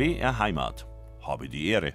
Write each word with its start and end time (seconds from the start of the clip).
BR 0.00 0.38
Heimat. 0.38 0.86
Habe 1.20 1.50
die 1.50 1.66
Ehre. 1.66 1.92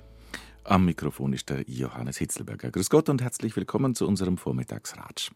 Am 0.63 0.85
Mikrofon 0.85 1.33
ist 1.33 1.49
der 1.49 1.63
Johannes 1.67 2.19
Hitzelberger. 2.19 2.69
Grüß 2.69 2.91
Gott 2.91 3.09
und 3.09 3.19
herzlich 3.23 3.55
willkommen 3.55 3.95
zu 3.95 4.07
unserem 4.07 4.37
Vormittagsratsch. 4.37 5.31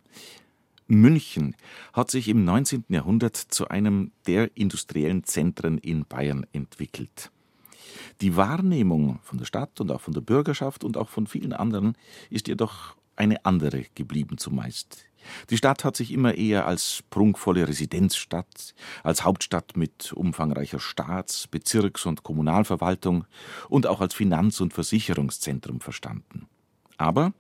München 0.86 1.56
hat 1.94 2.12
sich 2.12 2.28
im 2.28 2.46
19. 2.46 2.86
Jahrhundert 2.90 3.36
zu 3.36 3.70
einem 3.70 4.12
der 4.28 4.56
industriellen 4.56 5.24
Zentren 5.24 5.80
in 5.80 6.06
Bayern 6.06 6.46
entwickelt. 6.54 7.32
Die 8.22 8.36
Wahrnehmung 8.36 9.18
von 9.24 9.40
der 9.40 9.46
Stadt 9.46 9.82
und 9.82 9.92
auch 9.92 10.02
von 10.02 10.14
der 10.14 10.22
Bürgerschaft 10.22 10.84
und 10.84 10.96
auch 10.96 11.10
von 11.10 11.26
vielen 11.26 11.54
anderen 11.54 11.98
ist 12.30 12.48
jedoch 12.48 12.96
eine 13.16 13.46
andere 13.46 13.86
geblieben 13.96 14.38
zumeist. 14.38 15.09
Die 15.50 15.58
Stadt 15.58 15.84
hat 15.84 15.96
sich 15.96 16.12
immer 16.12 16.36
eher 16.36 16.66
als 16.66 17.04
prunkvolle 17.10 17.68
Residenzstadt, 17.68 18.74
als 19.04 19.24
Hauptstadt 19.24 19.78
mit 19.78 20.14
umfangreicher 20.14 20.80
Staats-, 20.80 21.48
Bezirks- 21.48 22.06
und 22.06 22.24
Kommunalverwaltung 22.24 23.26
und 23.70 23.88
auch 23.88 24.02
als 24.02 24.14
Finanz- 24.14 24.62
und 24.62 24.74
Versicherungszentrum 24.74 25.82
verstanden. 25.82 26.48
Aber 26.98 27.34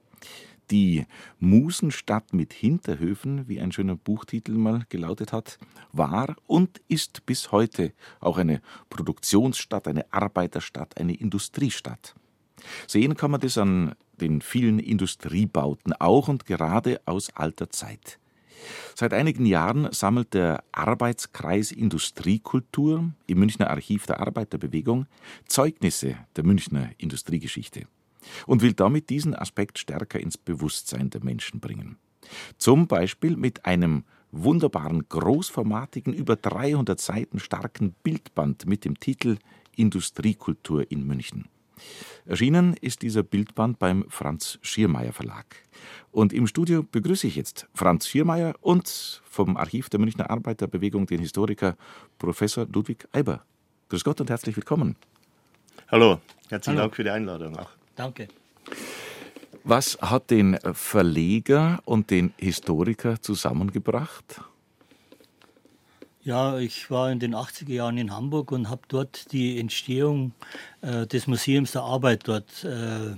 die 0.71 1.05
Musenstadt 1.39 2.33
mit 2.33 2.53
Hinterhöfen, 2.53 3.47
wie 3.47 3.59
ein 3.59 3.71
schöner 3.71 3.95
Buchtitel 3.95 4.51
mal 4.51 4.85
gelautet 4.89 5.33
hat, 5.33 5.57
war 5.91 6.35
und 6.45 6.79
ist 6.87 7.25
bis 7.25 7.51
heute 7.51 7.93
auch 8.19 8.37
eine 8.37 8.61
Produktionsstadt, 8.89 9.87
eine 9.87 10.11
Arbeiterstadt, 10.13 10.99
eine 10.99 11.15
Industriestadt. 11.15 12.15
Sehen 12.87 13.15
kann 13.15 13.31
man 13.31 13.41
das 13.41 13.57
an 13.57 13.95
den 14.19 14.41
vielen 14.41 14.77
Industriebauten 14.77 15.93
auch 15.93 16.27
und 16.27 16.45
gerade 16.45 17.01
aus 17.05 17.35
alter 17.35 17.71
Zeit. 17.71 18.19
Seit 18.95 19.13
einigen 19.13 19.45
Jahren 19.45 19.91
sammelt 19.91 20.33
der 20.33 20.63
Arbeitskreis 20.71 21.71
Industriekultur 21.71 23.11
im 23.25 23.39
Münchner 23.39 23.69
Archiv 23.69 24.05
der 24.05 24.19
Arbeiterbewegung 24.19 25.07
Zeugnisse 25.47 26.17
der 26.35 26.45
Münchner 26.45 26.91
Industriegeschichte 26.97 27.87
und 28.45 28.61
will 28.61 28.73
damit 28.73 29.09
diesen 29.09 29.33
Aspekt 29.33 29.79
stärker 29.79 30.19
ins 30.19 30.37
Bewusstsein 30.37 31.09
der 31.09 31.23
Menschen 31.23 31.59
bringen. 31.59 31.97
Zum 32.57 32.87
Beispiel 32.87 33.37
mit 33.37 33.65
einem 33.65 34.03
wunderbaren, 34.31 35.07
großformatigen, 35.09 36.13
über 36.13 36.35
300 36.35 36.99
Seiten 36.99 37.39
starken 37.39 37.95
Bildband 38.03 38.65
mit 38.65 38.85
dem 38.85 38.99
Titel 38.99 39.37
Industriekultur 39.75 40.91
in 40.91 41.07
München. 41.07 41.47
Erschienen 42.29 42.75
ist 42.79 43.01
dieser 43.01 43.23
Bildband 43.23 43.79
beim 43.79 44.05
Franz 44.07 44.59
Schiermeier 44.61 45.13
Verlag. 45.13 45.47
Und 46.11 46.31
im 46.31 46.45
Studio 46.45 46.83
begrüße 46.83 47.25
ich 47.25 47.35
jetzt 47.35 47.67
Franz 47.73 48.07
Schiermeier 48.07 48.53
und 48.61 49.23
vom 49.25 49.57
Archiv 49.57 49.89
der 49.89 49.99
Münchner 49.99 50.29
Arbeiterbewegung 50.29 51.07
den 51.07 51.21
Historiker 51.21 51.75
Professor 52.19 52.67
Ludwig 52.71 53.07
Eiber. 53.13 53.43
Grüß 53.89 54.03
Gott 54.03 54.21
und 54.21 54.29
herzlich 54.29 54.55
willkommen. 54.55 54.95
Hallo, 55.87 56.19
herzlichen 56.49 56.77
Hallo. 56.77 56.89
Dank 56.89 56.95
für 56.97 57.03
die 57.03 57.09
Einladung 57.09 57.57
auch. 57.57 57.71
Danke. 57.95 58.27
Was 59.63 59.97
hat 59.99 60.29
den 60.29 60.59
Verleger 60.73 61.81
und 61.85 62.11
den 62.11 62.31
Historiker 62.37 63.19
zusammengebracht? 63.19 64.39
Ja, 66.29 66.59
ich 66.59 66.91
war 66.91 67.11
in 67.11 67.17
den 67.17 67.33
80er 67.33 67.73
Jahren 67.73 67.97
in 67.97 68.15
Hamburg 68.15 68.51
und 68.51 68.69
habe 68.69 68.83
dort 68.87 69.31
die 69.31 69.59
Entstehung 69.59 70.33
äh, 70.81 71.07
des 71.07 71.25
Museums 71.25 71.71
der 71.71 71.81
Arbeit 71.81 72.27
dort 72.27 72.63
äh, 72.63 73.15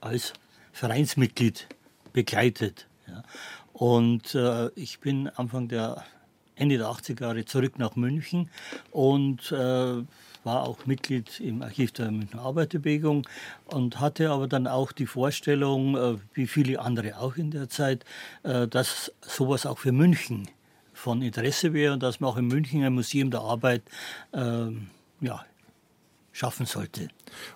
als 0.00 0.32
Vereinsmitglied 0.72 1.66
begleitet. 2.14 2.86
Ja. 3.06 3.24
Und 3.74 4.34
äh, 4.34 4.70
ich 4.74 5.00
bin 5.00 5.28
Anfang 5.28 5.68
der 5.68 6.02
Ende 6.54 6.78
der 6.78 6.86
80er 6.86 7.24
Jahre 7.24 7.44
zurück 7.44 7.78
nach 7.78 7.94
München 7.94 8.48
und 8.90 9.52
äh, 9.52 10.02
war 10.42 10.62
auch 10.62 10.86
Mitglied 10.86 11.40
im 11.40 11.60
Archiv 11.60 11.92
der 11.92 12.10
Münchner 12.10 12.40
Arbeiterbewegung 12.40 13.28
und 13.66 14.00
hatte 14.00 14.30
aber 14.30 14.48
dann 14.48 14.66
auch 14.66 14.92
die 14.92 15.04
Vorstellung, 15.04 15.94
äh, 15.94 16.16
wie 16.32 16.46
viele 16.46 16.80
andere 16.80 17.18
auch 17.18 17.36
in 17.36 17.50
der 17.50 17.68
Zeit, 17.68 18.06
äh, 18.44 18.66
dass 18.66 19.12
sowas 19.20 19.66
auch 19.66 19.76
für 19.76 19.92
München 19.92 20.48
von 21.00 21.22
Interesse 21.22 21.72
wäre 21.72 21.94
und 21.94 22.02
dass 22.02 22.20
man 22.20 22.30
auch 22.30 22.36
in 22.36 22.46
München 22.46 22.84
ein 22.84 22.92
Museum 22.92 23.30
der 23.30 23.40
Arbeit 23.40 23.82
ähm, 24.32 24.88
ja, 25.20 25.44
schaffen 26.32 26.66
sollte. 26.66 27.08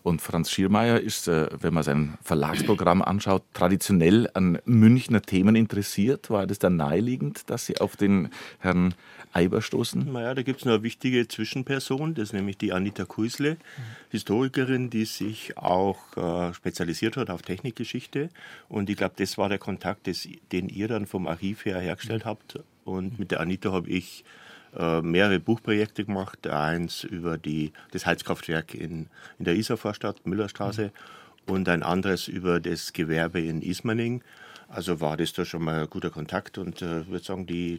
Und 0.02 0.20
Franz 0.22 0.50
Schiermeier 0.50 1.00
ist, 1.00 1.28
äh, 1.28 1.48
wenn 1.60 1.74
man 1.74 1.82
sein 1.82 2.18
Verlagsprogramm 2.22 3.02
anschaut, 3.02 3.42
traditionell 3.52 4.28
an 4.34 4.58
Münchner 4.64 5.22
Themen 5.22 5.56
interessiert. 5.56 6.30
War 6.30 6.46
das 6.46 6.58
dann 6.58 6.76
naheliegend, 6.76 7.50
dass 7.50 7.66
Sie 7.66 7.78
auf 7.78 7.96
den 7.96 8.30
Herrn 8.58 8.94
Eiber 9.32 9.62
stoßen? 9.62 10.12
Naja, 10.12 10.34
da 10.34 10.42
gibt 10.42 10.60
es 10.60 10.64
noch 10.64 10.74
eine 10.74 10.82
wichtige 10.82 11.26
Zwischenperson, 11.28 12.14
das 12.14 12.28
ist 12.28 12.32
nämlich 12.32 12.56
die 12.56 12.72
Anita 12.72 13.04
Kuisle, 13.04 13.56
Historikerin, 14.10 14.90
die 14.90 15.04
sich 15.04 15.58
auch 15.58 15.98
äh, 16.16 16.54
spezialisiert 16.54 17.16
hat 17.16 17.30
auf 17.30 17.42
Technikgeschichte. 17.42 18.30
Und 18.68 18.90
ich 18.90 18.96
glaube, 18.96 19.14
das 19.16 19.36
war 19.36 19.48
der 19.48 19.58
Kontakt, 19.58 20.06
des, 20.06 20.28
den 20.52 20.68
ihr 20.68 20.88
dann 20.88 21.06
vom 21.06 21.26
Archiv 21.26 21.64
her 21.64 21.80
hergestellt 21.80 22.24
habt. 22.24 22.58
Und 22.84 23.18
mit 23.18 23.30
der 23.30 23.40
Anita 23.40 23.72
habe 23.72 23.88
ich 23.88 24.24
äh, 24.76 25.00
mehrere 25.02 25.40
Buchprojekte 25.40 26.04
gemacht. 26.04 26.46
Eins 26.46 27.04
über 27.04 27.38
die, 27.38 27.72
das 27.92 28.06
Heizkraftwerk 28.06 28.74
in, 28.74 29.06
in 29.38 29.44
der 29.44 29.54
Isarvorstadt, 29.54 30.26
Müllerstraße, 30.26 30.92
und 31.46 31.68
ein 31.68 31.82
anderes 31.82 32.28
über 32.28 32.60
das 32.60 32.92
Gewerbe 32.92 33.40
in 33.40 33.62
Ismaning. 33.62 34.22
Also 34.68 35.00
war 35.00 35.16
das 35.16 35.32
da 35.32 35.44
schon 35.44 35.62
mal 35.62 35.82
ein 35.82 35.90
guter 35.90 36.10
Kontakt 36.10 36.58
und 36.58 36.82
äh, 36.82 37.02
ich 37.02 37.08
würde 37.08 37.24
sagen, 37.24 37.46
die, 37.46 37.78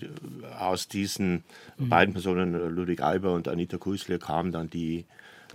aus 0.60 0.88
diesen 0.88 1.44
mhm. 1.78 1.90
beiden 1.90 2.14
Personen, 2.14 2.54
Ludwig 2.74 3.02
Alber 3.02 3.34
und 3.34 3.48
Anita 3.48 3.78
Kuisler, 3.78 4.20
kam 4.20 4.52
dann 4.52 4.70
die 4.70 5.06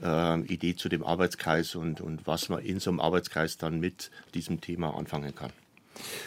äh, 0.02 0.40
Idee 0.40 0.74
zu 0.74 0.88
dem 0.88 1.04
Arbeitskreis 1.04 1.76
und, 1.76 2.00
und 2.00 2.26
was 2.26 2.48
man 2.48 2.62
in 2.62 2.80
so 2.80 2.90
einem 2.90 3.00
Arbeitskreis 3.00 3.56
dann 3.56 3.80
mit 3.80 4.10
diesem 4.34 4.60
Thema 4.60 4.94
anfangen 4.96 5.34
kann 5.34 5.52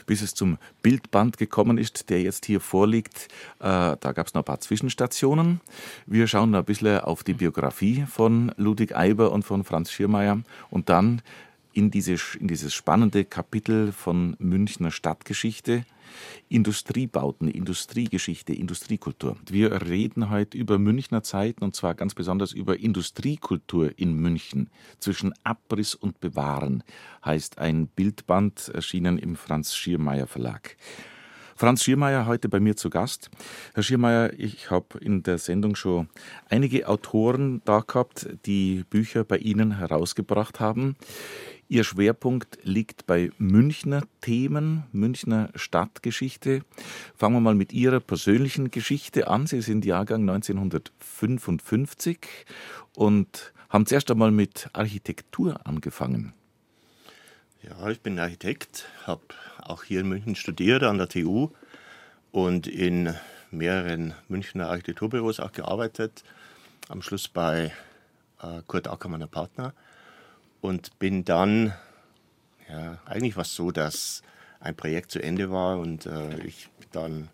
bis 0.06 0.22
es 0.22 0.34
zum 0.34 0.57
Bildband 0.81 1.38
gekommen 1.38 1.78
ist, 1.78 2.09
der 2.09 2.22
jetzt 2.22 2.46
hier 2.46 2.59
vorliegt. 2.59 3.28
Äh, 3.59 3.97
da 4.00 4.12
gab 4.13 4.28
es 4.28 4.34
noch 4.34 4.41
ein 4.41 4.46
paar 4.46 4.59
Zwischenstationen. 4.59 5.62
Wir 6.06 6.28
schauen 6.28 6.53
ein 6.56 6.66
bisschen 6.66 7.00
auf 7.00 7.24
die 7.24 7.34
Biografie 7.34 8.06
von 8.09 8.51
Ludwig 8.57 8.96
Eiber 8.96 9.31
und 9.31 9.44
von 9.44 9.63
Franz 9.63 9.91
Schirmeier 9.91 10.41
und 10.69 10.90
dann 10.90 11.22
in, 11.73 11.91
diese, 11.91 12.16
in 12.39 12.47
dieses 12.47 12.73
spannende 12.73 13.25
Kapitel 13.25 13.91
von 13.91 14.35
Münchner 14.39 14.91
Stadtgeschichte. 14.91 15.85
Industriebauten, 16.47 17.47
Industriegeschichte, 17.47 18.53
Industriekultur. 18.53 19.35
Wir 19.50 19.72
reden 19.88 20.29
heute 20.29 20.57
über 20.57 20.78
Münchner 20.78 21.23
Zeiten 21.23 21.63
und 21.63 21.75
zwar 21.75 21.95
ganz 21.95 22.13
besonders 22.13 22.51
über 22.51 22.79
Industriekultur 22.79 23.97
in 23.97 24.13
München. 24.13 24.69
Zwischen 25.00 25.33
Abriss 25.44 25.95
und 25.95 26.19
Bewahren 26.19 26.83
heißt 27.25 27.57
ein 27.57 27.88
Bildband 27.88 28.69
erschienen 28.69 29.17
im 29.17 29.35
Franz 29.35 29.75
Schiermeier 29.75 30.28
Verlag. 30.28 30.78
Franz 31.56 31.83
Schiermeier 31.83 32.25
heute 32.25 32.50
bei 32.50 32.59
mir 32.59 32.75
zu 32.75 32.89
Gast. 32.89 33.29
Herr 33.73 33.83
Schiermeier, 33.83 34.33
ich 34.38 34.72
habe 34.72 34.97
in 35.00 35.22
der 35.23 35.38
Sendung 35.38 35.75
schon 35.75 36.09
einige 36.50 36.88
Autoren 36.88 37.62
da 37.63 37.79
gehabt, 37.79 38.28
die 38.45 38.83
Bücher 38.89 39.23
bei 39.23 39.38
Ihnen 39.38 39.78
herausgebracht 39.78 40.59
haben. 40.59 40.95
Ihr 41.73 41.84
Schwerpunkt 41.84 42.59
liegt 42.61 43.07
bei 43.07 43.31
Münchner 43.39 44.03
Themen, 44.22 44.84
Münchner 44.91 45.50
Stadtgeschichte. 45.56 46.61
Fangen 47.16 47.38
wir 47.38 47.39
mal 47.39 47.56
mit 47.56 47.73
Ihrer 47.73 48.00
persönlichen 48.00 48.69
Geschichte 48.69 49.28
an. 49.28 49.47
Sie 49.47 49.59
sind 49.63 49.83
Jahrgang 49.83 50.22
1955 50.29 52.19
und 52.95 53.53
haben 53.69 53.88
zuerst 53.88 54.12
einmal 54.12 54.29
mit 54.29 54.69
Architektur 54.73 55.66
angefangen. 55.66 56.33
Ja, 57.63 57.89
ich 57.89 58.01
bin 58.01 58.19
Architekt, 58.19 58.85
habe 59.07 59.23
auch 59.63 59.83
hier 59.83 60.01
in 60.01 60.09
München 60.09 60.35
studiert 60.35 60.83
an 60.83 61.00
der 61.00 61.09
TU 61.09 61.50
und 62.31 62.67
in 62.67 63.16
mehreren 63.50 64.13
Münchner 64.27 64.69
Architekturbüros 64.69 65.39
auch 65.39 65.53
gearbeitet. 65.53 66.24
Am 66.89 67.01
Schluss 67.01 67.27
bei 67.27 67.74
äh, 68.44 68.62
Kurt 68.68 68.88
Ackermann, 68.88 69.27
Partner 69.27 69.74
und 70.63 70.98
bin 70.98 71.25
dann, 71.25 71.74
ja, 72.69 72.98
eigentlich 73.06 73.36
war 73.36 73.42
es 73.42 73.54
so, 73.54 73.71
dass 73.71 74.24
ein 74.62 74.75
Projekt 74.75 75.12
zu 75.12 75.21
Ende 75.21 75.51
war 75.51 75.77
und 75.77 76.06
äh, 76.06 76.39
ich 76.45 76.69
dann 76.94 77.27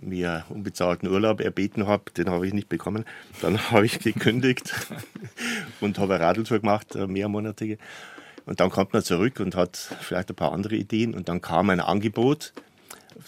mir 0.00 0.46
unbezahlten 0.48 1.06
Urlaub 1.10 1.40
erbeten 1.40 1.86
habe, 1.86 2.10
den 2.12 2.30
habe 2.30 2.46
ich 2.46 2.54
nicht 2.54 2.70
bekommen. 2.70 3.04
Dann 3.42 3.58
habe 3.70 3.84
ich 3.84 3.98
gekündigt 3.98 4.74
und 5.82 5.98
habe 5.98 6.14
eine 6.14 6.24
Radltour 6.24 6.60
gemacht, 6.60 6.96
äh, 6.96 7.06
mehrmonatige. 7.06 7.76
Und 8.46 8.58
dann 8.58 8.70
kommt 8.70 8.94
man 8.94 9.02
zurück 9.02 9.38
und 9.40 9.54
hat 9.54 9.76
vielleicht 9.76 10.30
ein 10.30 10.36
paar 10.36 10.52
andere 10.52 10.76
Ideen. 10.76 11.14
Und 11.14 11.28
dann 11.28 11.42
kam 11.42 11.68
ein 11.68 11.80
Angebot 11.80 12.54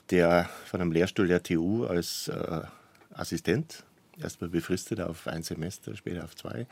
der, 0.09 0.49
von 0.65 0.81
einem 0.81 0.91
Lehrstuhl 0.91 1.29
der 1.29 1.43
TU 1.43 1.85
als 1.85 2.29
äh, 2.29 2.63
Assistent, 3.13 3.85
erstmal 4.19 4.49
befristet 4.49 5.03
auf 5.03 5.27
ein 5.27 5.43
Semester, 5.43 5.95
später 5.97 6.25
auf 6.25 6.35
zwei. 6.35 6.67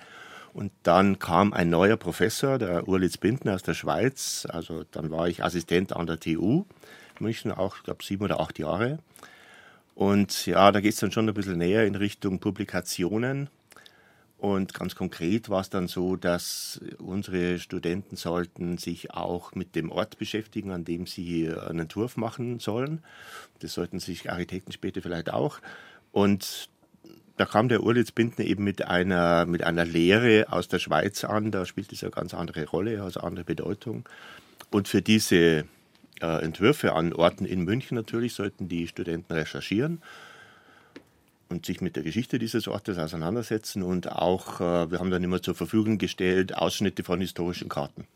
Und 0.53 0.73
dann 0.83 1.19
kam 1.19 1.53
ein 1.53 1.71
neuer 1.71 1.97
Professor, 1.97 2.59
der 2.59 2.89
Urlitz 2.89 3.17
Bindner 3.17 3.55
aus 3.55 3.63
der 3.63 3.75
Schweiz. 3.75 4.47
Also 4.51 4.85
dann 4.91 5.11
war 5.11 5.29
ich 5.29 5.45
Assistent 5.45 5.95
an 5.95 6.07
der 6.07 6.19
TU 6.19 6.65
München, 7.21 7.53
auch, 7.53 7.77
ich 7.77 7.83
glaube, 7.83 8.05
sieben 8.05 8.25
oder 8.25 8.41
acht 8.41 8.59
Jahre. 8.59 8.99
Und 9.95 10.47
ja, 10.47 10.73
da 10.73 10.81
geht 10.81 10.95
es 10.95 11.01
dann 11.01 11.13
schon 11.13 11.29
ein 11.29 11.35
bisschen 11.35 11.59
näher 11.59 11.87
in 11.87 11.95
Richtung 11.95 12.41
Publikationen. 12.41 13.51
Und 14.39 14.73
ganz 14.73 14.95
konkret 14.95 15.51
war 15.51 15.61
es 15.61 15.69
dann 15.69 15.87
so, 15.87 16.17
dass 16.17 16.81
unsere 16.99 17.59
Studenten 17.59 18.17
sollten 18.17 18.79
sich 18.79 19.11
auch 19.11 19.55
mit 19.55 19.77
dem 19.77 19.93
Ort 19.93 20.17
beschäftigen, 20.17 20.71
an 20.71 20.85
dem 20.85 21.07
sie 21.07 21.51
einen 21.51 21.81
Entwurf 21.81 22.17
machen 22.17 22.59
sollen. 22.59 23.05
Das 23.59 23.75
sollten 23.75 24.01
sich 24.01 24.31
Architekten 24.31 24.73
später 24.73 25.03
vielleicht 25.03 25.31
auch. 25.31 25.59
Und 26.11 26.70
da 27.41 27.47
kam 27.47 27.71
der 27.71 27.83
Urlitz 27.83 28.13
Bindner 28.13 28.45
eben 28.45 28.65
mit 28.65 28.87
einer, 28.87 29.47
mit 29.47 29.65
einer 29.65 29.87
Lehre 29.87 30.53
aus 30.53 30.69
der 30.69 30.79
Schweiz 30.79 31.25
an. 31.25 31.51
Da 31.51 31.65
spielt 31.65 31.91
es 31.91 32.03
eine 32.03 32.11
ganz 32.11 32.35
andere 32.35 32.67
Rolle, 32.67 33.03
also 33.03 33.21
andere 33.21 33.47
Bedeutung. 33.47 34.07
Und 34.71 34.89
für 34.89 35.01
diese 35.01 35.65
äh, 36.21 36.43
Entwürfe 36.43 36.93
an 36.93 37.15
Orten 37.15 37.47
in 37.47 37.63
München 37.63 37.95
natürlich 37.95 38.35
sollten 38.35 38.69
die 38.69 38.87
Studenten 38.87 39.33
recherchieren 39.33 40.03
und 41.49 41.65
sich 41.65 41.81
mit 41.81 41.97
der 41.97 42.03
Geschichte 42.03 42.39
dieses 42.39 42.69
Ortes 42.69 42.99
auseinandersetzen 42.99 43.83
und 43.83 44.13
auch, 44.13 44.61
äh, 44.61 44.91
wir 44.91 44.99
haben 44.99 45.11
dann 45.11 45.25
immer 45.25 45.41
zur 45.41 45.55
Verfügung 45.55 45.97
gestellt, 45.97 46.55
Ausschnitte 46.55 47.05
von 47.05 47.23
historischen 47.23 47.71
Karten. 47.71 48.07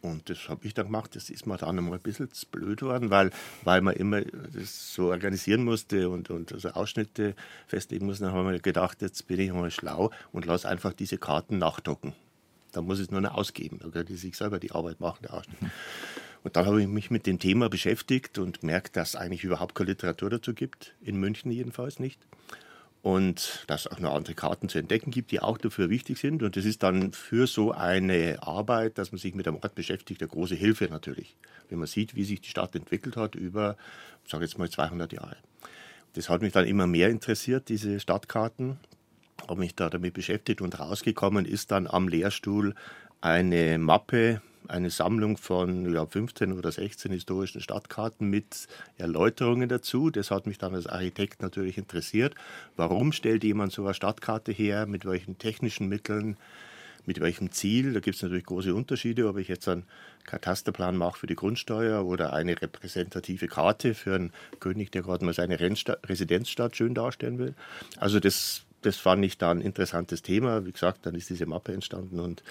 Und 0.00 0.30
das 0.30 0.48
habe 0.48 0.66
ich 0.66 0.74
dann 0.74 0.86
gemacht. 0.86 1.16
Das 1.16 1.30
ist 1.30 1.46
mir 1.46 1.56
dann 1.56 1.78
einmal 1.78 1.98
ein 1.98 2.02
bisschen 2.02 2.28
blöd 2.50 2.82
worden, 2.82 3.10
weil, 3.10 3.30
weil 3.64 3.80
man 3.80 3.94
immer 3.94 4.22
das 4.22 4.94
so 4.94 5.10
organisieren 5.10 5.64
musste 5.64 6.08
und, 6.08 6.30
und 6.30 6.52
also 6.52 6.70
Ausschnitte 6.70 7.34
festlegen 7.66 8.06
musste. 8.06 8.24
Dann 8.24 8.34
haben 8.34 8.50
wir 8.50 8.58
gedacht, 8.60 9.02
jetzt 9.02 9.26
bin 9.26 9.40
ich 9.40 9.52
mal 9.52 9.70
schlau 9.70 10.10
und 10.32 10.46
lasse 10.46 10.68
einfach 10.68 10.92
diese 10.92 11.18
Karten 11.18 11.58
nachdrucken. 11.58 12.14
Da 12.72 12.82
muss 12.82 12.98
ich 12.98 13.06
es 13.06 13.10
nur 13.10 13.20
noch 13.20 13.34
ausgeben. 13.34 13.78
Da 13.82 13.88
können 13.88 14.06
die 14.06 14.16
sich 14.16 14.36
selber 14.36 14.58
die 14.58 14.72
Arbeit 14.72 15.00
machen, 15.00 15.18
der 15.22 15.34
Ausschnitt. 15.34 15.58
Und 16.44 16.56
dann 16.56 16.66
habe 16.66 16.80
ich 16.80 16.88
mich 16.88 17.10
mit 17.10 17.26
dem 17.26 17.38
Thema 17.38 17.68
beschäftigt 17.68 18.38
und 18.38 18.62
merkt, 18.62 18.96
dass 18.96 19.10
es 19.10 19.16
eigentlich 19.16 19.44
überhaupt 19.44 19.74
keine 19.74 19.90
Literatur 19.90 20.30
dazu 20.30 20.54
gibt, 20.54 20.94
in 21.00 21.16
München 21.16 21.50
jedenfalls 21.50 21.98
nicht. 21.98 22.20
Und 23.02 23.64
dass 23.68 23.86
es 23.86 23.92
auch 23.92 24.00
noch 24.00 24.14
andere 24.14 24.34
Karten 24.34 24.68
zu 24.68 24.78
entdecken 24.78 25.10
gibt, 25.10 25.30
die 25.30 25.40
auch 25.40 25.56
dafür 25.56 25.88
wichtig 25.88 26.18
sind. 26.18 26.42
Und 26.42 26.56
das 26.56 26.64
ist 26.64 26.82
dann 26.82 27.12
für 27.12 27.46
so 27.46 27.72
eine 27.72 28.38
Arbeit, 28.42 28.98
dass 28.98 29.12
man 29.12 29.18
sich 29.18 29.34
mit 29.34 29.46
dem 29.46 29.56
Ort 29.56 29.74
beschäftigt, 29.74 30.20
eine 30.20 30.28
große 30.28 30.56
Hilfe 30.56 30.86
natürlich. 30.86 31.36
Wenn 31.68 31.78
man 31.78 31.86
sieht, 31.86 32.16
wie 32.16 32.24
sich 32.24 32.40
die 32.40 32.48
Stadt 32.48 32.74
entwickelt 32.74 33.16
hat 33.16 33.34
über, 33.34 33.76
ich 34.24 34.30
sage 34.30 34.44
jetzt 34.44 34.58
mal, 34.58 34.68
200 34.68 35.12
Jahre. 35.12 35.36
Das 36.14 36.28
hat 36.28 36.42
mich 36.42 36.52
dann 36.52 36.66
immer 36.66 36.86
mehr 36.86 37.08
interessiert, 37.08 37.68
diese 37.68 38.00
Stadtkarten. 38.00 38.78
Habe 39.46 39.60
mich 39.60 39.76
da 39.76 39.88
damit 39.88 40.14
beschäftigt 40.14 40.60
und 40.60 40.78
rausgekommen 40.78 41.44
ist 41.44 41.70
dann 41.70 41.86
am 41.86 42.08
Lehrstuhl 42.08 42.74
eine 43.20 43.78
Mappe 43.78 44.42
eine 44.68 44.90
Sammlung 44.90 45.36
von 45.36 45.92
ja, 45.92 46.04
15 46.06 46.52
oder 46.52 46.70
16 46.70 47.10
historischen 47.10 47.60
Stadtkarten 47.60 48.28
mit 48.28 48.68
Erläuterungen 48.98 49.68
dazu. 49.68 50.10
Das 50.10 50.30
hat 50.30 50.46
mich 50.46 50.58
dann 50.58 50.74
als 50.74 50.86
Architekt 50.86 51.42
natürlich 51.42 51.78
interessiert. 51.78 52.34
Warum 52.76 53.12
stellt 53.12 53.44
jemand 53.44 53.72
so 53.72 53.84
eine 53.84 53.94
Stadtkarte 53.94 54.52
her? 54.52 54.86
Mit 54.86 55.04
welchen 55.04 55.38
technischen 55.38 55.88
Mitteln? 55.88 56.36
Mit 57.06 57.20
welchem 57.20 57.50
Ziel? 57.50 57.94
Da 57.94 58.00
gibt 58.00 58.16
es 58.16 58.22
natürlich 58.22 58.44
große 58.44 58.74
Unterschiede, 58.74 59.28
ob 59.28 59.38
ich 59.38 59.48
jetzt 59.48 59.66
einen 59.66 59.84
Katasterplan 60.26 60.94
mache 60.94 61.20
für 61.20 61.26
die 61.26 61.36
Grundsteuer 61.36 62.04
oder 62.04 62.34
eine 62.34 62.60
repräsentative 62.60 63.48
Karte 63.48 63.94
für 63.94 64.14
einen 64.14 64.32
König, 64.60 64.90
der 64.90 65.02
gerade 65.02 65.24
mal 65.24 65.32
seine 65.32 65.58
Residenzstadt 65.58 66.76
schön 66.76 66.94
darstellen 66.94 67.38
will. 67.38 67.54
Also 67.96 68.20
das, 68.20 68.64
das 68.82 68.98
fand 68.98 69.24
ich 69.24 69.38
da 69.38 69.50
ein 69.50 69.62
interessantes 69.62 70.20
Thema. 70.20 70.66
Wie 70.66 70.72
gesagt, 70.72 71.06
dann 71.06 71.14
ist 71.14 71.30
diese 71.30 71.46
Mappe 71.46 71.72
entstanden 71.72 72.20
und 72.20 72.42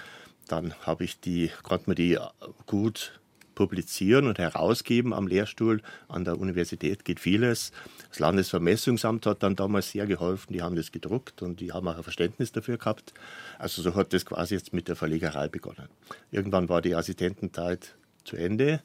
dann 0.47 0.73
habe 0.85 1.03
ich 1.03 1.19
die, 1.19 1.51
konnte 1.63 1.89
man 1.89 1.95
die 1.95 2.17
gut 2.65 3.19
publizieren 3.57 4.27
und 4.27 4.38
herausgeben 4.38 5.13
am 5.13 5.25
Lehrstuhl. 5.25 5.81
An 6.07 6.23
der 6.25 6.39
Universität 6.39 7.03
geht 7.03 7.19
vieles. 7.19 7.71
Das 8.09 8.19
Landesvermessungsamt 8.19 9.25
hat 9.25 9.41
dann 9.41 9.55
damals 9.55 9.89
sehr 9.91 10.05
geholfen. 10.05 10.53
Die 10.53 10.61
haben 10.61 10.75
das 10.75 10.91
gedruckt 10.91 11.41
und 11.41 11.59
die 11.59 11.71
haben 11.71 11.88
auch 11.88 11.97
ein 11.97 12.03
Verständnis 12.03 12.51
dafür 12.51 12.77
gehabt. 12.77 13.15
Also 13.57 13.81
so 13.81 13.95
hat 13.95 14.13
das 14.13 14.27
quasi 14.27 14.53
jetzt 14.53 14.73
mit 14.73 14.88
der 14.88 14.95
Verlegerei 14.95 15.47
begonnen. 15.47 15.89
Irgendwann 16.29 16.69
war 16.69 16.83
die 16.83 16.94
Assistentenzeit 16.94 17.95
zu 18.23 18.35
Ende. 18.35 18.81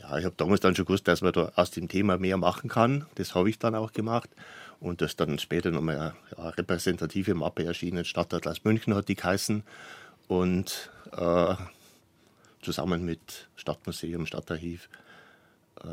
Ja, 0.00 0.16
ich 0.18 0.24
habe 0.24 0.34
damals 0.38 0.60
dann 0.60 0.74
schon 0.74 0.86
gewusst, 0.86 1.06
dass 1.06 1.20
man 1.20 1.32
da 1.32 1.52
aus 1.54 1.70
dem 1.70 1.88
Thema 1.88 2.16
mehr 2.16 2.38
machen 2.38 2.70
kann. 2.70 3.04
Das 3.16 3.34
habe 3.34 3.50
ich 3.50 3.58
dann 3.58 3.74
auch 3.74 3.92
gemacht. 3.92 4.30
Und 4.80 5.02
das 5.02 5.16
dann 5.16 5.38
später 5.38 5.70
nochmal 5.70 5.98
eine 5.98 6.14
ja, 6.36 6.48
repräsentative 6.48 7.34
Mappe 7.34 7.64
erschienen. 7.64 8.06
Stadtatlas 8.06 8.64
München 8.64 8.94
hat 8.94 9.08
die 9.08 9.14
geheißen 9.16 9.64
und 10.28 10.90
äh, 11.16 11.54
zusammen 12.62 13.04
mit 13.04 13.48
Stadtmuseum, 13.56 14.26
Stadtarchiv, 14.26 14.88
äh, 15.82 15.86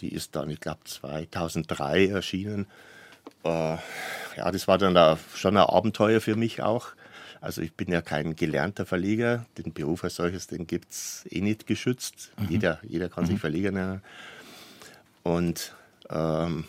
die 0.00 0.12
ist 0.12 0.36
dann, 0.36 0.50
ich 0.50 0.60
glaube, 0.60 0.80
2003 0.84 2.08
erschienen. 2.08 2.66
Äh, 3.44 3.76
ja, 4.36 4.50
das 4.52 4.68
war 4.68 4.78
dann 4.78 4.94
da 4.94 5.18
schon 5.34 5.56
ein 5.56 5.64
Abenteuer 5.64 6.20
für 6.20 6.36
mich 6.36 6.62
auch. 6.62 6.88
Also 7.40 7.62
ich 7.62 7.74
bin 7.74 7.92
ja 7.92 8.02
kein 8.02 8.34
gelernter 8.34 8.86
Verleger, 8.86 9.46
den 9.58 9.72
Beruf 9.72 10.04
als 10.04 10.16
solches, 10.16 10.46
den 10.46 10.66
gibt 10.66 10.92
es 10.92 11.24
eh 11.30 11.40
nicht 11.40 11.66
geschützt. 11.66 12.32
Mhm. 12.38 12.48
Jeder, 12.48 12.80
jeder 12.82 13.08
kann 13.08 13.24
mhm. 13.24 13.28
sich 13.28 13.40
Verleger 13.40 13.70
nennen. 13.70 14.02
Und 15.22 15.74
ähm, 16.08 16.64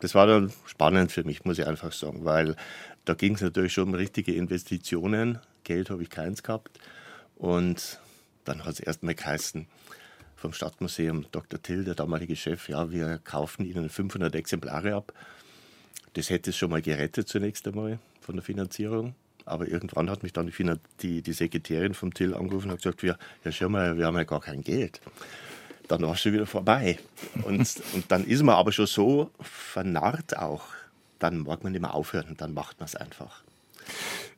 das 0.00 0.14
war 0.14 0.26
dann 0.26 0.52
spannend 0.66 1.12
für 1.12 1.24
mich, 1.24 1.44
muss 1.44 1.58
ich 1.58 1.66
einfach 1.66 1.92
sagen, 1.92 2.24
weil 2.24 2.56
da 3.04 3.14
ging 3.14 3.34
es 3.34 3.40
natürlich 3.40 3.72
schon 3.72 3.88
um 3.88 3.94
richtige 3.94 4.34
Investitionen 4.34 5.38
Geld 5.64 5.90
habe 5.90 6.02
ich 6.02 6.10
keins 6.10 6.42
gehabt. 6.42 6.78
Und 7.36 7.98
dann 8.44 8.64
hat 8.64 8.74
es 8.74 8.80
erstmal 8.80 9.14
geheißen 9.14 9.66
vom 10.36 10.52
Stadtmuseum 10.52 11.26
Dr. 11.30 11.62
Till, 11.62 11.84
der 11.84 11.94
damalige 11.94 12.34
Chef, 12.34 12.68
ja, 12.68 12.90
wir 12.90 13.18
kaufen 13.22 13.64
Ihnen 13.64 13.88
500 13.88 14.34
Exemplare 14.34 14.94
ab. 14.96 15.12
Das 16.14 16.30
hätte 16.30 16.50
es 16.50 16.56
schon 16.56 16.70
mal 16.70 16.82
gerettet 16.82 17.28
zunächst 17.28 17.66
einmal 17.66 18.00
von 18.20 18.34
der 18.34 18.44
Finanzierung. 18.44 19.14
Aber 19.44 19.68
irgendwann 19.68 20.10
hat 20.10 20.22
mich 20.22 20.32
dann 20.32 20.52
die, 21.00 21.22
die, 21.22 21.32
Sekretärin 21.32 21.94
vom 21.94 22.12
Till 22.12 22.34
angerufen 22.34 22.70
und 22.70 22.76
gesagt, 22.76 23.02
wir, 23.02 23.18
ja 23.44 23.52
schau 23.52 23.68
mal, 23.68 23.96
wir 23.98 24.06
haben 24.06 24.16
ja 24.16 24.24
gar 24.24 24.40
kein 24.40 24.62
Geld. 24.62 25.00
Dann 25.88 26.02
war 26.02 26.12
es 26.12 26.20
schon 26.20 26.32
wieder 26.32 26.46
vorbei. 26.46 26.98
Und, 27.44 27.82
und 27.94 28.04
dann 28.08 28.24
ist 28.24 28.42
man 28.42 28.56
aber 28.56 28.72
schon 28.72 28.86
so 28.86 29.30
vernarrt 29.40 30.36
auch. 30.36 30.64
Dann 31.18 31.38
mag 31.38 31.62
man 31.62 31.72
nicht 31.72 31.80
mehr 31.82 31.94
aufhören 31.94 32.30
und 32.30 32.40
dann 32.40 32.52
macht 32.52 32.78
man 32.78 32.86
es 32.86 32.96
einfach. 32.96 33.42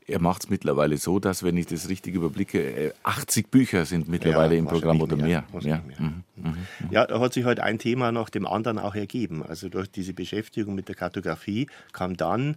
Er 0.07 0.21
macht 0.21 0.45
es 0.45 0.51
mittlerweile 0.51 0.99
so, 0.99 1.19
dass, 1.19 1.43
wenn 1.43 1.57
ich 1.57 1.67
das 1.67 1.89
richtig 1.89 2.15
überblicke, 2.15 2.95
80 3.05 3.45
äh, 3.45 3.49
Bücher 3.49 3.87
sind 3.87 4.07
mittlerweile 4.07 4.55
ja, 4.55 4.59
im 4.59 4.67
Programm 4.67 5.01
oder 5.01 5.17
mehr. 5.17 5.45
mehr. 5.53 5.63
Ja. 5.63 5.83
mehr. 5.87 6.01
Mhm. 6.01 6.25
Mhm. 6.37 6.49
mhm. 6.51 6.57
ja, 6.91 7.07
da 7.07 7.21
hat 7.21 7.33
sich 7.33 7.45
halt 7.45 7.59
ein 7.59 7.79
Thema 7.79 8.13
nach 8.13 8.29
dem 8.29 8.47
anderen 8.47 8.79
auch 8.79 8.95
ergeben. 8.95 9.43
Also 9.43 9.71
durch 9.71 9.91
diese 9.91 10.13
Beschäftigung 10.13 10.75
mit 10.75 10.89
der 10.89 10.95
Kartografie 10.95 11.69
kam 11.93 12.19
dann, 12.19 12.57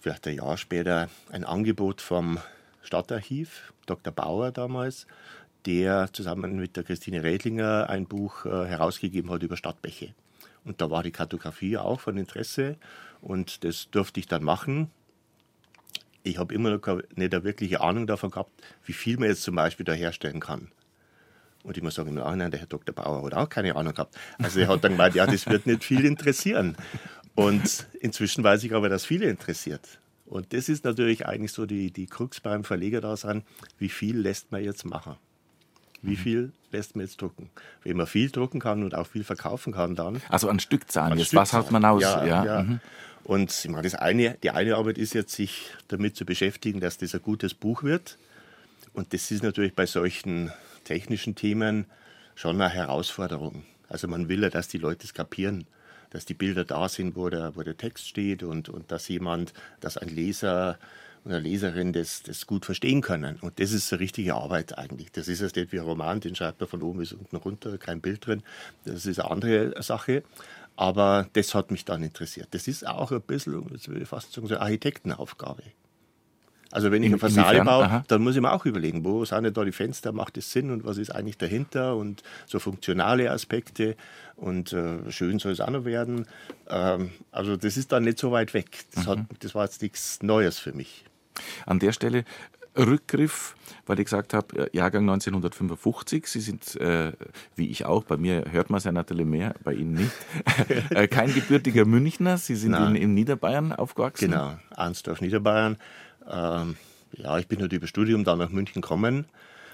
vielleicht 0.00 0.26
ein 0.26 0.34
Jahr 0.34 0.56
später, 0.56 1.08
ein 1.30 1.44
Angebot 1.44 2.00
vom 2.00 2.38
Stadtarchiv, 2.82 3.72
Dr. 3.86 4.12
Bauer 4.12 4.50
damals, 4.50 5.06
der 5.64 6.12
zusammen 6.12 6.58
mit 6.58 6.76
der 6.76 6.82
Christine 6.82 7.22
Redlinger 7.22 7.88
ein 7.88 8.06
Buch 8.06 8.46
äh, 8.46 8.66
herausgegeben 8.66 9.30
hat 9.30 9.44
über 9.44 9.56
Stadtbäche. 9.56 10.12
Und 10.64 10.80
da 10.80 10.90
war 10.90 11.04
die 11.04 11.12
Kartografie 11.12 11.78
auch 11.78 12.00
von 12.00 12.16
Interesse 12.16 12.76
und 13.20 13.62
das 13.62 13.90
durfte 13.90 14.18
ich 14.18 14.26
dann 14.26 14.42
machen 14.42 14.90
ich 16.28 16.38
habe 16.38 16.54
immer 16.54 16.70
noch 16.70 16.86
nicht 17.14 17.34
eine 17.34 17.44
wirkliche 17.44 17.80
Ahnung 17.80 18.06
davon 18.06 18.30
gehabt, 18.30 18.52
wie 18.84 18.92
viel 18.92 19.18
man 19.18 19.28
jetzt 19.28 19.42
zum 19.42 19.54
Beispiel 19.54 19.84
da 19.84 19.92
herstellen 19.92 20.40
kann. 20.40 20.70
Und 21.64 21.76
ich 21.76 21.82
muss 21.82 21.96
sagen, 21.96 22.10
im 22.10 22.14
Nachhinein, 22.14 22.50
der 22.50 22.60
Herr 22.60 22.66
Dr. 22.66 22.94
Bauer 22.94 23.24
hat 23.24 23.34
auch 23.34 23.48
keine 23.48 23.74
Ahnung 23.74 23.92
gehabt. 23.92 24.16
Also 24.38 24.60
er 24.60 24.68
hat 24.68 24.84
dann 24.84 24.92
gemeint, 24.92 25.14
ja, 25.14 25.26
das 25.26 25.46
wird 25.46 25.66
nicht 25.66 25.84
viel 25.84 26.04
interessieren. 26.04 26.76
Und 27.34 27.86
inzwischen 28.00 28.44
weiß 28.44 28.64
ich 28.64 28.74
aber, 28.74 28.88
dass 28.88 29.04
viele 29.04 29.28
interessiert. 29.28 30.00
Und 30.24 30.52
das 30.52 30.68
ist 30.68 30.84
natürlich 30.84 31.26
eigentlich 31.26 31.52
so 31.52 31.66
die, 31.66 31.90
die 31.90 32.06
Krux 32.06 32.40
beim 32.40 32.64
Verleger 32.64 33.00
da 33.00 33.16
sein, 33.16 33.42
wie 33.78 33.88
viel 33.88 34.18
lässt 34.18 34.52
man 34.52 34.62
jetzt 34.62 34.84
machen? 34.84 35.16
Wie 36.02 36.12
mhm. 36.12 36.16
viel 36.16 36.52
lässt 36.70 36.96
man 36.96 37.04
jetzt 37.04 37.20
drucken? 37.20 37.50
Wenn 37.82 37.96
man 37.96 38.06
viel 38.06 38.30
drucken 38.30 38.60
kann 38.60 38.82
und 38.82 38.94
auch 38.94 39.06
viel 39.06 39.24
verkaufen 39.24 39.72
kann, 39.72 39.96
dann. 39.96 40.22
Also 40.28 40.48
an 40.48 40.60
Stückzahlen, 40.60 41.12
an 41.12 41.18
jetzt, 41.18 41.28
Stückzahlen. 41.28 41.64
was 41.64 41.66
hat 41.66 41.72
man 41.72 41.84
aus? 41.84 42.02
Ja, 42.02 42.24
ja. 42.24 42.44
ja. 42.44 42.62
Mhm. 42.62 42.80
Und 43.24 43.50
ich 43.50 43.68
meine, 43.68 43.82
das 43.82 43.94
eine, 43.94 44.38
die 44.42 44.50
eine 44.50 44.76
Arbeit 44.76 44.96
ist 44.96 45.12
jetzt, 45.12 45.34
sich 45.34 45.70
damit 45.88 46.16
zu 46.16 46.24
beschäftigen, 46.24 46.80
dass 46.80 46.98
das 46.98 47.14
ein 47.14 47.22
gutes 47.22 47.52
Buch 47.52 47.82
wird. 47.82 48.16
Und 48.94 49.12
das 49.12 49.30
ist 49.30 49.42
natürlich 49.42 49.74
bei 49.74 49.86
solchen 49.86 50.52
technischen 50.84 51.34
Themen 51.34 51.86
schon 52.34 52.60
eine 52.60 52.70
Herausforderung. 52.70 53.64
Also 53.88 54.08
man 54.08 54.28
will 54.28 54.42
ja, 54.42 54.50
dass 54.50 54.68
die 54.68 54.78
Leute 54.78 55.04
es 55.04 55.14
kapieren, 55.14 55.66
dass 56.10 56.24
die 56.24 56.34
Bilder 56.34 56.64
da 56.64 56.88
sind, 56.88 57.16
wo 57.16 57.28
der, 57.28 57.54
wo 57.56 57.62
der 57.62 57.76
Text 57.76 58.08
steht 58.08 58.42
und, 58.42 58.68
und 58.68 58.90
dass 58.90 59.08
jemand, 59.08 59.52
dass 59.80 59.98
ein 59.98 60.08
Leser 60.08 60.78
oder 61.24 61.40
Leserin 61.40 61.92
das, 61.92 62.22
das 62.22 62.46
gut 62.46 62.64
verstehen 62.64 63.00
können. 63.00 63.36
Und 63.40 63.60
das 63.60 63.72
ist 63.72 63.92
eine 63.92 64.00
richtige 64.00 64.34
Arbeit 64.34 64.78
eigentlich. 64.78 65.12
Das 65.12 65.28
ist 65.28 65.40
jetzt 65.40 65.56
nicht 65.56 65.72
wie 65.72 65.78
ein 65.78 65.84
Roman, 65.84 66.20
den 66.20 66.34
schreibt 66.34 66.60
man 66.60 66.68
von 66.68 66.82
oben 66.82 66.98
bis 66.98 67.12
unten 67.12 67.36
runter, 67.36 67.78
kein 67.78 68.00
Bild 68.00 68.26
drin. 68.26 68.42
Das 68.84 69.06
ist 69.06 69.20
eine 69.20 69.30
andere 69.30 69.82
Sache. 69.82 70.22
Aber 70.76 71.28
das 71.32 71.56
hat 71.56 71.72
mich 71.72 71.84
dann 71.84 72.04
interessiert. 72.04 72.48
Das 72.52 72.68
ist 72.68 72.86
auch 72.86 73.10
ein 73.10 73.20
bisschen, 73.22 73.68
jetzt 73.72 73.88
würde 73.88 74.02
ich 74.02 74.08
fast 74.08 74.32
sagen, 74.32 74.46
so 74.46 74.54
eine 74.54 74.62
Architektenaufgabe. 74.62 75.64
Also 76.70 76.90
wenn 76.90 77.02
ich 77.02 77.08
In- 77.08 77.14
eine 77.14 77.18
Fassade 77.20 77.62
baue, 77.64 77.84
Aha. 77.84 78.04
dann 78.08 78.22
muss 78.22 78.36
ich 78.36 78.42
mir 78.42 78.52
auch 78.52 78.66
überlegen, 78.66 79.04
wo 79.04 79.24
sind 79.24 79.44
denn 79.44 79.54
da 79.54 79.64
die 79.64 79.72
Fenster, 79.72 80.12
macht 80.12 80.36
das 80.36 80.50
Sinn 80.52 80.70
und 80.70 80.84
was 80.84 80.98
ist 80.98 81.10
eigentlich 81.10 81.38
dahinter 81.38 81.96
und 81.96 82.22
so 82.46 82.58
funktionale 82.58 83.30
Aspekte 83.30 83.96
und 84.36 84.72
äh, 84.72 85.10
schön 85.10 85.38
soll 85.38 85.52
es 85.52 85.60
auch 85.60 85.70
noch 85.70 85.84
werden. 85.86 86.26
Ähm, 86.68 87.10
also 87.32 87.56
das 87.56 87.76
ist 87.76 87.90
dann 87.92 88.04
nicht 88.04 88.18
so 88.18 88.32
weit 88.32 88.52
weg. 88.54 88.84
Das, 88.94 89.06
Mhm. 89.06 89.10
hat, 89.10 89.18
das 89.40 89.54
war 89.54 89.64
jetzt 89.64 89.80
nichts 89.82 90.22
Neues 90.22 90.58
für 90.58 90.72
mich. 90.72 91.04
An 91.66 91.78
der 91.78 91.92
Stelle 91.92 92.24
Rückgriff, 92.76 93.56
weil 93.86 93.98
ich 93.98 94.04
gesagt 94.04 94.34
habe, 94.34 94.66
äh, 94.72 94.76
Jahrgang 94.76 95.02
1955. 95.08 96.26
Sie 96.26 96.40
sind, 96.40 96.76
äh, 96.76 97.12
wie 97.56 97.68
ich 97.68 97.84
auch, 97.86 98.04
bei 98.04 98.16
mir 98.16 98.44
hört 98.50 98.70
man 98.70 98.78
es 98.78 98.84
ja 98.84 98.92
natürlich 98.92 99.26
mehr, 99.26 99.54
bei 99.64 99.72
Ihnen 99.74 99.94
nicht, 99.94 100.12
äh, 100.90 101.08
kein 101.08 101.32
gebürtiger 101.34 101.84
Münchner. 101.84 102.38
Sie 102.38 102.54
sind 102.54 102.74
in, 102.74 102.94
in 102.94 103.14
Niederbayern 103.14 103.72
aufgewachsen. 103.72 104.30
Genau, 104.30 104.56
Arnsdorf, 104.76 105.20
Niederbayern. 105.20 105.76
Ähm, 106.28 106.76
ja, 107.12 107.38
ich 107.38 107.48
bin 107.48 107.60
halt 107.60 107.72
über 107.72 107.86
Studium 107.86 108.24
dann 108.24 108.38
nach 108.38 108.50
München 108.50 108.82
gekommen. 108.82 109.26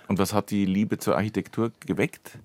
Und 0.08 0.18
was 0.18 0.32
hat 0.32 0.50
die 0.50 0.66
Liebe 0.66 0.99
zur 0.99 1.16
Architektur 1.16 1.73
geweckt? 1.87 2.38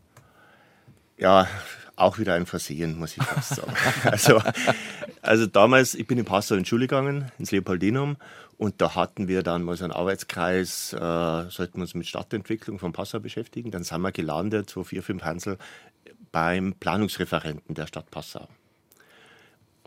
Ja, 1.18 1.48
auch 1.96 2.18
wieder 2.18 2.34
ein 2.34 2.46
Versehen, 2.46 2.98
muss 2.98 3.18
ich 3.18 3.24
fast 3.24 3.56
sagen. 3.56 3.74
also, 4.06 4.42
also 5.22 5.46
damals, 5.46 5.96
ich 5.96 6.08
bin 6.08 6.18
in 6.18 6.26
Passau 6.26 6.56
in 6.56 6.66
Schule 6.66 6.88
gegangen, 6.88 7.30
ins 7.38 7.52
Leopoldinum, 7.52 8.16
und 8.58 8.82
da 8.82 8.96
hatten 8.96 9.30
wir 9.30 9.42
dann 9.42 9.64
mal 9.64 9.78
so 9.78 9.86
einen 9.86 9.94
Arbeitskreis, 9.94 10.92
äh, 10.92 10.98
sollten 10.98 11.76
wir 11.76 11.82
uns 11.82 11.96
mit 11.96 12.08
Stadtentwicklung 12.08 12.78
von 12.78 12.92
Passau 12.92 13.20
beschäftigen. 13.22 13.72
Dann 13.72 13.84
sind 13.84 14.02
wir 14.02 14.12
gelandet, 14.12 14.70
so 14.70 14.84
vier, 14.84 15.02
fünf 15.02 15.24
Hansel, 15.24 15.58
beim 16.34 16.74
Planungsreferenten 16.74 17.74
der 17.74 17.88
Stadt 17.88 18.12
Passau. 18.12 18.50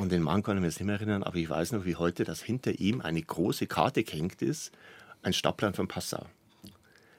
Und 0.03 0.11
den 0.11 0.23
Mann 0.23 0.43
kann 0.43 0.57
ich 0.57 0.61
mir 0.61 0.67
jetzt 0.67 0.81
nicht 0.81 0.87
mehr 0.89 0.97
erinnern, 0.97 1.23
aber 1.23 1.37
ich 1.37 1.49
weiß 1.49 1.71
noch 1.71 1.85
wie 1.85 1.95
heute, 1.95 2.25
dass 2.25 2.43
hinter 2.43 2.73
ihm 2.81 3.01
eine 3.03 3.23
große 3.23 3.69
Karte 3.69 4.03
gehängt 4.03 4.43
ist, 4.43 4.73
ein 5.23 5.33
Stadtplan 5.33 5.75
von 5.75 5.87
Passau. 5.87 6.27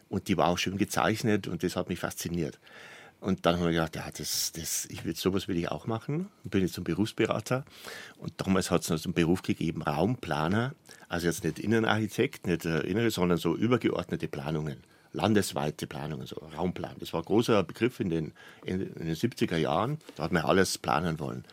Und 0.09 0.27
die 0.27 0.35
war 0.35 0.49
auch 0.49 0.57
schön 0.57 0.77
gezeichnet 0.77 1.47
und 1.47 1.63
das 1.63 1.77
hat 1.77 1.87
mich 1.87 1.99
fasziniert. 1.99 2.59
Und 3.21 3.45
dann 3.45 3.55
habe 3.55 3.69
ich 3.69 3.75
gedacht, 3.75 3.95
ja, 3.95 4.03
das, 4.17 4.51
das, 4.51 4.85
ich 4.87 5.05
will, 5.05 5.15
sowas 5.15 5.47
will 5.47 5.55
ich 5.55 5.71
auch 5.71 5.87
machen. 5.87 6.27
Und 6.43 6.51
bin 6.51 6.59
jetzt 6.59 6.73
zum 6.73 6.83
Berufsberater. 6.83 7.63
Und 8.17 8.33
damals 8.35 8.69
hat 8.69 8.81
es 8.81 8.89
noch 8.89 8.97
so 8.97 9.07
einen 9.07 9.13
Beruf 9.13 9.43
gegeben, 9.43 9.81
Raumplaner. 9.81 10.75
Also 11.07 11.27
jetzt 11.27 11.45
nicht 11.45 11.59
Innenarchitekt, 11.59 12.47
nicht 12.47 12.65
äh, 12.65 12.81
Innere, 12.81 13.11
sondern 13.11 13.37
so 13.37 13.55
übergeordnete 13.55 14.27
Planungen. 14.27 14.83
Landesweite 15.13 15.87
Planungen, 15.87 16.27
so 16.27 16.35
Raumplan. 16.57 16.97
Das 16.99 17.13
war 17.13 17.21
ein 17.21 17.25
großer 17.25 17.63
Begriff 17.63 18.01
in 18.01 18.09
den, 18.09 18.33
in, 18.65 18.81
in 18.81 19.05
den 19.05 19.15
70er 19.15 19.55
Jahren. 19.55 19.99
Da 20.17 20.23
hat 20.23 20.33
man 20.33 20.43
alles 20.43 20.77
planen 20.77 21.17
wollen. 21.19 21.45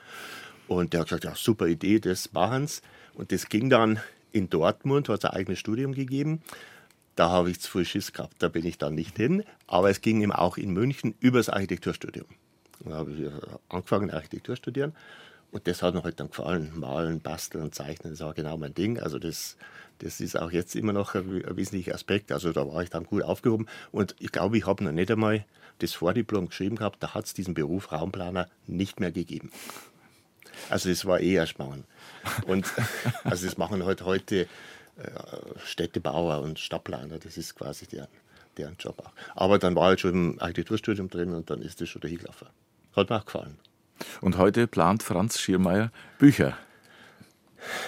Und 0.71 0.93
der 0.93 1.01
hat 1.01 1.09
gesagt, 1.09 1.25
ja, 1.25 1.35
super 1.35 1.67
Idee, 1.67 1.99
das 1.99 2.33
machen's. 2.33 2.81
Und 3.15 3.33
das 3.33 3.49
ging 3.49 3.71
dann 3.71 3.99
in 4.31 4.51
Dortmund, 4.51 5.09
hat 5.09 5.25
es 5.25 5.25
ein 5.25 5.37
eigenes 5.37 5.59
Studium 5.59 5.95
gegeben. 5.95 6.43
Da 7.17 7.29
habe 7.29 7.51
ich 7.51 7.59
zu 7.59 7.73
viel 7.73 7.85
Schiss 7.85 8.13
gehabt, 8.13 8.37
da 8.39 8.47
bin 8.47 8.65
ich 8.65 8.79
dann 8.79 8.95
nicht 8.95 9.17
hin. 9.17 9.43
Aber 9.67 9.91
es 9.91 10.01
ging 10.01 10.23
eben 10.23 10.31
auch 10.31 10.57
in 10.57 10.71
München 10.71 11.17
über 11.19 11.39
das 11.39 11.49
Architekturstudium. 11.49 12.27
Da 12.85 12.93
habe 12.93 13.11
ich 13.11 13.21
äh, 13.23 13.31
angefangen, 13.69 14.13
Architektur 14.13 14.55
studieren. 14.55 14.95
Und 15.51 15.67
das 15.67 15.83
hat 15.83 15.95
mir 15.95 16.05
halt 16.05 16.21
dann 16.21 16.29
gefallen. 16.29 16.71
Malen, 16.77 17.21
basteln, 17.21 17.73
zeichnen, 17.73 18.13
das 18.13 18.21
war 18.21 18.33
genau 18.35 18.57
mein 18.57 18.73
Ding. 18.73 19.01
Also 19.01 19.19
das, 19.19 19.57
das 19.99 20.21
ist 20.21 20.39
auch 20.39 20.53
jetzt 20.53 20.77
immer 20.77 20.93
noch 20.93 21.17
ein 21.17 21.43
wesentlicher 21.57 21.97
Aspekt. 21.97 22.31
Also 22.31 22.53
da 22.53 22.65
war 22.73 22.81
ich 22.85 22.91
dann 22.91 23.07
gut 23.07 23.25
aufgehoben. 23.25 23.67
Und 23.91 24.15
ich 24.21 24.31
glaube, 24.31 24.57
ich 24.57 24.69
habe 24.69 24.85
noch 24.85 24.93
nicht 24.93 25.11
einmal 25.11 25.45
das 25.81 25.95
Vordiplom 25.95 26.51
geschrieben 26.51 26.77
gehabt. 26.77 27.03
Da 27.03 27.13
hat 27.15 27.25
es 27.25 27.35
diesen 27.35 27.55
Beruf 27.55 27.91
Raumplaner 27.91 28.49
nicht 28.69 29.01
mehr 29.01 29.11
gegeben. 29.11 29.51
Also 30.69 30.89
das 30.89 31.05
war 31.05 31.21
eh 31.21 31.35
erschmarrn. 31.35 31.85
Und 32.47 32.67
also 33.25 33.47
das 33.47 33.57
machen 33.57 33.85
halt 33.85 34.03
heute 34.03 34.43
äh, 34.43 34.47
Städtebauer 35.65 36.41
und 36.41 36.59
Stadtplaner. 36.59 37.19
Das 37.19 37.37
ist 37.37 37.55
quasi 37.55 37.87
deren, 37.87 38.09
deren 38.57 38.77
Job 38.79 38.99
auch. 39.01 39.13
Aber 39.35 39.59
dann 39.59 39.75
war 39.75 39.95
ich 39.95 40.01
schon 40.01 40.13
im 40.13 40.41
Architekturstudium 40.41 41.09
drin 41.09 41.35
und 41.35 41.51
dann 41.51 41.63
ist 41.63 41.81
das 41.81 41.89
schon 41.89 42.03
dahin 42.03 42.19
gelaufen. 42.19 42.49
Hat 42.95 43.11
mir 43.11 43.17
auch 43.17 43.25
gefallen. 43.25 43.59
Und 44.21 44.39
heute 44.39 44.67
plant 44.67 45.03
Franz 45.03 45.39
Schiermeier 45.39 45.91
Bücher. 46.19 46.57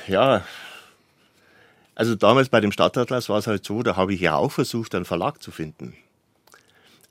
Ja, 0.07 0.45
also 1.95 2.15
damals 2.15 2.49
bei 2.49 2.61
dem 2.61 2.73
Stadtatlas 2.73 3.29
war 3.29 3.39
es 3.39 3.47
halt 3.47 3.65
so, 3.65 3.83
da 3.83 3.97
habe 3.97 4.15
ich 4.15 4.21
ja 4.21 4.35
auch 4.35 4.53
versucht, 4.53 4.95
einen 4.95 5.05
Verlag 5.05 5.43
zu 5.43 5.51
finden. 5.51 5.95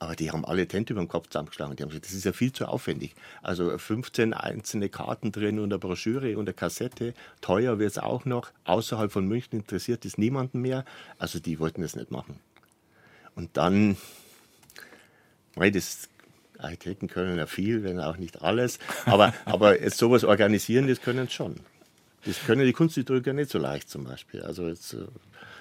Aber 0.01 0.15
die 0.15 0.31
haben 0.31 0.46
alle 0.46 0.67
Tente 0.67 0.93
über 0.93 1.03
den 1.03 1.08
Kopf 1.08 1.27
zusammengeschlagen. 1.27 1.75
Die 1.75 1.84
haben 1.84 1.89
gesagt, 1.89 2.08
das 2.08 2.13
ist 2.13 2.24
ja 2.24 2.34
viel 2.34 2.51
zu 2.51 2.65
aufwendig. 2.65 3.13
Also 3.43 3.77
15 3.77 4.34
einzelne 4.34 4.89
Karten 4.89 5.31
drin 5.31 5.60
und 5.60 5.72
eine 5.72 5.77
Broschüre 5.77 6.39
und 6.39 6.48
eine 6.48 6.55
Kassette. 6.55 7.13
Teuer 7.39 7.77
wird 7.77 7.91
es 7.91 7.98
auch 8.00 8.25
noch. 8.25 8.50
Außerhalb 8.63 9.12
von 9.12 9.27
München 9.27 9.60
interessiert 9.60 10.03
es 10.03 10.17
niemanden 10.17 10.60
mehr. 10.60 10.86
Also 11.20 11.39
die 11.39 11.60
wollten 11.60 11.84
das 11.84 11.96
nicht 11.96 12.10
machen. 12.10 12.39
Und 13.36 13.58
dann, 13.58 13.96
mei, 15.55 15.70
das 15.70 16.10
Architekten 16.58 17.08
können 17.08 17.38
ja 17.38 17.46
viel, 17.46 17.84
wenn 17.84 18.00
auch 18.00 18.17
nicht 18.17 18.41
alles. 18.41 18.79
Aber, 19.05 19.36
aber 19.46 19.79
jetzt 19.84 20.00
sowas 20.00 20.24
organisieren, 20.24 20.88
das 20.88 21.00
können 21.00 21.27
sie 21.27 21.34
schon. 21.34 21.58
Das 22.25 22.39
können 22.43 22.65
die 22.65 22.74
Kunsthistoriker 22.74 23.34
nicht 23.34 23.51
so 23.51 23.60
leicht 23.60 23.88
zum 23.88 24.05
Beispiel. 24.05 24.41
Also 24.41 24.67
jetzt 24.67 24.93
äh, 24.93 25.05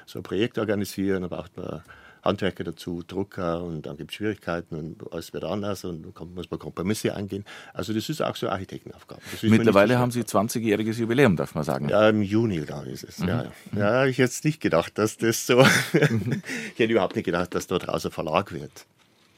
so 0.07 0.21
ein 0.21 0.23
Projekt 0.23 0.57
organisieren, 0.57 1.21
da 1.25 1.29
braucht 1.29 1.59
man 1.59 1.83
Handwerker 2.23 2.65
dazu, 2.65 3.03
Drucker 3.07 3.63
und 3.63 3.87
dann 3.87 3.97
gibt 3.97 4.11
es 4.11 4.17
Schwierigkeiten 4.17 4.77
und 4.77 5.13
alles 5.13 5.33
wird 5.33 5.45
anders 5.45 5.85
und 5.85 6.03
dann 6.03 6.35
muss 6.35 6.51
man 6.51 6.59
Kompromisse 6.59 7.15
eingehen. 7.15 7.45
Also 7.73 7.93
das 7.93 8.09
ist 8.09 8.21
auch 8.21 8.37
so 8.37 8.47
eine 8.47 8.55
Architektenaufgabe. 8.55 9.21
Mittlerweile 9.43 9.99
haben 9.99 10.11
Sie 10.11 10.23
20-jähriges 10.23 10.99
Jubiläum, 10.99 11.37
darf 11.37 11.55
man 11.55 11.65
sagen. 11.65 11.89
ja, 11.89 12.09
im 12.09 12.23
Juni, 12.23 12.61
glaube 12.61 12.89
ich, 12.89 12.95
ist 12.95 13.05
es. 13.05 13.19
Ja, 13.19 13.27
ja. 13.27 13.53
ja 13.77 13.93
habe 14.01 14.11
ich 14.11 14.19
jetzt 14.19 14.45
nicht 14.45 14.61
gedacht, 14.61 14.99
dass 14.99 15.17
das 15.17 15.47
so. 15.47 15.61
ich 15.93 16.79
hätte 16.79 16.93
überhaupt 16.93 17.17
nicht 17.17 17.25
gedacht, 17.25 17.55
dass 17.55 17.67
dort 17.67 17.89
raus 17.89 18.05
ein 18.05 18.13
Verlag 18.13 18.53
wird. 18.53 18.87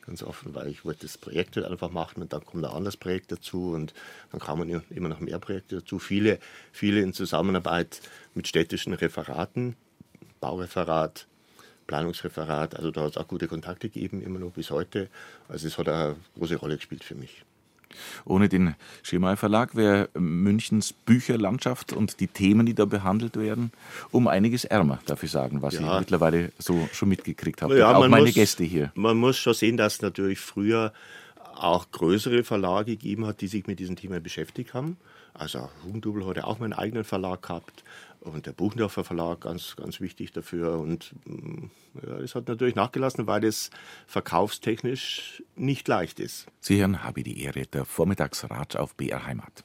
Ganz 0.05 0.25
offen, 0.25 0.53
weil 0.55 0.67
ich 0.67 0.85
wollte 0.85 1.03
das 1.03 1.17
Projekt 1.17 1.55
halt 1.55 1.65
einfach 1.67 1.91
machen 1.91 2.23
und 2.23 2.33
dann 2.33 2.45
kommt 2.45 2.65
ein 2.65 2.71
anderes 2.73 2.97
Projekt 2.97 3.31
dazu 3.31 3.71
und 3.71 3.95
dann 4.33 4.41
kamen 4.41 4.83
immer 4.91 5.09
noch 5.09 5.21
mehr 5.21 5.39
Projekte 5.39 5.77
dazu. 5.77 6.01
Viele, 6.01 6.41
viele 6.73 7.01
in 7.01 7.13
Zusammenarbeit 7.13 8.01
mit 8.35 8.49
städtischen 8.49 8.95
Referaten, 8.95 9.77
Baureferat, 10.41 11.29
Planungsreferat. 11.87 12.77
Also 12.77 12.91
da 12.91 13.03
hat 13.03 13.11
es 13.13 13.17
auch 13.17 13.29
gute 13.29 13.49
Kontakte 13.49 13.89
gegeben, 13.89 14.23
immer 14.23 14.39
noch 14.39 14.51
bis 14.53 14.71
heute. 14.71 15.09
Also 15.49 15.67
es 15.67 15.79
hat 15.79 15.89
eine 15.89 16.17
große 16.39 16.57
Rolle 16.57 16.77
gespielt 16.77 17.05
für 17.05 17.15
mich. 17.15 17.45
Ohne 18.25 18.49
den 18.49 18.75
Schemai 19.03 19.37
Verlag 19.37 19.75
wäre 19.77 20.09
Münchens 20.19 20.95
Bücherlandschaft 20.95 21.93
und 21.93 22.21
die 22.21 22.27
Themen, 22.27 22.65
die 22.65 22.75
da 22.75 22.87
behandelt 22.87 23.37
werden, 23.37 23.71
um 24.11 24.29
einiges 24.29 24.65
ärmer, 24.65 24.99
darf 25.05 25.23
ich 25.23 25.31
sagen, 25.31 25.61
was 25.61 25.75
Ja. 25.75 25.93
ich 25.95 26.01
mittlerweile 26.01 26.53
so 26.59 26.89
schon 26.93 27.11
mitgekriegt 27.11 27.61
habe. 27.61 27.79
Ja, 27.79 27.95
auch 27.95 28.09
meine 28.09 28.25
muss- 28.25 28.35
Gäste 28.35 28.65
hier. 28.65 28.91
Man 28.95 29.19
muss 29.19 29.37
schon 29.37 29.53
sehen, 29.53 29.77
dass 29.77 29.97
es 29.97 30.03
natürlich 30.03 30.39
früher 30.39 30.95
auch 31.55 31.91
größere 31.91 32.45
Verlage 32.45 32.93
gegeben 32.93 33.27
hat, 33.27 33.43
die 33.43 33.47
sich 33.47 33.67
mit 33.67 33.79
diesem 33.79 33.97
Thema 33.97 34.21
beschäftigt 34.21 34.73
haben. 34.73 34.97
Also 35.35 35.69
Hugendubel 35.85 36.27
hat 36.27 36.37
ja 36.39 36.45
auch 36.45 36.59
mal 36.59 36.65
einen 36.67 36.73
eigenen 36.73 37.05
Verlag 37.05 37.43
gehabt 37.43 37.85
und 38.23 38.47
der 38.47 38.53
Buchendorfer 38.53 39.05
Verlag 39.05 39.41
ganz, 39.43 39.77
ganz 39.77 40.01
wichtig 40.01 40.33
dafür. 40.33 40.79
Und 40.79 41.15
mm, 41.25 41.71
ja, 42.07 42.19
es 42.19 42.35
hat 42.35 42.49
natürlich 42.49 42.75
nachgelassen, 42.75 43.27
weil 43.27 43.41
das 43.41 43.71
verkaufstechnisch 44.07 45.43
nicht 45.57 45.89
leicht 45.89 46.21
ist. 46.21 46.47
Sie 46.61 46.81
hören, 46.81 47.03
habe 47.03 47.23
die 47.23 47.43
Ehre, 47.43 47.67
der 47.67 47.85
Vormittagsrat 47.85 48.77
auf 48.77 48.95
BR 48.95 49.27
Heimat. 49.27 49.65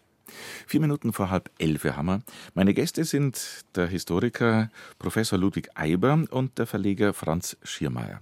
Vier 0.66 0.82
Minuten 0.82 1.14
vor 1.14 1.30
halb 1.30 1.50
elf 1.58 1.84
haben 1.86 2.06
wir. 2.08 2.22
Meine 2.54 2.74
Gäste 2.74 3.06
sind 3.06 3.66
der 3.76 3.88
Historiker 3.88 4.70
Professor 5.00 5.40
Ludwig 5.40 5.70
Eiber 5.76 6.26
und 6.30 6.58
der 6.58 6.68
Verleger 6.68 7.14
Franz 7.14 7.58
Schiermeier. 7.64 8.22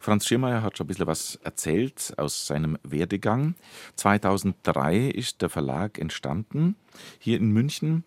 Franz 0.00 0.26
Schiermeier 0.26 0.62
hat 0.62 0.76
schon 0.76 0.86
ein 0.86 0.88
bisschen 0.88 1.06
was 1.06 1.36
erzählt 1.42 2.14
aus 2.16 2.46
seinem 2.46 2.78
Werdegang. 2.82 3.54
2003 3.96 5.08
ist 5.08 5.42
der 5.42 5.50
Verlag 5.50 5.98
entstanden, 5.98 6.76
hier 7.18 7.36
in 7.36 7.50
München. 7.50 8.04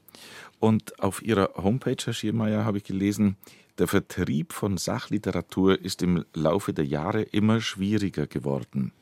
Und 0.59 0.99
auf 0.99 1.21
Ihrer 1.21 1.51
Homepage, 1.55 1.97
Herr 2.03 2.13
Schiermeier, 2.13 2.65
habe 2.65 2.77
ich 2.77 2.83
gelesen, 2.83 3.37
der 3.77 3.87
Vertrieb 3.87 4.53
von 4.53 4.77
Sachliteratur 4.77 5.79
ist 5.79 6.01
im 6.01 6.25
Laufe 6.33 6.73
der 6.73 6.85
Jahre 6.85 7.23
immer 7.23 7.59
schwieriger 7.59 8.25
geworden. 8.25 8.93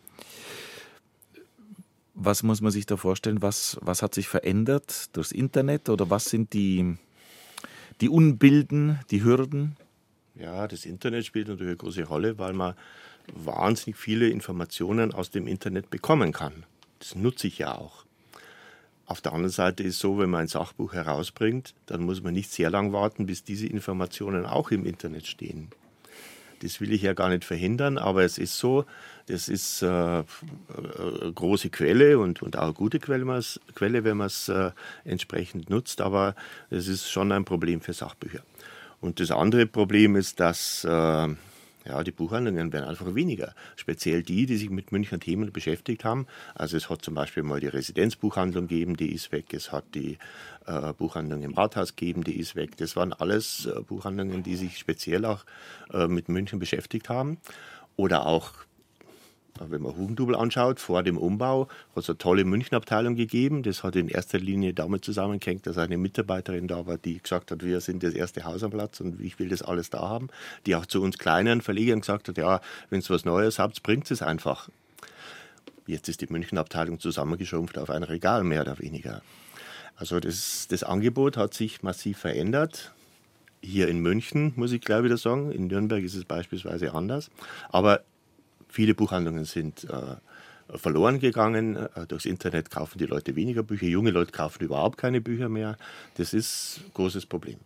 Was 2.14 2.44
muss 2.44 2.62
man 2.62 2.72
sich 2.72 2.86
da 2.86 2.98
vorstellen? 2.98 3.42
Was, 3.42 3.78
was 3.82 4.02
hat 4.02 4.14
sich 4.14 4.28
verändert 4.28 5.16
durchs 5.16 5.32
Internet 5.32 5.90
oder 5.90 6.10
was 6.10 6.26
sind 6.26 6.54
die, 6.54 6.98
die 8.02 8.10
Unbilden, 8.10 9.00
die 9.10 9.24
Hürden? 9.24 9.76
Ja, 10.36 10.68
das 10.68 10.86
Internet 10.86 11.26
spielt 11.26 11.48
natürlich 11.48 11.72
eine 11.72 11.78
große 11.78 12.04
Rolle, 12.04 12.38
weil 12.38 12.54
man 12.54 12.76
wahnsinnig 13.34 13.98
viele 13.98 14.30
Informationen 14.30 15.14
aus 15.14 15.32
dem 15.32 15.48
Internet 15.48 15.90
bekommen 15.90 16.34
kann. 16.34 16.66
Das 17.00 17.16
nutze 17.16 17.48
ich 17.48 17.60
ja 17.60 17.76
auch. 17.76 18.06
Auf 19.06 19.22
der 19.22 19.34
anderen 19.34 19.52
Seite 19.52 19.84
ist 19.84 19.96
es 19.96 20.00
so, 20.00 20.18
wenn 20.18 20.30
man 20.30 20.42
ein 20.42 20.48
Sachbuch 20.48 20.94
herausbringt, 20.94 21.74
dann 21.88 22.04
muss 22.04 22.24
man 22.24 22.34
nicht 22.34 22.52
sehr 22.52 22.70
lang 22.70 22.94
warten, 22.94 23.26
bis 23.26 23.44
diese 23.44 23.68
Informationen 23.68 24.46
auch 24.46 24.72
im 24.72 24.86
Internet 24.86 25.28
stehen. 25.28 25.70
Das 26.64 26.80
will 26.80 26.94
ich 26.94 27.02
ja 27.02 27.14
gar 27.14 27.30
nicht 27.30 27.44
verhindern, 27.44 27.98
aber 27.98 28.24
es 28.24 28.38
ist 28.38 28.58
so, 28.58 28.86
das 29.28 29.50
ist 29.50 29.82
äh, 29.82 29.86
eine 29.86 30.26
große 31.36 31.70
Quelle 31.70 32.18
und, 32.20 32.42
und 32.42 32.58
auch 32.58 32.64
eine 32.64 32.74
gute 32.74 33.00
Quelle 33.00 33.26
wenn 33.26 34.18
man 34.18 34.28
es 34.28 34.50
äh, 34.50 34.72
entsprechend 35.04 35.70
nutzt, 35.70 36.02
aber 36.02 36.36
es 36.70 36.88
ist 36.88 37.10
schon 37.10 37.32
ein 37.32 37.46
Problem 37.46 37.82
für 37.82 37.94
Sachbücher. 37.94 38.42
Und 39.02 39.20
das 39.20 39.32
andere 39.32 39.66
Problem 39.66 40.16
ist, 40.16 40.40
dass 40.40 40.86
äh, 40.86 41.28
ja, 41.86 42.04
die 42.04 42.12
Buchhandlungen 42.12 42.72
werden 42.72 42.86
einfach 42.86 43.14
weniger. 43.14 43.54
Speziell 43.76 44.24
die, 44.24 44.46
die 44.46 44.58
sich 44.58 44.70
mit 44.70 44.92
Münchner 44.92 45.20
Themen 45.20 45.52
beschäftigt 45.52 46.06
haben. 46.06 46.28
Also 46.56 46.78
es 46.78 46.90
hat 46.90 47.02
zum 47.02 47.14
Beispiel 47.14 47.44
mal 47.44 47.60
die 47.60 47.68
Residenzbuchhandlung 47.68 48.68
gegeben, 48.68 48.96
die 48.96 49.14
ist 49.14 49.32
weg. 49.32 49.54
Es 49.54 49.72
hat 49.72 49.86
die 49.94 50.18
äh, 50.66 50.94
Buchhandlung 50.94 51.42
im 51.44 51.54
Rathaus 51.54 51.96
gegeben, 51.96 52.24
die 52.24 52.40
ist 52.40 52.56
weg. 52.56 52.78
Das 52.78 52.96
waren 52.96 53.12
alles 53.14 53.66
äh, 53.66 53.82
Buchhandlungen, 53.82 54.44
die 54.44 54.56
sich 54.56 54.78
speziell 54.78 55.26
auch 55.26 55.46
äh, 55.92 56.08
mit 56.08 56.30
München 56.30 56.60
beschäftigt 56.60 57.10
haben. 57.10 57.38
Oder 57.96 58.26
auch 58.26 58.54
wenn 59.60 59.82
man 59.82 59.96
Hugendubel 59.96 60.36
anschaut, 60.36 60.80
vor 60.80 61.04
dem 61.04 61.18
Umbau 61.18 61.68
hat 61.96 62.04
es 62.04 62.10
eine 62.10 62.18
tolle 62.18 62.44
Münchenabteilung 62.44 63.16
gegeben. 63.16 63.64
Das 63.64 63.84
hat 63.84 63.96
in 63.96 64.08
erster 64.08 64.40
Linie 64.40 64.74
damit 64.74 65.06
zusammengehängt, 65.06 65.68
dass 65.68 65.78
eine 65.78 65.98
Mitarbeiterin 65.98 66.68
da 66.68 66.88
war, 66.88 66.98
die 66.98 67.22
gesagt 67.22 67.52
hat, 67.52 67.64
wir 67.64 67.80
sind 67.82 68.04
das 68.04 68.14
erste 68.14 68.44
Haus 68.46 68.64
am 68.64 68.72
Platz 68.72 69.00
und 69.00 69.22
ich 69.22 69.38
will 69.40 69.50
das 69.50 69.62
alles 69.62 69.90
da 69.90 70.02
haben. 70.02 70.30
Die 70.66 70.76
auch 70.76 70.86
zu 70.86 71.02
uns 71.02 71.18
kleinen 71.18 71.62
Verlegern 71.62 72.02
gesagt 72.02 72.30
hat, 72.30 72.38
ja, 72.38 72.62
wenn 72.90 73.00
es 73.00 73.10
was 73.10 73.26
Neues 73.26 73.60
habt, 73.60 73.84
bringt 73.84 74.10
es 74.10 74.22
einfach. 74.22 74.70
Jetzt 75.86 76.10
ist 76.10 76.22
die 76.22 76.28
Münchenabteilung 76.28 77.00
zusammengeschrumpft 77.00 77.78
auf 77.78 77.90
ein 77.90 78.04
Regal, 78.04 78.44
mehr 78.44 78.62
oder 78.62 78.80
weniger. 78.80 79.22
Also 79.96 80.20
das, 80.20 80.68
das 80.70 80.84
Angebot 80.84 81.38
hat 81.38 81.54
sich 81.54 81.84
massiv 81.84 82.18
verändert 82.18 82.94
hier 83.62 83.88
in 83.88 84.00
München, 84.00 84.54
muss 84.56 84.72
ich 84.72 84.82
gleich 84.82 85.04
wieder 85.04 85.18
sagen. 85.18 85.52
In 85.52 85.68
Nürnberg 85.68 86.04
ist 86.04 86.16
es 86.16 86.26
beispielsweise 86.26 86.94
anders. 86.94 87.30
Aber 87.70 88.04
Viele 88.74 88.96
Buchhandlungen 88.96 89.46
sind 89.46 89.84
äh, 89.84 90.78
verloren 90.80 91.20
gegangen. 91.20 91.76
Äh, 91.76 92.08
durchs 92.08 92.26
Internet 92.26 92.72
kaufen 92.72 92.98
die 92.98 93.06
Leute 93.06 93.36
weniger 93.36 93.62
Bücher. 93.62 93.86
Junge 93.86 94.10
Leute 94.10 94.32
kaufen 94.32 94.64
überhaupt 94.64 94.98
keine 94.98 95.22
Bücher 95.22 95.48
mehr. 95.48 95.78
Das 96.16 96.34
ist 96.34 96.82
ein 96.84 96.92
großes 96.96 97.28
Problem. 97.28 97.58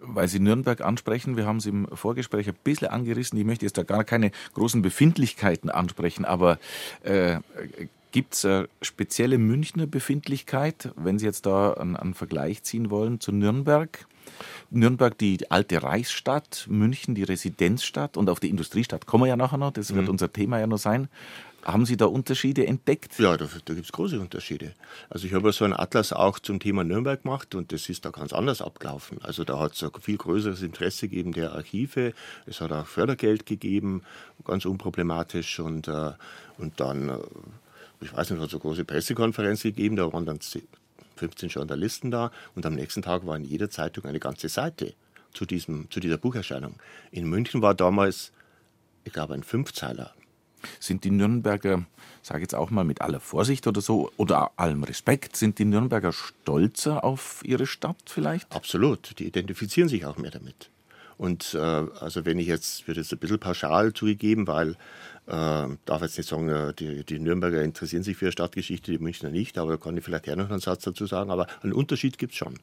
Weil 0.00 0.26
Sie 0.26 0.40
Nürnberg 0.40 0.80
ansprechen, 0.80 1.36
wir 1.36 1.46
haben 1.46 1.58
es 1.58 1.66
im 1.66 1.86
Vorgespräch 1.94 2.48
ein 2.48 2.56
bisschen 2.64 2.88
angerissen. 2.88 3.38
Ich 3.38 3.44
möchte 3.44 3.64
jetzt 3.64 3.78
da 3.78 3.84
gar 3.84 4.02
keine 4.02 4.32
großen 4.54 4.82
Befindlichkeiten 4.82 5.70
ansprechen, 5.70 6.24
aber 6.24 6.58
äh, 7.04 7.38
gibt 8.10 8.34
es 8.34 8.44
eine 8.44 8.68
spezielle 8.82 9.38
Münchner 9.38 9.86
Befindlichkeit, 9.86 10.92
wenn 10.96 11.18
Sie 11.18 11.26
jetzt 11.26 11.46
da 11.46 11.72
einen, 11.74 11.96
einen 11.96 12.14
Vergleich 12.14 12.62
ziehen 12.62 12.90
wollen 12.90 13.20
zu 13.20 13.32
Nürnberg? 13.32 14.06
Nürnberg 14.70 15.16
die 15.18 15.50
alte 15.50 15.82
Reichsstadt, 15.82 16.66
München 16.68 17.14
die 17.14 17.24
Residenzstadt 17.24 18.16
und 18.16 18.30
auf 18.30 18.40
die 18.40 18.50
Industriestadt 18.50 19.06
kommen 19.06 19.24
wir 19.24 19.28
ja 19.28 19.36
nachher 19.36 19.58
noch, 19.58 19.72
das 19.72 19.94
wird 19.94 20.04
mhm. 20.04 20.10
unser 20.10 20.32
Thema 20.32 20.58
ja 20.58 20.66
noch 20.66 20.78
sein. 20.78 21.08
Haben 21.62 21.84
Sie 21.84 21.98
da 21.98 22.06
Unterschiede 22.06 22.66
entdeckt? 22.66 23.18
Ja, 23.18 23.36
da, 23.36 23.46
da 23.64 23.74
gibt 23.74 23.84
es 23.84 23.92
große 23.92 24.18
Unterschiede. 24.18 24.72
Also 25.10 25.26
ich 25.26 25.34
habe 25.34 25.52
so 25.52 25.64
einen 25.66 25.74
Atlas 25.74 26.12
auch 26.12 26.38
zum 26.38 26.58
Thema 26.58 26.84
Nürnberg 26.84 27.22
gemacht 27.22 27.54
und 27.54 27.70
das 27.72 27.88
ist 27.90 28.06
da 28.06 28.10
ganz 28.10 28.32
anders 28.32 28.62
abgelaufen. 28.62 29.18
Also 29.20 29.44
da 29.44 29.58
hat 29.58 29.74
es 29.74 29.82
ein 29.82 29.90
viel 30.00 30.16
größeres 30.16 30.62
Interesse 30.62 31.08
gegeben 31.08 31.32
der 31.32 31.52
Archive, 31.52 32.14
es 32.46 32.62
hat 32.62 32.72
auch 32.72 32.86
Fördergeld 32.86 33.44
gegeben, 33.44 34.02
ganz 34.44 34.64
unproblematisch 34.64 35.60
und, 35.60 35.86
äh, 35.88 36.12
und 36.56 36.80
dann, 36.80 37.10
äh, 37.10 37.18
ich 38.00 38.12
weiß 38.12 38.30
nicht, 38.30 38.40
hat 38.40 38.50
eine 38.50 38.60
große 38.60 38.84
Pressekonferenz 38.84 39.62
gegeben, 39.62 39.96
da 39.96 40.12
waren 40.12 40.26
dann 40.26 40.38
15 41.16 41.48
Journalisten 41.50 42.10
da 42.10 42.30
und 42.54 42.64
am 42.66 42.74
nächsten 42.74 43.02
Tag 43.02 43.26
war 43.26 43.36
in 43.36 43.44
jeder 43.44 43.70
Zeitung 43.70 44.04
eine 44.06 44.20
ganze 44.20 44.48
Seite 44.48 44.94
zu, 45.32 45.46
diesem, 45.46 45.90
zu 45.90 46.00
dieser 46.00 46.18
Bucherscheinung. 46.18 46.74
In 47.10 47.28
München 47.28 47.62
war 47.62 47.74
damals, 47.74 48.32
ich 49.04 49.12
glaube, 49.12 49.34
ein 49.34 49.42
Fünfzeiler. 49.42 50.14
Sind 50.78 51.04
die 51.04 51.10
Nürnberger, 51.10 51.86
sage 52.22 52.42
jetzt 52.42 52.54
auch 52.54 52.70
mal 52.70 52.84
mit 52.84 53.00
aller 53.00 53.20
Vorsicht 53.20 53.66
oder 53.66 53.80
so, 53.80 54.12
oder 54.18 54.50
allem 54.56 54.82
Respekt, 54.82 55.36
sind 55.36 55.58
die 55.58 55.64
Nürnberger 55.64 56.12
stolzer 56.12 57.02
auf 57.02 57.40
ihre 57.44 57.66
Stadt 57.66 57.96
vielleicht? 58.06 58.54
Absolut, 58.54 59.18
die 59.18 59.26
identifizieren 59.26 59.88
sich 59.88 60.04
auch 60.04 60.18
mehr 60.18 60.30
damit. 60.30 60.70
Und 61.16 61.54
äh, 61.54 61.58
also 61.58 62.24
wenn 62.24 62.38
ich 62.38 62.46
jetzt, 62.46 62.86
wird 62.88 62.96
jetzt 62.96 63.12
ein 63.12 63.18
bisschen 63.18 63.38
pauschal 63.38 63.92
zugegeben, 63.92 64.46
weil 64.46 64.76
äh, 65.30 65.76
darf 65.84 66.02
jetzt 66.02 66.18
nicht 66.18 66.28
sagen, 66.28 66.48
äh, 66.48 66.74
die, 66.74 67.04
die, 67.04 67.20
Nürnberger 67.20 67.62
interessieren 67.62 68.02
sich 68.02 68.16
für 68.16 68.32
Stadtgeschichte, 68.32 68.90
die 68.90 68.98
Münchner 68.98 69.30
nicht, 69.30 69.58
aber 69.58 69.72
da 69.72 69.76
kann 69.76 69.96
ich 69.96 70.04
vielleicht 70.04 70.24
gerne 70.24 70.42
noch 70.42 70.50
einen 70.50 70.60
Satz 70.60 70.82
dazu 70.82 71.06
sagen. 71.06 71.30
Aber 71.30 71.46
einen 71.62 71.72
Unterschied 71.72 72.18
gibt 72.18 72.32
es 72.32 72.38
schon. 72.38 72.54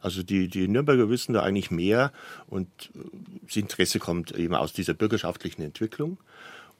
Also 0.00 0.22
die, 0.22 0.48
die 0.48 0.68
Nürnberger 0.68 1.08
wissen 1.08 1.32
da 1.32 1.42
eigentlich 1.42 1.70
mehr 1.70 2.12
und 2.46 2.68
äh, 2.94 2.98
das 3.46 3.56
Interesse 3.56 3.98
kommt 3.98 4.32
eben 4.32 4.54
aus 4.54 4.72
dieser 4.72 4.94
bürgerschaftlichen 4.94 5.62
Entwicklung. 5.62 6.18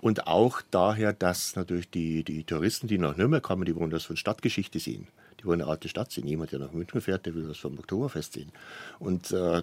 Und 0.03 0.27
auch 0.27 0.63
daher, 0.71 1.13
dass 1.13 1.57
natürlich 1.57 1.91
die, 1.91 2.25
die 2.25 2.45
Touristen, 2.45 2.87
die 2.87 2.99
nach 2.99 3.17
Nürnberg 3.17 3.43
kommen, 3.43 3.65
die 3.65 3.77
wollen 3.77 3.91
das 3.91 4.05
von 4.05 4.17
Stadtgeschichte 4.17 4.79
sehen. 4.79 5.09
Die 5.41 5.45
wollen 5.45 5.61
eine 5.61 5.71
alte 5.71 5.89
Stadt 5.89 6.11
sehen. 6.11 6.27
Jemand, 6.27 6.53
der 6.53 6.59
nach 6.59 6.73
München 6.73 7.01
fährt, 7.01 7.27
der 7.27 7.35
will 7.35 7.49
das 7.49 7.59
vom 7.59 7.79
Oktoberfest 7.79 8.35
sehen. 8.35 8.53
Und 8.99 9.31
äh, 9.33 9.63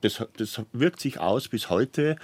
das, 0.00 0.24
das 0.36 0.62
wirkt 0.72 1.00
sich 1.00 1.18
aus 1.18 1.48
bis 1.48 1.68
heute. 1.70 2.16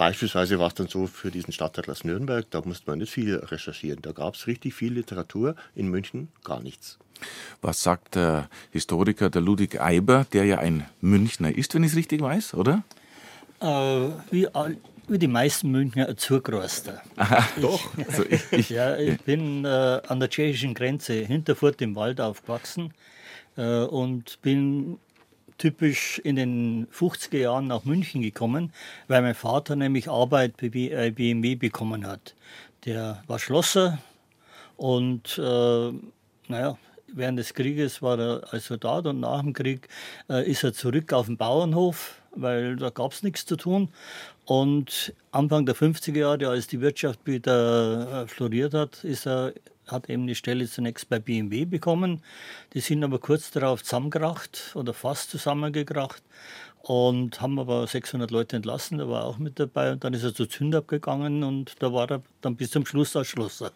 Beispielsweise 0.00 0.58
war 0.58 0.68
es 0.68 0.74
dann 0.74 0.88
so 0.88 1.06
für 1.06 1.30
diesen 1.30 1.52
Stadtatlas 1.52 2.04
Nürnberg, 2.04 2.46
da 2.50 2.62
musste 2.64 2.88
man 2.88 3.00
nicht 3.00 3.12
viel 3.12 3.36
recherchieren. 3.36 4.00
Da 4.00 4.12
gab 4.12 4.34
es 4.34 4.46
richtig 4.46 4.72
viel 4.72 4.94
Literatur, 4.94 5.56
in 5.74 5.88
München 5.88 6.28
gar 6.42 6.62
nichts. 6.62 6.98
Was 7.60 7.82
sagt 7.82 8.14
der 8.14 8.48
Historiker, 8.70 9.28
der 9.28 9.42
Ludwig 9.42 9.78
Eiber, 9.78 10.24
der 10.32 10.46
ja 10.46 10.56
ein 10.56 10.86
Münchner 11.02 11.54
ist, 11.54 11.74
wenn 11.74 11.84
ich 11.84 11.90
es 11.90 11.98
richtig 11.98 12.22
weiß, 12.22 12.54
oder? 12.54 12.82
Äh, 13.60 13.66
wie, 14.30 14.48
wie, 15.06 15.18
die 15.18 15.28
meisten 15.28 15.70
Münchner 15.70 16.08
ein 16.08 16.16
Zugroster. 16.16 17.02
Doch. 17.60 17.90
Also 18.08 18.24
ich, 18.24 18.52
ich, 18.52 18.70
ja, 18.70 18.96
ich 18.96 19.20
bin 19.20 19.66
äh, 19.66 19.68
an 19.68 20.18
der 20.18 20.30
tschechischen 20.30 20.72
Grenze 20.72 21.12
hinter 21.12 21.54
Furt 21.54 21.82
im 21.82 21.94
Wald 21.94 22.22
aufgewachsen 22.22 22.94
äh, 23.58 23.82
und 23.84 24.40
bin 24.40 24.98
typisch 25.60 26.18
in 26.24 26.36
den 26.36 26.86
50er 26.88 27.38
Jahren 27.38 27.66
nach 27.66 27.84
München 27.84 28.22
gekommen, 28.22 28.72
weil 29.08 29.20
mein 29.22 29.34
Vater 29.34 29.76
nämlich 29.76 30.08
Arbeit 30.08 30.56
bei 30.56 30.70
BMW 30.70 31.54
bekommen 31.54 32.06
hat. 32.06 32.34
Der 32.86 33.22
war 33.26 33.38
Schlosser 33.38 33.98
und 34.76 35.38
äh, 35.38 35.92
naja, 36.48 36.78
während 37.12 37.38
des 37.38 37.52
Krieges 37.52 38.00
war 38.00 38.18
er 38.18 38.52
als 38.52 38.66
Soldat 38.66 39.06
und 39.06 39.20
nach 39.20 39.42
dem 39.42 39.52
Krieg 39.52 39.88
äh, 40.30 40.50
ist 40.50 40.64
er 40.64 40.72
zurück 40.72 41.12
auf 41.12 41.26
den 41.26 41.36
Bauernhof, 41.36 42.14
weil 42.34 42.76
da 42.76 42.88
gab 42.88 43.12
es 43.12 43.22
nichts 43.22 43.44
zu 43.44 43.56
tun. 43.56 43.88
Und 44.46 45.12
Anfang 45.30 45.66
der 45.66 45.76
50er 45.76 46.18
Jahre, 46.18 46.48
als 46.48 46.68
die 46.68 46.80
Wirtschaft 46.80 47.20
wieder 47.26 48.22
äh, 48.22 48.26
floriert 48.26 48.72
hat, 48.72 49.04
ist 49.04 49.26
er 49.26 49.52
hat 49.92 50.08
eben 50.08 50.26
die 50.26 50.34
Stelle 50.34 50.68
zunächst 50.68 51.08
bei 51.08 51.18
BMW 51.18 51.64
bekommen. 51.64 52.22
Die 52.74 52.80
sind 52.80 53.04
aber 53.04 53.18
kurz 53.18 53.50
darauf 53.50 53.82
zusammengekracht 53.82 54.72
oder 54.74 54.94
fast 54.94 55.30
zusammengekracht 55.30 56.22
und 56.82 57.40
haben 57.40 57.58
aber 57.58 57.86
600 57.86 58.30
Leute 58.30 58.56
entlassen. 58.56 58.98
Der 58.98 59.08
war 59.08 59.24
auch 59.24 59.38
mit 59.38 59.58
dabei 59.60 59.92
und 59.92 60.04
dann 60.04 60.14
ist 60.14 60.24
er 60.24 60.34
zu 60.34 60.46
Zündab 60.46 60.88
gegangen 60.88 61.44
und 61.44 61.74
da 61.80 61.92
war 61.92 62.10
er 62.10 62.22
dann 62.40 62.56
bis 62.56 62.70
zum 62.70 62.86
Schluss 62.86 63.14
als 63.16 63.28
Schlosser. 63.28 63.72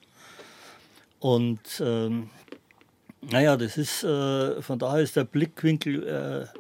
Und 1.21 1.61
ähm, 1.81 2.31
naja, 3.31 3.57
das 3.57 3.77
ist, 3.77 4.05
äh, 4.05 4.61
von 4.61 4.79
daher 4.79 5.01
ist 5.01 5.17
der 5.17 5.25
Blickwinkel 5.25 6.07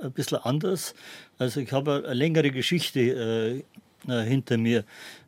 äh, 0.01 0.05
ein 0.05 0.12
bisschen 0.12 0.38
anders. 0.38 0.95
Also 1.38 1.61
ich 1.61 1.73
habe 1.73 2.03
eine 2.05 2.14
längere 2.14 2.51
Geschichte 2.51 3.01
äh, 4.09 4.12
äh 4.12 4.25
hinter 4.25 4.57
mir. 4.57 4.85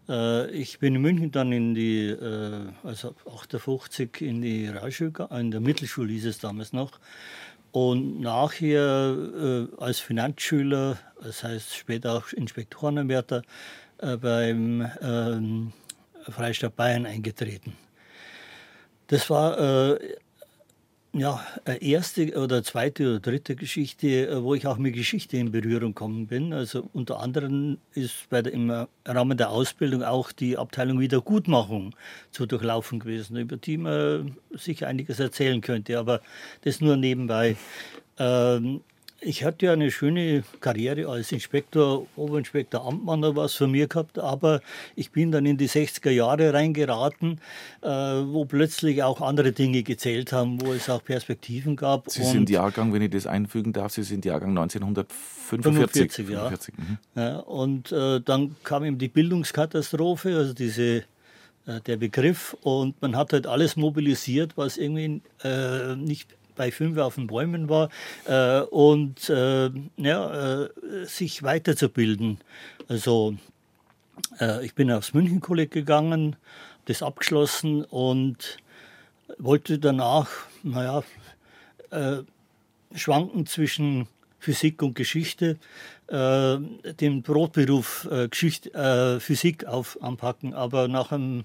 Äh, 0.09 0.51
ich 0.51 0.79
bin 0.79 0.95
in 0.95 1.03
München 1.03 1.31
dann 1.31 1.53
in 1.53 1.75
die, 1.75 2.09
äh, 2.09 2.69
also 2.83 3.15
58 3.27 4.21
in 4.21 4.43
die 4.43 4.67
Realschule, 4.69 5.29
in 5.31 5.51
der 5.51 5.61
Mittelschule 5.61 6.13
hieß 6.13 6.27
es 6.27 6.39
damals 6.39 6.73
noch. 6.73 6.93
Und 7.73 8.21
nachher 8.21 9.17
äh, 9.17 9.67
als 9.79 9.99
Finanzschüler, 10.01 10.99
das 11.23 11.45
heißt 11.45 11.75
später 11.75 12.15
auch 12.15 12.33
Inspektorenanwärter, 12.33 13.43
beim 14.21 14.87
ähm, 15.01 15.73
Freistaat 16.29 16.77
Bayern 16.77 17.07
eingetreten. 17.07 17.73
Das 19.07 19.31
war 19.31 19.99
ja, 21.19 21.45
äh, 21.65 21.79
erste 21.85 22.39
oder 22.39 22.63
zweite 22.63 23.09
oder 23.09 23.21
dritte 23.21 23.57
Geschichte, 23.57 24.29
äh, 24.29 24.43
wo 24.43 24.55
ich 24.55 24.67
auch 24.67 24.77
mit 24.77 24.95
Geschichte 24.95 25.39
in 25.39 25.51
Berührung 25.51 25.95
gekommen 25.95 26.27
bin. 26.27 26.53
Also 26.53 26.89
unter 26.93 27.21
anderem 27.21 27.79
ist 27.95 28.29
bei 28.29 28.43
der, 28.43 28.53
im 28.53 28.71
Rahmen 29.05 29.39
der 29.39 29.51
Ausbildung 29.51 30.03
auch 30.03 30.33
die 30.33 30.59
Abteilung 30.59 31.01
Wiedergutmachung 31.01 31.95
zu 32.33 32.45
durchlaufen 32.47 33.01
gewesen, 33.01 33.37
über 33.37 33.57
die 33.57 33.79
man 33.79 34.37
sicher 34.53 34.89
einiges 34.89 35.19
erzählen 35.19 35.61
könnte, 35.61 35.99
aber 35.99 36.21
das 36.63 36.81
nur 36.81 36.97
nebenbei. 36.97 37.57
Ähm, 38.19 38.83
ich 39.21 39.45
hatte 39.45 39.67
ja 39.67 39.73
eine 39.73 39.91
schöne 39.91 40.45
Karriere 40.61 41.09
als 41.09 41.33
Inspektor, 41.33 42.07
Oberinspektor 42.17 42.87
Amtmann 42.87 43.25
oder 43.25 43.37
was 43.37 43.55
von 43.55 43.71
mir 43.71 43.89
gehabt, 43.89 44.19
aber 44.19 44.61
ich 44.95 45.11
bin 45.11 45.33
dann 45.33 45.47
in 45.47 45.57
die 45.57 45.69
60er 45.69 46.11
Jahre 46.11 46.53
reingeraten, 46.53 47.41
äh, 47.83 47.89
wo 47.89 48.45
plötzlich 48.45 49.03
auch 49.03 49.21
andere 49.21 49.53
Dinge 49.53 49.83
gezählt 49.83 50.33
haben, 50.33 50.61
wo 50.61 50.73
es 50.73 50.91
auch 50.91 51.03
Perspektiven 51.03 51.77
gab. 51.77 52.11
Sie 52.11 52.25
sind 52.25 52.51
Jahrgang, 52.51 52.93
wenn 52.93 53.03
ich 53.03 53.11
das 53.11 53.27
einfügen 53.27 53.73
darf, 53.73 53.93
Sie 53.93 54.03
sind 54.03 54.25
Jahrgang 54.25 54.51
1945. 54.51 55.17
45, 55.47 56.29
ja. 56.29 56.49
45, 56.49 56.75
mhm. 56.79 56.99
ja. 57.15 57.37
Und 57.39 57.93
äh, 57.93 58.21
dann 58.21 58.57
kam 58.65 58.85
eben 58.85 58.99
die 58.99 59.09
Bildungskatastrophe, 59.09 60.37
also 60.37 60.53
diese 60.53 61.05
äh, 61.67 61.81
der 61.87 61.97
Begriff 61.97 62.57
und 62.63 63.01
man 63.03 63.17
hat 63.17 63.33
halt 63.33 63.47
alles 63.47 63.77
mobilisiert, 63.77 64.57
was 64.57 64.77
irgendwie 64.77 65.21
äh, 65.43 65.97
nicht 65.97 66.37
bei 66.57 66.73
fünf 66.73 66.99
auf 66.99 67.15
den 67.15 67.27
Bäumen 67.29 67.69
war 67.69 67.91
äh, 68.25 68.61
und 68.61 69.29
äh, 69.31 69.71
ja, 69.97 70.63
äh, 70.65 70.69
sich 71.05 71.43
weiterzubilden. 71.43 72.39
Also 72.89 73.37
äh, 74.41 74.65
ich 74.65 74.75
bin 74.75 74.91
aufs 74.91 75.15
München 75.15 75.41
Kolleg 75.41 75.71
gegangen, 75.71 76.37
das 76.87 77.03
abgeschlossen 77.03 77.85
und 77.85 78.59
wollte 79.39 79.79
danach, 79.79 80.29
naja, 80.63 81.03
äh, 81.91 82.19
schwanken 82.95 83.47
zwischen 83.47 84.09
Physik 84.39 84.83
und 84.83 84.95
Geschichte, 84.95 85.59
äh, 86.09 86.59
den 87.01 87.23
Brotberuf 87.23 88.09
Geschichte, 88.31 89.19
Physik 89.21 89.67
auf, 89.67 90.01
anpacken. 90.01 90.55
Aber 90.55 90.87
nach 90.87 91.11
einem 91.11 91.45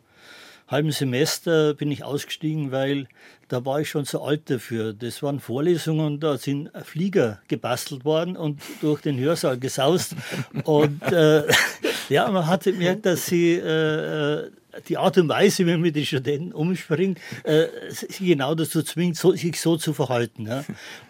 halben 0.71 0.91
Semester 0.91 1.73
bin 1.73 1.91
ich 1.91 2.03
ausgestiegen, 2.03 2.71
weil 2.71 3.07
da 3.49 3.65
war 3.65 3.81
ich 3.81 3.89
schon 3.89 4.05
zu 4.05 4.21
alt 4.21 4.49
dafür. 4.49 4.93
Das 4.93 5.21
waren 5.21 5.39
Vorlesungen, 5.39 6.19
da 6.19 6.37
sind 6.37 6.71
Flieger 6.83 7.41
gebastelt 7.49 8.05
worden 8.05 8.37
und 8.37 8.61
durch 8.81 9.01
den 9.01 9.19
Hörsaal 9.19 9.59
gesaust. 9.59 10.15
Und 10.63 11.03
äh, 11.11 11.43
ja, 12.09 12.31
man 12.31 12.47
hatte 12.47 12.71
gemerkt, 12.71 13.05
dass 13.05 13.25
sie 13.25 13.55
äh, 13.55 14.43
äh, 14.43 14.51
die 14.87 14.97
Art 14.97 15.17
und 15.17 15.27
Weise, 15.27 15.65
wie 15.65 15.71
man 15.71 15.81
mit 15.81 15.97
den 15.97 16.05
Studenten 16.05 16.53
umspringt, 16.53 17.19
äh, 17.43 17.67
sie 17.89 18.27
genau 18.27 18.55
dazu 18.55 18.81
zwingt, 18.83 19.17
so, 19.17 19.33
sich 19.33 19.59
so 19.59 19.75
zu 19.75 19.93
verhalten. 19.93 20.47
Ja. 20.47 20.63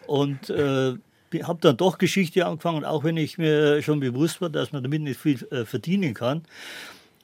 Und 0.07 0.49
äh, 0.49 0.95
habe 1.43 1.59
dann 1.61 1.77
doch 1.77 1.97
Geschichte 1.97 2.45
angefangen, 2.45 2.83
auch 2.83 3.03
wenn 3.03 3.17
ich 3.17 3.37
mir 3.37 3.81
schon 3.83 3.99
bewusst 3.99 4.41
war, 4.41 4.49
dass 4.49 4.71
man 4.71 4.83
damit 4.83 5.03
nicht 5.03 5.19
viel 5.19 5.47
äh, 5.51 5.65
verdienen 5.65 6.13
kann. 6.13 6.43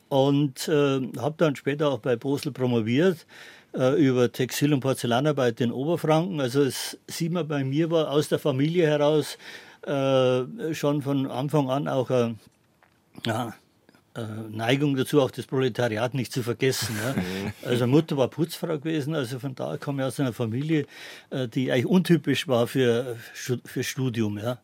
Und 0.10 0.68
äh, 0.68 1.02
habe 1.20 1.36
dann 1.38 1.56
später 1.56 1.90
auch 1.90 2.00
bei 2.00 2.16
Brosel 2.16 2.52
promoviert 2.52 3.26
äh, 3.74 3.94
über 4.02 4.32
Textil- 4.32 4.74
und 4.74 4.80
Porzellanarbeit 4.80 5.62
in 5.62 5.72
Oberfranken. 5.72 6.40
Also 6.40 6.62
es 6.62 6.98
sieht 7.08 7.32
man 7.32 7.48
bei 7.48 7.64
mir 7.64 7.92
war 7.92 8.12
aus 8.12 8.30
der 8.30 8.40
Familie 8.40 8.88
heraus 8.88 9.38
äh, 9.86 10.74
schon 10.74 11.02
von 11.02 11.30
Anfang 11.30 11.70
an 11.70 11.88
auch 11.88 12.10
ein 12.10 12.40
ja, 13.26 13.54
äh, 14.16 14.22
Neigung 14.50 14.96
dazu, 14.96 15.22
auch 15.22 15.32
das 15.32 15.46
Proletariat 15.46 16.14
nicht 16.14 16.32
zu 16.32 16.44
vergessen. 16.44 16.96
Ja. 17.04 17.16
Also 17.70 17.86
Mutter 17.86 18.18
war 18.18 18.30
Putzfrau 18.30 18.78
gewesen, 18.80 19.14
also 19.14 19.40
von 19.40 19.54
daher 19.54 19.78
komme 19.78 20.02
ich 20.02 20.08
aus 20.08 20.20
einer 20.20 20.34
Familie, 20.34 20.86
äh, 21.30 21.48
die 21.48 21.72
eigentlich 21.72 21.86
untypisch 21.86 22.48
war 22.48 22.68
für, 22.68 23.18
für 23.34 23.84
Studium. 23.84 24.38
Ja. 24.38 24.60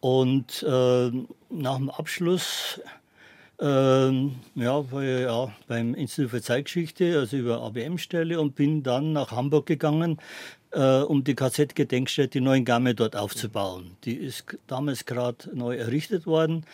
Und 0.00 0.62
äh, 0.62 1.10
nach 1.50 1.76
dem 1.76 1.90
Abschluss 1.90 2.80
ähm, 3.58 4.36
ja, 4.54 4.90
war 4.92 5.02
ja 5.02 5.52
beim 5.66 5.94
Institut 5.94 6.30
für 6.30 6.42
Zeitgeschichte, 6.42 7.18
also 7.18 7.36
über 7.36 7.62
ABM-Stelle 7.62 8.40
und 8.40 8.54
bin 8.54 8.82
dann 8.82 9.12
nach 9.12 9.32
Hamburg 9.32 9.66
gegangen, 9.66 10.18
äh, 10.72 11.00
um 11.00 11.24
die 11.24 11.34
KZ-Gedenkstätte 11.34 12.40
Neuengamme 12.40 12.94
dort 12.94 13.16
aufzubauen. 13.16 13.96
Die 14.04 14.14
ist 14.14 14.44
damals 14.66 15.06
gerade 15.06 15.50
neu 15.54 15.76
errichtet 15.76 16.26
worden. 16.26 16.66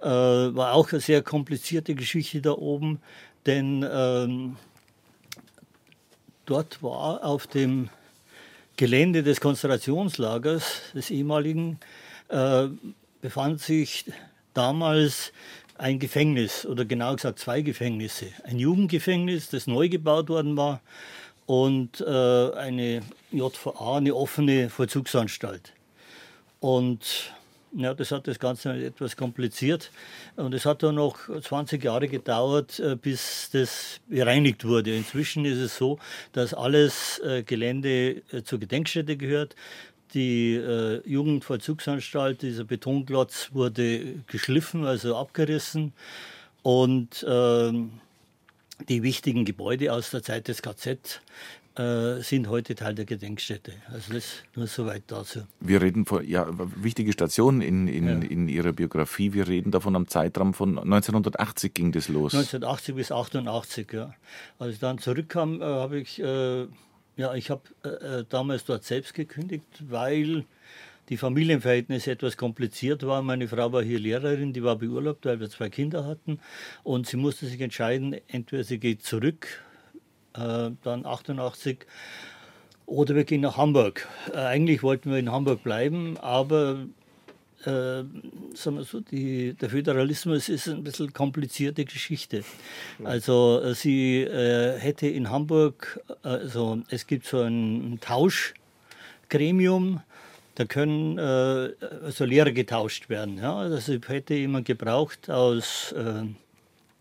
Äh, 0.00 0.06
war 0.06 0.74
auch 0.74 0.92
eine 0.92 1.00
sehr 1.00 1.22
komplizierte 1.22 1.96
Geschichte 1.96 2.40
da 2.40 2.52
oben, 2.52 3.00
denn 3.46 3.84
ähm, 3.90 4.56
dort 6.46 6.82
war 6.82 7.24
auf 7.24 7.48
dem 7.48 7.88
Gelände 8.76 9.24
des 9.24 9.40
Konzentrationslagers 9.40 10.92
des 10.94 11.10
ehemaligen 11.10 11.80
äh, 12.28 12.68
befand 13.20 13.60
sich 13.60 14.04
damals 14.54 15.32
ein 15.78 15.98
Gefängnis 15.98 16.66
oder 16.66 16.84
genau 16.84 17.14
gesagt 17.14 17.38
zwei 17.38 17.62
Gefängnisse. 17.62 18.26
Ein 18.44 18.58
Jugendgefängnis, 18.58 19.48
das 19.48 19.66
neu 19.66 19.88
gebaut 19.88 20.28
worden 20.28 20.56
war 20.56 20.80
und 21.46 22.00
äh, 22.00 22.52
eine 22.52 23.00
JVA, 23.30 23.96
eine 23.96 24.14
offene 24.14 24.68
Vollzugsanstalt. 24.68 25.72
Und 26.60 27.32
ja, 27.76 27.94
das 27.94 28.12
hat 28.12 28.26
das 28.26 28.38
Ganze 28.38 28.72
etwas 28.72 29.16
kompliziert 29.16 29.90
und 30.36 30.54
es 30.54 30.64
hat 30.64 30.82
dann 30.82 30.94
noch 30.94 31.18
20 31.40 31.82
Jahre 31.84 32.08
gedauert, 32.08 32.78
äh, 32.80 32.96
bis 32.96 33.50
das 33.52 34.00
bereinigt 34.08 34.64
wurde. 34.64 34.96
Inzwischen 34.96 35.44
ist 35.44 35.58
es 35.58 35.76
so, 35.76 35.98
dass 36.32 36.54
alles 36.54 37.18
äh, 37.20 37.42
Gelände 37.42 38.22
äh, 38.32 38.42
zur 38.42 38.58
Gedenkstätte 38.58 39.16
gehört. 39.16 39.54
Die 40.14 40.54
äh, 40.54 41.02
Jugendvollzugsanstalt, 41.08 42.42
dieser 42.42 42.64
Betonklotz, 42.64 43.50
wurde 43.52 44.22
geschliffen, 44.26 44.84
also 44.84 45.16
abgerissen. 45.16 45.92
Und 46.62 47.22
äh, 47.22 47.72
die 48.88 49.02
wichtigen 49.02 49.44
Gebäude 49.44 49.92
aus 49.92 50.10
der 50.10 50.22
Zeit 50.22 50.48
des 50.48 50.62
KZ 50.62 51.20
äh, 51.78 52.20
sind 52.22 52.48
heute 52.48 52.74
Teil 52.74 52.94
der 52.94 53.04
Gedenkstätte. 53.04 53.72
Also 53.92 54.12
das 54.14 54.24
nur 54.54 54.66
soweit 54.66 55.04
dazu. 55.06 55.40
Wir 55.60 55.80
reden 55.80 56.06
von, 56.06 56.26
ja, 56.26 56.46
wichtige 56.76 57.12
Stationen 57.12 57.60
in, 57.60 57.86
in, 57.86 58.06
ja. 58.06 58.28
in 58.28 58.48
Ihrer 58.48 58.72
Biografie. 58.72 59.32
Wir 59.32 59.46
reden 59.46 59.70
davon 59.70 59.94
am 59.94 60.08
Zeitraum 60.08 60.54
von 60.54 60.78
1980 60.78 61.74
ging 61.74 61.92
das 61.92 62.08
los. 62.08 62.34
1980 62.34 62.94
bis 62.94 63.12
88, 63.12 63.92
ja. 63.92 64.14
Als 64.58 64.74
ich 64.74 64.80
dann 64.80 64.98
zurückkam, 64.98 65.60
äh, 65.60 65.64
habe 65.64 66.00
ich 66.00 66.20
äh, 66.20 66.66
ja, 67.18 67.34
ich 67.34 67.50
habe 67.50 67.62
äh, 67.84 67.88
äh, 68.20 68.24
damals 68.28 68.64
dort 68.64 68.84
selbst 68.84 69.12
gekündigt, 69.12 69.64
weil 69.80 70.44
die 71.08 71.16
Familienverhältnisse 71.16 72.12
etwas 72.12 72.36
kompliziert 72.36 73.04
waren. 73.04 73.26
Meine 73.26 73.48
Frau 73.48 73.72
war 73.72 73.82
hier 73.82 73.98
Lehrerin, 73.98 74.52
die 74.52 74.62
war 74.62 74.76
beurlaubt, 74.76 75.26
weil 75.26 75.40
wir 75.40 75.50
zwei 75.50 75.68
Kinder 75.68 76.06
hatten. 76.06 76.38
Und 76.84 77.08
sie 77.08 77.16
musste 77.16 77.46
sich 77.46 77.60
entscheiden, 77.60 78.16
entweder 78.28 78.62
sie 78.62 78.78
geht 78.78 79.02
zurück, 79.02 79.64
äh, 80.34 80.70
dann 80.82 81.04
88, 81.04 81.86
oder 82.86 83.16
wir 83.16 83.24
gehen 83.24 83.40
nach 83.40 83.56
Hamburg. 83.56 84.06
Äh, 84.32 84.36
eigentlich 84.38 84.84
wollten 84.84 85.10
wir 85.10 85.18
in 85.18 85.32
Hamburg 85.32 85.64
bleiben, 85.64 86.18
aber 86.18 86.86
äh, 87.64 88.04
sagen 88.54 88.76
wir 88.76 88.84
so, 88.84 89.00
die, 89.00 89.54
der 89.54 89.70
Föderalismus 89.70 90.48
ist 90.48 90.68
ein 90.68 90.84
bisschen 90.84 91.12
komplizierte 91.12 91.84
Geschichte. 91.84 92.44
Also 93.04 93.60
äh, 93.62 93.74
sie 93.74 94.22
äh, 94.22 94.78
hätte 94.78 95.08
in 95.08 95.30
Hamburg, 95.30 96.00
also 96.22 96.80
es 96.90 97.06
gibt 97.06 97.26
so 97.26 97.40
ein 97.40 97.98
Tauschgremium, 98.00 100.00
da 100.54 100.64
können 100.64 101.18
äh, 101.18 101.70
also 102.04 102.24
Lehrer 102.24 102.52
getauscht 102.52 103.08
werden. 103.08 103.38
Ja? 103.38 103.56
Also 103.56 103.94
hätte 104.06 104.34
jemand 104.34 104.66
gebraucht 104.66 105.30
aus 105.30 105.92
äh, 105.92 106.24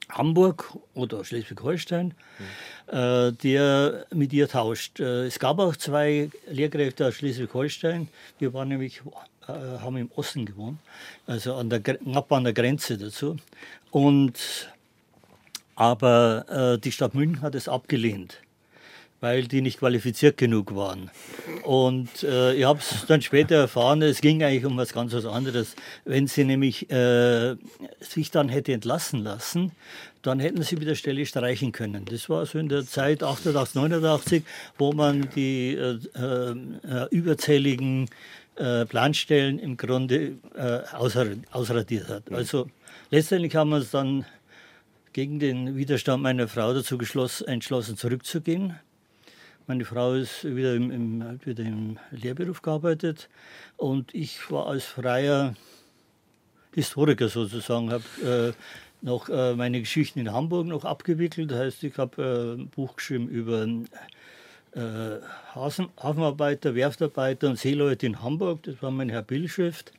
Hamburg 0.10 0.78
oder 0.94 1.26
Schleswig-Holstein, 1.26 2.14
mhm. 2.40 2.98
äh, 2.98 3.32
der 3.32 4.06
mit 4.14 4.34
ihr 4.34 4.48
tauscht. 4.48 5.00
Äh, 5.00 5.26
es 5.26 5.40
gab 5.40 5.60
auch 5.60 5.76
zwei 5.76 6.30
Lehrkräfte 6.50 7.08
aus 7.08 7.16
Schleswig-Holstein, 7.16 8.08
die 8.40 8.54
waren 8.54 8.70
nämlich 8.70 9.02
äh, 9.06 9.37
haben 9.54 9.98
im 9.98 10.12
Osten 10.16 10.46
gewohnt, 10.46 10.80
also 11.26 11.56
an 11.56 11.70
der, 11.70 11.80
knapp 11.80 12.32
an 12.32 12.44
der 12.44 12.54
Grenze 12.54 12.98
dazu. 12.98 13.38
Und, 13.92 14.70
aber 15.76 16.74
äh, 16.76 16.80
die 16.80 16.92
Stadt 16.92 17.14
München 17.14 17.42
hat 17.42 17.56
es 17.56 17.70
abgelehnt, 17.70 18.42
weil 19.22 19.48
die 19.48 19.62
nicht 19.62 19.80
qualifiziert 19.80 20.38
genug 20.38 20.76
waren. 20.76 21.10
Und 21.64 22.24
äh, 22.24 22.54
ich 22.54 22.66
habe 22.66 22.80
es 22.80 23.06
dann 23.08 23.22
später 23.22 23.56
erfahren, 23.56 24.02
es 24.02 24.22
ging 24.22 24.44
eigentlich 24.44 24.66
um 24.66 24.78
was 24.78 24.94
ganz 24.94 25.14
was 25.14 25.26
anderes. 25.26 25.76
Wenn 26.06 26.28
sie 26.28 26.44
nämlich 26.44 26.90
äh, 26.92 27.56
sich 28.00 28.32
dann 28.32 28.50
hätte 28.50 28.74
entlassen 28.74 29.24
lassen, 29.24 29.72
dann 30.22 30.40
hätten 30.40 30.62
sie 30.62 30.76
mit 30.76 30.88
der 30.88 30.96
Stelle 30.96 31.26
streichen 31.26 31.72
können. 31.72 32.06
Das 32.06 32.30
war 32.30 32.46
so 32.46 32.60
in 32.60 32.68
der 32.68 32.86
Zeit 32.86 33.24
88, 33.24 33.76
89, 33.76 34.44
wo 34.78 34.92
man 34.92 35.30
die 35.36 35.74
äh, 35.74 36.00
äh, 36.16 37.08
überzähligen 37.12 38.10
äh, 38.58 38.86
Planstellen 38.86 39.60
im 39.60 39.78
Grunde 39.78 40.38
äh, 40.56 40.82
ausradiert 41.52 42.10
hat. 42.10 42.32
Also 42.32 42.68
letztendlich 43.12 43.56
haben 43.56 43.70
wir 43.70 43.78
uns 43.78 43.92
dann 43.92 44.26
gegen 45.14 45.40
den 45.40 45.76
Widerstand 45.76 46.22
meiner 46.22 46.48
Frau 46.48 46.74
dazu 46.74 46.98
entschlossen, 46.98 47.98
zurückzugehen. 47.98 48.76
Meine 49.66 49.84
Frau 49.84 50.14
ist 50.14 50.44
wieder 50.44 50.76
im, 50.76 50.92
im, 50.92 51.40
wieder 51.44 51.64
im 51.64 51.98
Lehrberuf 52.12 52.62
gearbeitet 52.62 53.30
und 53.76 54.14
ich 54.16 54.50
war 54.52 54.68
als 54.68 54.86
freier 54.86 55.56
Historiker 56.74 57.28
sozusagen, 57.28 57.92
habe 57.92 58.54
äh, 58.56 59.06
noch 59.06 59.30
äh, 59.30 59.56
meine 59.56 59.80
Geschichten 59.80 60.20
in 60.20 60.32
Hamburg 60.32 60.68
noch 60.68 60.86
abgewickelt. 60.86 61.52
Das 61.52 61.60
heißt, 61.60 61.84
ich 61.84 61.98
habe 61.98 62.56
äh, 62.58 62.62
ein 62.62 62.70
Buch 62.70 62.96
geschrieben 62.96 63.28
über 63.28 63.66
äh, 64.78 65.20
Hafenarbeiter, 65.56 66.76
Werftarbeiter 66.76 67.50
und 67.50 67.58
Seeleute 67.58 68.06
in 68.06 68.22
Hamburg. 68.22 68.64
Das 68.64 68.82
war 68.82 68.92
meine 68.92 69.22
Bildschrift. 69.24 69.92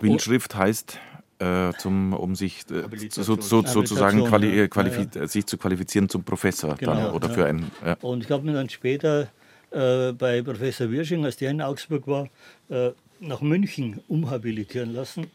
Bildschrift 0.00 0.54
heißt, 0.54 0.98
äh, 1.38 1.72
zum, 1.78 2.12
um 2.12 2.34
sich 2.34 2.64
äh, 2.70 2.84
so, 3.10 3.40
so, 3.40 3.62
sozusagen 3.62 4.24
quali 4.24 4.48
ja. 4.48 4.66
ja, 4.66 5.06
ja. 5.14 5.28
sich 5.28 5.46
zu 5.46 5.58
qualifizieren 5.58 6.08
zum 6.08 6.24
Professor 6.24 6.74
genau, 6.74 6.94
dann, 6.94 7.12
oder 7.12 7.30
für 7.30 7.46
einen. 7.46 7.70
Und 8.00 8.24
ich 8.24 8.30
habe 8.30 8.44
mich 8.44 8.54
dann 8.54 8.68
später 8.68 9.28
äh, 9.70 10.12
bei 10.12 10.42
Professor 10.42 10.90
Wirsching, 10.90 11.24
als 11.24 11.36
der 11.36 11.50
in 11.50 11.60
Augsburg 11.60 12.06
war, 12.06 12.28
äh, 12.68 12.90
nach 13.20 13.40
München 13.40 14.00
umhabilitieren 14.08 14.92
lassen 14.92 15.26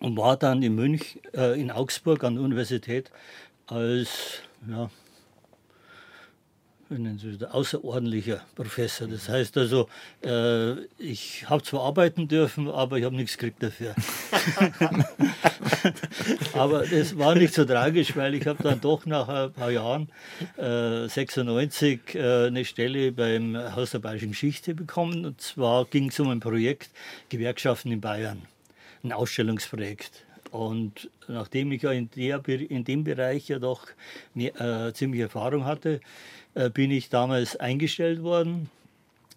und 0.00 0.16
war 0.16 0.36
dann 0.36 0.62
in, 0.62 0.74
Münch, 0.74 1.18
äh, 1.34 1.60
in 1.60 1.70
Augsburg 1.70 2.24
an 2.24 2.34
der 2.34 2.44
Universität 2.44 3.10
als 3.66 4.42
ja, 4.68 4.90
außerordentlicher 7.50 8.40
Professor. 8.54 9.08
Das 9.08 9.28
heißt 9.28 9.56
also, 9.56 9.88
äh, 10.24 10.72
ich 10.98 11.48
habe 11.48 11.62
zwar 11.62 11.82
arbeiten 11.82 12.28
dürfen, 12.28 12.68
aber 12.68 12.98
ich 12.98 13.04
habe 13.04 13.16
nichts 13.16 13.36
gekriegt 13.36 13.62
dafür. 13.62 13.94
aber 16.54 16.86
das 16.86 17.16
war 17.18 17.34
nicht 17.34 17.54
so 17.54 17.64
tragisch, 17.64 18.16
weil 18.16 18.34
ich 18.34 18.46
habe 18.46 18.62
dann 18.62 18.80
doch 18.80 19.06
nach 19.06 19.28
ein 19.28 19.52
paar 19.52 19.70
Jahren, 19.70 20.08
äh, 20.56 21.08
96, 21.08 22.14
äh, 22.14 22.46
eine 22.46 22.64
Stelle 22.64 23.12
beim 23.12 23.56
Haus 23.74 23.90
der 23.90 23.98
Bayerischen 24.00 24.30
Geschichte 24.30 24.74
bekommen. 24.74 25.24
Und 25.24 25.40
zwar 25.40 25.84
ging 25.86 26.08
es 26.08 26.20
um 26.20 26.28
ein 26.28 26.40
Projekt 26.40 26.90
Gewerkschaften 27.28 27.92
in 27.92 28.00
Bayern, 28.00 28.42
ein 29.02 29.12
Ausstellungsprojekt. 29.12 30.24
Und 30.52 31.08
nachdem 31.28 31.72
ich 31.72 31.80
ja 31.80 31.92
in, 31.92 32.10
der, 32.10 32.46
in 32.46 32.84
dem 32.84 33.04
Bereich 33.04 33.48
ja 33.48 33.58
doch 33.58 33.86
äh, 34.34 34.92
ziemlich 34.92 35.22
Erfahrung 35.22 35.64
hatte, 35.64 36.00
bin 36.74 36.90
ich 36.90 37.08
damals 37.08 37.56
eingestellt 37.56 38.22
worden. 38.22 38.70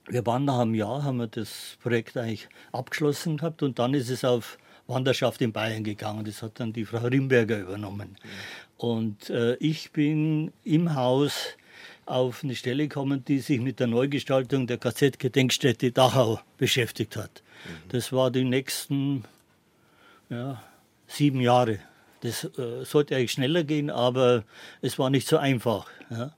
Wir 0.08 0.25
waren 0.25 0.45
nach 0.45 0.60
einem 0.60 0.75
Jahr, 0.75 1.04
haben 1.04 1.17
wir 1.17 1.28
das 1.28 1.78
Projekt 1.82 2.17
eigentlich 2.17 2.47
abgeschlossen 2.71 3.38
gehabt 3.38 3.63
und 3.63 3.80
dann 3.80 3.93
ist 3.93 4.10
es 4.10 4.23
auf 4.23 4.58
Wanderschaft 4.88 5.41
in 5.41 5.51
Bayern 5.51 5.84
gegangen. 5.84 6.25
Das 6.25 6.41
hat 6.41 6.60
dann 6.60 6.73
die 6.73 6.86
Frau 6.86 6.99
Rimberger 6.99 7.60
übernommen. 7.60 8.15
Und 8.78 9.30
äh, 9.30 9.56
ich 9.56 9.91
bin 9.91 10.51
im 10.63 10.95
Haus 10.95 11.56
auf 12.06 12.43
eine 12.43 12.56
Stelle 12.56 12.88
gekommen, 12.88 13.25
die 13.25 13.39
sich 13.39 13.60
mit 13.60 13.80
der 13.80 13.88
Neugestaltung 13.88 14.67
der 14.67 14.78
KZ-Gedenkstätte 14.78 15.91
Dachau 15.91 16.39
beschäftigt 16.58 17.17
hat. 17.17 17.41
Mhm. 17.65 17.89
Das 17.89 18.12
war 18.13 18.30
die 18.30 18.43
nächsten 18.43 19.23
ja, 20.30 20.62
sieben 21.08 21.41
Jahre. 21.41 21.80
Das 22.21 22.43
äh, 22.43 22.84
sollte 22.84 23.15
eigentlich 23.15 23.32
schneller 23.32 23.63
gehen, 23.63 23.89
aber 23.89 24.43
es 24.82 24.99
war 24.99 25.10
nicht 25.10 25.28
so 25.28 25.38
einfach. 25.38 25.88
Ja. 26.10 26.36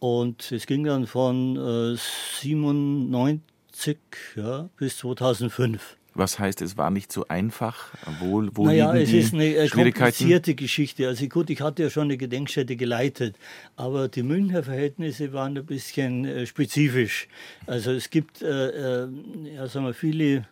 Und 0.00 0.50
es 0.50 0.66
ging 0.66 0.84
dann 0.84 1.06
von 1.06 1.56
äh, 1.56 1.96
97 2.40 4.00
ja, 4.34 4.68
bis 4.76 4.96
2005. 4.98 5.98
Was 6.14 6.38
heißt, 6.38 6.60
es 6.62 6.76
war 6.76 6.90
nicht 6.90 7.12
so 7.12 7.28
einfach? 7.28 7.92
Wo, 8.18 8.42
wo 8.54 8.64
naja, 8.64 8.94
es 8.96 9.12
ist 9.12 9.32
eine 9.32 9.54
äh, 9.54 9.68
komplizierte 9.68 10.54
Geschichte. 10.54 11.06
Also 11.06 11.26
gut, 11.28 11.50
ich 11.50 11.60
hatte 11.60 11.84
ja 11.84 11.90
schon 11.90 12.04
eine 12.04 12.16
Gedenkstätte 12.16 12.76
geleitet, 12.76 13.36
aber 13.76 14.08
die 14.08 14.24
Münchner 14.24 14.64
Verhältnisse 14.64 15.32
waren 15.32 15.56
ein 15.56 15.66
bisschen 15.66 16.24
äh, 16.24 16.46
spezifisch. 16.46 17.28
Also 17.66 17.92
es 17.92 18.10
gibt 18.10 18.42
äh, 18.42 19.04
äh 19.04 19.08
ja, 19.54 19.68
sagen 19.68 19.86
wir, 19.86 19.94
viele 19.94 20.48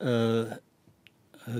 äh, 0.00 0.44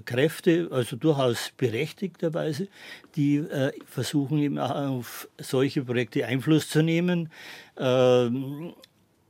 Kräfte, 0.05 0.69
also 0.71 0.97
durchaus 0.97 1.53
berechtigterweise, 1.57 2.69
die 3.17 3.37
äh, 3.37 3.73
versuchen 3.87 4.39
eben 4.39 4.59
auf 4.59 5.29
solche 5.39 5.85
Projekte 5.85 6.27
Einfluss 6.27 6.69
zu 6.69 6.83
nehmen. 6.83 7.31
Ähm, 7.77 8.73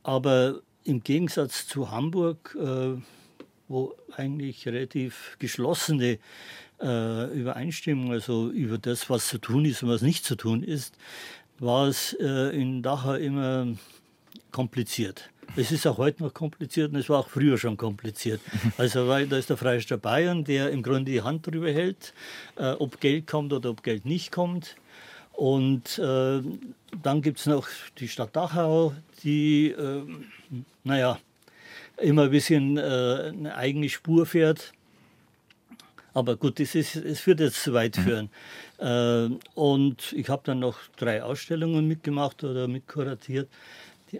aber 0.03 0.61
im 0.83 1.03
Gegensatz 1.03 1.67
zu 1.67 1.91
Hamburg, 1.91 2.55
äh, 2.59 3.01
wo 3.67 3.95
eigentlich 4.15 4.67
relativ 4.67 5.35
geschlossene 5.39 6.19
äh, 6.81 7.33
Übereinstimmung, 7.33 8.11
also 8.11 8.49
über 8.49 8.77
das, 8.77 9.09
was 9.09 9.27
zu 9.27 9.39
tun 9.39 9.65
ist 9.65 9.83
und 9.83 9.89
was 9.89 10.01
nicht 10.01 10.23
zu 10.23 10.35
tun 10.35 10.63
ist, 10.63 10.95
war 11.59 11.87
es 11.87 12.13
äh, 12.19 12.55
in 12.55 12.83
Dachau 12.83 13.15
immer 13.15 13.67
kompliziert. 14.51 15.29
Es 15.55 15.71
ist 15.71 15.87
auch 15.87 15.97
heute 15.97 16.23
noch 16.23 16.33
kompliziert 16.33 16.91
und 16.91 16.99
es 16.99 17.09
war 17.09 17.19
auch 17.19 17.29
früher 17.29 17.57
schon 17.57 17.77
kompliziert. 17.77 18.41
Also 18.77 19.07
weil 19.07 19.27
da 19.27 19.37
ist 19.37 19.49
der 19.49 19.57
Freistaat 19.57 20.01
Bayern, 20.01 20.43
der 20.43 20.69
im 20.69 20.83
Grunde 20.83 21.11
die 21.11 21.21
Hand 21.21 21.47
drüber 21.47 21.71
hält, 21.71 22.13
äh, 22.57 22.71
ob 22.71 22.99
Geld 22.99 23.27
kommt 23.27 23.53
oder 23.53 23.69
ob 23.69 23.83
Geld 23.83 24.05
nicht 24.05 24.31
kommt. 24.31 24.75
Und 25.33 25.99
äh, 25.99 26.41
dann 27.01 27.21
gibt 27.21 27.39
es 27.39 27.45
noch 27.45 27.67
die 27.99 28.07
Stadt 28.07 28.35
Dachau, 28.35 28.93
die, 29.23 29.71
äh, 29.71 30.03
naja, 30.83 31.19
immer 31.97 32.23
ein 32.23 32.31
bisschen 32.31 32.77
äh, 32.77 32.81
eine 32.81 33.55
eigene 33.55 33.89
Spur 33.89 34.25
fährt. 34.25 34.73
Aber 36.13 36.37
gut, 36.37 36.61
es, 36.61 36.75
ist, 36.75 36.95
es 36.95 37.19
führt 37.19 37.41
jetzt 37.41 37.61
zu 37.61 37.73
weit 37.73 37.97
führen. 37.97 38.29
Mhm. 38.77 39.39
und 39.53 40.11
ich 40.11 40.27
habe 40.27 40.41
dann 40.45 40.59
noch 40.59 40.79
drei 40.97 41.23
Ausstellungen 41.23 41.87
mitgemacht 41.87 42.43
oder 42.43 42.67
mitkuratiert. 42.67 43.49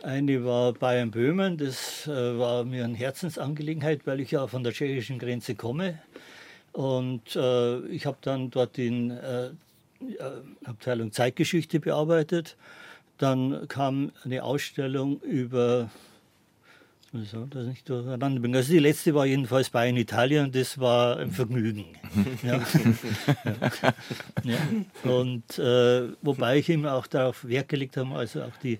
Eine 0.03 0.45
war 0.45 0.73
Bayern 0.73 1.11
Böhmen, 1.11 1.57
das 1.57 2.07
äh, 2.07 2.37
war 2.37 2.63
mir 2.63 2.85
eine 2.85 2.95
Herzensangelegenheit, 2.95 4.05
weil 4.05 4.19
ich 4.19 4.31
ja 4.31 4.47
von 4.47 4.63
der 4.63 4.73
tschechischen 4.73 5.19
Grenze 5.19 5.55
komme. 5.55 5.99
Und 6.71 7.35
äh, 7.35 7.79
ich 7.87 8.05
habe 8.05 8.17
dann 8.21 8.51
dort 8.51 8.77
in 8.77 9.11
äh, 9.11 9.51
Abteilung 10.63 11.11
Zeitgeschichte 11.11 11.79
bearbeitet. 11.79 12.57
Dann 13.17 13.67
kam 13.67 14.11
eine 14.23 14.43
Ausstellung 14.43 15.21
über 15.21 15.89
also, 17.15 17.45
das 17.45 17.65
nicht 17.65 17.87
durcheinander 17.89 18.39
bringen. 18.39 18.55
Also 18.55 18.73
die 18.73 18.79
letzte 18.79 19.13
war 19.13 19.25
jedenfalls 19.25 19.69
Bayern 19.69 19.97
Italien 19.97 20.45
und 20.45 20.55
das 20.55 20.79
war 20.79 21.17
ein 21.17 21.31
Vergnügen. 21.31 21.85
ja. 22.43 22.61
ja. 24.43 24.57
Und 25.09 25.57
äh, 25.59 26.09
wobei 26.21 26.57
ich 26.57 26.69
immer 26.69 26.93
auch 26.93 27.07
darauf 27.07 27.47
Wert 27.47 27.69
gelegt 27.69 27.97
habe, 27.97 28.13
also 28.15 28.43
auch 28.43 28.55
die, 28.61 28.79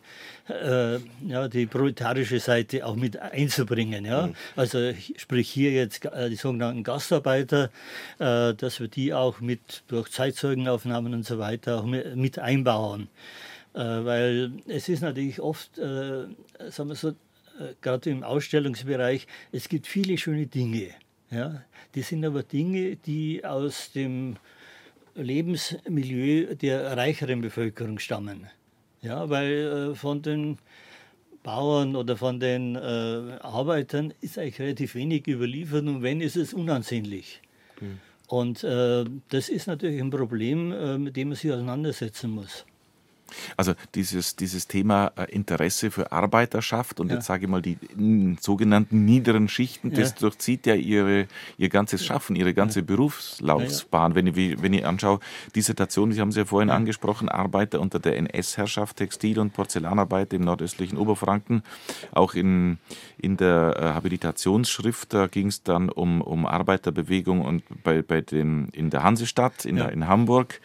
äh, 0.49 0.99
ja, 1.27 1.47
die 1.47 1.65
proletarische 1.65 2.39
Seite 2.39 2.85
auch 2.85 2.95
mit 2.95 3.17
einzubringen. 3.17 4.05
Ja? 4.05 4.27
Mhm. 4.27 4.35
Also 4.55 4.93
sprich 5.17 5.49
hier 5.49 5.71
jetzt 5.71 6.05
äh, 6.05 6.29
die 6.29 6.35
sogenannten 6.35 6.83
Gastarbeiter, 6.83 7.69
äh, 8.19 8.53
dass 8.53 8.79
wir 8.79 8.87
die 8.87 9.13
auch 9.13 9.39
mit 9.39 9.83
durch 9.87 10.11
Zeitzeugenaufnahmen 10.11 11.13
und 11.13 11.25
so 11.25 11.39
weiter 11.39 11.79
auch 11.79 11.85
mit 11.85 12.39
einbauen 12.39 13.09
äh, 13.75 14.05
weil 14.05 14.51
es 14.67 14.89
ist 14.89 15.01
natürlich 15.01 15.41
oft, 15.41 15.77
äh, 15.77 16.27
sagen 16.69 16.89
wir 16.89 16.95
so, 16.95 17.13
gerade 17.81 18.09
im 18.09 18.23
Ausstellungsbereich, 18.23 19.27
es 19.51 19.69
gibt 19.69 19.87
viele 19.87 20.17
schöne 20.17 20.47
Dinge. 20.47 20.89
Ja? 21.31 21.63
Die 21.93 22.01
sind 22.01 22.25
aber 22.25 22.43
Dinge, 22.43 22.95
die 22.95 23.43
aus 23.45 23.91
dem 23.91 24.37
Lebensmilieu 25.15 26.55
der 26.55 26.97
reicheren 26.97 27.41
Bevölkerung 27.41 27.99
stammen. 27.99 28.47
Ja, 29.01 29.29
weil 29.29 29.91
äh, 29.91 29.95
von 29.95 30.21
den 30.21 30.57
Bauern 31.43 31.95
oder 31.95 32.17
von 32.17 32.39
den 32.39 32.75
äh, 32.75 32.79
Arbeitern 32.79 34.13
ist 34.19 34.37
eigentlich 34.37 34.59
relativ 34.59 34.95
wenig 34.95 35.27
überliefert 35.27 35.85
und 35.85 36.01
wenn, 36.01 36.19
ist 36.19 36.35
es 36.35 36.53
unansehnlich. 36.53 37.41
Mhm. 37.79 37.99
Und 38.27 38.63
äh, 38.63 39.05
das 39.29 39.49
ist 39.49 39.67
natürlich 39.67 40.01
ein 40.01 40.09
Problem, 40.09 40.71
äh, 40.71 40.97
mit 40.97 41.15
dem 41.15 41.29
man 41.29 41.37
sich 41.37 41.51
auseinandersetzen 41.51 42.31
muss. 42.31 42.65
Also 43.57 43.73
dieses, 43.95 44.35
dieses 44.35 44.67
Thema 44.67 45.11
äh, 45.15 45.31
Interesse 45.31 45.91
für 45.91 46.11
Arbeiterschaft 46.11 46.99
und 46.99 47.09
ja. 47.09 47.15
jetzt 47.15 47.25
sage 47.25 47.45
ich 47.45 47.49
mal 47.49 47.61
die 47.61 47.77
n, 47.97 48.37
sogenannten 48.39 49.05
niederen 49.05 49.47
Schichten, 49.47 49.91
ja. 49.91 49.99
das 49.99 50.15
durchzieht 50.15 50.65
ja 50.65 50.75
ihre, 50.75 51.27
ihr 51.57 51.69
ganzes 51.69 52.05
Schaffen, 52.05 52.35
ihre 52.35 52.53
ganze 52.53 52.79
ja. 52.79 52.85
Berufslaufbahn. 52.85 54.15
Wenn, 54.15 54.27
ich, 54.27 54.61
wenn 54.61 54.73
ich 54.73 54.85
anschaue, 54.85 55.19
Dissertation, 55.55 56.11
Sie 56.11 56.21
haben 56.21 56.31
sie 56.31 56.39
ja 56.39 56.45
vorhin 56.45 56.69
angesprochen, 56.69 57.29
Arbeiter 57.29 57.79
unter 57.79 57.99
der 57.99 58.17
NS-Herrschaft, 58.17 58.97
Textil- 58.97 59.39
und 59.39 59.53
Porzellanarbeit 59.53 60.33
im 60.33 60.41
nordöstlichen 60.43 60.97
Oberfranken. 60.97 61.63
Auch 62.11 62.33
in, 62.33 62.77
in 63.17 63.37
der 63.37 63.75
äh, 63.77 63.83
Habilitationsschrift, 63.93 65.13
da 65.13 65.27
ging 65.27 65.47
es 65.47 65.63
dann 65.63 65.89
um, 65.89 66.21
um 66.21 66.45
Arbeiterbewegung 66.45 67.41
und 67.41 67.63
bei, 67.83 68.01
bei 68.01 68.21
den, 68.21 68.69
in 68.69 68.89
der 68.89 69.03
Hansestadt, 69.03 69.65
in, 69.65 69.77
der, 69.77 69.91
in 69.91 70.07
Hamburg 70.07 70.61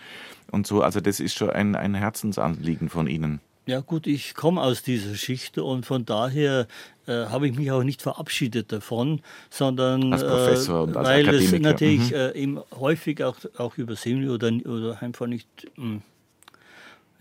und 0.50 0.66
so. 0.66 0.82
Also 0.82 1.00
das 1.00 1.20
ist 1.20 1.34
schon 1.34 1.50
ein, 1.50 1.74
ein 1.74 1.94
Herzensanliegen 1.94 2.88
von 2.88 3.06
Ihnen. 3.06 3.40
Ja 3.66 3.80
gut, 3.80 4.06
ich 4.06 4.34
komme 4.34 4.62
aus 4.62 4.82
dieser 4.82 5.14
Schicht 5.14 5.58
und 5.58 5.86
von 5.86 6.04
daher 6.04 6.66
äh, 7.06 7.26
habe 7.26 7.46
ich 7.46 7.56
mich 7.56 7.70
auch 7.70 7.84
nicht 7.84 8.02
verabschiedet 8.02 8.72
davon, 8.72 9.20
sondern 9.48 10.12
als 10.12 10.24
Professor 10.24 10.82
und 10.82 10.96
als 10.96 11.08
weil 11.08 11.28
Akademiker. 11.28 11.56
es 11.56 11.62
natürlich 11.62 12.10
mhm. 12.10 12.16
äh, 12.16 12.32
eben 12.32 12.60
häufig 12.78 13.22
auch, 13.22 13.36
auch 13.58 13.76
übersehen 13.78 14.28
oder, 14.28 14.50
oder 14.64 15.00
einfach 15.02 15.26
nicht 15.26 15.46
mh, 15.76 15.84
hm, 15.84 16.02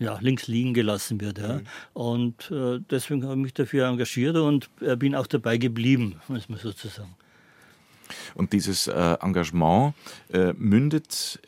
ja, 0.00 0.18
links 0.20 0.48
liegen 0.48 0.74
gelassen 0.74 1.20
wird. 1.20 1.38
Ja. 1.38 1.58
Mhm. 1.58 1.66
Und 1.92 2.50
äh, 2.50 2.80
deswegen 2.90 3.22
habe 3.22 3.34
ich 3.34 3.42
mich 3.42 3.54
dafür 3.54 3.86
engagiert 3.86 4.36
und 4.36 4.70
äh, 4.80 4.96
bin 4.96 5.14
auch 5.14 5.26
dabei 5.26 5.58
geblieben, 5.58 6.20
muss 6.26 6.48
man 6.48 6.58
sozusagen. 6.58 7.14
Und 8.34 8.52
dieses 8.52 8.88
äh, 8.88 9.16
Engagement 9.20 9.94
äh, 10.32 10.52
mündet 10.54 11.38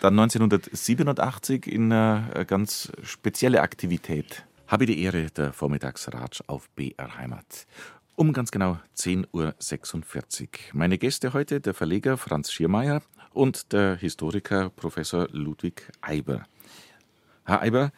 dann 0.00 0.18
1987 0.18 1.66
in 1.66 1.92
eine 1.92 2.44
ganz 2.46 2.90
spezielle 3.02 3.60
Aktivität. 3.60 4.44
Habe 4.66 4.86
die 4.86 5.02
Ehre, 5.02 5.26
der 5.26 5.52
Vormittagsratsch 5.52 6.42
auf 6.46 6.70
BR 6.70 7.18
Heimat. 7.18 7.66
Um 8.14 8.32
ganz 8.32 8.50
genau 8.50 8.78
10.46 8.96 10.42
Uhr. 10.42 10.58
Meine 10.72 10.98
Gäste 10.98 11.32
heute 11.32 11.60
der 11.60 11.74
Verleger 11.74 12.16
Franz 12.16 12.52
Schiermeier 12.52 13.02
und 13.32 13.72
der 13.72 13.96
Historiker 13.96 14.70
Professor 14.70 15.28
Ludwig 15.30 15.90
Eiber. 16.00 16.44
Herr 17.44 17.62
Eiber, 17.62 17.90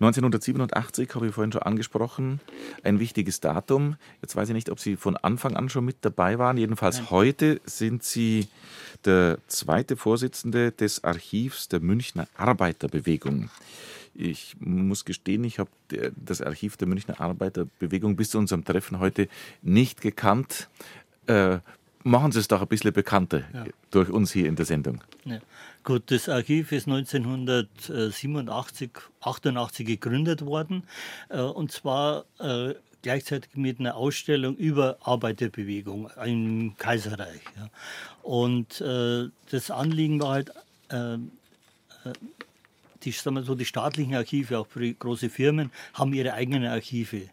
1987 0.00 1.14
habe 1.14 1.28
ich 1.28 1.34
vorhin 1.34 1.52
schon 1.52 1.62
angesprochen, 1.62 2.40
ein 2.82 2.98
wichtiges 2.98 3.40
Datum. 3.40 3.96
Jetzt 4.22 4.36
weiß 4.36 4.48
ich 4.48 4.54
nicht, 4.54 4.70
ob 4.70 4.80
Sie 4.80 4.96
von 4.96 5.16
Anfang 5.16 5.56
an 5.56 5.68
schon 5.68 5.84
mit 5.84 5.96
dabei 6.02 6.38
waren. 6.38 6.56
Jedenfalls 6.56 6.98
Nein. 6.98 7.10
heute 7.10 7.60
sind 7.64 8.02
Sie 8.02 8.48
der 9.04 9.38
zweite 9.48 9.96
Vorsitzende 9.96 10.72
des 10.72 11.04
Archivs 11.04 11.68
der 11.68 11.80
Münchner 11.80 12.26
Arbeiterbewegung. 12.36 13.50
Ich 14.14 14.56
muss 14.60 15.04
gestehen, 15.04 15.42
ich 15.44 15.58
habe 15.58 15.70
das 16.16 16.40
Archiv 16.40 16.76
der 16.76 16.86
Münchner 16.86 17.20
Arbeiterbewegung 17.20 18.16
bis 18.16 18.30
zu 18.30 18.38
unserem 18.38 18.64
Treffen 18.64 19.00
heute 19.00 19.28
nicht 19.62 20.00
gekannt. 20.00 20.68
Äh, 21.26 21.58
machen 22.04 22.32
Sie 22.32 22.38
es 22.38 22.48
doch 22.48 22.62
ein 22.62 22.68
bisschen 22.68 22.92
bekannter 22.92 23.42
ja. 23.52 23.64
durch 23.90 24.10
uns 24.10 24.32
hier 24.32 24.46
in 24.46 24.56
der 24.56 24.66
Sendung. 24.66 25.02
Ja. 25.24 25.38
Gut, 25.82 26.10
das 26.10 26.28
Archiv 26.28 26.70
ist 26.72 26.86
1987, 26.86 28.90
88 29.20 29.86
gegründet 29.86 30.46
worden 30.46 30.84
äh, 31.28 31.40
und 31.40 31.72
zwar 31.72 32.24
äh, 32.38 32.74
gleichzeitig 33.04 33.50
mit 33.54 33.80
einer 33.80 33.96
Ausstellung 33.96 34.56
über 34.56 34.96
Arbeiterbewegung 35.02 36.10
im 36.24 36.74
Kaiserreich. 36.78 37.42
Ja. 37.56 37.68
Und 38.22 38.80
äh, 38.80 39.28
das 39.50 39.70
Anliegen 39.70 40.20
war 40.20 40.30
halt, 40.30 40.50
äh, 40.90 41.14
äh, 41.14 41.18
die, 43.02 43.12
sagen 43.12 43.36
wir 43.36 43.42
so, 43.42 43.54
die 43.54 43.66
staatlichen 43.66 44.14
Archive, 44.14 44.58
auch 44.58 44.66
für 44.66 44.90
große 44.90 45.28
Firmen, 45.28 45.70
haben 45.92 46.14
ihre 46.14 46.32
eigenen 46.32 46.64
Archive. 46.64 47.28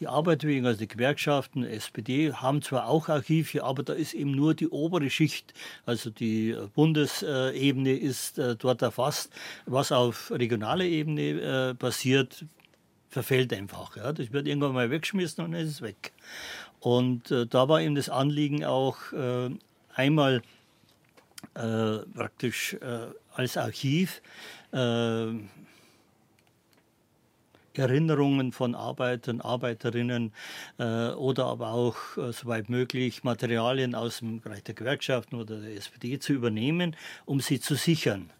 Die 0.00 0.06
Arbeiterbewegung, 0.06 0.66
also 0.66 0.78
die 0.78 0.88
Gewerkschaften, 0.88 1.64
SPD, 1.64 2.32
haben 2.32 2.62
zwar 2.62 2.86
auch 2.86 3.08
Archive, 3.08 3.64
aber 3.64 3.82
da 3.82 3.94
ist 3.94 4.14
eben 4.14 4.30
nur 4.30 4.54
die 4.54 4.68
obere 4.68 5.10
Schicht, 5.10 5.54
also 5.86 6.10
die 6.10 6.56
Bundesebene 6.74 7.96
ist 7.96 8.38
äh, 8.38 8.54
dort 8.54 8.82
erfasst. 8.82 9.32
Was 9.66 9.90
auf 9.90 10.30
regionaler 10.30 10.84
Ebene 10.84 11.70
äh, 11.70 11.74
passiert, 11.74 12.44
verfällt 13.08 13.52
einfach. 13.52 13.96
Das 14.14 14.32
wird 14.32 14.46
irgendwann 14.46 14.74
mal 14.74 14.90
weggeschmissen 14.90 15.44
und 15.44 15.52
dann 15.52 15.62
ist 15.62 15.70
es 15.70 15.82
weg. 15.82 16.12
Und 16.80 17.30
äh, 17.30 17.46
da 17.46 17.68
war 17.68 17.80
eben 17.80 17.94
das 17.94 18.08
Anliegen 18.08 18.64
auch 18.64 19.12
äh, 19.12 19.50
einmal 19.94 20.42
äh, 21.54 21.98
praktisch 22.14 22.74
äh, 22.74 23.06
als 23.34 23.56
Archiv 23.56 24.22
äh, 24.72 25.32
Erinnerungen 27.78 28.52
von 28.52 28.74
Arbeitern, 28.74 29.40
Arbeiterinnen 29.40 30.32
äh, 30.78 31.10
oder 31.10 31.46
aber 31.46 31.72
auch, 31.72 31.96
äh, 32.16 32.32
soweit 32.32 32.68
möglich, 32.68 33.24
Materialien 33.24 33.94
aus 33.94 34.18
dem 34.18 34.40
Bereich 34.40 34.64
der 34.64 34.74
Gewerkschaften 34.74 35.36
oder 35.36 35.60
der 35.60 35.76
SPD 35.76 36.18
zu 36.18 36.32
übernehmen, 36.32 36.96
um 37.24 37.40
sie 37.40 37.60
zu 37.60 37.74
sichern. 37.74 38.30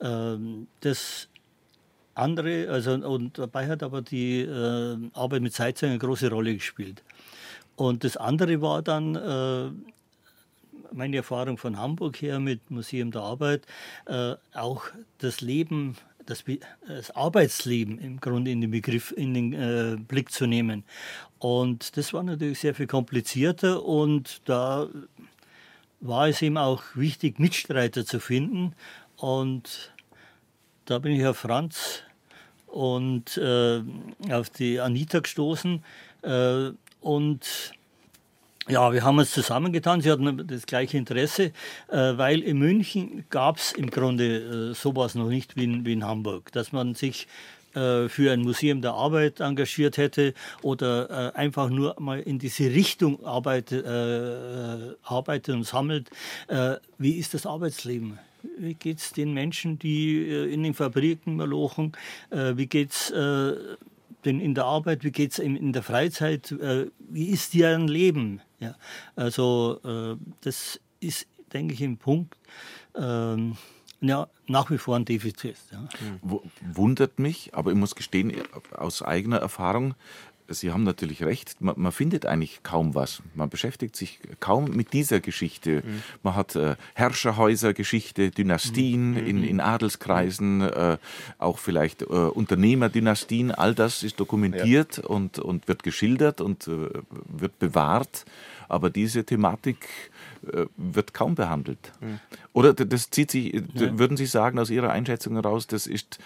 Ähm, 0.00 0.66
das 0.80 1.28
andere, 2.14 2.68
also 2.70 2.92
und 2.92 3.38
dabei 3.38 3.68
hat 3.68 3.82
aber 3.82 4.02
die 4.02 4.40
äh, 4.40 4.96
Arbeit 5.14 5.42
mit 5.42 5.52
Zeitzeugen 5.52 5.92
eine 5.92 5.98
große 5.98 6.30
Rolle 6.30 6.54
gespielt. 6.54 7.02
Und 7.76 8.04
das 8.04 8.16
andere 8.16 8.60
war 8.62 8.82
dann 8.82 9.16
äh, 9.16 9.70
meine 10.92 11.16
Erfahrung 11.16 11.58
von 11.58 11.78
Hamburg 11.78 12.22
her 12.22 12.38
mit 12.38 12.70
Museum 12.70 13.10
der 13.10 13.22
Arbeit, 13.22 13.66
äh, 14.06 14.34
auch 14.54 14.84
das 15.18 15.40
Leben, 15.40 15.96
das, 16.26 16.44
das, 16.86 17.10
Arbeitsleben 17.10 17.98
im 17.98 18.20
Grunde 18.20 18.50
in 18.50 18.60
den 18.60 18.70
Begriff, 18.70 19.12
in 19.16 19.34
den 19.34 19.52
äh, 19.52 19.96
Blick 19.96 20.30
zu 20.30 20.46
nehmen. 20.46 20.84
Und 21.38 21.96
das 21.96 22.12
war 22.12 22.22
natürlich 22.22 22.60
sehr 22.60 22.74
viel 22.74 22.86
komplizierter 22.86 23.84
und 23.84 24.42
da 24.46 24.88
war 26.00 26.28
es 26.28 26.42
ihm 26.42 26.56
auch 26.56 26.82
wichtig, 26.94 27.38
Mitstreiter 27.38 28.04
zu 28.04 28.20
finden. 28.20 28.74
Und 29.16 29.92
da 30.84 30.98
bin 30.98 31.12
ich 31.12 31.26
auf 31.26 31.38
Franz 31.38 32.02
und 32.66 33.38
äh, 33.38 33.82
auf 34.30 34.50
die 34.50 34.80
Anita 34.80 35.20
gestoßen. 35.20 35.82
Äh, 36.22 36.70
und 37.00 37.72
ja, 38.68 38.92
wir 38.92 39.04
haben 39.04 39.18
uns 39.18 39.30
zusammengetan. 39.30 40.00
Sie 40.00 40.10
hatten 40.10 40.46
das 40.46 40.66
gleiche 40.66 40.96
Interesse, 40.96 41.52
äh, 41.88 42.16
weil 42.16 42.40
in 42.40 42.58
München 42.58 43.24
gab 43.28 43.58
es 43.58 43.72
im 43.72 43.90
Grunde 43.90 44.70
äh, 44.70 44.74
sowas 44.74 45.14
noch 45.14 45.28
nicht 45.28 45.56
wie 45.56 45.64
in, 45.64 45.84
wie 45.84 45.92
in 45.92 46.04
Hamburg, 46.04 46.50
dass 46.52 46.72
man 46.72 46.94
sich 46.94 47.28
äh, 47.74 48.08
für 48.08 48.32
ein 48.32 48.40
Museum 48.40 48.80
der 48.80 48.94
Arbeit 48.94 49.40
engagiert 49.40 49.98
hätte 49.98 50.32
oder 50.62 51.36
einfach 51.36 51.68
nur 51.68 51.96
mal 51.98 52.20
in 52.20 52.38
diese 52.38 52.64
Richtung 52.70 53.24
arbeitet, 53.24 53.84
arbeitet 55.02 55.54
und 55.54 55.64
sammelt. 55.64 56.08
Wie 56.98 57.18
ist 57.18 57.34
das 57.34 57.46
Arbeitsleben? 57.46 58.18
Wie 58.58 58.74
geht 58.74 58.98
es 58.98 59.12
den 59.12 59.34
Menschen, 59.34 59.78
die 59.78 60.22
in 60.52 60.62
den 60.62 60.74
Fabriken 60.74 61.36
malochen? 61.36 61.92
Wie 62.30 62.66
geht 62.66 62.92
es 62.92 63.12
denn 64.24 64.40
in 64.40 64.54
der 64.54 64.64
Arbeit? 64.64 65.04
Wie 65.04 65.10
geht 65.10 65.32
es 65.32 65.38
in 65.38 65.72
der 65.72 65.82
Freizeit? 65.82 66.54
Wie 66.98 67.26
ist 67.26 67.54
deren 67.54 67.88
Leben? 67.88 68.40
Ja, 68.60 68.74
also 69.16 70.18
das 70.40 70.80
ist, 71.00 71.26
denke 71.52 71.74
ich, 71.74 71.82
ein 71.82 71.98
Punkt, 71.98 72.36
ähm, 72.96 73.56
ja, 74.00 74.28
nach 74.46 74.70
wie 74.70 74.78
vor 74.78 74.96
ein 74.96 75.04
Defizit. 75.04 75.56
Ja. 75.72 75.88
Wundert 76.74 77.18
mich, 77.18 77.54
aber 77.54 77.70
ich 77.70 77.76
muss 77.76 77.94
gestehen, 77.94 78.32
aus 78.72 79.02
eigener 79.02 79.38
Erfahrung, 79.38 79.94
Sie 80.54 80.72
haben 80.72 80.84
natürlich 80.84 81.22
recht, 81.22 81.60
man, 81.60 81.74
man, 81.78 81.92
findet 81.92 82.26
eigentlich 82.26 82.62
kaum 82.62 82.94
was. 82.94 83.22
Man 83.34 83.48
beschäftigt 83.48 83.96
sich 83.96 84.20
kaum 84.40 84.70
mit 84.70 84.92
dieser 84.92 85.20
Geschichte. 85.20 85.82
Mhm. 85.84 86.02
Man 86.22 86.34
hat 86.34 86.56
äh, 86.56 86.76
Herrscherhäusergeschichte, 86.94 88.30
Dynastien 88.30 89.12
mhm. 89.12 89.26
in, 89.26 89.44
in, 89.44 89.60
Adelskreisen, 89.60 90.62
äh, 90.62 90.98
auch 91.38 91.58
vielleicht 91.58 92.02
äh, 92.02 92.04
Unternehmerdynastien. 92.04 93.50
All 93.50 93.74
das 93.74 94.02
ist 94.02 94.20
dokumentiert 94.20 94.98
ja. 94.98 95.04
und, 95.04 95.38
und 95.38 95.68
wird 95.68 95.82
geschildert 95.82 96.40
und 96.40 96.68
äh, 96.68 96.88
wird 97.26 97.58
bewahrt. 97.58 98.24
Aber 98.68 98.90
diese 98.90 99.24
Thematik 99.24 99.86
äh, 100.52 100.66
wird 100.76 101.14
kaum 101.14 101.34
behandelt. 101.34 101.92
Mhm. 102.00 102.20
Oder 102.52 102.72
das 102.72 103.10
zieht 103.10 103.30
sich, 103.30 103.52
ja. 103.52 103.98
würden 103.98 104.16
Sie 104.16 104.26
sagen 104.26 104.58
aus 104.58 104.70
Ihrer 104.70 104.90
Einschätzung 104.90 105.34
heraus, 105.34 105.66
das 105.66 105.86
ist 105.86 106.18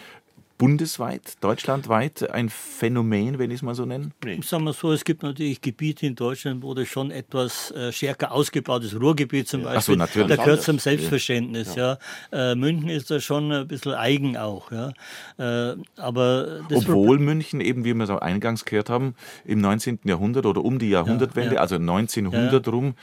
bundesweit, 0.58 1.42
deutschlandweit 1.42 2.30
ein 2.30 2.48
Phänomen, 2.48 3.38
wenn 3.38 3.50
ich 3.50 3.56
es 3.56 3.62
mal 3.62 3.74
so 3.74 3.86
nenne? 3.86 4.10
Nee. 4.24 4.40
Sagen 4.42 4.64
wir 4.64 4.72
so, 4.72 4.92
es 4.92 5.04
gibt 5.04 5.22
natürlich 5.22 5.60
Gebiete 5.60 6.06
in 6.06 6.16
Deutschland, 6.16 6.62
wo 6.62 6.74
das 6.74 6.88
schon 6.88 7.12
etwas 7.12 7.70
äh, 7.70 7.92
stärker 7.92 8.32
ausgebaut 8.32 8.82
ist. 8.82 9.00
Ruhrgebiet 9.00 9.48
zum 9.48 9.60
ja. 9.60 9.74
Beispiel, 9.74 9.94
so, 9.94 9.98
natürlich. 9.98 10.36
da 10.36 10.36
gehört 10.36 10.62
zum 10.62 10.78
Selbstverständnis. 10.78 11.76
Ja. 11.76 11.98
ja. 12.32 12.52
Äh, 12.52 12.54
München 12.56 12.88
ist 12.88 13.10
da 13.10 13.20
schon 13.20 13.52
ein 13.52 13.68
bisschen 13.68 13.94
eigen 13.94 14.36
auch. 14.36 14.72
Ja. 14.72 14.92
Äh, 15.38 15.76
aber 15.96 16.60
Obwohl 16.74 17.18
München 17.18 17.60
eben, 17.60 17.84
wie 17.84 17.94
wir 17.94 18.04
es 18.04 18.10
auch 18.10 18.20
eingangs 18.20 18.64
gehört 18.64 18.90
haben, 18.90 19.14
im 19.44 19.60
19. 19.60 20.00
Jahrhundert 20.04 20.44
oder 20.44 20.64
um 20.64 20.78
die 20.78 20.90
Jahrhundertwende, 20.90 21.60
also 21.60 21.76
1900 21.76 22.66
rum, 22.68 22.94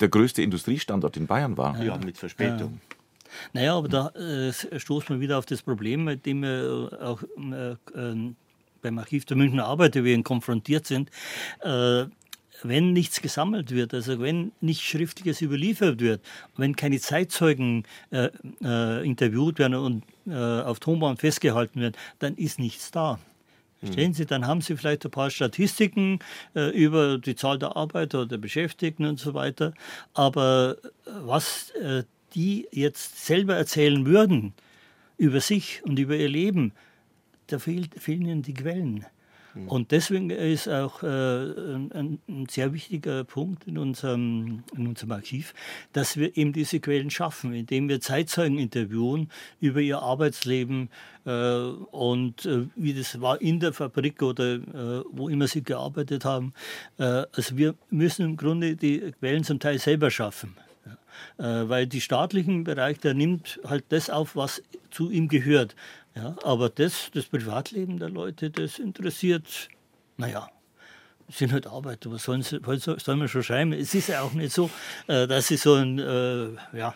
der 0.00 0.08
größte 0.08 0.42
Industriestandort 0.42 1.16
in 1.16 1.26
Bayern 1.26 1.56
war. 1.56 1.82
Ja, 1.82 1.96
mit 1.96 2.18
Verspätung. 2.18 2.80
Naja, 3.52 3.76
aber 3.76 3.88
da 3.88 4.08
äh, 4.10 4.52
stoßt 4.52 5.10
man 5.10 5.20
wieder 5.20 5.38
auf 5.38 5.46
das 5.46 5.62
Problem, 5.62 6.04
mit 6.04 6.26
dem 6.26 6.42
wir 6.42 6.98
auch 7.02 7.22
äh, 7.22 7.72
äh, 7.72 8.34
beim 8.82 8.98
Archiv 8.98 9.24
der 9.24 9.36
Münchner 9.36 9.66
Arbeiterbewegung 9.66 10.24
konfrontiert 10.24 10.86
sind. 10.86 11.10
Äh, 11.60 12.04
wenn 12.64 12.92
nichts 12.92 13.22
gesammelt 13.22 13.70
wird, 13.70 13.94
also 13.94 14.18
wenn 14.20 14.50
nicht 14.60 14.82
Schriftliches 14.82 15.42
überliefert 15.42 16.00
wird, 16.00 16.20
wenn 16.56 16.74
keine 16.74 16.98
Zeitzeugen 16.98 17.84
äh, 18.10 18.30
äh, 18.62 19.06
interviewt 19.06 19.58
werden 19.58 19.74
und 19.74 20.04
auf 20.30 20.78
Tonband 20.78 21.20
festgehalten 21.20 21.80
werden, 21.80 21.94
dann 22.18 22.36
ist 22.36 22.58
nichts 22.58 22.90
da. 22.90 23.18
Verstehen 23.78 24.12
Sie, 24.12 24.26
dann 24.26 24.46
haben 24.46 24.60
Sie 24.60 24.76
vielleicht 24.76 25.04
ein 25.04 25.10
paar 25.10 25.30
Statistiken 25.30 26.18
äh, 26.54 26.70
über 26.70 27.18
die 27.18 27.36
Zahl 27.36 27.58
der 27.58 27.76
Arbeiter 27.76 28.22
oder 28.22 28.36
Beschäftigten 28.36 29.06
und 29.06 29.20
so 29.20 29.34
weiter. 29.34 29.72
Aber 30.14 30.76
was 31.04 31.70
äh, 31.70 32.02
die 32.34 32.68
jetzt 32.70 33.24
selber 33.24 33.56
erzählen 33.56 34.06
würden 34.06 34.54
über 35.16 35.40
sich 35.40 35.82
und 35.84 35.98
über 35.98 36.16
ihr 36.16 36.28
Leben, 36.28 36.72
da 37.48 37.58
fehlt, 37.58 37.94
fehlen 37.94 38.22
ihnen 38.22 38.42
die 38.42 38.54
Quellen. 38.54 39.06
Mhm. 39.54 39.68
Und 39.68 39.90
deswegen 39.90 40.30
ist 40.30 40.68
auch 40.68 41.02
äh, 41.02 41.06
ein, 41.06 42.20
ein, 42.28 42.46
sehr 42.48 42.72
wichtiger 42.72 43.24
Punkt 43.24 43.66
in 43.66 43.78
unserem, 43.78 44.62
in 44.76 44.86
unserem 44.86 45.12
Archiv, 45.12 45.54
dass 45.92 46.16
wir 46.16 46.36
eben 46.36 46.52
diese 46.52 46.80
Quellen 46.80 47.10
schaffen, 47.10 47.52
indem 47.52 47.88
wir 47.88 48.00
Zeitzeugen 48.00 48.58
interviewen 48.58 49.30
über 49.60 49.80
ihr 49.80 50.00
Arbeitsleben 50.00 50.90
äh, 51.24 51.30
und 51.30 52.46
äh, 52.46 52.66
wie 52.76 52.94
das 52.94 53.20
war 53.20 53.40
in 53.40 53.60
der 53.60 53.72
Fabrik 53.72 54.22
oder 54.22 54.54
äh, 54.54 55.04
wo 55.10 55.28
immer 55.28 55.48
sie 55.48 55.62
gearbeitet 55.62 56.24
haben. 56.24 56.52
Äh, 56.98 57.24
also 57.32 57.56
wir 57.56 57.74
müssen 57.90 58.24
im 58.24 58.36
Grunde 58.36 58.76
die 58.76 59.12
Quellen 59.18 59.44
zum 59.44 59.58
Teil 59.58 59.78
selber 59.78 60.10
schaffen. 60.10 60.54
Äh, 61.38 61.68
weil 61.68 61.86
die 61.86 62.00
staatlichen 62.00 62.64
Bereich, 62.64 62.98
der 62.98 63.14
nimmt 63.14 63.60
halt 63.64 63.84
das 63.90 64.10
auf, 64.10 64.36
was 64.36 64.62
zu 64.90 65.10
ihm 65.10 65.28
gehört. 65.28 65.74
Ja, 66.14 66.36
aber 66.42 66.68
das, 66.68 67.10
das 67.14 67.26
Privatleben 67.26 67.98
der 67.98 68.10
Leute, 68.10 68.50
das 68.50 68.78
interessiert, 68.78 69.68
naja, 70.16 70.50
sind 71.30 71.52
halt 71.52 71.66
Arbeiter, 71.66 72.10
was 72.10 72.24
sollen, 72.24 72.42
sie, 72.42 72.58
was 72.66 72.82
soll 72.82 73.16
man 73.16 73.28
schon 73.28 73.42
schreiben? 73.42 73.72
Es 73.72 73.94
ist 73.94 74.08
ja 74.08 74.22
auch 74.22 74.32
nicht 74.32 74.52
so, 74.52 74.70
äh, 75.06 75.26
dass 75.26 75.48
sie 75.48 75.56
so 75.56 75.74
ein, 75.74 75.98
äh, 75.98 76.48
ja, 76.76 76.94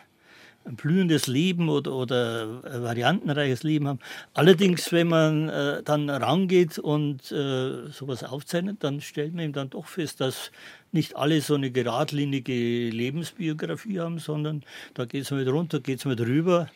ein 0.64 0.77
blühendes 0.77 1.27
Leben 1.27 1.68
oder, 1.68 1.93
oder 1.93 2.62
variantenreiches 2.83 3.62
Leben 3.62 3.89
haben. 3.89 3.99
Allerdings, 4.33 4.93
wenn 4.93 5.09
man 5.09 5.49
äh, 5.49 5.83
dann 5.83 6.09
rangeht 6.09 6.79
und 6.79 7.33
äh, 7.33 7.89
sowas 7.91 8.25
aufzeichnet, 8.25 8.79
dann 8.81 9.01
stellt 9.01 9.35
man 9.35 9.47
ihm 9.47 9.53
dann 9.53 9.70
doch 9.70 9.87
fest, 9.87 10.20
dass 10.20 10.53
nicht 10.93 11.16
alle 11.16 11.40
so 11.40 11.55
eine 11.55 11.70
geradlinige 11.70 12.53
Lebensbiografie 12.90 14.01
haben, 14.01 14.18
sondern 14.18 14.62
da 14.95 15.05
geht 15.05 15.22
es 15.22 15.30
mal 15.30 15.49
runter, 15.49 15.80
geht 15.80 15.99
es 15.99 16.05
mal 16.05 16.16
drüber. 16.16 16.68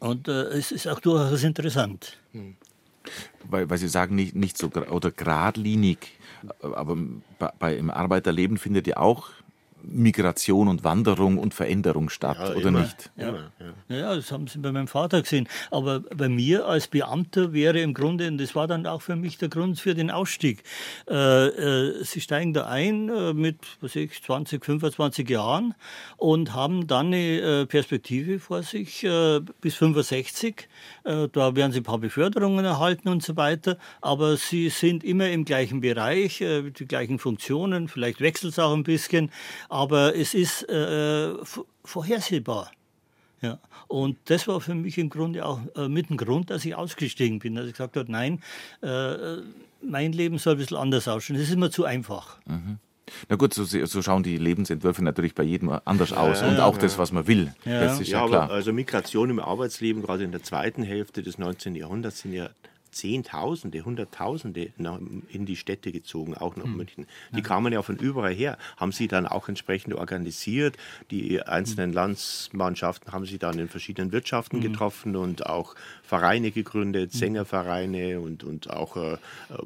Und 0.00 0.28
äh, 0.28 0.44
es 0.48 0.72
ist 0.72 0.86
auch 0.88 1.00
durchaus 1.00 1.42
interessant. 1.44 2.18
Weil, 3.44 3.68
weil 3.68 3.78
Sie 3.78 3.88
sagen, 3.88 4.14
nicht, 4.14 4.34
nicht 4.34 4.58
so 4.58 4.68
oder 4.68 5.10
geradlinig, 5.10 5.98
aber 6.60 6.96
bei, 7.38 7.50
bei, 7.58 7.76
im 7.76 7.90
Arbeiterleben 7.90 8.58
findet 8.58 8.86
ja 8.86 8.98
auch 8.98 9.30
Migration 9.82 10.68
und 10.68 10.84
Wanderung 10.84 11.38
und 11.38 11.54
Veränderung 11.54 12.08
statt, 12.10 12.38
ja, 12.38 12.50
oder 12.50 12.68
immer, 12.68 12.80
nicht? 12.80 13.10
Ja. 13.16 13.28
Immer, 13.28 13.52
ja. 13.88 13.96
ja. 13.96 14.14
das 14.14 14.32
haben 14.32 14.46
Sie 14.46 14.58
bei 14.58 14.72
meinem 14.72 14.88
Vater 14.88 15.22
gesehen. 15.22 15.48
Aber 15.70 16.00
bei 16.00 16.28
mir 16.28 16.66
als 16.66 16.88
Beamter 16.88 17.52
wäre 17.52 17.80
im 17.80 17.94
Grunde, 17.94 18.28
und 18.28 18.38
das 18.38 18.54
war 18.54 18.66
dann 18.66 18.86
auch 18.86 19.02
für 19.02 19.16
mich 19.16 19.38
der 19.38 19.48
Grund 19.48 19.80
für 19.80 19.94
den 19.94 20.10
Ausstieg, 20.10 20.62
äh, 21.08 21.46
äh, 21.46 22.04
Sie 22.04 22.20
steigen 22.20 22.52
da 22.52 22.66
ein 22.66 23.08
äh, 23.08 23.34
mit 23.34 23.58
was 23.80 23.96
ich, 23.96 24.22
20, 24.22 24.64
25 24.64 25.28
Jahren 25.28 25.74
und 26.16 26.54
haben 26.54 26.86
dann 26.86 27.08
eine 27.08 27.40
äh, 27.40 27.66
Perspektive 27.66 28.38
vor 28.38 28.62
sich 28.62 29.04
äh, 29.04 29.40
bis 29.60 29.76
65. 29.76 30.68
Äh, 31.04 31.28
da 31.32 31.56
werden 31.56 31.72
Sie 31.72 31.80
ein 31.80 31.84
paar 31.84 31.98
Beförderungen 31.98 32.64
erhalten 32.64 33.08
und 33.08 33.22
so 33.22 33.36
weiter. 33.36 33.78
Aber 34.00 34.36
Sie 34.36 34.68
sind 34.68 35.04
immer 35.04 35.30
im 35.30 35.44
gleichen 35.44 35.80
Bereich, 35.80 36.38
die 36.38 36.86
gleichen 36.86 37.18
Funktionen, 37.18 37.88
vielleicht 37.88 38.20
wechselt 38.20 38.52
es 38.52 38.58
auch 38.58 38.74
ein 38.74 38.82
bisschen 38.82 39.30
aber 39.68 40.16
es 40.16 40.34
ist 40.34 40.68
äh, 40.68 41.34
vorhersehbar. 41.84 42.70
Ja. 43.40 43.58
Und 43.86 44.18
das 44.24 44.48
war 44.48 44.60
für 44.60 44.74
mich 44.74 44.98
im 44.98 45.10
Grunde 45.10 45.46
auch 45.46 45.60
äh, 45.76 45.88
mit 45.88 46.10
dem 46.10 46.16
Grund, 46.16 46.50
dass 46.50 46.64
ich 46.64 46.74
ausgestiegen 46.74 47.38
bin, 47.38 47.54
dass 47.54 47.66
ich 47.66 47.72
gesagt 47.72 47.96
habe, 47.96 48.10
nein, 48.10 48.42
äh, 48.82 49.36
mein 49.80 50.12
Leben 50.12 50.38
soll 50.38 50.54
ein 50.54 50.58
bisschen 50.58 50.76
anders 50.76 51.06
ausschauen. 51.06 51.36
Das 51.36 51.46
ist 51.46 51.54
immer 51.54 51.70
zu 51.70 51.84
einfach. 51.84 52.38
Mhm. 52.46 52.78
Na 53.28 53.36
gut, 53.36 53.54
so, 53.54 53.64
so, 53.64 54.02
schauen 54.02 54.22
die 54.22 54.36
Lebensentwürfe 54.36 55.02
natürlich 55.02 55.34
bei 55.34 55.42
jedem 55.42 55.70
anders 55.84 56.12
aus 56.12 56.42
ja, 56.42 56.48
und 56.48 56.60
auch 56.60 56.74
ja. 56.74 56.80
das, 56.80 56.98
was 56.98 57.10
man 57.10 57.26
will. 57.26 57.54
Ja. 57.64 57.80
Das 57.80 58.00
ist 58.00 58.08
ja, 58.08 58.26
klar. 58.26 58.50
also 58.50 58.72
Migration 58.72 59.30
im 59.30 59.40
Arbeitsleben, 59.40 60.02
gerade 60.02 60.24
in 60.24 60.32
der 60.32 60.42
zweiten 60.42 60.82
Hälfte 60.82 61.22
des 61.22 61.38
19. 61.38 61.74
Jahrhunderts, 61.74 62.20
sind 62.20 62.34
ja 62.34 62.50
Zehntausende, 62.98 63.84
Hunderttausende 63.84 64.72
in 65.28 65.46
die 65.46 65.54
Städte 65.54 65.92
gezogen, 65.92 66.34
auch 66.34 66.56
nach 66.56 66.64
hm. 66.64 66.76
München. 66.76 67.06
Die 67.32 67.42
kamen 67.42 67.72
ja 67.72 67.82
von 67.82 67.96
überall 67.96 68.34
her, 68.34 68.58
haben 68.76 68.90
sie 68.90 69.06
dann 69.06 69.24
auch 69.24 69.48
entsprechend 69.48 69.94
organisiert. 69.94 70.76
Die 71.12 71.40
einzelnen 71.40 71.90
hm. 71.90 71.94
Landsmannschaften 71.94 73.12
haben 73.12 73.24
sie 73.24 73.38
dann 73.38 73.56
in 73.60 73.68
verschiedenen 73.68 74.10
Wirtschaften 74.10 74.60
hm. 74.60 74.72
getroffen 74.72 75.14
und 75.14 75.46
auch 75.46 75.76
Vereine 76.02 76.50
gegründet. 76.50 77.12
Sängervereine 77.12 78.18
und, 78.18 78.42
und 78.42 78.68
auch 78.70 78.96
äh, 78.96 79.16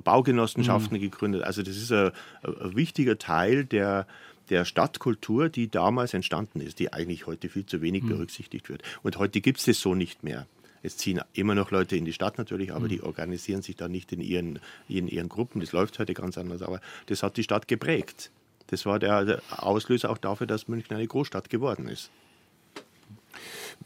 Baugenossenschaften 0.05 1.01
gegründet. 1.01 1.43
Also 1.43 1.63
das 1.63 1.77
ist 1.77 1.91
ein, 1.91 2.11
ein 2.43 2.77
wichtiger 2.77 3.17
Teil 3.17 3.65
der, 3.65 4.07
der 4.51 4.67
Stadtkultur, 4.67 5.49
die 5.49 5.71
damals 5.71 6.13
entstanden 6.13 6.61
ist, 6.61 6.81
die 6.81 6.93
eigentlich 6.93 7.27
heute 7.27 7.49
viel 7.49 7.65
zu 7.65 7.81
wenig 7.81 8.05
berücksichtigt 8.05 8.69
wird. 8.69 8.83
Und 9.03 9.17
heute 9.17 9.41
gibt 9.41 9.59
es 9.61 9.65
das 9.65 9.81
so 9.81 9.95
nicht 9.95 10.23
mehr. 10.23 10.47
Es 10.83 10.97
ziehen 10.97 11.21
immer 11.33 11.55
noch 11.55 11.71
Leute 11.71 11.97
in 11.97 12.05
die 12.05 12.13
Stadt 12.13 12.39
natürlich, 12.39 12.73
aber 12.73 12.87
mhm. 12.87 12.89
die 12.89 13.03
organisieren 13.03 13.63
sich 13.63 13.77
dann 13.77 13.93
nicht 13.93 14.13
in 14.13 14.21
ihren, 14.21 14.59
in 14.89 15.07
ihren 15.07 15.29
Gruppen. 15.29 15.61
Das 15.61 15.73
läuft 15.73 15.99
heute 15.99 16.15
ganz 16.15 16.37
anders. 16.37 16.63
Aber 16.63 16.81
das 17.07 17.23
hat 17.23 17.37
die 17.37 17.43
Stadt 17.43 17.69
geprägt. 17.69 18.31
Das 18.69 18.87
war 18.87 18.99
der, 18.99 19.43
Auslöser 19.51 20.11
auch 20.11 20.19
dafür, 20.19 20.47
dass 20.47 20.67
München 20.67 20.97
eine 20.97 21.07
Großstadt 21.07 21.51
geworden 21.51 21.89
ist. 21.89 22.11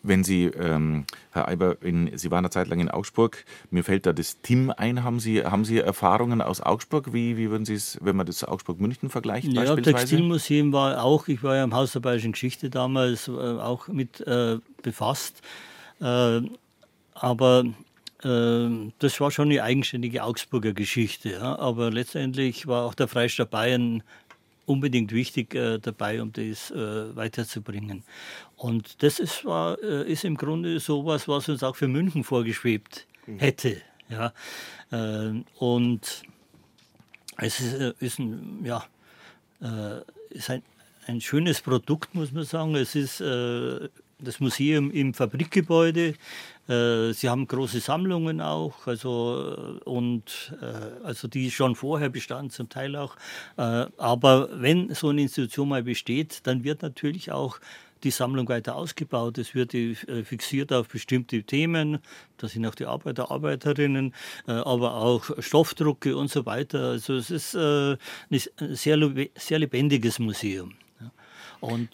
Wenn 0.03 0.25
Sie, 0.25 0.45
ähm, 0.45 1.07
Herr 1.33 1.49
Eiber, 1.49 1.77
in, 1.81 2.17
Sie 2.17 2.31
waren 2.31 2.39
eine 2.39 2.51
Zeit 2.51 2.69
lang 2.69 2.81
in 2.81 2.91
Augsburg, 2.91 3.45
mir 3.71 3.83
fällt 3.83 4.07
da 4.07 4.13
das 4.13 4.41
TIM 4.43 4.71
ein. 4.71 5.03
Haben 5.03 5.21
Sie, 5.21 5.45
haben 5.45 5.65
Sie 5.65 5.79
Erfahrungen 5.79 6.41
aus 6.41 6.61
Augsburg? 6.61 7.13
Wie, 7.13 7.37
wie 7.37 7.51
würden 7.51 7.65
Sie 7.65 7.75
es, 7.75 7.99
wenn 8.03 8.15
man 8.15 8.27
das 8.27 8.45
Augsburg-München 8.45 9.09
vergleicht? 9.11 9.49
Ja, 9.53 9.75
das 9.75 9.85
Textilmuseum 9.85 10.73
war 10.73 11.03
auch, 11.03 11.29
ich 11.29 11.43
war 11.43 11.57
ja 11.57 11.65
im 11.65 11.75
Haus 11.75 11.93
der 11.93 12.01
Bayerischen 12.01 12.33
Geschichte 12.33 12.71
damals 12.71 13.29
äh, 13.29 13.33
auch 13.33 13.89
mit 13.89 14.21
äh, 14.21 14.59
befasst. 14.83 15.43
Äh, 16.01 16.43
aber 17.21 17.65
äh, 18.23 18.93
das 18.99 19.21
war 19.21 19.31
schon 19.31 19.49
eine 19.51 19.63
eigenständige 19.63 20.23
Augsburger 20.23 20.73
Geschichte. 20.73 21.31
Ja? 21.31 21.59
Aber 21.59 21.91
letztendlich 21.91 22.67
war 22.67 22.85
auch 22.85 22.95
der 22.95 23.09
Freistaat 23.09 23.51
Bayern 23.51 24.03
unbedingt 24.67 25.13
wichtig 25.13 25.55
äh, 25.55 25.79
dabei, 25.79 26.21
um 26.21 26.33
das 26.33 26.71
äh, 26.71 27.17
weiterzubringen. 27.17 28.05
Und 28.57 29.03
das 29.03 29.19
ist, 29.19 29.45
war, 29.45 29.83
äh, 29.83 30.11
ist 30.11 30.25
im 30.25 30.37
Grunde 30.37 30.81
sowas, 30.81 31.29
was 31.29 31.49
uns 31.49 31.63
auch 31.63 31.77
für 31.77 31.89
München 31.89 32.25
vorgeschwebt 32.25 33.07
mhm. 33.27 33.39
hätte. 33.39 33.81
Ja? 34.09 34.33
Äh, 34.91 35.43
und 35.59 36.23
es 37.39 37.61
ist, 37.61 37.75
äh, 37.75 37.93
ist 38.01 38.19
ein, 38.19 38.65
ja, 38.65 38.85
ist 40.29 40.51
ein, 40.51 40.63
ein 41.07 41.23
schönes 41.23 41.63
Produkt, 41.63 42.15
muss 42.15 42.31
man 42.31 42.45
sagen. 42.45 42.75
Es 42.75 42.95
ist 42.95 43.23
das 44.19 44.41
Museum 44.41 44.91
im 44.91 45.15
Fabrikgebäude. 45.15 46.15
Äh, 46.69 47.13
sie 47.13 47.29
haben 47.29 47.47
große 47.47 47.81
Sammlungen 47.81 48.41
auch, 48.41 48.87
also, 48.87 49.79
äh, 49.85 49.89
und, 49.89 50.55
äh, 50.61 51.05
also 51.05 51.29
die 51.29 51.51
schon 51.51 51.75
vorher 51.77 52.09
bestanden, 52.09 52.51
zum 52.51 52.69
Teil 52.69 52.97
auch. 52.97 53.17
aber 53.57 54.49
wenn 54.61 54.95
so 54.95 55.09
eine 55.09 55.23
Institution 55.23 55.69
mal 55.69 55.83
besteht, 55.83 56.47
dann 56.47 56.65
wird 56.65 56.83
natürlich 56.83 57.33
auch 57.33 57.59
die 58.03 58.11
Sammlung 58.11 58.49
weiter 58.49 58.77
ausgebaut. 58.77 59.39
Es 59.39 59.55
wird 59.55 59.73
fixiert 60.27 60.73
auf 60.73 60.89
bestimmte 60.89 61.43
Themen. 61.43 61.99
Da 62.37 62.47
sind 62.49 62.67
auch 62.67 62.75
die 62.75 62.85
Arbeiter, 62.85 63.31
Arbeiterinnen, 63.31 64.15
aber 64.47 64.97
auch 64.97 65.31
Stoffdrucke 65.39 66.17
und 66.17 66.31
so 66.31 66.45
weiter. 66.45 66.91
Also 66.91 67.15
es 67.15 67.31
ist 67.31 67.57
ein 67.57 67.99
sehr, 68.31 68.99
sehr 69.35 69.59
lebendiges 69.59 70.19
Museum. 70.19 70.75
Und 71.61 71.89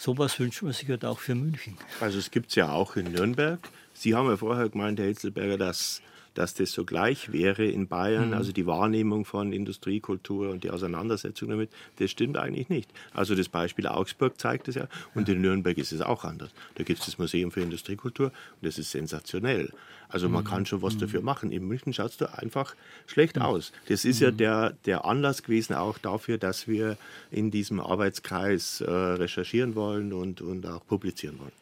sowas 0.00 0.38
wünscht 0.40 0.62
man 0.62 0.72
sich 0.72 0.88
halt 0.88 1.04
auch 1.04 1.18
für 1.18 1.34
München. 1.34 1.76
Also 2.00 2.18
es 2.18 2.30
gibt 2.30 2.50
es 2.50 2.54
ja 2.54 2.72
auch 2.72 2.96
in 2.96 3.12
Nürnberg. 3.12 3.60
Sie 3.92 4.14
haben 4.14 4.28
ja 4.28 4.36
vorher 4.36 4.68
gemeint, 4.68 4.98
Herr 4.98 5.06
Hitzelberger, 5.06 5.58
dass, 5.58 6.00
dass 6.34 6.54
das 6.54 6.72
so 6.72 6.84
gleich 6.84 7.32
wäre 7.32 7.64
in 7.64 7.88
Bayern. 7.88 8.28
Mhm. 8.28 8.34
Also 8.34 8.52
die 8.52 8.66
Wahrnehmung 8.66 9.24
von 9.24 9.52
Industriekultur 9.52 10.50
und 10.50 10.64
die 10.64 10.70
Auseinandersetzung 10.70 11.48
damit, 11.48 11.70
das 11.98 12.10
stimmt 12.10 12.36
eigentlich 12.36 12.68
nicht. 12.68 12.90
Also 13.12 13.34
das 13.34 13.48
Beispiel 13.48 13.86
Augsburg 13.86 14.40
zeigt 14.40 14.68
es 14.68 14.76
ja. 14.76 14.88
Und 15.14 15.28
in 15.28 15.40
Nürnberg 15.40 15.76
ist 15.78 15.92
es 15.92 16.00
auch 16.00 16.24
anders. 16.24 16.50
Da 16.76 16.84
gibt 16.84 17.00
es 17.00 17.06
das 17.06 17.18
Museum 17.18 17.50
für 17.50 17.60
Industriekultur 17.60 18.26
und 18.26 18.66
das 18.66 18.78
ist 18.78 18.90
sensationell. 18.90 19.70
Also 20.08 20.28
man 20.28 20.44
kann 20.44 20.66
schon 20.66 20.82
was 20.82 20.94
mhm. 20.94 21.00
dafür 21.00 21.22
machen. 21.22 21.52
In 21.52 21.66
München 21.66 21.92
schaut 21.92 22.10
es 22.10 22.16
da 22.16 22.26
einfach 22.26 22.74
schlecht 23.06 23.36
mhm. 23.36 23.42
aus. 23.42 23.72
Das 23.88 24.04
ist 24.04 24.20
ja 24.20 24.30
mhm. 24.30 24.36
der, 24.38 24.70
der 24.86 25.04
Anlass 25.04 25.42
gewesen 25.42 25.74
auch 25.74 25.98
dafür, 25.98 26.38
dass 26.38 26.66
wir 26.66 26.96
in 27.30 27.50
diesem 27.50 27.80
Arbeitskreis 27.80 28.80
äh, 28.80 28.90
recherchieren 28.90 29.74
wollen 29.74 30.12
und, 30.12 30.40
und 30.40 30.66
auch 30.66 30.84
publizieren 30.86 31.38
wollen. 31.38 31.52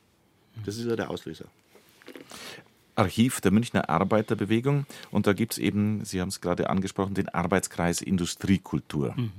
Das 0.65 0.77
ist 0.77 0.87
ja 0.87 0.97
der 0.97 1.11
Auslöser. 1.11 1.45
Archiv 2.99 3.41
der 3.41 3.53
Münchner 3.53 3.89
Arbeiterbewegung 3.89 4.87
und 5.11 5.27
da 5.27 5.33
gibt 5.33 5.53
es 5.53 5.59
eben, 5.59 6.05
Sie 6.05 6.21
haben 6.21 6.29
es 6.29 6.41
gerade 6.41 6.69
angesprochen, 6.69 7.15
den 7.15 7.29
Arbeitskreis 7.29 8.03
Industriekultur. 8.03 9.15
Mhm. 9.17 9.33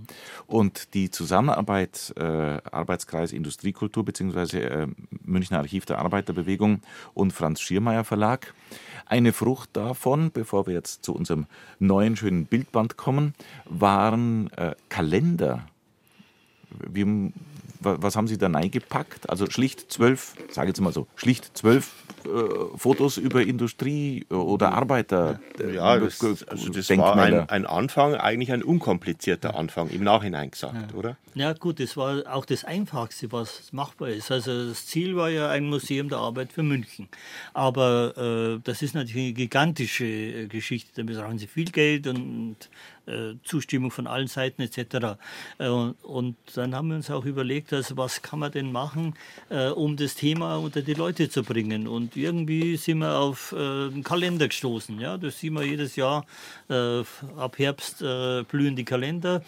Und 0.48 0.94
die 0.94 1.10
Zusammenarbeit 1.10 2.14
äh, 2.18 2.24
Arbeitskreis 2.24 3.34
Industriekultur 3.34 4.06
bzw. 4.06 4.60
Äh, 4.60 4.88
Münchner 5.24 5.60
Archiv 5.60 5.86
der 5.86 6.00
Arbeiterbewegung 6.00 6.82
und 7.14 7.34
Franz 7.34 7.62
Schiermeier 7.62 8.04
Verlag, 8.04 8.54
eine 9.06 9.34
Frucht 9.34 9.72
davon, 9.74 10.32
bevor 10.32 10.68
wir 10.68 10.74
jetzt 10.74 11.04
zu 11.04 11.14
unserem 11.14 11.48
neuen 11.80 12.16
schönen 12.16 12.46
Bildband 12.46 12.96
kommen, 12.96 13.34
waren 13.66 14.52
äh, 14.54 14.76
Kalender. 14.88 15.68
Wie, 16.88 17.34
was 17.80 18.16
haben 18.16 18.28
Sie 18.28 18.38
da 18.38 18.48
reingepackt? 18.48 19.30
Also 19.30 19.50
schlicht 19.50 19.92
zwölf, 19.92 20.36
sage 20.52 20.68
jetzt 20.70 20.82
mal 20.82 20.92
so, 20.92 21.08
schlicht 21.16 21.58
zwölf 21.58 21.92
äh, 22.26 22.78
Fotos 22.78 23.18
über 23.18 23.42
Industrie 23.42 24.26
oder 24.30 24.74
Arbeiter. 24.74 25.40
Äh, 25.60 25.76
ja, 25.76 25.98
das, 25.98 26.22
also 26.48 26.70
das 26.70 26.90
war 26.90 27.16
ein, 27.16 27.50
ein, 27.50 27.66
Anfang, 27.66 28.16
eigentlich 28.16 28.52
ein 28.52 28.64
unkomplizierter 28.64 29.56
Anfang, 29.56 29.90
im 29.90 30.04
Nachhinein 30.04 30.52
gesagt, 30.52 30.92
ja. 30.92 30.98
oder? 30.98 31.18
Ja 31.36 31.54
gut, 31.54 31.80
das 31.80 31.96
war 31.96 32.24
auch 32.34 32.46
das 32.46 32.66
Einfachste, 32.66 33.32
was 33.32 33.72
machbar 33.72 34.10
ist. 34.10 34.32
Also 34.32 34.70
das 34.70 34.86
Ziel 34.88 35.16
war 35.16 35.30
ja 35.30 35.50
ein 35.50 35.68
Museum 35.70 36.10
der 36.10 36.18
Arbeit 36.18 36.52
für 36.52 36.64
München. 36.64 37.08
Aber 37.54 38.18
äh, 38.18 38.60
das 38.64 38.82
ist 38.82 38.96
natürlich 38.96 39.28
eine 39.28 39.34
gigantische 39.34 40.06
äh, 40.06 40.48
Geschichte. 40.48 41.04
Da 41.04 41.22
brauchen 41.22 41.38
Sie 41.38 41.48
viel 41.48 41.72
Geld 41.72 42.08
und 42.08 42.58
äh, 43.10 43.36
Zustimmung 43.44 43.92
von 43.92 44.08
allen 44.08 44.28
Seiten 44.28 44.62
etc. 44.62 45.18
Äh, 45.58 45.68
und 45.68 46.36
dann 46.56 46.76
haben 46.76 46.90
wir 46.90 46.96
uns 46.96 47.10
auch 47.10 47.26
überlegt, 47.26 47.74
also 47.74 47.98
was 47.98 48.22
kann 48.22 48.40
man 48.40 48.52
denn 48.52 48.72
machen, 48.72 49.16
äh, 49.50 49.70
um 49.70 49.98
das 49.98 50.16
Thema 50.16 50.58
unter 50.58 50.82
die 50.82 50.94
Leute 50.94 51.30
zu 51.30 51.44
bringen. 51.44 51.88
Und 51.88 52.16
irgendwie 52.16 52.78
sind 52.78 53.00
wir 53.00 53.18
auf 53.18 53.54
einen 53.54 54.04
Kalender 54.04 54.48
gestoßen. 54.48 55.00
Ja? 55.00 55.18
Das 55.18 55.40
sehen 55.40 55.54
wir 55.54 55.64
jedes 55.64 55.96
Jahr. 55.96 56.26
ab 56.68 57.58
Herbst 57.58 58.00
blühen 58.00 58.76
die 58.76 58.86
Kalender. 58.86 59.42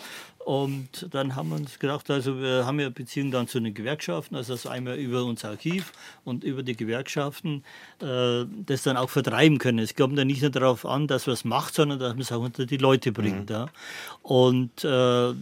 Und 0.46 1.08
dann 1.12 1.36
haben 1.36 1.50
wir 1.50 1.56
uns 1.56 1.80
gedacht, 1.80 2.10
also 2.10 2.40
wir 2.40 2.66
haben 2.66 2.80
ja 2.80 2.90
Beziehungen 2.90 3.32
dann 3.32 3.48
zu 3.48 3.60
den 3.60 3.74
Gewerkschaften, 3.74 4.36
also 4.36 4.54
das 4.54 4.66
einmal 4.66 4.98
über 4.98 5.24
unser 5.24 5.50
Archiv 5.50 5.94
und 6.24 6.44
über 6.44 6.64
die 6.64 6.76
Gewerkschaften, 6.76 7.64
äh, 8.02 8.46
das 8.66 8.84
dann 8.84 8.98
auch 8.98 9.10
vertreiben 9.10 9.58
können. 9.60 9.80
Es 9.80 9.96
kommt 9.96 10.18
dann 10.18 10.28
nicht 10.28 10.42
nur 10.42 10.52
darauf 10.52 10.86
an, 10.86 11.08
dass 11.08 11.28
man 11.28 11.34
es 11.34 11.46
macht, 11.46 11.76
sondern 11.76 12.00
dass 12.00 12.14
man 12.14 12.22
es 12.22 12.32
auch 12.32 12.42
unter 12.42 12.66
die 12.66 12.78
Leute 12.78 13.12
bringt. 13.12 13.50
Mhm. 13.50 13.56
Ja. 13.56 13.66
Und 14.24 14.84
äh, 14.84 15.34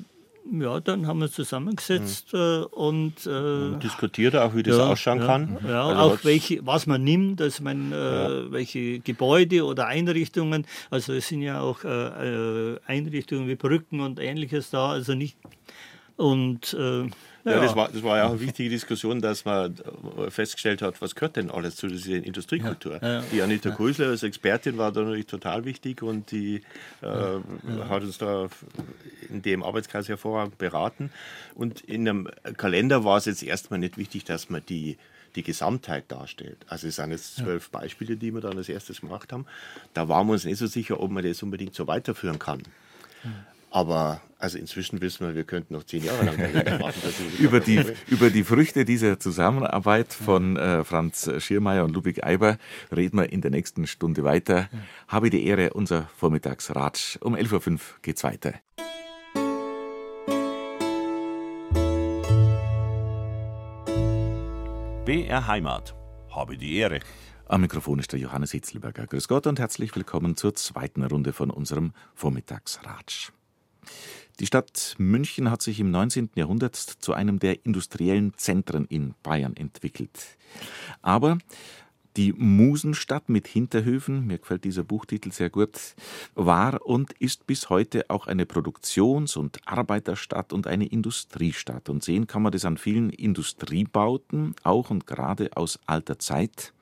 ja, 0.52 0.80
dann 0.80 1.08
haben 1.08 1.20
wir 1.20 1.32
zusammengesetzt 1.32 2.34
mhm. 2.34 2.40
äh, 2.40 2.58
und, 2.66 3.28
äh, 3.28 3.78
diskutiert 3.80 4.36
auch, 4.36 4.56
wie 4.56 4.64
das 4.64 4.78
ja, 4.78 4.88
ausschauen 4.88 5.20
ja, 5.20 5.26
kann. 5.26 5.58
Ja, 5.68 5.88
also 5.88 6.02
auch 6.02 6.24
welche, 6.24 6.66
was 6.66 6.88
man 6.88 7.04
nimmt, 7.04 7.42
also 7.42 7.64
mein, 7.64 7.92
äh, 7.92 8.52
welche 8.52 9.00
Gebäude 9.00 9.66
oder 9.66 9.88
Einrichtungen. 9.88 10.66
Also 10.90 11.14
es 11.14 11.28
sind 11.28 11.42
ja 11.42 11.62
auch 11.62 11.84
äh, 11.84 12.74
äh, 12.74 12.80
Einrichtungen 12.86 13.48
wie 13.48 13.56
Brücken 13.56 14.00
und 14.00 14.20
ähnliches 14.20 14.70
da, 14.70 14.90
also 14.90 15.14
nicht 15.14 15.38
und 16.20 16.74
äh, 16.74 17.10
ja, 17.50 17.56
ja 17.58 17.62
das, 17.62 17.76
war, 17.76 17.90
das 17.90 18.04
war 18.04 18.18
ja 18.18 18.26
auch 18.26 18.32
eine 18.32 18.40
wichtige 18.40 18.70
Diskussion, 18.70 19.22
dass 19.22 19.46
man 19.46 19.76
festgestellt 20.30 20.82
hat, 20.82 21.02
was 21.02 21.16
gehört 21.16 21.36
denn 21.36 21.50
alles 21.50 21.76
zu 21.76 21.88
dieser 21.88 22.16
Industriekultur. 22.16 23.00
Ja, 23.02 23.16
ja, 23.16 23.24
die 23.32 23.42
Anita 23.42 23.70
Grüßler 23.70 24.08
als 24.08 24.24
Expertin 24.24 24.78
war 24.78 24.92
da 24.92 25.02
natürlich 25.02 25.28
total 25.28 25.66
wichtig 25.66 26.02
und 26.02 26.32
die 26.32 26.62
äh, 27.02 27.08
hat 27.88 28.04
uns 28.04 28.18
da 28.18 28.50
in 29.30 29.42
dem 29.42 29.64
Arbeitskreis 29.64 30.08
hervorragend 30.08 30.58
beraten. 30.58 31.12
Und 31.56 31.82
in 31.82 32.08
einem 32.08 32.30
Kalender 32.58 33.04
war 33.04 33.18
es 33.18 33.26
jetzt 33.26 33.44
erstmal 33.44 33.80
nicht 33.80 33.98
wichtig, 33.98 34.24
dass 34.24 34.50
man 34.50 34.62
die 34.68 34.98
die 35.36 35.44
Gesamtheit 35.44 36.06
darstellt. 36.08 36.58
Also 36.68 36.88
es 36.88 36.96
sind 36.96 37.12
jetzt 37.12 37.36
zwölf 37.36 37.70
Beispiele, 37.70 38.18
die 38.18 38.34
wir 38.34 38.42
dann 38.42 38.58
als 38.58 38.68
erstes 38.68 39.02
gemacht 39.02 39.32
haben. 39.32 39.46
Da 39.94 40.10
waren 40.10 40.28
wir 40.28 40.34
uns 40.34 40.46
nicht 40.46 40.58
so 40.58 40.68
sicher, 40.68 41.00
ob 41.00 41.12
man 41.12 41.24
das 41.24 41.44
unbedingt 41.44 41.76
so 41.76 41.88
weiterführen 41.88 42.40
kann. 42.40 42.64
Aber 43.72 44.22
also 44.40 44.58
inzwischen 44.58 45.02
wissen 45.02 45.28
wir, 45.28 45.36
wir 45.36 45.44
könnten 45.44 45.74
noch 45.74 45.84
zehn 45.84 46.02
Jahre 46.02 46.24
lang 46.24 46.80
machen. 46.80 46.94
über, 47.40 47.60
die, 47.60 47.84
über 48.08 48.30
die 48.30 48.46
Früchte 48.46 48.86
dieser 48.86 49.20
Zusammenarbeit 49.20 50.14
von 50.14 50.56
äh, 50.56 50.86
Franz 50.86 51.30
Schiermeier 51.40 51.84
und 51.84 51.94
Ludwig 51.94 52.24
Eiber 52.24 52.58
reden 52.96 53.18
wir 53.18 53.32
in 53.32 53.42
der 53.42 53.52
nächsten 53.52 53.86
Stunde 53.86 54.24
weiter. 54.24 54.70
Habe 55.10 55.30
die 55.30 55.46
Ehre, 55.46 55.74
unser 55.74 56.10
Vormittagsratsch. 56.16 57.18
Um 57.18 57.36
11.05 57.36 57.72
Uhr 57.74 57.80
geht's 58.02 58.24
weiter. 58.24 58.54
BR 65.04 65.48
Heimat. 65.48 65.96
Habe 66.30 66.58
die 66.58 66.78
Ehre. 66.78 67.02
Am 67.46 67.62
Mikrofon 67.62 68.00
ist 68.00 68.14
der 68.14 68.20
Johannes 68.20 68.52
Hitzelberger. 68.52 69.08
Grüß 69.08 69.28
Gott 69.28 69.48
und 69.48 69.60
herzlich 69.60 69.94
willkommen 69.96 70.38
zur 70.38 70.56
zweiten 70.56 71.04
Runde 71.04 71.34
von 71.34 71.50
unserem 71.50 71.94
Vormittagsratsch. 72.14 73.32
Die 74.40 74.46
Stadt 74.46 74.96
München 74.98 75.52
hat 75.52 75.62
sich 75.62 75.80
im 75.80 75.92
19. 75.92 76.30
Jahrhundert 76.36 76.76
zu 76.76 77.14
einem 77.14 77.40
der 77.40 77.66
industriellen 77.66 78.34
Zentren 78.38 78.86
in 78.86 79.14
Bayern 79.22 79.56
entwickelt. 79.58 80.38
Aber 81.02 81.38
die 82.16 82.34
Musenstadt 82.34 83.30
mit 83.30 83.48
Hinterhöfen, 83.48 84.28
mir 84.28 84.40
gefällt 84.40 84.64
dieser 84.64 84.84
Buchtitel 84.84 85.32
sehr 85.32 85.50
gut, 85.50 85.96
war 86.36 86.86
und 86.86 87.14
ist 87.14 87.48
bis 87.48 87.70
heute 87.70 88.10
auch 88.10 88.28
eine 88.28 88.46
Produktions- 88.46 89.38
und 89.38 89.60
Arbeiterstadt 89.66 90.52
und 90.52 90.68
eine 90.68 90.86
Industriestadt. 90.86 91.90
Und 91.90 92.04
sehen 92.04 92.26
kann 92.26 92.42
man 92.42 92.52
das 92.52 92.66
an 92.66 92.78
vielen 92.78 93.10
Industriebauten, 93.10 94.56
auch 94.64 94.90
und 94.90 95.06
gerade 95.06 95.56
aus 95.56 95.80
alter 95.86 96.18
Zeit. 96.18 96.74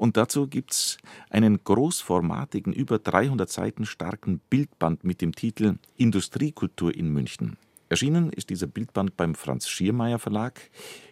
Und 0.00 0.16
dazu 0.16 0.46
gibt 0.46 0.72
es 0.72 0.96
einen 1.28 1.62
großformatigen, 1.62 2.72
über 2.72 2.98
300 2.98 3.50
Seiten 3.50 3.84
starken 3.84 4.40
Bildband 4.48 5.04
mit 5.04 5.20
dem 5.20 5.34
Titel 5.34 5.76
Industriekultur 5.98 6.94
in 6.96 7.12
München. 7.12 7.58
Erschienen 7.90 8.32
ist 8.32 8.48
dieser 8.48 8.66
Bildband 8.66 9.18
beim 9.18 9.34
Franz 9.34 9.68
Schiermeier 9.68 10.18
Verlag 10.18 10.58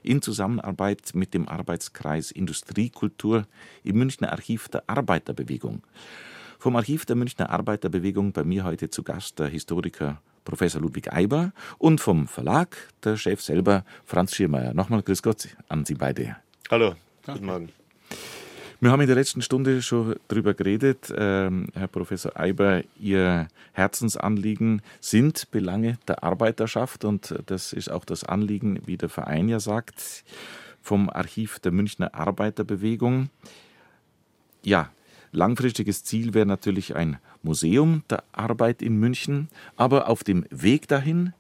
in 0.03 0.23
Zusammenarbeit 0.23 1.11
mit 1.13 1.35
dem 1.35 1.49
Arbeitskreis 1.49 2.31
Industriekultur 2.31 3.47
im 3.85 3.99
Münchner 3.99 4.33
Archiv 4.33 4.71
der 4.71 4.85
Arbeiterbewegung. 4.87 5.83
Vom 6.59 6.75
Archiv 6.75 7.05
der 7.05 7.17
Münchner 7.17 7.51
Arbeiterbewegung 7.51 8.33
bei 8.33 8.43
mir 8.43 8.65
heute 8.65 8.89
zu 8.89 9.03
Gast 9.03 9.39
der 9.39 9.49
Historiker 9.49 10.23
Professor 10.45 10.81
Ludwig 10.81 11.13
Eiber 11.13 11.53
und 11.77 12.01
vom 12.01 12.27
Verlag 12.27 12.75
der 13.05 13.19
Chef 13.19 13.43
selber 13.43 13.85
Franz 14.07 14.35
Schiermeier. 14.35 14.73
Nochmal 14.73 15.03
Grüß 15.03 15.23
Gott 15.23 15.47
an 15.69 15.85
Sie 15.85 15.93
beide. 15.93 16.37
Hallo, 16.71 16.95
guten 17.27 17.45
Morgen. 17.45 17.69
Wir 18.81 18.93
haben 18.93 19.01
in 19.01 19.09
der 19.09 19.17
letzten 19.17 19.43
Stunde 19.43 19.83
schon 19.83 20.15
darüber 20.29 20.55
geredet, 20.55 21.13
ähm, 21.17 21.67
Herr 21.75 21.89
Professor 21.89 22.39
Eiber, 22.39 22.85
Ihr 23.01 23.49
Herzensanliegen 23.73 24.83
sind 25.01 25.51
Belange 25.51 25.99
der 26.07 26.23
Arbeiterschaft 26.23 27.05
und 27.05 27.35
das 27.47 27.73
ist 27.73 27.91
auch 27.91 28.05
das 28.05 28.23
Anliegen, 28.23 28.81
wie 28.87 28.97
der 28.97 29.09
Verein 29.09 29.49
ja 29.49 29.59
sagt, 29.59 30.23
vom 30.81 31.11
Archiv 31.11 31.59
der 31.59 31.73
Münchner 31.73 32.15
Arbeiterbewegung. 32.15 33.31
Ja, 34.63 34.93
langfristiges 35.33 36.05
Ziel 36.05 36.33
wäre 36.33 36.47
natürlich 36.47 36.95
ein 36.95 37.19
Museum 37.43 38.05
der 38.09 38.23
Arbeit 38.31 38.81
in 38.81 38.95
München, 38.95 39.49
aber 39.77 40.09
auf 40.09 40.23
dem 40.23 40.45
Weg 40.51 40.87
dahin 40.87 41.33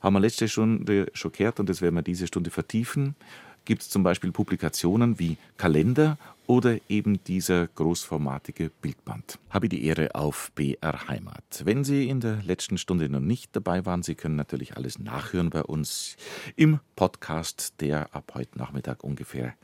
haben 0.00 0.12
wir 0.12 0.20
letzte 0.20 0.46
Stunde 0.46 1.10
schon 1.12 1.32
gehört 1.32 1.58
und 1.58 1.68
das 1.68 1.82
werden 1.82 1.96
wir 1.96 2.02
diese 2.02 2.28
Stunde 2.28 2.50
vertiefen 2.50 3.16
gibt 3.64 3.82
es 3.82 3.90
zum 3.90 4.02
Beispiel 4.02 4.32
Publikationen 4.32 5.18
wie 5.18 5.36
Kalender 5.56 6.18
oder 6.46 6.78
eben 6.88 7.22
dieser 7.24 7.66
großformatige 7.68 8.70
Bildband. 8.82 9.38
Habe 9.50 9.68
die 9.68 9.84
Ehre 9.84 10.14
auf 10.14 10.52
BR 10.54 11.08
Heimat. 11.08 11.62
Wenn 11.64 11.84
Sie 11.84 12.08
in 12.08 12.20
der 12.20 12.42
letzten 12.42 12.78
Stunde 12.78 13.08
noch 13.08 13.20
nicht 13.20 13.56
dabei 13.56 13.86
waren, 13.86 14.02
Sie 14.02 14.14
können 14.14 14.36
natürlich 14.36 14.76
alles 14.76 14.98
nachhören 14.98 15.50
bei 15.50 15.62
uns 15.62 16.16
im 16.56 16.80
Podcast, 16.96 17.74
der 17.80 18.14
ab 18.14 18.32
heute 18.34 18.58
Nachmittag 18.58 19.02
ungefähr 19.02 19.54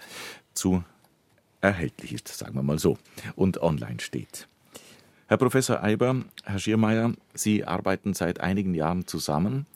zu 0.55 0.83
erhältlich 1.61 2.15
ist, 2.15 2.29
sagen 2.29 2.55
wir 2.55 2.63
mal 2.63 2.79
so, 2.79 2.99
und 3.37 3.61
online 3.63 4.01
steht. 4.01 4.49
Herr 5.27 5.37
Professor 5.37 5.83
Eiber, 5.83 6.25
Herr 6.43 6.59
Schiermeier, 6.59 7.13
Sie 7.35 7.65
arbeiten 7.65 8.15
seit 8.15 8.41
einigen 8.41 8.75
Jahren 8.75 9.07
zusammen, 9.07 9.67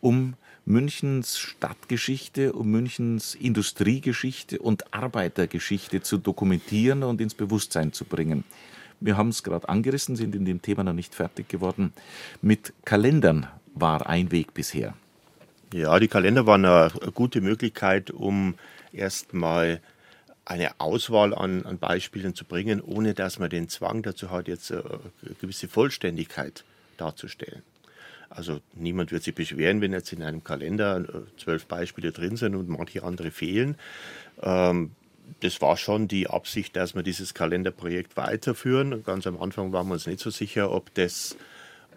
um 0.00 0.34
Münchens 0.68 1.38
Stadtgeschichte, 1.38 2.52
um 2.52 2.68
Münchens 2.68 3.36
Industriegeschichte 3.36 4.58
und 4.58 4.92
Arbeitergeschichte 4.92 6.02
zu 6.02 6.18
dokumentieren 6.18 7.04
und 7.04 7.20
ins 7.20 7.34
Bewusstsein 7.34 7.92
zu 7.92 8.04
bringen. 8.04 8.42
Wir 8.98 9.16
haben 9.16 9.28
es 9.28 9.44
gerade 9.44 9.68
angerissen, 9.68 10.16
sind 10.16 10.34
in 10.34 10.44
dem 10.44 10.60
Thema 10.62 10.82
noch 10.82 10.92
nicht 10.92 11.14
fertig 11.14 11.48
geworden. 11.48 11.92
Mit 12.42 12.72
Kalendern 12.84 13.46
war 13.76 14.08
ein 14.08 14.32
Weg 14.32 14.54
bisher. 14.54 14.94
Ja, 15.72 16.00
die 16.00 16.08
Kalender 16.08 16.46
waren 16.46 16.64
eine 16.64 16.90
gute 17.14 17.40
Möglichkeit, 17.40 18.10
um 18.10 18.56
erstmal 18.92 19.80
eine 20.44 20.80
Auswahl 20.80 21.32
an, 21.32 21.64
an, 21.64 21.78
Beispielen 21.78 22.34
zu 22.34 22.44
bringen, 22.44 22.80
ohne 22.80 23.14
dass 23.14 23.38
man 23.38 23.50
den 23.50 23.68
Zwang 23.68 24.02
dazu 24.02 24.32
hat, 24.32 24.48
jetzt 24.48 24.72
eine 24.72 24.82
gewisse 25.40 25.68
Vollständigkeit 25.68 26.64
darzustellen. 26.96 27.62
Also 28.28 28.60
niemand 28.74 29.12
wird 29.12 29.22
sich 29.22 29.34
beschweren, 29.34 29.80
wenn 29.80 29.92
jetzt 29.92 30.12
in 30.12 30.22
einem 30.22 30.42
Kalender 30.44 30.98
äh, 30.98 31.38
zwölf 31.38 31.66
Beispiele 31.66 32.12
drin 32.12 32.36
sind 32.36 32.54
und 32.54 32.68
manche 32.68 33.02
andere 33.02 33.30
fehlen. 33.30 33.76
Ähm, 34.42 34.92
das 35.40 35.60
war 35.60 35.76
schon 35.76 36.08
die 36.08 36.28
Absicht, 36.28 36.76
dass 36.76 36.94
wir 36.94 37.02
dieses 37.02 37.34
Kalenderprojekt 37.34 38.16
weiterführen. 38.16 39.02
Ganz 39.04 39.26
am 39.26 39.40
Anfang 39.40 39.72
waren 39.72 39.88
wir 39.88 39.94
uns 39.94 40.06
nicht 40.06 40.20
so 40.20 40.30
sicher, 40.30 40.70
ob, 40.70 40.94
das, 40.94 41.36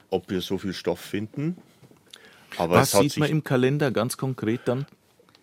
ob 0.10 0.30
wir 0.30 0.42
so 0.42 0.58
viel 0.58 0.74
Stoff 0.74 1.00
finden. 1.00 1.58
Aber 2.58 2.76
Was 2.76 2.92
sieht 2.92 3.18
man 3.18 3.30
im 3.30 3.44
Kalender 3.44 3.92
ganz 3.92 4.18
konkret 4.18 4.62
dann? 4.66 4.86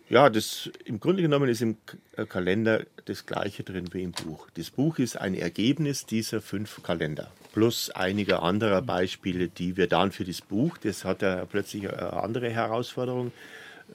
Ja, 0.09 0.31
das, 0.31 0.71
im 0.85 1.01
Grunde 1.01 1.23
genommen 1.23 1.49
ist 1.49 1.63
im 1.63 1.79
äh, 2.17 2.27
Kalender 2.27 2.85
das 3.07 3.27
Gleiche 3.27 3.65
drin 3.65 3.89
wie 3.93 4.05
im 4.05 4.13
Buch. 4.13 4.49
Das 4.55 4.71
Buch 4.71 4.99
ist 4.99 5.17
ein 5.17 5.35
Ergebnis 5.35 6.07
dieser 6.07 6.41
fünf 6.41 6.81
Kalender 6.85 7.29
plus 7.53 7.91
einiger 7.91 8.43
anderer 8.43 8.83
Beispiele, 8.83 9.49
die 9.49 9.77
wir 9.77 9.89
dann 9.89 10.13
für 10.13 10.25
das 10.25 10.43
Buch, 10.43 10.77
das 10.79 11.05
hat 11.07 11.23
ja 11.23 11.45
plötzlich 11.47 11.89
eine 11.89 12.13
andere 12.13 12.51
Herausforderung, 12.51 13.33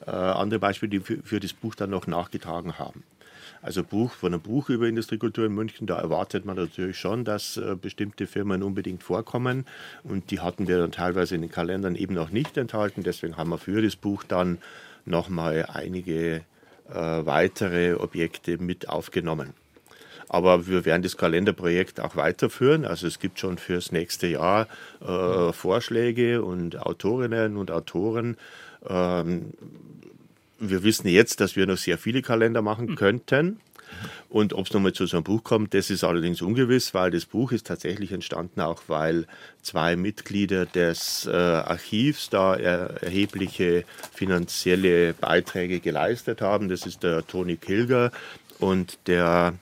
äh, 0.04 0.10
andere 0.10 0.58
Beispiele, 0.58 0.90
die 0.90 1.08
wir 1.08 1.22
für 1.22 1.40
das 1.40 1.52
Buch 1.52 1.76
dann 1.76 1.90
noch 1.90 2.06
nachgetragen 2.06 2.78
haben. 2.78 3.04
Also 3.62 3.84
Buch 3.84 4.10
von 4.12 4.34
einem 4.34 4.42
Buch 4.42 4.68
über 4.68 4.88
Industriekultur 4.88 5.46
in 5.46 5.54
München, 5.54 5.86
da 5.86 5.96
erwartet 5.98 6.44
man 6.44 6.56
natürlich 6.56 6.98
schon, 6.98 7.24
dass 7.24 7.56
äh, 7.56 7.76
bestimmte 7.80 8.26
Firmen 8.26 8.62
unbedingt 8.64 9.04
vorkommen 9.04 9.64
und 10.02 10.30
die 10.32 10.40
hatten 10.40 10.66
wir 10.66 10.78
dann 10.78 10.90
teilweise 10.90 11.36
in 11.36 11.42
den 11.42 11.50
Kalendern 11.50 11.94
eben 11.94 12.14
noch 12.14 12.30
nicht 12.30 12.56
enthalten. 12.56 13.02
Deswegen 13.02 13.36
haben 13.36 13.50
wir 13.50 13.58
für 13.58 13.80
das 13.80 13.94
Buch 13.94 14.24
dann 14.24 14.58
nochmal 15.04 15.66
einige 15.72 16.42
äh, 16.88 16.94
weitere 16.94 17.94
Objekte 17.94 18.58
mit 18.58 18.88
aufgenommen. 18.88 19.54
Aber 20.28 20.66
wir 20.66 20.84
werden 20.84 21.02
das 21.02 21.16
Kalenderprojekt 21.16 22.00
auch 22.00 22.16
weiterführen. 22.16 22.84
Also 22.84 23.06
es 23.06 23.18
gibt 23.18 23.38
schon 23.38 23.58
fürs 23.58 23.92
nächste 23.92 24.28
Jahr 24.28 24.66
äh, 25.00 25.52
Vorschläge 25.52 26.42
und 26.42 26.78
Autorinnen 26.78 27.56
und 27.56 27.70
Autoren. 27.70 28.36
Ähm, 28.88 29.52
wir 30.58 30.82
wissen 30.84 31.08
jetzt, 31.08 31.40
dass 31.40 31.56
wir 31.56 31.66
noch 31.66 31.76
sehr 31.76 31.98
viele 31.98 32.22
Kalender 32.22 32.62
machen 32.62 32.88
hm. 32.88 32.94
könnten. 32.96 33.60
Und 34.28 34.54
ob 34.54 34.66
es 34.66 34.72
nochmal 34.72 34.92
zu 34.92 35.06
so 35.06 35.18
einem 35.18 35.24
Buch 35.24 35.44
kommt, 35.44 35.74
das 35.74 35.90
ist 35.90 36.04
allerdings 36.04 36.40
ungewiss, 36.40 36.94
weil 36.94 37.10
das 37.10 37.26
Buch 37.26 37.52
ist 37.52 37.66
tatsächlich 37.66 38.12
entstanden, 38.12 38.60
auch 38.60 38.82
weil 38.88 39.26
zwei 39.60 39.94
Mitglieder 39.96 40.64
des 40.66 41.26
äh, 41.26 41.36
Archivs 41.36 42.30
da 42.30 42.56
er, 42.56 43.02
erhebliche 43.02 43.84
finanzielle 44.12 45.12
Beiträge 45.14 45.80
geleistet 45.80 46.40
haben. 46.40 46.68
Das 46.68 46.86
ist 46.86 47.02
der 47.02 47.26
Toni 47.26 47.56
Kilger 47.56 48.10
und 48.58 48.98
der 49.06 49.54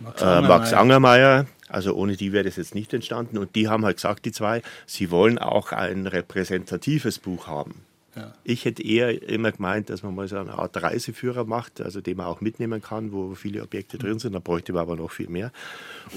Max 0.00 0.20
äh, 0.20 0.24
Angermeier. 0.24 0.48
Max 0.48 0.72
Angermeier. 0.72 1.46
Also 1.68 1.94
ohne 1.94 2.16
die 2.16 2.32
wäre 2.32 2.44
das 2.44 2.56
jetzt 2.56 2.74
nicht 2.74 2.92
entstanden. 2.92 3.38
Und 3.38 3.54
die 3.54 3.68
haben 3.68 3.84
halt 3.84 3.96
gesagt, 3.96 4.26
die 4.26 4.32
zwei, 4.32 4.62
sie 4.86 5.10
wollen 5.10 5.38
auch 5.38 5.72
ein 5.72 6.06
repräsentatives 6.06 7.18
Buch 7.18 7.46
haben. 7.46 7.82
Ja. 8.14 8.34
Ich 8.44 8.66
hätte 8.66 8.82
eher 8.82 9.26
immer 9.26 9.52
gemeint, 9.52 9.88
dass 9.88 10.02
man 10.02 10.14
mal 10.14 10.28
so 10.28 10.36
eine 10.36 10.52
Art 10.52 10.80
Reiseführer 10.82 11.44
macht, 11.44 11.80
also 11.80 12.02
den 12.02 12.18
man 12.18 12.26
auch 12.26 12.42
mitnehmen 12.42 12.82
kann, 12.82 13.10
wo 13.10 13.34
viele 13.34 13.62
Objekte 13.62 13.96
drin 13.96 14.18
sind. 14.18 14.34
Da 14.34 14.38
bräuchte 14.38 14.74
man 14.74 14.82
aber 14.82 14.96
noch 14.96 15.10
viel 15.10 15.28
mehr. 15.28 15.50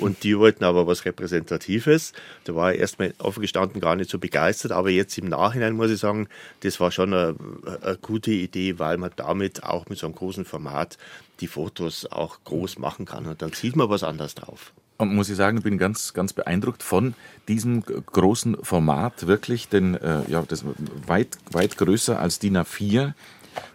Und 0.01 0.23
die 0.23 0.37
wollten 0.37 0.65
aber 0.65 0.87
was 0.87 1.05
Repräsentatives. 1.05 2.11
Da 2.43 2.53
war 2.53 2.73
ich 2.73 2.81
erstmal 2.81 3.13
offen 3.19 3.41
gestanden 3.41 3.79
gar 3.79 3.95
nicht 3.95 4.09
so 4.09 4.19
begeistert, 4.19 4.73
aber 4.73 4.89
jetzt 4.89 5.17
im 5.17 5.29
Nachhinein 5.29 5.73
muss 5.73 5.89
ich 5.89 5.99
sagen, 5.99 6.27
das 6.61 6.79
war 6.81 6.91
schon 6.91 7.13
eine, 7.13 7.35
eine 7.81 7.97
gute 8.01 8.31
Idee, 8.31 8.77
weil 8.77 8.97
man 8.97 9.11
damit 9.15 9.63
auch 9.63 9.87
mit 9.87 9.97
so 9.97 10.07
einem 10.07 10.15
großen 10.15 10.43
Format 10.43 10.97
die 11.39 11.47
Fotos 11.47 12.05
auch 12.05 12.39
groß 12.43 12.77
machen 12.77 13.05
kann. 13.05 13.25
Und 13.25 13.41
dann 13.41 13.53
sieht 13.53 13.77
man 13.77 13.89
was 13.89 14.03
anderes 14.03 14.35
drauf. 14.35 14.73
Und 14.97 15.13
muss 15.13 15.29
ich 15.29 15.35
sagen, 15.35 15.57
ich 15.57 15.63
bin 15.63 15.77
ganz, 15.77 16.13
ganz 16.13 16.31
beeindruckt 16.33 16.81
von 16.81 17.15
diesem 17.47 17.83
großen 17.83 18.57
Format, 18.63 19.27
wirklich, 19.27 19.67
denn 19.67 19.95
äh, 19.95 20.21
ja, 20.29 20.41
das 20.47 20.63
weit, 21.05 21.37
weit 21.51 21.77
größer 21.77 22.19
als 22.19 22.39
DIN 22.39 22.57
A4. 22.57 23.13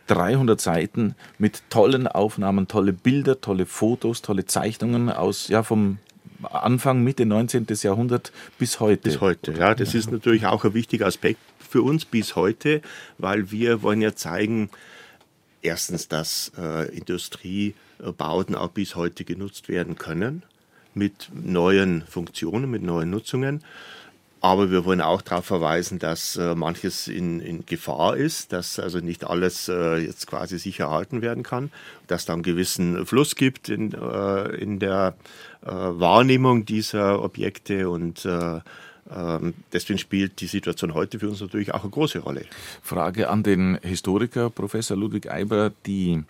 300 0.08 0.60
Seiten 0.60 1.14
mit 1.38 1.62
tollen 1.70 2.08
Aufnahmen, 2.08 2.66
tolle 2.66 2.92
Bilder, 2.92 3.40
tolle 3.40 3.64
Fotos, 3.64 4.22
tolle 4.22 4.44
Zeichnungen 4.44 5.08
aus, 5.08 5.46
ja, 5.48 5.62
vom 5.62 5.98
Anfang, 6.42 7.04
Mitte 7.04 7.26
19. 7.26 7.66
Jahrhundert 7.82 8.32
bis 8.58 8.80
heute. 8.80 9.02
Bis 9.02 9.20
heute, 9.20 9.52
ja. 9.52 9.74
Das 9.74 9.94
ist 9.94 10.10
natürlich 10.10 10.46
auch 10.46 10.64
ein 10.64 10.74
wichtiger 10.74 11.06
Aspekt 11.06 11.38
für 11.58 11.82
uns 11.82 12.04
bis 12.04 12.34
heute, 12.34 12.82
weil 13.18 13.52
wir 13.52 13.82
wollen 13.82 14.00
ja 14.02 14.16
zeigen, 14.16 14.70
erstens, 15.62 16.08
dass 16.08 16.50
äh, 16.58 16.94
Industriebauten 16.96 18.56
auch 18.56 18.70
bis 18.70 18.96
heute 18.96 19.24
genutzt 19.24 19.68
werden 19.68 19.96
können 19.96 20.42
mit 20.94 21.30
neuen 21.32 22.02
Funktionen, 22.06 22.70
mit 22.70 22.82
neuen 22.82 23.10
Nutzungen. 23.10 23.62
Aber 24.42 24.70
wir 24.70 24.86
wollen 24.86 25.02
auch 25.02 25.20
darauf 25.20 25.44
verweisen, 25.44 25.98
dass 25.98 26.36
äh, 26.36 26.54
manches 26.54 27.08
in, 27.08 27.40
in, 27.40 27.66
Gefahr 27.66 28.16
ist, 28.16 28.54
dass 28.54 28.78
also 28.78 28.98
nicht 29.00 29.24
alles 29.24 29.68
äh, 29.68 29.98
jetzt 29.98 30.26
quasi 30.26 30.58
sicher 30.58 30.84
erhalten 30.84 31.20
werden 31.20 31.42
kann, 31.42 31.70
dass 32.06 32.24
da 32.24 32.32
einen 32.32 32.42
gewissen 32.42 33.04
Fluss 33.04 33.36
gibt 33.36 33.68
in, 33.68 33.92
äh, 33.92 34.48
in 34.56 34.78
der 34.78 35.14
äh, 35.62 35.68
Wahrnehmung 35.68 36.64
dieser 36.64 37.22
Objekte 37.22 37.90
und 37.90 38.24
äh, 38.24 38.60
deswegen 39.72 39.98
spielt 39.98 40.40
die 40.40 40.46
Situation 40.46 40.94
heute 40.94 41.18
für 41.18 41.28
uns 41.28 41.40
natürlich 41.40 41.74
auch 41.74 41.82
eine 41.82 41.90
große 41.90 42.20
Rolle. 42.20 42.44
Frage 42.82 43.28
an 43.28 43.42
den 43.42 43.78
Historiker 43.82 44.50
Professor 44.50 44.96
Ludwig 44.96 45.30
Eiber. 45.30 45.72
Die, 45.86 46.22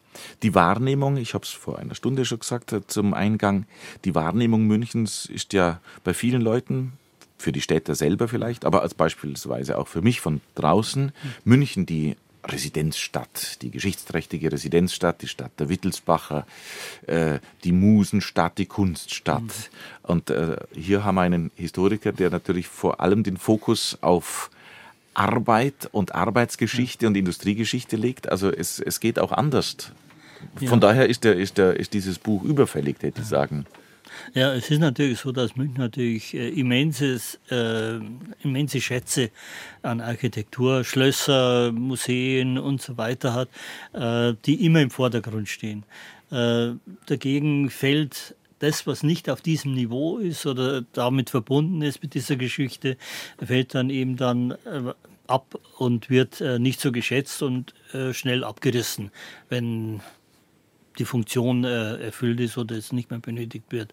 die 0.43 0.55
Wahrnehmung, 0.55 1.17
ich 1.17 1.35
habe 1.35 1.45
es 1.45 1.51
vor 1.51 1.79
einer 1.79 1.95
Stunde 1.95 2.25
schon 2.25 2.39
gesagt 2.39 2.75
zum 2.87 3.15
Eingang, 3.15 3.67
die 4.05 4.15
Wahrnehmung 4.15 4.67
Münchens 4.67 5.27
ist 5.27 5.53
ja 5.53 5.81
bei 6.05 6.15
vielen 6.15 6.41
Leuten, 6.41 6.93
für 7.41 7.53
die 7.53 7.61
Städter 7.61 7.95
selber 7.95 8.29
vielleicht, 8.29 8.65
aber 8.65 8.83
als 8.83 8.95
beispielsweise 8.95 9.79
auch 9.79 9.89
für 9.89 10.03
mich 10.03 10.21
von 10.21 10.41
draußen, 10.55 11.13
München 11.45 11.87
die 11.87 12.17
Residenzstadt, 12.45 13.63
die 13.63 13.71
geschichtsträchtige 13.71 14.53
Residenzstadt, 14.53 15.23
die 15.23 15.29
Stadt 15.29 15.53
der 15.59 15.69
Wittelsbacher, 15.69 16.47
äh, 17.07 17.39
die 17.65 17.73
Musenstadt, 17.73 18.59
die 18.59 18.67
Kunststadt. 18.67 19.43
Mhm. 19.43 20.11
Und 20.11 20.31
äh, 20.31 20.57
hier 20.75 21.05
haben 21.05 21.17
wir 21.17 21.23
einen 21.23 21.51
Historiker, 21.57 22.13
der 22.13 22.31
natürlich 22.31 22.69
vor 22.69 23.01
allem 23.01 23.23
den 23.23 23.37
Fokus 23.37 23.99
auf 24.01 24.51
Arbeit 25.15 25.89
und 25.93 26.15
Arbeitsgeschichte 26.15 27.05
ja. 27.05 27.09
und 27.09 27.17
Industriegeschichte 27.17 27.97
legt. 27.97 28.31
Also 28.31 28.51
es, 28.51 28.81
es 28.81 29.01
geht 29.01 29.19
auch 29.19 29.33
anders. 29.33 29.93
Von 30.57 30.69
ja. 30.69 30.77
daher 30.77 31.09
ist, 31.09 31.25
der, 31.25 31.37
ist, 31.37 31.59
der, 31.59 31.79
ist 31.79 31.93
dieses 31.93 32.19
Buch 32.19 32.43
überfällig, 32.43 32.97
hätte 33.01 33.21
ich 33.21 33.27
sagen. 33.27 33.67
Ja, 34.35 34.55
es 34.55 34.71
ist 34.71 34.79
natürlich 34.79 35.19
so, 35.19 35.33
dass 35.33 35.57
München 35.57 35.79
natürlich 35.79 36.35
äh, 36.35 36.49
immenses, 36.49 37.39
äh, 37.51 37.99
immense 38.43 38.81
Schätze 38.81 39.31
an 39.83 40.01
Architektur, 40.01 40.85
Schlösser, 40.85 41.73
Museen 41.73 42.59
und 42.59 42.81
so 42.81 42.97
weiter 42.97 43.35
hat, 43.35 43.49
äh, 43.93 44.35
die 44.47 44.65
immer 44.65 44.81
im 44.81 44.91
Vordergrund 44.91 45.49
stehen. 45.49 45.85
Äh, 46.31 46.73
dagegen 47.07 47.71
fällt 47.71 48.37
das, 48.61 48.87
was 48.87 49.03
nicht 49.03 49.31
auf 49.31 49.41
diesem 49.41 49.75
Niveau 49.75 50.19
ist 50.19 50.47
oder 50.47 50.83
damit 50.93 51.31
verbunden 51.31 51.83
ist 51.83 52.03
mit 52.03 52.15
dieser 52.15 52.37
Geschichte, 52.37 52.97
fällt 53.43 53.75
dann 53.75 53.91
eben 53.91 54.17
dann 54.17 54.53
äh, 54.53 54.93
ab 55.27 55.59
und 55.79 56.11
wird 56.11 56.41
nicht 56.59 56.81
so 56.81 56.91
geschätzt 56.91 57.41
und 57.43 57.73
schnell 58.11 58.43
abgerissen, 58.43 59.13
wenn 59.49 60.01
die 60.99 61.05
Funktion 61.05 61.65
äh, 61.65 61.97
erfüllt 61.97 62.41
ist 62.41 62.59
oder 62.59 62.77
es 62.77 62.93
nicht 62.93 63.11
mehr 63.11 63.21
benötigt 63.21 63.67
wird. 63.71 63.93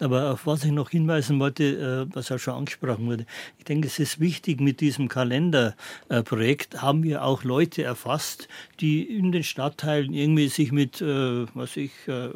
Aber 0.00 0.32
auf 0.32 0.46
was 0.46 0.64
ich 0.64 0.72
noch 0.72 0.90
hinweisen 0.90 1.38
wollte, 1.40 2.06
äh, 2.10 2.14
was 2.14 2.32
auch 2.32 2.38
schon 2.38 2.54
angesprochen 2.54 3.06
wurde, 3.06 3.26
ich 3.58 3.64
denke, 3.64 3.86
es 3.86 3.98
ist 3.98 4.20
wichtig, 4.20 4.60
mit 4.60 4.80
diesem 4.80 5.08
Kalenderprojekt 5.08 6.74
äh, 6.74 6.78
haben 6.78 7.02
wir 7.02 7.24
auch 7.24 7.44
Leute 7.44 7.82
erfasst, 7.82 8.48
die 8.80 9.02
in 9.02 9.32
den 9.32 9.44
Stadtteilen 9.44 10.12
irgendwie 10.12 10.48
sich 10.48 10.72
mit, 10.72 11.00
äh, 11.00 11.46
was 11.54 11.76
ich, 11.76 11.92
äh, 12.06 12.30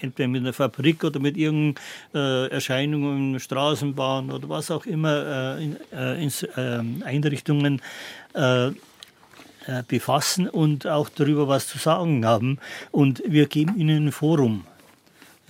entweder 0.00 0.28
mit 0.28 0.42
einer 0.42 0.52
Fabrik 0.52 1.02
oder 1.02 1.18
mit 1.18 1.36
irgendeinen 1.36 1.84
äh, 2.14 2.48
Erscheinungen, 2.48 3.40
Straßenbahn 3.40 4.30
oder 4.30 4.48
was 4.48 4.70
auch 4.70 4.86
immer, 4.86 5.58
in, 5.58 5.76
in 5.92 7.02
Einrichtungen 7.02 7.80
äh, 8.34 8.70
befassen 9.88 10.48
und 10.48 10.86
auch 10.86 11.08
darüber 11.08 11.46
was 11.46 11.66
zu 11.66 11.78
sagen 11.78 12.24
haben. 12.24 12.58
Und 12.90 13.22
wir 13.26 13.46
geben 13.46 13.78
ihnen 13.78 14.06
ein 14.06 14.12
Forum. 14.12 14.64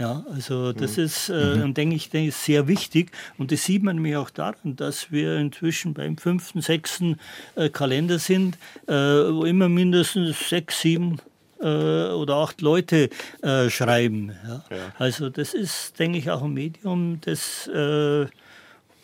Ja, 0.00 0.24
also 0.32 0.72
das 0.72 0.96
mhm. 0.96 1.04
ist, 1.04 1.28
äh, 1.28 1.56
mhm. 1.56 1.74
denke 1.74 1.94
ich, 1.94 2.08
denke 2.08 2.30
ist 2.30 2.42
sehr 2.42 2.66
wichtig. 2.66 3.12
Und 3.36 3.52
das 3.52 3.64
sieht 3.64 3.82
man 3.82 3.96
nämlich 3.96 4.16
auch 4.16 4.30
daran, 4.30 4.74
dass 4.74 5.12
wir 5.12 5.36
inzwischen 5.36 5.92
beim 5.92 6.16
fünften, 6.16 6.62
sechsten 6.62 7.18
äh, 7.54 7.68
Kalender 7.68 8.18
sind, 8.18 8.56
äh, 8.86 8.94
wo 8.94 9.44
immer 9.44 9.68
mindestens 9.68 10.48
sechs, 10.48 10.80
sieben 10.80 11.18
äh, 11.60 11.64
oder 11.64 12.36
acht 12.36 12.62
Leute 12.62 13.10
äh, 13.42 13.68
schreiben. 13.68 14.32
Ja. 14.42 14.64
ja. 14.70 14.92
Also 14.98 15.28
das 15.28 15.52
ist, 15.52 15.98
denke 15.98 16.16
ich, 16.16 16.30
auch 16.30 16.44
ein 16.44 16.54
Medium, 16.54 17.20
das 17.20 17.66
äh, 17.66 18.24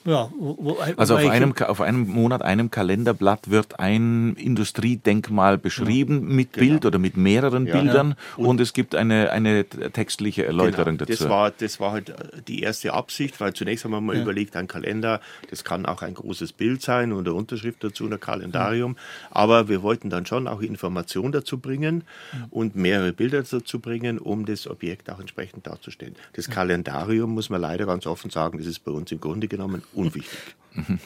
ja, 0.07 0.31
wo, 0.39 0.79
also 0.97 1.17
auf 1.17 1.27
einem, 1.27 1.53
auf 1.53 1.81
einem 1.81 2.07
Monat, 2.07 2.43
einem 2.43 2.71
Kalenderblatt 2.71 3.51
wird 3.51 3.81
ein 3.81 4.35
Industriedenkmal 4.37 5.59
beschrieben 5.59 6.29
ja, 6.29 6.35
mit 6.35 6.53
genau. 6.53 6.67
Bild 6.67 6.87
oder 6.87 6.99
mit 6.99 7.17
mehreren 7.17 7.67
ja, 7.67 7.77
Bildern 7.77 8.11
ja. 8.11 8.17
Und, 8.37 8.47
und, 8.47 8.61
es 8.61 8.73
gibt 8.73 8.95
eine, 8.95 9.33
eine 9.33 9.65
textliche 9.67 10.47
Erläuterung 10.47 10.97
genau. 10.97 11.07
dazu. 11.07 11.25
Das 11.25 11.29
war, 11.29 11.51
das 11.51 11.81
war 11.81 11.93
halt 11.93 12.15
die 12.47 12.63
erste 12.63 12.93
Absicht, 12.93 13.41
weil 13.41 13.53
zunächst 13.53 13.85
haben 13.85 13.91
wir 13.91 14.01
mal 14.01 14.17
überlegt, 14.17 14.57
ein 14.57 14.69
Kalender, 14.69 15.21
das 15.51 15.65
kann 15.65 15.87
auch 15.87 16.03
ein 16.03 16.15
großes 16.15 16.53
Bild 16.53 16.83
sein 16.83 17.13
und 17.13 17.27
eine 17.27 17.35
Unterschrift 17.35 17.83
dazu, 17.83 18.07
ein 18.07 18.21
Kalendarium, 18.21 18.97
aber 19.31 19.69
wir 19.69 19.83
wollten 19.83 20.09
dann 20.09 20.25
schon 20.25 20.47
auch 20.47 20.63
Informationen 20.63 21.33
dazu 21.33 21.59
bringen 21.59 22.05
und 22.51 22.77
mehrere 22.77 23.13
Bilder 23.13 23.43
dazu 23.43 23.81
bringen, 23.81 24.19
um 24.19 24.47
das 24.47 24.69
Objekt 24.69 25.11
auch 25.11 25.19
entsprechend 25.19 25.67
darzustellen. 25.67 26.15
Das 26.35 26.49
Kalendarium, 26.49 27.35
muss 27.35 27.51
man 27.51 27.61
leider 27.61 27.87
ganz 27.87 28.07
offen 28.07 28.31
sagen, 28.31 28.59
das 28.59 28.67
ist 28.67 28.85
bei 28.85 28.93
uns 28.93 29.11
im 29.11 29.21
Grunde 29.21 29.49
genommen 29.49 29.83
unwichtig. 29.97 30.39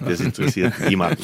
Das 0.01 0.21
interessiert 0.21 0.75
niemanden. 0.89 1.23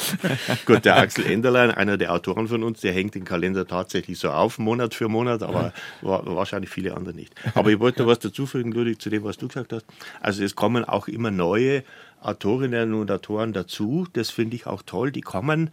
Gut, 0.65 0.85
der 0.85 0.97
Axel 0.97 1.25
Enderlein, 1.25 1.71
einer 1.71 1.97
der 1.97 2.13
Autoren 2.13 2.47
von 2.47 2.63
uns, 2.63 2.81
der 2.81 2.93
hängt 2.93 3.15
den 3.15 3.25
Kalender 3.25 3.67
tatsächlich 3.67 4.19
so 4.19 4.29
auf, 4.29 4.57
Monat 4.57 4.93
für 4.93 5.09
Monat, 5.09 5.43
aber 5.43 5.73
wahrscheinlich 6.01 6.69
viele 6.69 6.95
andere 6.95 7.13
nicht. 7.13 7.33
Aber 7.55 7.71
ich 7.71 7.79
wollte 7.79 8.01
noch 8.01 8.09
was 8.09 8.19
dazufügen, 8.19 8.71
Ludwig, 8.71 9.01
zu 9.01 9.09
dem, 9.09 9.23
was 9.23 9.37
du 9.37 9.47
gesagt 9.47 9.73
hast. 9.73 9.85
Also 10.21 10.43
es 10.43 10.55
kommen 10.55 10.85
auch 10.85 11.07
immer 11.07 11.31
neue 11.31 11.83
Autorinnen 12.21 12.93
und 12.93 13.11
Autoren 13.11 13.53
dazu. 13.53 14.07
Das 14.13 14.29
finde 14.29 14.55
ich 14.55 14.65
auch 14.65 14.81
toll. 14.81 15.11
Die 15.11 15.21
kommen, 15.21 15.69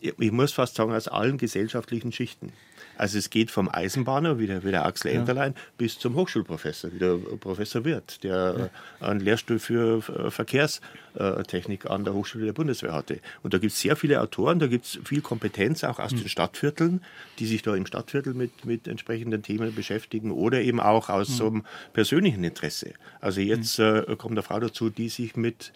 ich 0.00 0.32
muss 0.32 0.52
fast 0.52 0.74
sagen, 0.74 0.92
aus 0.92 1.08
allen 1.08 1.38
gesellschaftlichen 1.38 2.12
Schichten. 2.12 2.52
Also 2.98 3.16
es 3.16 3.30
geht 3.30 3.50
vom 3.50 3.68
Eisenbahner, 3.72 4.38
wie 4.38 4.46
der, 4.46 4.64
wie 4.64 4.72
der 4.72 4.84
Axel 4.84 5.12
ja. 5.12 5.20
Enterlein, 5.20 5.54
bis 5.78 5.98
zum 5.98 6.16
Hochschulprofessor, 6.16 6.92
wie 6.92 6.98
der 6.98 7.16
Professor 7.40 7.84
Wirth, 7.84 8.22
der 8.24 8.70
ja. 9.00 9.06
einen 9.06 9.20
Lehrstuhl 9.20 9.58
für 9.58 10.02
Verkehrstechnik 10.02 11.88
an 11.88 12.04
der 12.04 12.14
Hochschule 12.14 12.46
der 12.46 12.52
Bundeswehr 12.52 12.92
hatte. 12.92 13.20
Und 13.42 13.54
da 13.54 13.58
gibt 13.58 13.72
es 13.72 13.80
sehr 13.80 13.96
viele 13.96 14.20
Autoren, 14.20 14.58
da 14.58 14.66
gibt 14.66 14.84
es 14.84 14.98
viel 15.04 15.20
Kompetenz 15.20 15.84
auch 15.84 15.98
aus 15.98 16.12
mhm. 16.12 16.18
den 16.18 16.28
Stadtvierteln, 16.28 17.04
die 17.38 17.46
sich 17.46 17.62
da 17.62 17.74
im 17.74 17.86
Stadtviertel 17.86 18.34
mit, 18.34 18.64
mit 18.64 18.88
entsprechenden 18.88 19.42
Themen 19.42 19.74
beschäftigen 19.74 20.32
oder 20.32 20.60
eben 20.60 20.80
auch 20.80 21.08
aus 21.08 21.28
mhm. 21.28 21.34
so 21.34 21.46
einem 21.46 21.64
persönlichen 21.92 22.42
Interesse. 22.42 22.94
Also 23.20 23.40
jetzt 23.40 23.78
mhm. 23.78 24.04
äh, 24.08 24.16
kommt 24.16 24.32
eine 24.32 24.42
Frau 24.42 24.58
dazu, 24.58 24.90
die 24.90 25.08
sich 25.08 25.36
mit 25.36 25.72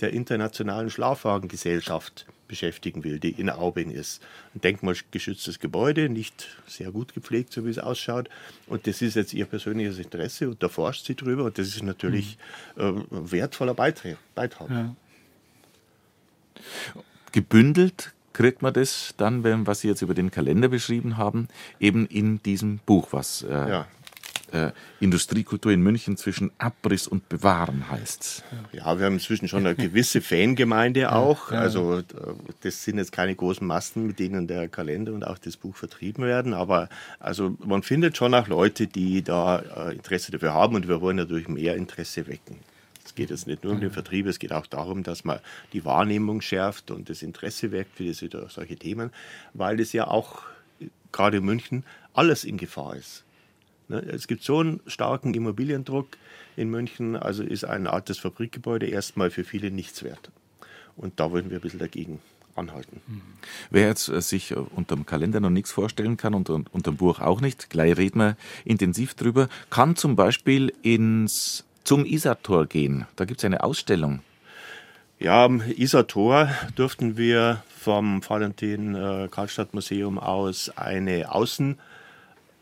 der 0.00 0.12
internationalen 0.12 0.90
Schlafwagengesellschaft 0.90 2.26
beschäftigen 2.48 3.04
will, 3.04 3.18
die 3.18 3.30
in 3.30 3.50
Aubing 3.50 3.90
ist. 3.90 4.22
Ein 4.54 4.60
denkmalgeschütztes 4.60 5.58
Gebäude, 5.58 6.08
nicht 6.08 6.48
sehr 6.66 6.90
gut 6.90 7.14
gepflegt, 7.14 7.52
so 7.52 7.64
wie 7.64 7.70
es 7.70 7.78
ausschaut. 7.78 8.28
Und 8.66 8.86
das 8.86 9.02
ist 9.02 9.16
jetzt 9.16 9.34
ihr 9.34 9.46
persönliches 9.46 9.98
Interesse 9.98 10.48
und 10.48 10.62
da 10.62 10.68
forscht 10.68 11.06
sie 11.06 11.14
drüber 11.14 11.44
und 11.44 11.58
das 11.58 11.68
ist 11.68 11.82
natürlich 11.82 12.38
mhm. 12.76 12.82
äh, 13.12 13.32
wertvoller 13.32 13.74
Beitrag. 13.74 14.16
Beitrag. 14.34 14.70
Ja. 14.70 14.94
Gebündelt 17.32 18.12
kriegt 18.32 18.62
man 18.62 18.72
das 18.72 19.14
dann, 19.16 19.44
wenn, 19.44 19.66
was 19.66 19.80
Sie 19.80 19.88
jetzt 19.88 20.02
über 20.02 20.14
den 20.14 20.30
Kalender 20.30 20.68
beschrieben 20.68 21.16
haben, 21.16 21.48
eben 21.80 22.06
in 22.06 22.42
diesem 22.42 22.78
Buch, 22.78 23.08
was 23.10 23.42
äh, 23.42 23.52
ja 23.52 23.86
äh, 24.52 24.70
Industriekultur 25.00 25.72
in 25.72 25.80
München 25.80 26.16
zwischen 26.16 26.50
Abriss 26.58 27.06
und 27.06 27.28
Bewahren 27.28 27.90
heißt. 27.90 28.44
Ja, 28.72 28.98
wir 28.98 29.06
haben 29.06 29.14
inzwischen 29.14 29.48
schon 29.48 29.66
eine 29.66 29.74
gewisse 29.74 30.20
Fangemeinde 30.20 31.12
auch. 31.12 31.50
Also 31.50 32.02
das 32.62 32.84
sind 32.84 32.98
jetzt 32.98 33.12
keine 33.12 33.34
großen 33.34 33.66
Masten, 33.66 34.06
mit 34.06 34.18
denen 34.18 34.46
der 34.46 34.68
Kalender 34.68 35.12
und 35.12 35.26
auch 35.26 35.38
das 35.38 35.56
Buch 35.56 35.76
vertrieben 35.76 36.24
werden. 36.24 36.54
Aber 36.54 36.88
also 37.18 37.56
man 37.64 37.82
findet 37.82 38.16
schon 38.16 38.34
auch 38.34 38.48
Leute, 38.48 38.86
die 38.86 39.22
da 39.22 39.58
äh, 39.58 39.94
Interesse 39.94 40.32
dafür 40.32 40.54
haben 40.54 40.74
und 40.74 40.88
wir 40.88 41.00
wollen 41.00 41.16
natürlich 41.16 41.48
mehr 41.48 41.76
Interesse 41.76 42.26
wecken. 42.26 42.56
Es 43.04 43.14
geht 43.14 43.30
jetzt 43.30 43.46
nicht 43.46 43.62
nur 43.62 43.72
um 43.72 43.80
den 43.80 43.92
Vertrieb, 43.92 44.26
es 44.26 44.40
geht 44.40 44.52
auch 44.52 44.66
darum, 44.66 45.04
dass 45.04 45.24
man 45.24 45.38
die 45.72 45.84
Wahrnehmung 45.84 46.40
schärft 46.40 46.90
und 46.90 47.08
das 47.08 47.22
Interesse 47.22 47.70
weckt 47.70 47.96
für 47.96 48.02
diese, 48.02 48.28
solche 48.48 48.76
Themen, 48.76 49.10
weil 49.54 49.76
das 49.76 49.92
ja 49.92 50.08
auch 50.08 50.42
gerade 51.12 51.36
in 51.36 51.44
München 51.44 51.84
alles 52.14 52.44
in 52.44 52.56
Gefahr 52.58 52.96
ist. 52.96 53.25
Ne, 53.88 54.00
es 54.00 54.26
gibt 54.26 54.42
so 54.42 54.58
einen 54.58 54.80
starken 54.86 55.32
Immobiliendruck 55.34 56.08
in 56.56 56.70
München, 56.70 57.14
also 57.14 57.42
ist 57.42 57.64
ein 57.64 57.86
altes 57.86 58.18
Fabrikgebäude 58.18 58.86
erstmal 58.86 59.30
für 59.30 59.44
viele 59.44 59.70
nichts 59.70 60.02
wert. 60.02 60.30
Und 60.96 61.20
da 61.20 61.30
wollen 61.30 61.50
wir 61.50 61.58
ein 61.58 61.60
bisschen 61.60 61.78
dagegen 61.78 62.20
anhalten. 62.56 63.00
Wer 63.70 63.88
jetzt 63.88 64.08
äh, 64.08 64.20
sich 64.20 64.52
äh, 64.52 64.54
unter 64.54 64.96
dem 64.96 65.06
Kalender 65.06 65.40
noch 65.40 65.50
nichts 65.50 65.70
vorstellen 65.70 66.16
kann 66.16 66.34
und 66.34 66.48
unter 66.48 66.90
dem 66.90 66.96
Buch 66.96 67.20
auch 67.20 67.40
nicht, 67.40 67.70
gleich 67.70 67.96
reden 67.96 68.18
wir 68.18 68.36
intensiv 68.64 69.14
drüber, 69.14 69.48
kann 69.70 69.94
zum 69.94 70.16
Beispiel 70.16 70.72
ins 70.82 71.64
zum 71.84 72.04
Isartor 72.04 72.66
gehen. 72.66 73.06
Da 73.14 73.26
gibt 73.26 73.40
es 73.40 73.44
eine 73.44 73.62
Ausstellung. 73.62 74.20
Ja, 75.20 75.44
am 75.44 75.60
Isartor 75.60 76.48
durften 76.74 77.16
wir 77.16 77.62
vom 77.78 78.28
Valentin 78.28 78.94
äh, 78.96 79.28
Karlstadt 79.30 79.72
Museum 79.72 80.18
aus 80.18 80.70
eine 80.76 81.32
Außenausstellung 81.32 81.78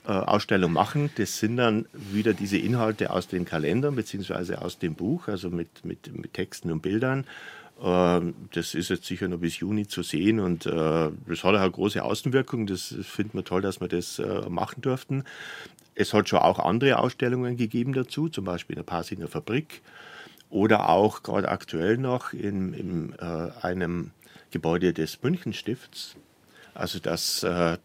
äh, 0.07 0.59
machen. 0.69 1.11
Das 1.17 1.39
sind 1.39 1.57
dann 1.57 1.87
wieder 1.93 2.35
diese 2.35 2.59
Inhalte 2.59 3.11
aus 3.11 3.29
den 3.29 3.45
Kalendern 3.45 3.97
bzw. 3.97 4.57
aus 4.57 4.79
dem 4.79 4.95
Buch, 4.95 5.29
also 5.29 5.51
mit, 5.51 5.85
mit, 5.85 6.17
mit 6.17 6.35
Texten 6.35 6.71
und 6.71 6.83
Bildern. 6.83 7.25
Äh, 7.83 8.21
das 8.53 8.75
ist 8.75 8.91
jetzt 8.91 9.07
sicher 9.07 9.29
noch 9.29 9.39
bis 9.39 9.59
Juni 9.59 9.87
zu 9.87 10.03
sehen 10.03 10.41
und 10.41 10.67
äh, 10.67 10.71
das 10.71 11.45
hat 11.45 11.55
auch 11.55 11.61
eine 11.61 11.71
große 11.71 12.03
Außenwirkung. 12.03 12.67
Das 12.67 12.95
finden 13.03 13.39
wir 13.39 13.45
toll, 13.45 13.63
dass 13.63 13.81
wir 13.81 13.89
das 13.89 14.19
äh, 14.19 14.49
machen 14.49 14.83
durften. 14.83 15.25
Es 15.95 16.13
hat 16.13 16.29
schon 16.29 16.41
auch 16.41 16.59
andere 16.59 16.99
Ausstellungen 16.99 17.57
gegeben 17.57 17.93
dazu, 17.93 18.29
zum 18.29 18.45
Beispiel 18.45 18.75
in 18.75 18.81
der 18.81 18.91
Pasiner 18.91 19.29
Fabrik 19.29 19.81
oder 20.51 20.89
auch 20.89 21.23
gerade 21.23 21.49
aktuell 21.49 21.99
noch 21.99 22.33
in, 22.33 22.75
in 22.75 23.15
einem 23.19 24.11
Gebäude 24.51 24.93
des 24.93 25.23
Münchenstifts. 25.23 26.17
Also 26.75 26.99
dass 26.99 27.45
äh, 27.45 27.79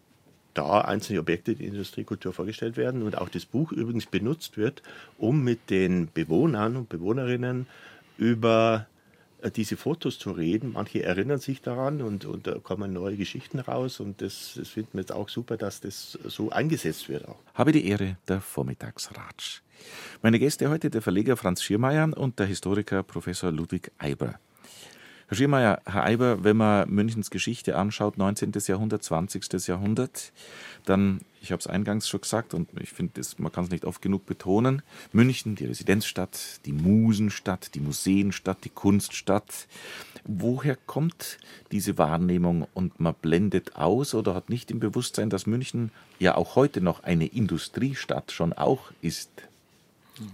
da 0.60 0.82
einzelne 0.82 1.20
Objekte 1.20 1.56
der 1.56 1.68
Industriekultur 1.68 2.34
vorgestellt 2.34 2.76
werden 2.76 3.04
und 3.04 3.18
auch 3.18 3.30
das 3.30 3.46
Buch 3.46 3.72
übrigens 3.72 4.06
benutzt 4.06 4.58
wird, 4.58 4.84
um 5.18 5.44
mit 5.44 5.70
den 5.70 6.10
Bewohnern 6.14 6.76
und 6.76 6.90
Bewohnerinnen 6.90 7.66
über 8.18 8.88
äh, 9.42 9.52
diese 9.52 9.78
Fotos 9.78 10.20
zu 10.20 10.32
reden. 10.32 10.74
Manche 10.74 11.04
erinnern 11.04 11.40
sich 11.40 11.62
daran 11.62 12.02
und, 12.02 12.26
und 12.26 12.46
da 12.46 12.60
kommen 12.60 12.92
neue 12.92 13.16
Geschichten 13.16 13.60
raus 13.60 14.02
und 14.02 14.22
das, 14.22 14.56
das 14.58 14.68
finden 14.68 14.94
wir 14.94 15.02
jetzt 15.02 15.14
auch 15.14 15.30
super, 15.30 15.56
dass 15.56 15.80
das 15.80 16.20
so 16.26 16.50
eingesetzt 16.50 17.08
wird 17.08 17.26
auch. 17.28 17.40
Habe 17.54 17.72
die 17.72 17.88
Ehre, 17.88 18.18
der 18.28 18.42
Vormittagsratsch. 18.42 19.62
Meine 20.22 20.40
Gäste 20.40 20.70
heute 20.70 20.90
der 20.90 21.02
Verleger 21.02 21.38
Franz 21.38 21.64
Schirmeier 21.64 22.12
und 22.18 22.38
der 22.38 22.48
Historiker 22.48 23.02
Professor 23.02 23.50
Ludwig 23.50 23.92
Eiber. 23.98 24.40
Herr 25.30 25.38
Schirmeier, 25.38 25.80
Herr 25.86 26.06
Eiber, 26.06 26.44
wenn 26.44 26.58
man 26.58 26.90
Münchens 26.90 27.30
Geschichte 27.30 27.78
anschaut, 27.78 28.18
19. 28.18 28.52
Jahrhundert, 28.66 29.04
20. 29.04 29.68
Jahrhundert, 29.68 30.32
dann, 30.86 31.22
ich 31.40 31.52
habe 31.52 31.60
es 31.60 31.68
eingangs 31.68 32.10
schon 32.10 32.22
gesagt 32.22 32.56
und 32.56 32.68
ich 32.82 32.90
finde, 32.90 33.22
man 33.38 33.52
kann 33.52 33.66
es 33.66 33.70
nicht 33.70 33.86
oft 33.86 34.02
genug 34.02 34.26
betonen, 34.26 34.82
München, 35.14 35.54
die 35.54 35.66
Residenzstadt, 35.66 36.66
die 36.66 36.72
Musenstadt, 36.72 37.76
die 37.76 37.80
Museenstadt, 37.80 38.64
die 38.64 38.70
Kunststadt. 38.70 39.68
Woher 40.24 40.76
kommt 40.76 41.38
diese 41.72 42.00
Wahrnehmung 42.00 42.68
und 42.74 43.00
man 43.00 43.14
blendet 43.14 43.76
aus 43.76 44.16
oder 44.16 44.34
hat 44.34 44.50
nicht 44.50 44.72
im 44.72 44.80
Bewusstsein, 44.80 45.30
dass 45.30 45.46
München 45.46 45.92
ja 46.18 46.34
auch 46.34 46.56
heute 46.56 46.82
noch 46.82 47.04
eine 47.04 47.28
Industriestadt 47.28 48.32
schon 48.32 48.52
auch 48.52 48.92
ist? 49.04 49.30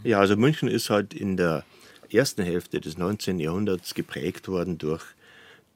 Ja, 0.06 0.20
also 0.22 0.38
München 0.38 0.70
ist 0.70 0.90
halt 0.90 1.14
in 1.14 1.36
der 1.36 1.66
ersten 2.12 2.44
Hälfte 2.44 2.80
des 2.80 2.98
19. 2.98 3.40
Jahrhunderts 3.40 3.94
geprägt 3.94 4.48
worden 4.48 4.78
durch 4.78 5.04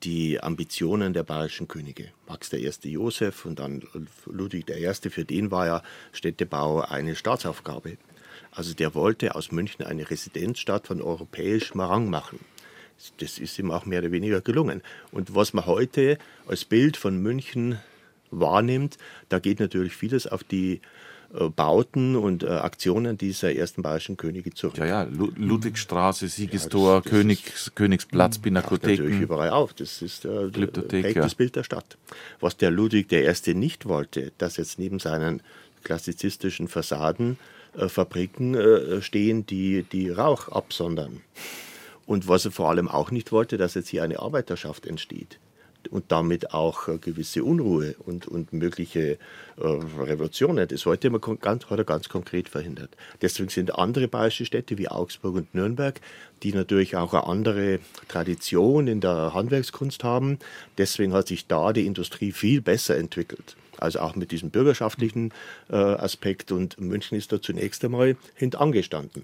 die 0.03 0.41
Ambitionen 0.41 1.13
der 1.13 1.23
bayerischen 1.23 1.67
Könige. 1.67 2.09
Max 2.27 2.51
I. 2.53 2.71
Josef 2.83 3.45
und 3.45 3.59
dann 3.59 3.83
Ludwig 4.25 4.69
I. 4.69 5.09
Für 5.09 5.25
den 5.25 5.51
war 5.51 5.65
ja 5.65 5.83
Städtebau 6.13 6.81
eine 6.81 7.15
Staatsaufgabe. 7.15 7.97
Also 8.51 8.73
der 8.73 8.95
wollte 8.95 9.35
aus 9.35 9.51
München 9.51 9.85
eine 9.85 10.09
Residenzstadt 10.09 10.87
von 10.87 11.01
europäischem 11.01 11.81
Rang 11.81 12.09
machen. 12.09 12.39
Das 13.17 13.37
ist 13.37 13.59
ihm 13.59 13.71
auch 13.71 13.85
mehr 13.85 13.99
oder 13.99 14.11
weniger 14.11 14.41
gelungen. 14.41 14.81
Und 15.11 15.35
was 15.35 15.53
man 15.53 15.65
heute 15.65 16.17
als 16.47 16.65
Bild 16.65 16.97
von 16.97 17.21
München 17.21 17.79
wahrnimmt, 18.31 18.97
da 19.29 19.39
geht 19.39 19.59
natürlich 19.59 19.95
vieles 19.95 20.27
auf 20.27 20.43
die 20.43 20.81
Bauten 21.55 22.15
und 22.15 22.43
äh, 22.43 22.47
Aktionen 22.47 23.17
dieser 23.17 23.53
ersten 23.53 23.83
bayerischen 23.83 24.17
Könige 24.17 24.51
zurück. 24.51 24.77
Ja, 24.77 24.85
ja, 24.85 25.03
Ludwigstraße, 25.03 26.27
Siegestor, 26.27 26.89
ja, 26.89 26.95
das, 26.95 27.03
das 27.03 27.11
Königs, 27.11 27.67
ist, 27.67 27.75
Königsplatz, 27.75 28.39
Pinakotheken. 28.39 29.03
natürlich 29.03 29.21
überall 29.21 29.49
auf. 29.51 29.73
Das 29.73 30.01
ist 30.01 30.25
äh, 30.25 30.49
Glyptothek, 30.49 31.15
ja. 31.15 31.21
das 31.21 31.35
Bild 31.35 31.55
der 31.55 31.63
Stadt. 31.63 31.97
Was 32.39 32.57
der 32.57 32.71
Ludwig 32.71 33.11
I. 33.11 33.53
nicht 33.53 33.85
wollte, 33.85 34.31
dass 34.39 34.57
jetzt 34.57 34.79
neben 34.79 34.99
seinen 34.99 35.41
klassizistischen 35.83 36.67
Fassaden 36.67 37.37
äh, 37.77 37.89
Fabriken 37.89 38.55
äh, 38.55 39.01
stehen, 39.01 39.45
die, 39.45 39.83
die 39.83 40.09
Rauch 40.09 40.49
absondern. 40.49 41.21
Und 42.07 42.27
was 42.27 42.45
er 42.45 42.51
vor 42.51 42.69
allem 42.69 42.87
auch 42.87 43.11
nicht 43.11 43.31
wollte, 43.31 43.57
dass 43.57 43.75
jetzt 43.75 43.89
hier 43.89 44.03
eine 44.03 44.19
Arbeiterschaft 44.19 44.87
entsteht 44.87 45.37
und 45.89 46.11
damit 46.11 46.53
auch 46.53 46.87
äh, 46.87 46.97
gewisse 46.97 47.43
Unruhe 47.43 47.95
und, 48.05 48.27
und 48.27 48.53
mögliche 48.53 49.11
äh, 49.11 49.17
Revolutionen. 49.57 50.67
Das 50.67 50.85
wollte 50.85 51.09
er 51.09 51.19
ganz, 51.37 51.65
hat 51.65 51.77
er 51.77 51.85
ganz 51.85 52.09
konkret 52.09 52.49
verhindert. 52.49 52.95
Deswegen 53.21 53.49
sind 53.49 53.75
andere 53.75 54.07
bayerische 54.07 54.45
Städte 54.45 54.77
wie 54.77 54.89
Augsburg 54.89 55.35
und 55.35 55.55
Nürnberg, 55.55 55.99
die 56.43 56.53
natürlich 56.53 56.95
auch 56.95 57.13
eine 57.13 57.25
andere 57.25 57.79
Tradition 58.07 58.87
in 58.87 59.01
der 59.01 59.33
Handwerkskunst 59.33 60.03
haben, 60.03 60.39
deswegen 60.77 61.13
hat 61.13 61.27
sich 61.27 61.47
da 61.47 61.73
die 61.73 61.85
Industrie 61.85 62.31
viel 62.31 62.61
besser 62.61 62.97
entwickelt. 62.97 63.55
Also 63.77 63.99
auch 63.99 64.15
mit 64.15 64.31
diesem 64.31 64.49
bürgerschaftlichen 64.49 65.31
äh, 65.69 65.75
Aspekt 65.75 66.51
und 66.51 66.79
München 66.79 67.17
ist 67.17 67.31
da 67.31 67.41
zunächst 67.41 67.83
einmal 67.85 68.17
hintangestanden. 68.35 69.23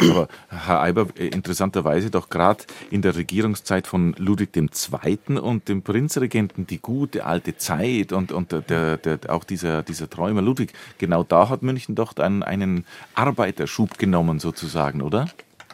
Aber 0.00 0.28
Herr 0.48 0.80
Eiber, 0.80 1.06
äh, 1.16 1.28
interessanterweise 1.28 2.10
doch 2.10 2.28
gerade 2.28 2.64
in 2.90 3.02
der 3.02 3.14
Regierungszeit 3.14 3.86
von 3.86 4.14
Ludwig 4.18 4.56
II. 4.56 5.38
und 5.38 5.68
dem 5.68 5.82
Prinzregenten 5.82 6.66
die 6.66 6.78
gute 6.78 7.24
alte 7.24 7.56
Zeit 7.56 8.12
und, 8.12 8.32
und 8.32 8.52
der, 8.52 8.96
der, 8.96 9.18
auch 9.28 9.44
dieser, 9.44 9.82
dieser 9.82 10.10
Träumer 10.10 10.42
Ludwig, 10.42 10.72
genau 10.98 11.22
da 11.22 11.48
hat 11.48 11.62
München 11.62 11.94
doch 11.94 12.16
einen, 12.16 12.42
einen 12.42 12.84
Arbeiterschub 13.14 13.98
genommen 13.98 14.40
sozusagen, 14.40 15.02
oder? 15.02 15.28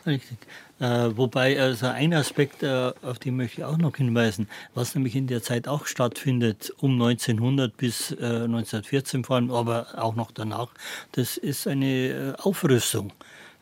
Richtig. 0.04 0.38
Äh, 0.78 1.16
wobei, 1.16 1.58
also 1.58 1.86
ein 1.86 2.12
Aspekt, 2.12 2.62
äh, 2.62 2.92
auf 3.00 3.18
den 3.18 3.36
möchte 3.36 3.62
ich 3.62 3.64
auch 3.64 3.78
noch 3.78 3.96
hinweisen, 3.96 4.46
was 4.74 4.94
nämlich 4.94 5.16
in 5.16 5.26
der 5.26 5.42
Zeit 5.42 5.68
auch 5.68 5.86
stattfindet, 5.86 6.70
um 6.78 7.00
1900 7.00 7.74
bis 7.76 8.12
äh, 8.12 8.44
1914 8.44 9.24
vor 9.24 9.36
allem, 9.36 9.50
aber 9.50 9.86
auch 9.96 10.14
noch 10.16 10.30
danach, 10.32 10.68
das 11.12 11.38
ist 11.38 11.66
eine 11.66 11.86
äh, 11.86 12.32
Aufrüstung. 12.42 13.10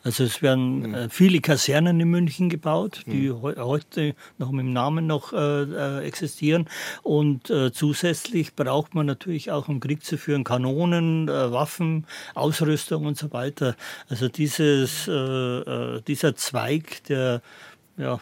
Also 0.05 0.25
es 0.25 0.43
werden 0.43 0.91
mhm. 0.91 0.95
äh, 0.95 1.09
viele 1.09 1.41
Kasernen 1.41 1.99
in 1.99 2.09
München 2.09 2.51
gebaut, 2.51 3.03
die 3.07 3.31
mhm. 3.31 3.41
he 3.41 3.61
heute 3.61 4.15
noch 4.39 4.51
mit 4.51 4.67
dem 4.67 4.73
Namen 4.73 5.07
noch 5.07 5.33
äh, 5.33 5.63
äh, 5.63 6.05
existieren. 6.05 6.69
Und 7.03 7.49
äh, 7.51 7.73
zusätzlich 7.73 8.55
braucht 8.55 8.95
man 8.95 9.07
natürlich 9.07 9.51
auch, 9.51 9.69
um 9.69 9.81
Krieg 9.81 10.05
zu 10.05 10.19
führen, 10.19 10.45
Kanonen, 10.45 11.29
äh, 11.29 11.53
Waffen, 11.53 12.07
Ausrüstung 12.35 13.07
und 13.07 13.17
so 13.17 13.33
weiter. 13.33 13.77
Also 14.11 14.29
dieses, 14.29 15.09
äh, 15.09 16.03
dieser 16.03 16.37
Zweig 16.37 17.03
der 17.05 17.41
ja, 17.97 18.21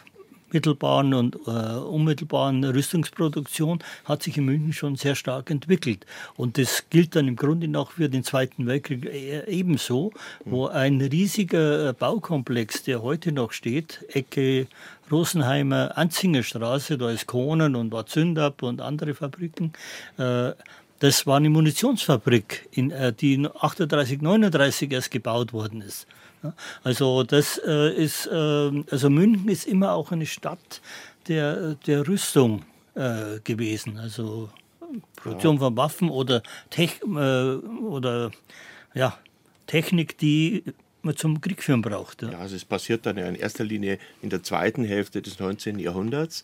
mittelbaren 0.53 1.13
und 1.13 1.35
äh, 1.47 1.49
unmittelbaren 1.49 2.63
Rüstungsproduktion 2.63 3.79
hat 4.05 4.23
sich 4.23 4.37
in 4.37 4.45
München 4.45 4.73
schon 4.73 4.95
sehr 4.95 5.15
stark 5.15 5.49
entwickelt. 5.49 6.05
Und 6.35 6.57
das 6.57 6.89
gilt 6.89 7.15
dann 7.15 7.27
im 7.27 7.35
Grunde 7.35 7.67
noch 7.67 7.91
für 7.91 8.09
den 8.09 8.23
Zweiten 8.23 8.67
Weltkrieg 8.67 9.05
e-, 9.05 9.43
ebenso, 9.47 10.11
wo 10.45 10.67
ein 10.67 11.01
riesiger 11.01 11.89
äh, 11.89 11.93
Baukomplex, 11.93 12.83
der 12.83 13.01
heute 13.01 13.31
noch 13.31 13.51
steht, 13.51 14.05
Ecke 14.09 14.67
Rosenheimer 15.11 15.97
Anzingerstraße, 15.97 16.97
da 16.97 17.11
ist 17.11 17.27
Kohnen 17.27 17.75
und 17.75 17.91
war 17.91 18.05
Zündab 18.05 18.63
und 18.63 18.81
andere 18.81 19.13
Fabriken, 19.13 19.73
äh, 20.17 20.51
das 20.99 21.27
war 21.27 21.35
eine 21.35 21.49
Munitionsfabrik, 21.49 22.69
in, 22.71 22.91
äh, 22.91 23.11
die 23.11 23.45
38, 23.59 24.21
39 24.21 24.91
erst 24.91 25.11
gebaut 25.11 25.51
worden 25.51 25.81
ist. 25.81 26.07
Also 26.83 27.23
das 27.23 27.59
äh, 27.65 27.93
ist, 27.93 28.27
äh, 28.27 28.83
also 28.91 29.09
München 29.09 29.49
ist 29.49 29.65
immer 29.65 29.93
auch 29.93 30.11
eine 30.11 30.25
Stadt 30.25 30.81
der, 31.27 31.75
der 31.75 32.07
Rüstung 32.07 32.63
äh, 32.95 33.39
gewesen. 33.43 33.97
Also 33.97 34.49
Produktion 35.15 35.59
von 35.59 35.75
Waffen 35.77 36.09
oder 36.09 36.43
Tech, 36.69 37.01
äh, 37.03 37.05
oder 37.05 38.31
ja, 38.93 39.17
Technik, 39.67 40.17
die 40.17 40.63
man 41.01 41.15
zum 41.15 41.41
Krieg 41.41 41.63
führen 41.63 41.81
braucht. 41.81 42.21
Ja. 42.21 42.31
ja, 42.31 42.37
also 42.39 42.55
es 42.55 42.65
passiert 42.65 43.05
dann 43.05 43.17
ja 43.17 43.27
in 43.27 43.35
erster 43.35 43.63
Linie 43.63 43.99
in 44.21 44.29
der 44.29 44.43
zweiten 44.43 44.85
Hälfte 44.85 45.21
des 45.21 45.39
19. 45.39 45.79
Jahrhunderts 45.79 46.43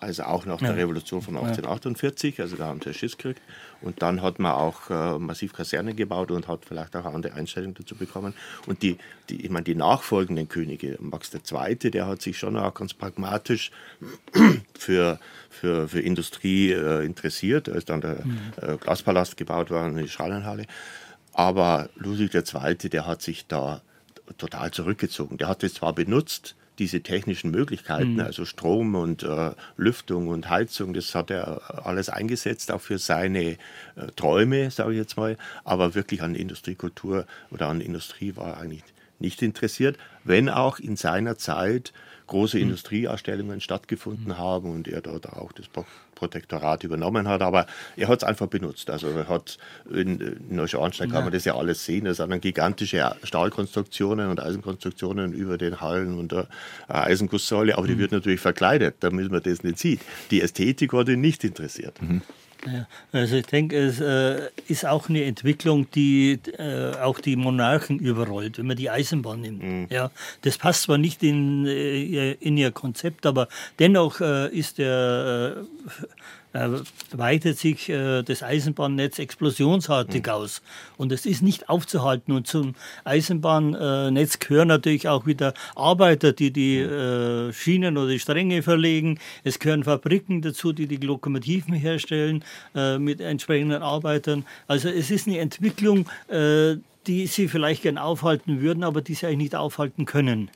also 0.00 0.24
auch 0.24 0.46
nach 0.46 0.58
der 0.58 0.76
Revolution 0.76 1.22
von 1.22 1.36
1848, 1.36 2.40
also 2.40 2.56
da 2.56 2.66
haben 2.66 2.80
sie 2.82 2.94
Schiss 2.94 3.16
gekriegt. 3.16 3.40
Und 3.82 4.02
dann 4.02 4.22
hat 4.22 4.38
man 4.38 4.52
auch 4.52 4.90
äh, 4.90 5.18
massiv 5.18 5.52
Kasernen 5.52 5.96
gebaut 5.96 6.30
und 6.30 6.48
hat 6.48 6.64
vielleicht 6.66 6.96
auch 6.96 7.04
eine 7.04 7.14
andere 7.14 7.34
Einstellung 7.34 7.74
dazu 7.74 7.94
bekommen. 7.94 8.34
Und 8.66 8.82
die, 8.82 8.98
die, 9.28 9.44
ich 9.44 9.50
meine, 9.50 9.64
die 9.64 9.74
nachfolgenden 9.74 10.48
Könige, 10.48 10.96
Max 11.00 11.30
II., 11.34 11.90
der 11.90 12.06
hat 12.06 12.22
sich 12.22 12.38
schon 12.38 12.56
auch 12.56 12.74
ganz 12.74 12.94
pragmatisch 12.94 13.70
für, 14.78 15.18
für, 15.48 15.88
für 15.88 16.00
Industrie 16.00 16.72
äh, 16.72 17.04
interessiert. 17.04 17.68
Da 17.68 17.72
ist 17.72 17.88
dann 17.90 18.00
der 18.00 18.24
mhm. 18.24 18.38
äh, 18.60 18.76
Glaspalast 18.76 19.36
gebaut 19.36 19.70
worden, 19.70 19.96
die 19.96 20.08
Strahlenhalle. 20.08 20.66
Aber 21.32 21.88
Ludwig 21.96 22.34
II., 22.34 22.74
der 22.88 23.06
hat 23.06 23.22
sich 23.22 23.46
da 23.46 23.82
total 24.38 24.70
zurückgezogen. 24.70 25.38
Der 25.38 25.48
hat 25.48 25.62
es 25.62 25.74
zwar 25.74 25.94
benutzt, 25.94 26.54
diese 26.80 27.02
technischen 27.02 27.50
Möglichkeiten, 27.50 28.14
mhm. 28.14 28.20
also 28.20 28.44
Strom 28.44 28.94
und 28.94 29.22
äh, 29.22 29.52
Lüftung 29.76 30.28
und 30.28 30.48
Heizung, 30.48 30.94
das 30.94 31.14
hat 31.14 31.30
er 31.30 31.86
alles 31.86 32.08
eingesetzt, 32.08 32.72
auch 32.72 32.80
für 32.80 32.98
seine 32.98 33.52
äh, 33.52 33.56
Träume, 34.16 34.70
sage 34.70 34.92
ich 34.92 34.98
jetzt 34.98 35.16
mal. 35.16 35.36
Aber 35.62 35.94
wirklich 35.94 36.22
an 36.22 36.34
Industriekultur 36.34 37.26
oder 37.50 37.68
an 37.68 37.80
Industrie 37.80 38.34
war 38.34 38.48
er 38.48 38.56
eigentlich 38.58 38.82
nicht 39.18 39.42
interessiert, 39.42 39.98
wenn 40.24 40.48
auch 40.48 40.78
in 40.78 40.96
seiner 40.96 41.36
Zeit 41.36 41.92
große 42.30 42.56
mhm. 42.56 42.64
Industrieausstellungen 42.64 43.60
stattgefunden 43.60 44.38
haben 44.38 44.70
und 44.70 44.88
er 44.88 45.02
dort 45.02 45.28
auch 45.28 45.52
das 45.52 45.66
Protektorat 46.14 46.84
übernommen 46.84 47.28
hat. 47.28 47.42
Aber 47.42 47.66
er 47.96 48.08
hat 48.08 48.22
es 48.22 48.24
einfach 48.24 48.46
benutzt. 48.46 48.88
Also 48.88 49.08
er 49.08 49.28
hat 49.28 49.58
in, 49.92 50.20
in 50.20 50.56
Neuschwanstein 50.56 51.10
kann 51.10 51.24
man 51.24 51.32
das 51.32 51.44
ja 51.44 51.56
alles 51.56 51.84
sehen. 51.84 52.06
Das 52.06 52.16
sind 52.16 52.30
dann 52.30 52.40
gigantische 52.40 53.14
Stahlkonstruktionen 53.24 54.30
und 54.30 54.40
Eisenkonstruktionen 54.40 55.32
über 55.32 55.58
den 55.58 55.80
Hallen 55.80 56.18
und 56.18 56.32
der 56.32 56.48
Eisengusssäule. 56.88 57.76
Aber 57.76 57.86
die 57.86 57.94
mhm. 57.94 57.98
wird 57.98 58.12
natürlich 58.12 58.40
verkleidet, 58.40 58.96
damit 59.00 59.30
man 59.30 59.42
das 59.42 59.62
nicht 59.62 59.78
sieht. 59.78 60.00
Die 60.30 60.40
Ästhetik 60.40 60.92
hat 60.92 61.08
ihn 61.08 61.20
nicht 61.20 61.44
interessiert. 61.44 62.00
Ja, 62.66 62.86
also 63.12 63.36
ich 63.36 63.46
denke, 63.46 63.76
es 63.78 64.00
äh, 64.00 64.50
ist 64.68 64.84
auch 64.84 65.08
eine 65.08 65.24
Entwicklung, 65.24 65.90
die 65.92 66.38
äh, 66.58 66.94
auch 66.96 67.18
die 67.18 67.36
Monarchen 67.36 67.98
überrollt, 67.98 68.58
wenn 68.58 68.66
man 68.66 68.76
die 68.76 68.90
Eisenbahn 68.90 69.40
nimmt. 69.40 69.62
Mhm. 69.62 69.86
Ja, 69.88 70.10
das 70.42 70.58
passt 70.58 70.82
zwar 70.82 70.98
nicht 70.98 71.22
in, 71.22 71.66
äh, 71.66 72.32
in 72.32 72.58
ihr 72.58 72.70
Konzept, 72.70 73.24
aber 73.24 73.48
dennoch 73.78 74.20
äh, 74.20 74.48
ist 74.48 74.78
der 74.78 75.56
äh, 75.56 76.06
weitet 76.52 77.58
sich 77.58 77.88
äh, 77.88 78.22
das 78.22 78.42
Eisenbahnnetz 78.42 79.18
explosionsartig 79.18 80.26
mhm. 80.26 80.32
aus. 80.32 80.62
Und 80.96 81.12
es 81.12 81.26
ist 81.26 81.42
nicht 81.42 81.68
aufzuhalten. 81.68 82.32
Und 82.32 82.46
zum 82.46 82.74
Eisenbahnnetz 83.04 84.38
gehören 84.38 84.68
natürlich 84.68 85.08
auch 85.08 85.26
wieder 85.26 85.54
Arbeiter, 85.76 86.32
die 86.32 86.52
die 86.52 86.78
äh, 86.78 87.52
Schienen 87.52 87.96
oder 87.96 88.08
die 88.08 88.18
Stränge 88.18 88.62
verlegen. 88.62 89.18
Es 89.44 89.58
gehören 89.58 89.84
Fabriken 89.84 90.42
dazu, 90.42 90.72
die 90.72 90.86
die 90.86 90.96
Lokomotiven 90.96 91.74
herstellen 91.74 92.44
äh, 92.74 92.98
mit 92.98 93.20
entsprechenden 93.20 93.82
Arbeitern. 93.82 94.44
Also 94.66 94.88
es 94.88 95.10
ist 95.10 95.28
eine 95.28 95.38
Entwicklung, 95.38 96.08
äh, 96.28 96.76
die 97.06 97.26
sie 97.26 97.48
vielleicht 97.48 97.82
gern 97.82 97.98
aufhalten 97.98 98.60
würden, 98.60 98.84
aber 98.84 99.00
die 99.00 99.14
sie 99.14 99.26
eigentlich 99.26 99.38
nicht 99.38 99.54
aufhalten 99.54 100.04
können. 100.04 100.50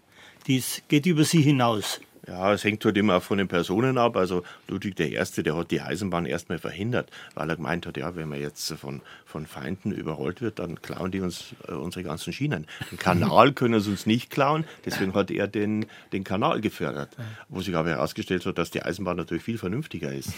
Dies 0.47 0.83
geht 0.89 1.07
über 1.07 1.25
sie 1.25 1.41
hinaus. 1.41 2.01
Ja, 2.27 2.53
es 2.53 2.65
hängt 2.65 2.85
halt 2.85 2.97
immer 2.97 3.21
von 3.21 3.39
den 3.39 3.49
Personen 3.49 3.99
ab. 3.99 4.17
Also 4.17 4.45
Ludwig 4.69 4.99
I., 4.99 5.43
der 5.43 5.57
hat 5.57 5.71
die 5.71 5.81
Eisenbahn 5.81 6.27
erstmal 6.27 6.59
verhindert, 6.59 7.11
weil 7.35 7.51
er 7.51 7.57
gemeint 7.57 7.87
hat, 7.87 7.97
ja, 7.97 8.17
wenn 8.17 8.29
man 8.29 8.41
jetzt 8.41 8.73
von, 8.75 9.03
von 9.27 9.47
Feinden 9.47 9.93
überrollt 9.93 10.41
wird, 10.41 10.59
dann 10.59 10.81
klauen 10.81 11.11
die 11.11 11.21
uns 11.21 11.55
äh, 11.69 11.73
unsere 11.73 12.03
ganzen 12.03 12.33
Schienen. 12.33 12.67
Den 12.91 12.99
Kanal 12.99 13.53
können 13.55 13.81
sie 13.81 13.91
uns 13.91 14.07
nicht 14.07 14.31
klauen, 14.31 14.65
deswegen 14.85 15.13
hat 15.15 15.31
er 15.31 15.49
den, 15.49 15.87
den 16.13 16.25
Kanal 16.25 16.61
gefördert. 16.61 17.11
Wo 17.49 17.61
sich 17.61 17.75
aber 17.77 17.91
herausgestellt 17.91 18.47
hat, 18.47 18.59
dass 18.59 18.71
die 18.71 18.83
Eisenbahn 18.83 19.17
natürlich 19.17 19.45
viel 19.45 19.59
vernünftiger 19.59 20.13
ist 20.13 20.33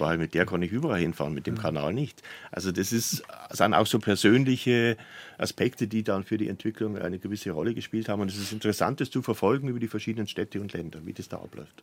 weil 0.00 0.18
mit 0.18 0.34
der 0.34 0.46
kann 0.46 0.62
ich 0.62 0.72
überall 0.72 1.00
hinfahren, 1.00 1.34
mit 1.34 1.46
dem 1.46 1.58
Kanal 1.58 1.92
nicht. 1.92 2.22
Also 2.50 2.72
das 2.72 2.92
ist, 2.92 3.22
sind 3.50 3.74
auch 3.74 3.86
so 3.86 3.98
persönliche 3.98 4.96
Aspekte, 5.38 5.86
die 5.86 6.02
dann 6.02 6.24
für 6.24 6.38
die 6.38 6.48
Entwicklung 6.48 6.98
eine 6.98 7.18
gewisse 7.18 7.50
Rolle 7.50 7.74
gespielt 7.74 8.08
haben. 8.08 8.22
Und 8.22 8.30
es 8.30 8.38
ist 8.38 8.52
interessant, 8.52 9.00
das 9.00 9.10
zu 9.10 9.22
verfolgen 9.22 9.68
über 9.68 9.80
die 9.80 9.88
verschiedenen 9.88 10.26
Städte 10.26 10.60
und 10.60 10.72
Länder, 10.72 11.00
wie 11.04 11.12
das 11.12 11.28
da 11.28 11.36
abläuft. 11.36 11.82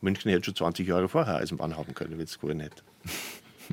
München 0.00 0.30
hätte 0.30 0.44
schon 0.44 0.54
20 0.54 0.86
Jahre 0.86 1.08
vorher 1.08 1.36
Eisenbahn 1.36 1.76
haben 1.76 1.94
können, 1.94 2.18
wenn 2.18 2.24
es 2.24 2.38
geworden 2.38 2.60
hätte. 2.60 2.82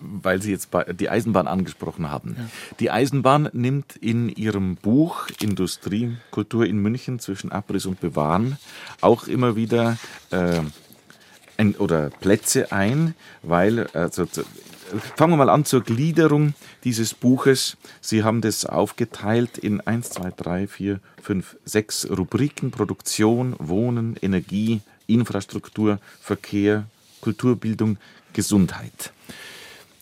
Weil 0.00 0.42
Sie 0.42 0.50
jetzt 0.50 0.70
die 0.98 1.08
Eisenbahn 1.08 1.46
angesprochen 1.46 2.10
haben. 2.10 2.36
Ja. 2.36 2.48
Die 2.80 2.90
Eisenbahn 2.90 3.48
nimmt 3.52 3.96
in 3.96 4.28
ihrem 4.28 4.76
Buch 4.76 5.28
Industrie, 5.40 6.16
Kultur 6.30 6.66
in 6.66 6.78
München 6.78 7.18
zwischen 7.18 7.52
Abriss 7.52 7.86
und 7.86 8.00
Bewahren 8.00 8.58
auch 9.00 9.28
immer 9.28 9.56
wieder 9.56 9.96
äh, 10.30 10.60
ein, 11.56 11.74
oder 11.76 12.10
Plätze 12.10 12.72
ein, 12.72 13.14
weil, 13.42 13.86
also, 13.88 14.26
fangen 15.16 15.32
wir 15.32 15.36
mal 15.36 15.48
an 15.48 15.64
zur 15.64 15.82
Gliederung 15.82 16.54
dieses 16.84 17.14
Buches. 17.14 17.76
Sie 18.00 18.22
haben 18.22 18.40
das 18.40 18.66
aufgeteilt 18.66 19.58
in 19.58 19.80
1, 19.80 20.10
2, 20.10 20.32
3, 20.36 20.66
4, 20.66 21.00
5, 21.22 21.56
6 21.64 22.10
Rubriken: 22.10 22.70
Produktion, 22.70 23.56
Wohnen, 23.58 24.16
Energie, 24.20 24.80
Infrastruktur, 25.06 25.98
Verkehr, 26.20 26.86
Kulturbildung, 27.20 27.98
Gesundheit. 28.32 29.12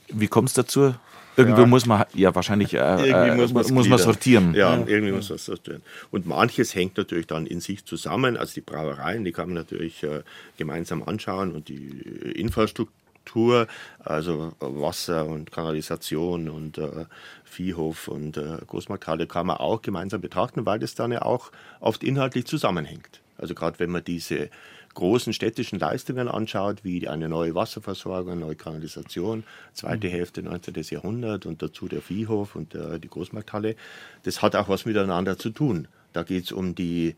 Wie 0.09 0.28
kommt 0.28 0.48
es 0.48 0.55
dazu? 0.55 0.94
Irgendwo 1.37 1.62
ja. 1.62 1.66
muss 1.66 1.87
man 1.87 2.05
ja 2.14 2.35
wahrscheinlich 2.35 2.74
äh, 2.74 2.78
äh 2.78 3.35
muss, 3.35 3.70
muss 3.70 3.89
man 3.89 3.99
sortieren. 3.99 4.55
Ja, 4.55 4.74
ja, 4.74 4.87
irgendwie 4.87 5.12
muss 5.12 5.30
man 5.30 5.39
sortieren. 5.39 5.83
Und 6.11 6.26
manches 6.26 6.74
hängt 6.74 6.97
natürlich 6.97 7.26
dann 7.26 7.47
in 7.47 7.61
sich 7.61 7.85
zusammen. 7.85 8.37
Also 8.37 8.55
die 8.55 8.61
Brauereien, 8.61 9.24
die 9.24 9.33
kann 9.33 9.49
man 9.49 9.55
natürlich 9.55 10.03
äh, 10.03 10.22
gemeinsam 10.59 11.03
anschauen 11.03 11.53
und 11.53 11.68
die 11.68 12.03
Infrastruktur, 12.35 13.66
also 14.01 14.53
Wasser 14.61 15.26
und 15.26 15.53
Kanalisation 15.53 16.49
und 16.49 16.78
äh, 16.78 17.07
Viehhof 17.45 18.09
und 18.09 18.37
äh, 18.37 18.59
Großmarkthalle 18.66 19.26
kann 19.26 19.47
man 19.47 19.59
auch 19.59 19.83
gemeinsam 19.83 20.20
betrachten, 20.20 20.66
weil 20.66 20.78
das 20.78 20.95
dann 20.95 21.12
ja 21.12 21.22
auch 21.22 21.51
oft 21.80 22.03
inhaltlich 22.05 22.47
zusammenhängt. 22.47 23.20
Also 23.39 23.55
gerade 23.55 23.78
wenn 23.78 23.91
man 23.91 24.05
diese 24.05 24.51
großen 24.95 25.32
städtischen 25.32 25.78
Leistungen 25.78 26.28
anschaut, 26.28 26.84
wie 26.84 27.09
eine 27.09 27.28
neue 27.28 27.55
Wasserversorgung, 27.55 28.38
neue 28.38 28.57
Kanalisation, 28.57 29.45
zweite 29.72 30.09
mhm. 30.09 30.12
Hälfte 30.12 30.43
19. 30.43 30.74
Jahrhundert 30.90 31.47
und 31.47 31.62
dazu 31.62 31.88
der 31.88 32.03
Viehhof 32.03 32.57
und 32.57 32.74
der, 32.74 32.99
die 32.99 33.09
Großmarkthalle, 33.09 33.76
das 34.24 34.43
hat 34.43 34.57
auch 34.57 34.68
was 34.68 34.84
miteinander 34.84 35.38
zu 35.38 35.51
tun. 35.51 35.88
Da 36.12 36.22
geht 36.22 36.45
es 36.45 36.53
um 36.53 36.74
die, 36.74 37.14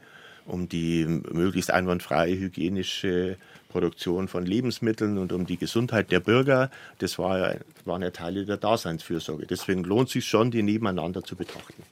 um 0.47 0.69
die 0.69 1.05
möglichst 1.07 1.71
einwandfreie 1.71 2.37
hygienische 2.37 3.37
Produktion 3.69 4.29
von 4.29 4.47
Lebensmitteln 4.47 5.19
und 5.19 5.33
um 5.33 5.47
die 5.47 5.57
Gesundheit 5.57 6.13
der 6.13 6.21
Bürger. 6.21 6.71
Das 6.99 7.19
war, 7.19 7.57
waren 7.85 8.03
ja 8.03 8.11
Teile 8.11 8.45
der 8.45 8.57
Daseinsfürsorge. 8.57 9.47
Deswegen 9.47 9.83
lohnt 9.83 10.09
es 10.09 10.13
sich 10.13 10.27
schon, 10.27 10.53
die 10.53 10.63
nebeneinander 10.63 11.25
zu 11.25 11.35
betrachten. 11.35 11.83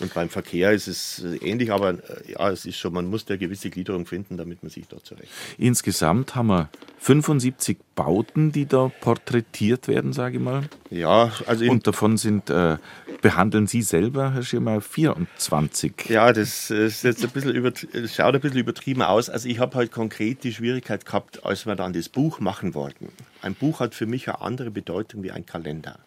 Und 0.00 0.14
beim 0.14 0.28
Verkehr 0.28 0.72
ist 0.72 0.86
es 0.86 1.24
ähnlich, 1.40 1.72
aber 1.72 1.90
äh, 1.90 2.32
ja, 2.32 2.50
es 2.50 2.66
ist 2.66 2.78
schon, 2.78 2.92
man 2.92 3.06
muss 3.06 3.24
da 3.24 3.36
gewisse 3.36 3.70
Gliederung 3.70 4.06
finden, 4.06 4.36
damit 4.36 4.62
man 4.62 4.70
sich 4.70 4.86
dort 4.88 5.04
zurecht. 5.04 5.28
Insgesamt 5.58 6.34
haben 6.34 6.48
wir 6.48 6.68
75 6.98 7.78
Bauten, 7.94 8.52
die 8.52 8.66
da 8.66 8.90
porträtiert 9.00 9.88
werden, 9.88 10.12
sage 10.12 10.36
ich 10.36 10.42
mal. 10.42 10.68
Ja, 10.90 11.32
also 11.46 11.64
und 11.68 11.86
davon 11.86 12.16
sind 12.16 12.50
äh, 12.50 12.76
behandeln 13.20 13.66
Sie 13.66 13.82
selber, 13.82 14.32
Herr 14.34 14.42
Schirmer, 14.42 14.80
24. 14.80 16.08
Ja, 16.08 16.32
das 16.32 16.70
ist 16.70 17.02
jetzt 17.02 17.24
ein 17.24 17.30
bisschen 17.30 17.54
über, 17.54 17.72
schaut 18.06 18.34
ein 18.34 18.40
bisschen 18.40 18.58
übertrieben 18.58 19.02
aus. 19.02 19.28
Also 19.28 19.48
ich 19.48 19.58
habe 19.58 19.76
halt 19.76 19.92
konkret 19.92 20.44
die 20.44 20.52
Schwierigkeit 20.52 21.04
gehabt, 21.04 21.44
als 21.44 21.66
wir 21.66 21.74
dann 21.74 21.92
das 21.92 22.08
Buch 22.08 22.40
machen 22.40 22.74
wollten. 22.74 23.08
Ein 23.42 23.54
Buch 23.54 23.80
hat 23.80 23.94
für 23.94 24.06
mich 24.06 24.28
eine 24.28 24.40
andere 24.40 24.70
Bedeutung 24.70 25.22
wie 25.22 25.32
ein 25.32 25.46
Kalender 25.46 25.98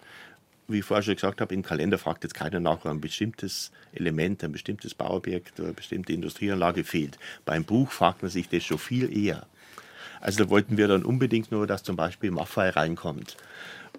wie 0.68 0.80
ich 0.80 0.86
vorher 0.86 1.03
schon 1.03 1.16
gesagt 1.16 1.41
habe, 1.41 1.53
im 1.53 1.64
Kalender 1.64 1.97
fragt 1.97 2.24
jetzt 2.24 2.34
keiner 2.34 2.59
nach, 2.59 2.86
ein 2.86 3.01
bestimmtes 3.01 3.72
Element, 3.93 4.43
ein 4.43 4.51
bestimmtes 4.51 4.93
Bauobjekt 4.93 5.59
oder 5.59 5.70
eine 5.70 5.74
bestimmte 5.74 6.14
Industrieanlage 6.14 6.84
fehlt. 6.84 7.18
Beim 7.45 7.64
Buch 7.64 7.91
fragt 7.91 8.22
man 8.22 8.32
sich 8.32 8.49
das 8.49 8.64
schon 8.64 8.78
viel 8.78 9.16
eher. 9.16 9.45
Also 10.22 10.43
da 10.43 10.49
wollten 10.49 10.78
wir 10.78 10.88
dann 10.88 11.03
unbedingt 11.03 11.51
nur, 11.51 11.68
dass 11.68 11.84
zum 11.84 11.95
Beispiel 11.95 12.32
Maffei 12.32 12.70
reinkommt 12.70 13.38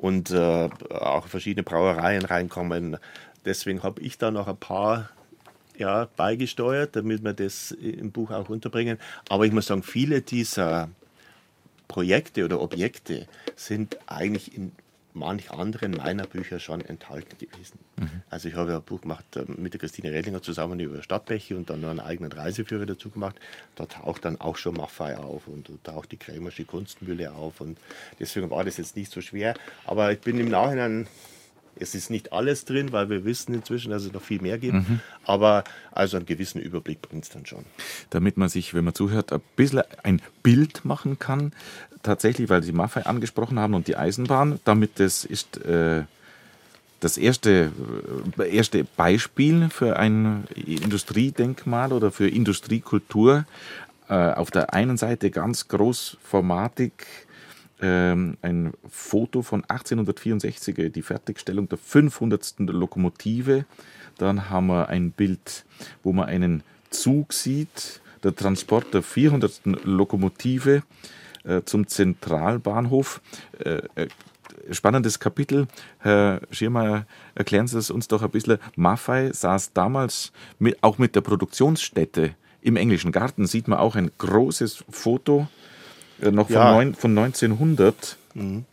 und 0.01 0.31
äh, 0.31 0.69
auch 0.91 1.27
verschiedene 1.27 1.65
Brauereien 1.65 2.25
reinkommen. 2.25 2.97
Deswegen 3.45 3.83
habe 3.83 4.01
ich 4.01 4.19
da 4.19 4.31
noch 4.31 4.47
ein 4.47 4.57
paar 4.57 5.11
ja, 5.77 6.09
beigesteuert, 6.17 6.95
damit 6.97 7.25
wir 7.25 7.33
das 7.33 7.73
im 7.73 8.13
Buch 8.13 8.31
auch 8.31 8.49
unterbringen. 8.49 8.99
Aber 9.29 9.47
ich 9.47 9.53
muss 9.53 9.67
sagen, 9.67 9.83
viele 9.83 10.23
dieser 10.23 10.89
Projekte 11.89 12.45
oder 12.45 12.61
Objekte 12.61 13.27
sind 13.57 13.99
eigentlich 14.07 14.57
in 14.57 14.73
manch 15.15 15.51
anderen 15.51 15.93
meiner 15.93 16.27
Bücher 16.27 16.59
schon 16.59 16.81
enthalten 16.81 17.37
gewesen. 17.39 17.79
Mhm. 17.97 18.23
Also 18.31 18.49
ich 18.49 18.55
habe 18.55 18.75
ein 18.75 18.83
Buch 18.83 19.03
gemacht 19.03 19.25
äh, 19.37 19.45
mit 19.47 19.75
der 19.75 19.81
Christine 19.81 20.11
Redlinger 20.13 20.43
zusammen 20.43 20.81
über 20.81 21.03
Stadtbäche 21.03 21.57
und 21.57 21.71
dann 21.71 21.81
noch 21.81 21.91
einen 21.91 22.01
eigenen 22.01 22.33
Reiseführer 22.33 22.87
dazu 22.87 23.11
gemacht. 23.11 23.37
Da 23.77 23.87
taucht 23.87 24.25
dann 24.25 24.41
auch 24.41 24.57
schon 24.57 24.75
Maffei 24.75 25.17
auf 25.17 25.47
und 25.47 25.69
da 25.69 25.93
taucht 25.93 26.13
die 26.13 26.17
Krämersche 26.17 26.65
Kunstmühle 26.65 27.33
auf 27.33 27.61
und 27.61 27.79
deswegen 28.21 28.51
war 28.51 28.65
das 28.65 28.77
jetzt 28.79 28.97
nicht 28.97 29.13
so 29.13 29.21
schwer. 29.21 29.55
Aber 29.85 30.13
ich 30.13 30.21
bin 30.21 30.39
im 30.39 30.49
Nachhinein 30.49 31.07
Es 31.79 31.95
ist 31.95 32.11
nicht 32.11 32.33
alles 32.33 32.65
drin, 32.65 32.93
weil 32.93 33.09
wir 33.09 33.25
wissen 33.25 33.55
inzwischen, 33.55 33.91
dass 33.91 34.05
es 34.05 34.13
noch 34.13 34.23
viel 34.23 34.41
mehr 34.43 34.59
gibt. 34.59 34.75
Mhm. 34.75 35.01
Aber 35.25 35.65
also 35.91 36.17
einen 36.19 36.27
gewissen 36.27 36.61
Überblick 36.61 37.01
bringt 37.01 37.25
es 37.25 37.31
dann 37.31 37.47
schon. 37.47 37.65
Damit 38.11 38.37
man 38.37 38.49
sich, 38.49 38.75
wenn 38.75 38.85
man 38.85 38.95
zuhört, 38.95 39.33
ein 39.33 39.41
bisschen 39.57 39.83
ein 40.03 40.21
Bild 40.43 40.85
machen 40.85 41.19
kann, 41.19 41.53
tatsächlich, 42.03 42.49
weil 42.49 42.63
Sie 42.63 42.73
Maffei 42.73 43.07
angesprochen 43.07 43.59
haben 43.59 43.75
und 43.75 43.87
die 43.87 43.97
Eisenbahn, 43.97 44.61
damit 44.65 44.99
das 45.01 45.25
ist 45.25 45.59
äh, 45.65 46.03
das 47.01 47.19
erste, 47.19 47.73
äh, 48.39 48.57
erste 48.57 48.85
Beispiel 48.85 49.69
für 49.71 49.97
ein 49.97 50.45
Industriedenkmal 50.55 51.93
oder 51.93 52.13
für 52.13 52.29
Industriekultur. 52.29 53.45
Äh, 54.09 54.15
auf 54.15 54.51
der 54.51 54.73
einen 54.73 54.97
Seite 54.97 55.31
ganz 55.31 55.69
großformatig 55.69 56.93
ähm, 57.81 58.37
ein 58.43 58.73
Foto 58.89 59.43
von 59.43 59.65
1864, 59.65 60.93
die 60.93 61.03
Fertigstellung 61.03 61.69
der 61.69 61.79
500. 61.79 62.55
Lokomotive. 62.59 63.65
Dann 64.19 64.51
haben 64.51 64.69
wir 64.69 64.89
ein 64.89 65.11
Bild, 65.11 65.65
wo 66.03 66.13
man 66.13 66.29
einen 66.29 66.63
Zug 66.91 67.33
sieht, 67.33 68.01
der 68.23 68.37
Transport 68.37 68.95
der 68.95 69.03
400. 69.03 69.63
Lokomotive 69.85 70.83
zum 71.65 71.87
Zentralbahnhof. 71.87 73.21
Äh, 73.59 73.83
äh, 73.95 74.09
spannendes 74.71 75.19
Kapitel. 75.19 75.67
Herr 75.99 76.41
Schirmer, 76.51 77.07
erklären 77.35 77.67
Sie 77.67 77.79
es 77.79 77.91
uns 77.91 78.09
doch 78.09 78.23
ein 78.23 78.31
bisschen. 78.31 78.59
Maffei 78.77 79.33
saß 79.33 79.73
damals 79.73 80.33
mit, 80.59 80.83
auch 80.83 80.99
mit 80.99 81.17
der 81.17 81.21
Produktionsstätte 81.21 82.35
im 82.61 82.77
englischen 82.77 83.13
Garten. 83.13 83.47
Sieht 83.47 83.69
man 83.69 83.79
auch 83.79 83.97
ein 83.97 84.11
großes 84.19 84.85
Foto 84.89 85.49
äh, 86.21 86.31
noch 86.31 86.47
von, 86.47 86.55
ja. 86.55 86.73
neun, 86.73 86.95
von 86.95 87.17
1900. 87.17 88.17
Mhm. 88.35 88.65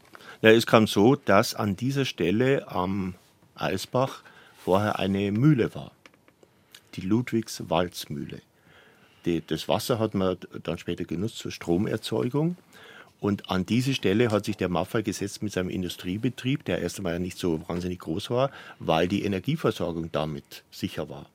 Ja, 0.41 0.51
es 0.51 0.65
kam 0.65 0.87
so, 0.87 1.15
dass 1.15 1.53
an 1.53 1.75
dieser 1.75 2.05
Stelle 2.05 2.71
am 2.71 3.15
Eisbach 3.55 4.21
vorher 4.63 4.99
eine 4.99 5.31
Mühle 5.31 5.75
war. 5.75 5.91
Die 6.95 7.01
Ludwigs-Walzmühle. 7.01 8.41
Das 9.23 9.67
Wasser 9.67 9.99
hat 9.99 10.13
man 10.13 10.37
dann 10.63 10.77
später 10.77 11.03
genutzt 11.03 11.37
zur 11.37 11.51
Stromerzeugung. 11.51 12.55
Und 13.19 13.49
an 13.49 13.65
diese 13.65 13.93
Stelle 13.93 14.31
hat 14.31 14.45
sich 14.45 14.55
der 14.55 14.69
Maffei 14.69 15.01
gesetzt 15.01 15.43
mit 15.43 15.51
seinem 15.51 15.69
Industriebetrieb, 15.69 16.63
der 16.63 16.79
erst 16.79 16.97
einmal 16.97 17.19
nicht 17.19 17.37
so 17.37 17.67
wahnsinnig 17.67 17.99
groß 17.99 18.29
war, 18.29 18.49
weil 18.79 19.07
die 19.07 19.23
Energieversorgung 19.23 20.09
damit 20.11 20.63
sicher 20.71 21.09
war. 21.09 21.25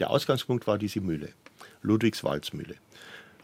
Der 0.00 0.10
Ausgangspunkt 0.10 0.66
war 0.66 0.78
diese 0.78 1.00
Mühle, 1.00 1.28
Ludwigs-Walzmühle, 1.82 2.74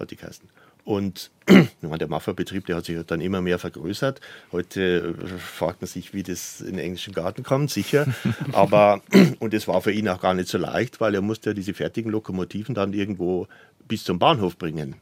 hat 0.00 0.10
die 0.10 0.16
geheißen. 0.16 0.48
Und 0.88 1.30
der 1.82 2.08
Mafferbetrieb, 2.08 2.64
der 2.64 2.76
hat 2.76 2.86
sich 2.86 2.98
dann 3.06 3.20
immer 3.20 3.42
mehr 3.42 3.58
vergrößert. 3.58 4.22
Heute 4.52 5.14
äh, 5.20 5.38
fragt 5.38 5.82
man 5.82 5.86
sich, 5.86 6.14
wie 6.14 6.22
das 6.22 6.62
in 6.62 6.76
den 6.76 6.78
englischen 6.78 7.12
Garten 7.12 7.42
kommt, 7.42 7.70
sicher. 7.70 8.06
Aber, 8.52 9.02
und 9.38 9.52
es 9.52 9.68
war 9.68 9.82
für 9.82 9.92
ihn 9.92 10.08
auch 10.08 10.22
gar 10.22 10.32
nicht 10.32 10.48
so 10.48 10.56
leicht, 10.56 10.98
weil 10.98 11.14
er 11.14 11.20
musste 11.20 11.50
ja 11.50 11.54
diese 11.54 11.74
fertigen 11.74 12.10
Lokomotiven 12.10 12.74
dann 12.74 12.94
irgendwo 12.94 13.48
bis 13.86 14.04
zum 14.04 14.18
Bahnhof 14.18 14.56
bringen. 14.56 14.96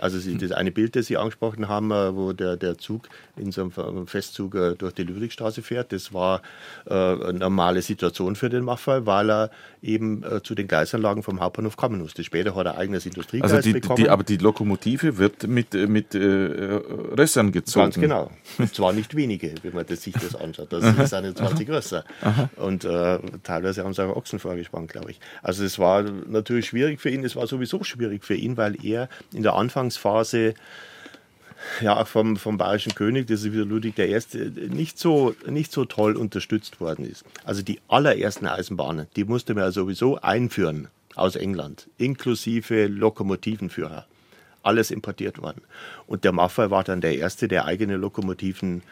Also 0.00 0.18
Sie, 0.18 0.36
das 0.36 0.52
eine 0.52 0.70
Bild, 0.70 0.96
das 0.96 1.06
Sie 1.06 1.16
angesprochen 1.16 1.68
haben, 1.68 1.90
äh, 1.90 2.14
wo 2.14 2.32
der, 2.32 2.56
der 2.56 2.78
Zug 2.78 3.08
in 3.36 3.52
so 3.52 3.62
einem 3.62 4.06
Festzug 4.06 4.54
äh, 4.54 4.74
durch 4.74 4.94
die 4.94 5.02
Ludwigstraße 5.02 5.62
fährt, 5.62 5.92
das 5.92 6.12
war 6.12 6.42
äh, 6.86 6.94
eine 6.94 7.38
normale 7.38 7.82
Situation 7.82 8.36
für 8.36 8.48
den 8.48 8.64
Maffei, 8.64 9.06
weil 9.06 9.30
er 9.30 9.50
eben 9.82 10.22
äh, 10.22 10.42
zu 10.42 10.54
den 10.54 10.68
Gleisanlagen 10.68 11.22
vom 11.22 11.40
Hauptbahnhof 11.40 11.76
kommen 11.76 12.00
musste. 12.00 12.24
Später 12.24 12.54
hat 12.54 12.66
er 12.66 12.78
eigenes 12.78 13.06
Industriegleis 13.06 13.52
also 13.52 13.68
die, 13.68 13.72
bekommen. 13.74 13.96
Die, 13.96 14.08
aber 14.08 14.24
die 14.24 14.36
Lokomotive 14.36 15.18
wird 15.18 15.46
mit, 15.46 15.74
äh, 15.74 15.86
mit 15.86 16.14
äh, 16.14 16.20
Rössern 16.20 17.52
gezogen. 17.52 17.86
Ganz 17.86 17.94
genau. 18.00 18.30
Und 18.58 18.74
zwar 18.74 18.92
nicht 18.92 19.14
wenige, 19.14 19.54
wenn 19.62 19.74
man 19.74 19.86
das, 19.86 20.02
sich 20.02 20.14
das 20.14 20.34
anschaut. 20.34 20.72
Das 20.72 20.82
sind 20.82 21.14
eine 21.14 21.34
20 21.34 21.68
Rösser. 21.68 22.04
Und 22.56 22.84
äh, 22.84 23.18
teilweise 23.42 23.84
haben 23.84 23.94
sie 23.94 24.04
auch 24.04 24.16
Ochsen 24.16 24.38
vorgespannt, 24.38 24.90
glaube 24.90 25.10
ich. 25.10 25.20
Also 25.42 25.64
es 25.64 25.78
war 25.78 26.02
natürlich 26.02 26.66
schwierig 26.66 27.00
für 27.00 27.10
ihn. 27.10 27.24
Es 27.24 27.36
war 27.36 27.46
sowieso 27.46 27.82
schwierig 27.84 28.24
für 28.24 28.34
ihn, 28.34 28.56
weil 28.56 28.76
er 28.84 29.08
in 29.32 29.42
der 29.42 29.54
Anfang 29.54 29.89
Anfangsphase 29.90 30.54
ja, 31.82 32.04
vom, 32.06 32.36
vom 32.36 32.56
Bayerischen 32.56 32.94
König, 32.94 33.26
das 33.26 33.40
ist 33.40 33.52
wieder 33.52 33.66
Ludwig 33.66 33.98
I., 33.98 34.18
nicht 34.70 34.98
so, 34.98 35.34
nicht 35.46 35.72
so 35.72 35.84
toll 35.84 36.16
unterstützt 36.16 36.80
worden 36.80 37.04
ist. 37.04 37.24
Also 37.44 37.62
die 37.62 37.80
allerersten 37.88 38.46
Eisenbahnen, 38.46 39.08
die 39.16 39.24
musste 39.24 39.54
man 39.54 39.64
ja 39.64 39.70
sowieso 39.70 40.18
einführen 40.20 40.88
aus 41.16 41.36
England, 41.36 41.88
inklusive 41.98 42.86
Lokomotivenführer. 42.86 44.06
Alles 44.62 44.90
importiert 44.90 45.40
worden. 45.40 45.62
Und 46.06 46.24
der 46.24 46.32
Maffei 46.32 46.70
war 46.70 46.84
dann 46.84 47.00
der 47.00 47.16
Erste, 47.16 47.48
der 47.48 47.64
eigene 47.66 47.96
Lokomotiven 47.96 48.82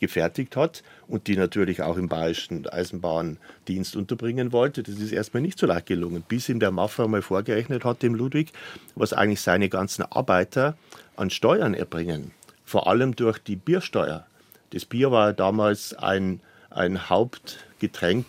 gefertigt 0.00 0.56
hat 0.56 0.82
und 1.06 1.26
die 1.26 1.36
natürlich 1.36 1.82
auch 1.82 1.96
im 1.96 2.08
bayerischen 2.08 2.66
Eisenbahndienst 2.66 3.96
unterbringen 3.96 4.52
wollte. 4.52 4.82
Das 4.82 4.96
ist 4.96 5.12
erstmal 5.12 5.42
nicht 5.42 5.58
so 5.58 5.66
leicht 5.66 5.86
gelungen, 5.86 6.24
bis 6.26 6.48
ihm 6.48 6.60
der 6.60 6.70
Maffer 6.70 7.08
mal 7.08 7.22
vorgerechnet 7.22 7.84
hat, 7.84 8.02
dem 8.02 8.14
Ludwig, 8.14 8.52
was 8.94 9.12
eigentlich 9.12 9.40
seine 9.40 9.68
ganzen 9.68 10.02
Arbeiter 10.02 10.76
an 11.16 11.30
Steuern 11.30 11.74
erbringen. 11.74 12.32
Vor 12.64 12.86
allem 12.86 13.16
durch 13.16 13.38
die 13.38 13.56
Biersteuer. 13.56 14.26
Das 14.70 14.84
Bier 14.84 15.10
war 15.10 15.32
damals 15.32 15.94
ein, 15.94 16.40
ein 16.70 17.08
Hauptgetränk 17.08 18.26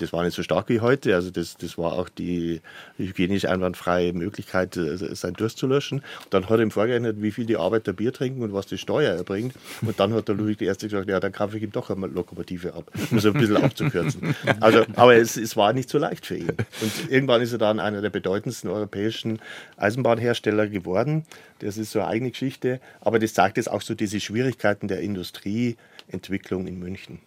das 0.00 0.12
war 0.12 0.24
nicht 0.24 0.34
so 0.34 0.42
stark 0.42 0.68
wie 0.68 0.80
heute. 0.80 1.14
Also 1.14 1.30
das, 1.30 1.56
das 1.56 1.76
war 1.76 1.92
auch 1.92 2.08
die 2.08 2.60
hygienisch 2.96 3.44
einwandfreie 3.44 4.12
Möglichkeit, 4.12 4.76
äh, 4.76 4.96
sein 4.96 5.34
Durst 5.34 5.58
zu 5.58 5.66
löschen. 5.66 6.02
Dann 6.30 6.48
hat 6.48 6.58
er 6.58 6.60
ihm 6.60 6.70
vorgerechnet, 6.70 7.20
wie 7.20 7.30
viel 7.30 7.46
die 7.46 7.56
Arbeiter 7.56 7.92
Bier 7.92 8.12
trinken 8.12 8.42
und 8.42 8.52
was 8.52 8.66
die 8.66 8.78
Steuer 8.78 9.14
erbringt. 9.14 9.54
Und 9.82 10.00
dann 10.00 10.14
hat 10.14 10.28
der 10.28 10.34
Ludwig 10.34 10.62
I. 10.62 10.66
gesagt, 10.66 11.08
ja, 11.08 11.20
dann 11.20 11.32
kaufe 11.32 11.56
ich 11.56 11.62
ihm 11.62 11.72
doch 11.72 11.90
eine 11.90 12.06
Lokomotive 12.06 12.74
ab, 12.74 12.90
um 13.10 13.18
es 13.18 13.26
ein 13.26 13.32
bisschen 13.34 13.58
abzukürzen. 13.58 14.34
Also, 14.60 14.84
aber 14.96 15.16
es, 15.16 15.36
es 15.36 15.56
war 15.56 15.72
nicht 15.72 15.88
so 15.90 15.98
leicht 15.98 16.26
für 16.26 16.36
ihn. 16.36 16.48
Und 16.80 17.10
irgendwann 17.10 17.42
ist 17.42 17.52
er 17.52 17.58
dann 17.58 17.80
einer 17.80 18.00
der 18.00 18.10
bedeutendsten 18.10 18.70
europäischen 18.70 19.38
Eisenbahnhersteller 19.76 20.66
geworden. 20.66 21.24
Das 21.60 21.76
ist 21.76 21.92
so 21.92 22.00
eine 22.00 22.08
eigene 22.08 22.30
Geschichte. 22.30 22.80
Aber 23.00 23.18
das 23.18 23.34
zeigt 23.34 23.56
jetzt 23.56 23.70
auch 23.70 23.82
so 23.82 23.94
diese 23.94 24.20
Schwierigkeiten 24.20 24.88
der 24.88 25.00
Industrieentwicklung 25.00 26.66
in 26.66 26.78
München. 26.78 27.20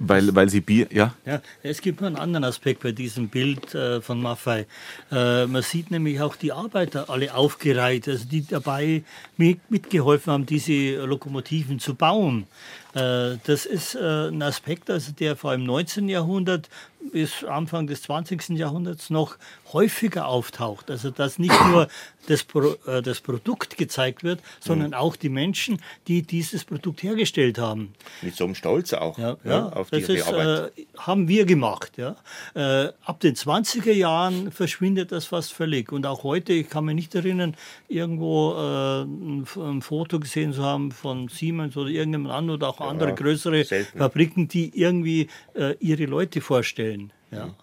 Weil, 0.00 0.32
weil 0.34 0.48
sie 0.48 0.60
Bier, 0.60 0.86
ja? 0.92 1.14
Ja, 1.26 1.40
es 1.62 1.80
gibt 1.80 2.00
noch 2.00 2.06
einen 2.06 2.16
anderen 2.16 2.44
Aspekt 2.44 2.82
bei 2.82 2.92
diesem 2.92 3.28
Bild 3.28 3.74
äh, 3.74 4.00
von 4.00 4.22
Maffei. 4.22 4.66
Äh, 5.10 5.46
man 5.46 5.62
sieht 5.62 5.90
nämlich 5.90 6.20
auch 6.20 6.36
die 6.36 6.52
Arbeiter 6.52 7.10
alle 7.10 7.34
aufgereiht, 7.34 8.06
also 8.06 8.24
die 8.24 8.46
dabei 8.46 9.02
mit, 9.36 9.70
mitgeholfen 9.70 10.32
haben, 10.32 10.46
diese 10.46 11.04
Lokomotiven 11.04 11.80
zu 11.80 11.96
bauen. 11.96 12.46
Äh, 12.94 13.38
das 13.44 13.66
ist 13.66 13.96
äh, 13.96 14.28
ein 14.28 14.40
Aspekt, 14.42 14.88
also 14.88 15.12
der 15.12 15.34
vor 15.34 15.50
allem 15.50 15.62
im 15.62 15.66
19. 15.66 16.08
Jahrhundert 16.08 16.68
bis 17.12 17.44
Anfang 17.44 17.86
des 17.86 18.02
20. 18.02 18.50
Jahrhunderts 18.50 19.10
noch 19.10 19.36
häufiger 19.72 20.26
auftaucht. 20.26 20.90
Also 20.90 21.10
dass 21.10 21.38
nicht 21.38 21.54
nur 21.68 21.88
das, 22.28 22.44
Pro, 22.44 22.76
äh, 22.86 23.02
das 23.02 23.20
Produkt 23.20 23.76
gezeigt 23.76 24.22
wird, 24.22 24.40
sondern 24.60 24.88
mhm. 24.88 24.94
auch 24.94 25.16
die 25.16 25.28
Menschen, 25.28 25.80
die 26.06 26.22
dieses 26.22 26.64
Produkt 26.64 27.02
hergestellt 27.02 27.58
haben. 27.58 27.94
Mit 28.22 28.36
so 28.36 28.44
einem 28.44 28.54
Stolz 28.54 28.92
auch 28.92 29.18
ja, 29.18 29.36
ja, 29.44 29.50
ja 29.50 29.68
auf 29.70 29.90
das 29.90 30.08
ist, 30.08 30.28
Arbeit. 30.28 30.72
Äh, 30.76 30.86
haben 30.98 31.28
wir 31.28 31.44
gemacht. 31.46 31.92
Ja. 31.96 32.16
Äh, 32.54 32.92
ab 33.04 33.20
den 33.20 33.34
20er 33.34 33.92
Jahren 33.92 34.52
verschwindet 34.52 35.12
das 35.12 35.26
fast 35.26 35.52
völlig. 35.52 35.92
Und 35.92 36.06
auch 36.06 36.22
heute, 36.22 36.52
ich 36.52 36.68
kann 36.68 36.84
mich 36.84 36.94
nicht 36.94 37.14
erinnern, 37.14 37.56
irgendwo 37.88 38.52
äh, 38.52 39.02
ein, 39.02 39.46
ein, 39.56 39.82
Foto 39.82 40.20
gesehen 40.20 40.52
zu 40.52 40.62
haben 40.62 40.92
von 40.92 41.28
Siemens 41.28 41.76
oder 41.76 41.88
irgendjemand 41.88 42.34
anderem 42.34 42.58
oder 42.58 42.68
auch 42.68 42.80
ja, 42.80 42.86
andere 42.86 43.14
größere 43.14 43.64
selten. 43.64 43.98
Fabriken, 43.98 44.48
die 44.48 44.78
irgendwie 44.78 45.28
äh, 45.54 45.74
ihre 45.80 46.04
Leute 46.04 46.40
vorstellen. 46.40 46.97
Ja. 47.30 47.46
Mhm 47.46 47.54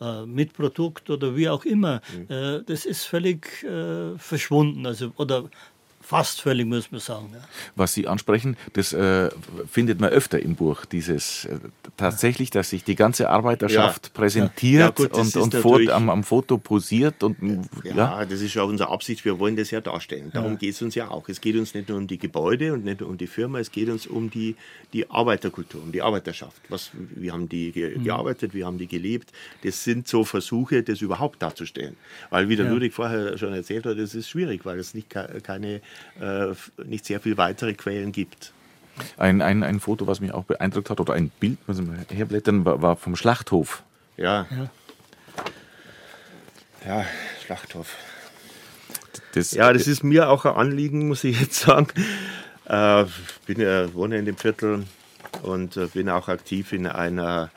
äh, 0.00 0.24
mit 0.26 0.54
Produkt 0.54 1.10
oder 1.10 1.36
wie 1.36 1.48
auch 1.48 1.64
immer, 1.64 2.00
mhm. 2.16 2.34
äh, 2.34 2.62
das 2.64 2.86
ist 2.86 3.04
völlig 3.04 3.62
äh, 3.64 4.16
verschwunden. 4.16 4.86
Also, 4.86 5.12
oder 5.16 5.50
Fast 6.10 6.40
völlig, 6.40 6.66
muss 6.66 6.90
man 6.90 7.00
sagen. 7.00 7.30
Ja. 7.32 7.38
Was 7.76 7.94
Sie 7.94 8.08
ansprechen, 8.08 8.56
das 8.72 8.92
äh, 8.92 9.30
findet 9.70 10.00
man 10.00 10.10
öfter 10.10 10.40
im 10.40 10.56
Buch. 10.56 10.84
Dieses 10.84 11.44
äh, 11.44 11.60
tatsächlich, 11.96 12.50
dass 12.50 12.70
sich 12.70 12.82
die 12.82 12.96
ganze 12.96 13.30
Arbeiterschaft 13.30 14.06
ja. 14.06 14.12
präsentiert 14.12 14.98
ja. 14.98 15.06
Gut, 15.06 15.16
und, 15.16 15.36
und 15.36 15.54
vor, 15.54 15.78
am, 15.88 16.10
am, 16.10 16.24
Foto 16.24 16.58
posiert. 16.58 17.22
Und, 17.22 17.68
ja, 17.84 18.24
das 18.24 18.40
ist 18.40 18.54
ja 18.54 18.64
unsere 18.64 18.90
Absicht. 18.90 19.24
Wir 19.24 19.38
wollen 19.38 19.54
das 19.54 19.70
ja 19.70 19.80
darstellen. 19.80 20.32
Darum 20.34 20.58
geht 20.58 20.74
es 20.74 20.82
uns 20.82 20.96
ja 20.96 21.08
auch. 21.12 21.28
Es 21.28 21.40
geht 21.40 21.54
uns 21.54 21.74
nicht 21.74 21.88
nur 21.88 21.98
um 21.98 22.08
die 22.08 22.18
Gebäude 22.18 22.72
und 22.72 22.84
nicht 22.84 23.02
nur 23.02 23.08
um 23.08 23.16
die 23.16 23.28
Firma, 23.28 23.60
es 23.60 23.70
geht 23.70 23.88
uns 23.88 24.08
um 24.08 24.30
die, 24.30 24.56
die 24.92 25.08
Arbeiterkultur, 25.08 25.80
um 25.80 25.92
die 25.92 26.02
Arbeiterschaft. 26.02 26.60
Was, 26.70 26.90
wie 26.92 27.30
haben 27.30 27.48
die 27.48 27.70
ge 27.70 27.96
mhm. 27.96 28.02
gearbeitet, 28.02 28.52
wie 28.52 28.64
haben 28.64 28.78
die 28.78 28.88
gelebt? 28.88 29.30
Das 29.62 29.84
sind 29.84 30.08
so 30.08 30.24
Versuche, 30.24 30.82
das 30.82 31.02
überhaupt 31.02 31.40
darzustellen. 31.40 31.96
Weil, 32.30 32.48
wie 32.48 32.56
der 32.56 32.66
Ludwig 32.68 32.94
vorher 32.94 33.38
schon 33.38 33.52
erzählt 33.52 33.86
hat, 33.86 33.96
das 33.96 34.16
ist 34.16 34.28
schwierig, 34.28 34.64
weil 34.64 34.80
es 34.80 34.92
nicht 34.92 35.08
keine 35.08 35.80
äh, 36.20 36.54
nicht 36.84 37.04
sehr 37.04 37.20
viel 37.20 37.36
weitere 37.36 37.74
Quellen 37.74 38.12
gibt. 38.12 38.52
Ein, 39.16 39.40
ein, 39.40 39.62
ein 39.62 39.80
Foto, 39.80 40.06
was 40.06 40.20
mich 40.20 40.32
auch 40.32 40.44
beeindruckt 40.44 40.90
hat, 40.90 41.00
oder 41.00 41.14
ein 41.14 41.30
Bild, 41.40 41.58
was 41.66 41.80
wir 41.80 42.04
herblättern, 42.10 42.64
war, 42.64 42.82
war 42.82 42.96
vom 42.96 43.16
Schlachthof. 43.16 43.82
Ja. 44.16 44.46
Ja, 44.50 44.70
ja 46.86 47.04
Schlachthof. 47.44 47.94
Das, 49.34 49.52
ja, 49.52 49.72
das 49.72 49.86
ist 49.86 50.02
mir 50.02 50.28
auch 50.28 50.44
ein 50.44 50.54
Anliegen, 50.54 51.08
muss 51.08 51.24
ich 51.24 51.40
jetzt 51.40 51.60
sagen. 51.60 51.88
Äh, 52.66 53.04
bin 53.46 53.60
ja, 53.60 53.92
wohne 53.94 54.18
in 54.18 54.24
dem 54.24 54.36
Viertel 54.36 54.84
und 55.42 55.76
äh, 55.76 55.86
bin 55.86 56.08
auch 56.08 56.28
aktiv 56.28 56.72
in 56.72 56.86
einer 56.86 57.50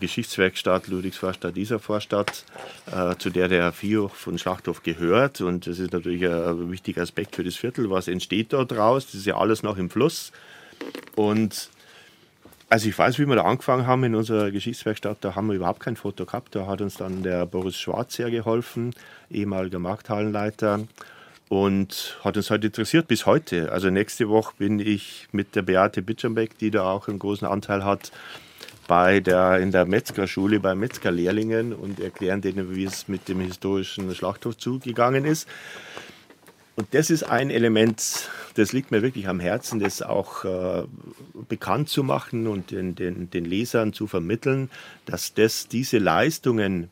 Geschichtswerkstatt 0.00 0.88
Ludwigsvorstadt, 0.88 1.56
Isarvorstadt, 1.56 2.44
äh, 2.90 3.16
zu 3.16 3.30
der 3.30 3.48
der 3.48 3.72
Viehhof 3.72 4.12
von 4.12 4.38
Schlachthof 4.38 4.82
gehört. 4.82 5.40
Und 5.40 5.66
das 5.66 5.78
ist 5.78 5.92
natürlich 5.92 6.24
ein 6.26 6.70
wichtiger 6.70 7.02
Aspekt 7.02 7.36
für 7.36 7.44
das 7.44 7.56
Viertel. 7.56 7.90
Was 7.90 8.08
entsteht 8.08 8.52
dort 8.52 8.72
raus? 8.72 9.06
Das 9.06 9.14
ist 9.14 9.26
ja 9.26 9.36
alles 9.36 9.62
noch 9.62 9.76
im 9.76 9.90
Fluss. 9.90 10.32
Und 11.14 11.70
also 12.68 12.88
ich 12.88 12.98
weiß, 12.98 13.18
wie 13.18 13.26
wir 13.26 13.36
da 13.36 13.44
angefangen 13.44 13.86
haben 13.86 14.02
in 14.04 14.14
unserer 14.14 14.50
Geschichtswerkstatt, 14.50 15.18
da 15.20 15.36
haben 15.36 15.46
wir 15.46 15.54
überhaupt 15.54 15.80
kein 15.80 15.96
Foto 15.96 16.24
gehabt. 16.26 16.54
Da 16.54 16.66
hat 16.66 16.80
uns 16.80 16.96
dann 16.96 17.22
der 17.22 17.46
Boris 17.46 17.76
Schwarz 17.76 18.14
sehr 18.14 18.30
geholfen, 18.30 18.92
ehemaliger 19.30 19.78
Markthallenleiter 19.78 20.80
und 21.48 22.18
hat 22.24 22.36
uns 22.36 22.50
halt 22.50 22.64
interessiert 22.64 23.06
bis 23.06 23.24
heute. 23.24 23.70
Also 23.70 23.90
nächste 23.90 24.28
Woche 24.28 24.54
bin 24.58 24.80
ich 24.80 25.28
mit 25.30 25.54
der 25.54 25.62
Beate 25.62 26.02
Bitschenbeck, 26.02 26.58
die 26.58 26.72
da 26.72 26.90
auch 26.90 27.06
einen 27.06 27.20
großen 27.20 27.46
Anteil 27.46 27.84
hat, 27.84 28.10
bei 28.86 29.20
der, 29.20 29.58
in 29.58 29.72
der 29.72 29.86
Metzgerschule 29.86 30.60
bei 30.60 30.74
Metzgerlehrlingen 30.74 31.72
und 31.72 32.00
erklären 32.00 32.40
denen, 32.40 32.74
wie 32.74 32.84
es 32.84 33.08
mit 33.08 33.28
dem 33.28 33.40
historischen 33.40 34.14
Schlachthof 34.14 34.56
zugegangen 34.56 35.24
ist. 35.24 35.48
Und 36.76 36.88
das 36.92 37.08
ist 37.08 37.22
ein 37.22 37.48
Element, 37.48 38.28
das 38.54 38.74
liegt 38.74 38.90
mir 38.90 39.00
wirklich 39.00 39.28
am 39.28 39.40
Herzen, 39.40 39.80
das 39.80 40.02
auch 40.02 40.44
äh, 40.44 40.82
bekannt 41.48 41.88
zu 41.88 42.04
machen 42.04 42.46
und 42.46 42.70
den, 42.70 42.94
den, 42.94 43.30
den 43.30 43.46
Lesern 43.46 43.94
zu 43.94 44.06
vermitteln, 44.06 44.70
dass 45.06 45.32
das, 45.32 45.68
diese 45.68 45.96
Leistungen, 45.96 46.90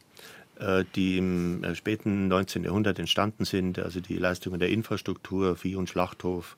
äh, 0.58 0.84
die 0.94 1.18
im 1.18 1.62
äh, 1.64 1.74
späten 1.74 2.28
19. 2.28 2.64
Jahrhundert 2.64 2.98
entstanden 2.98 3.44
sind, 3.44 3.78
also 3.78 4.00
die 4.00 4.16
Leistungen 4.16 4.58
der 4.58 4.70
Infrastruktur, 4.70 5.54
Vieh- 5.54 5.76
und 5.76 5.90
Schlachthof, 5.90 6.56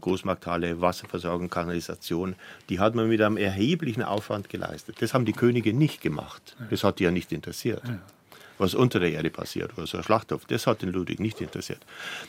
Großmarkthalle, 0.00 0.80
Wasserversorgung, 0.80 1.48
Kanalisation, 1.50 2.34
die 2.68 2.80
hat 2.80 2.94
man 2.94 3.08
mit 3.08 3.20
einem 3.20 3.36
erheblichen 3.36 4.02
Aufwand 4.02 4.48
geleistet. 4.48 4.96
Das 5.00 5.14
haben 5.14 5.24
die 5.24 5.32
Könige 5.32 5.72
nicht 5.72 6.00
gemacht. 6.00 6.56
Das 6.70 6.84
hat 6.84 6.98
die 6.98 7.04
ja 7.04 7.10
nicht 7.10 7.32
interessiert. 7.32 7.82
Was 8.58 8.74
unter 8.74 9.00
der 9.00 9.12
Erde 9.12 9.30
passiert 9.30 9.76
oder 9.76 9.86
so 9.86 9.96
ein 9.96 10.04
Schlachthof, 10.04 10.44
das 10.46 10.66
hat 10.66 10.82
den 10.82 10.92
Ludwig 10.92 11.20
nicht 11.20 11.40
interessiert. 11.40 11.80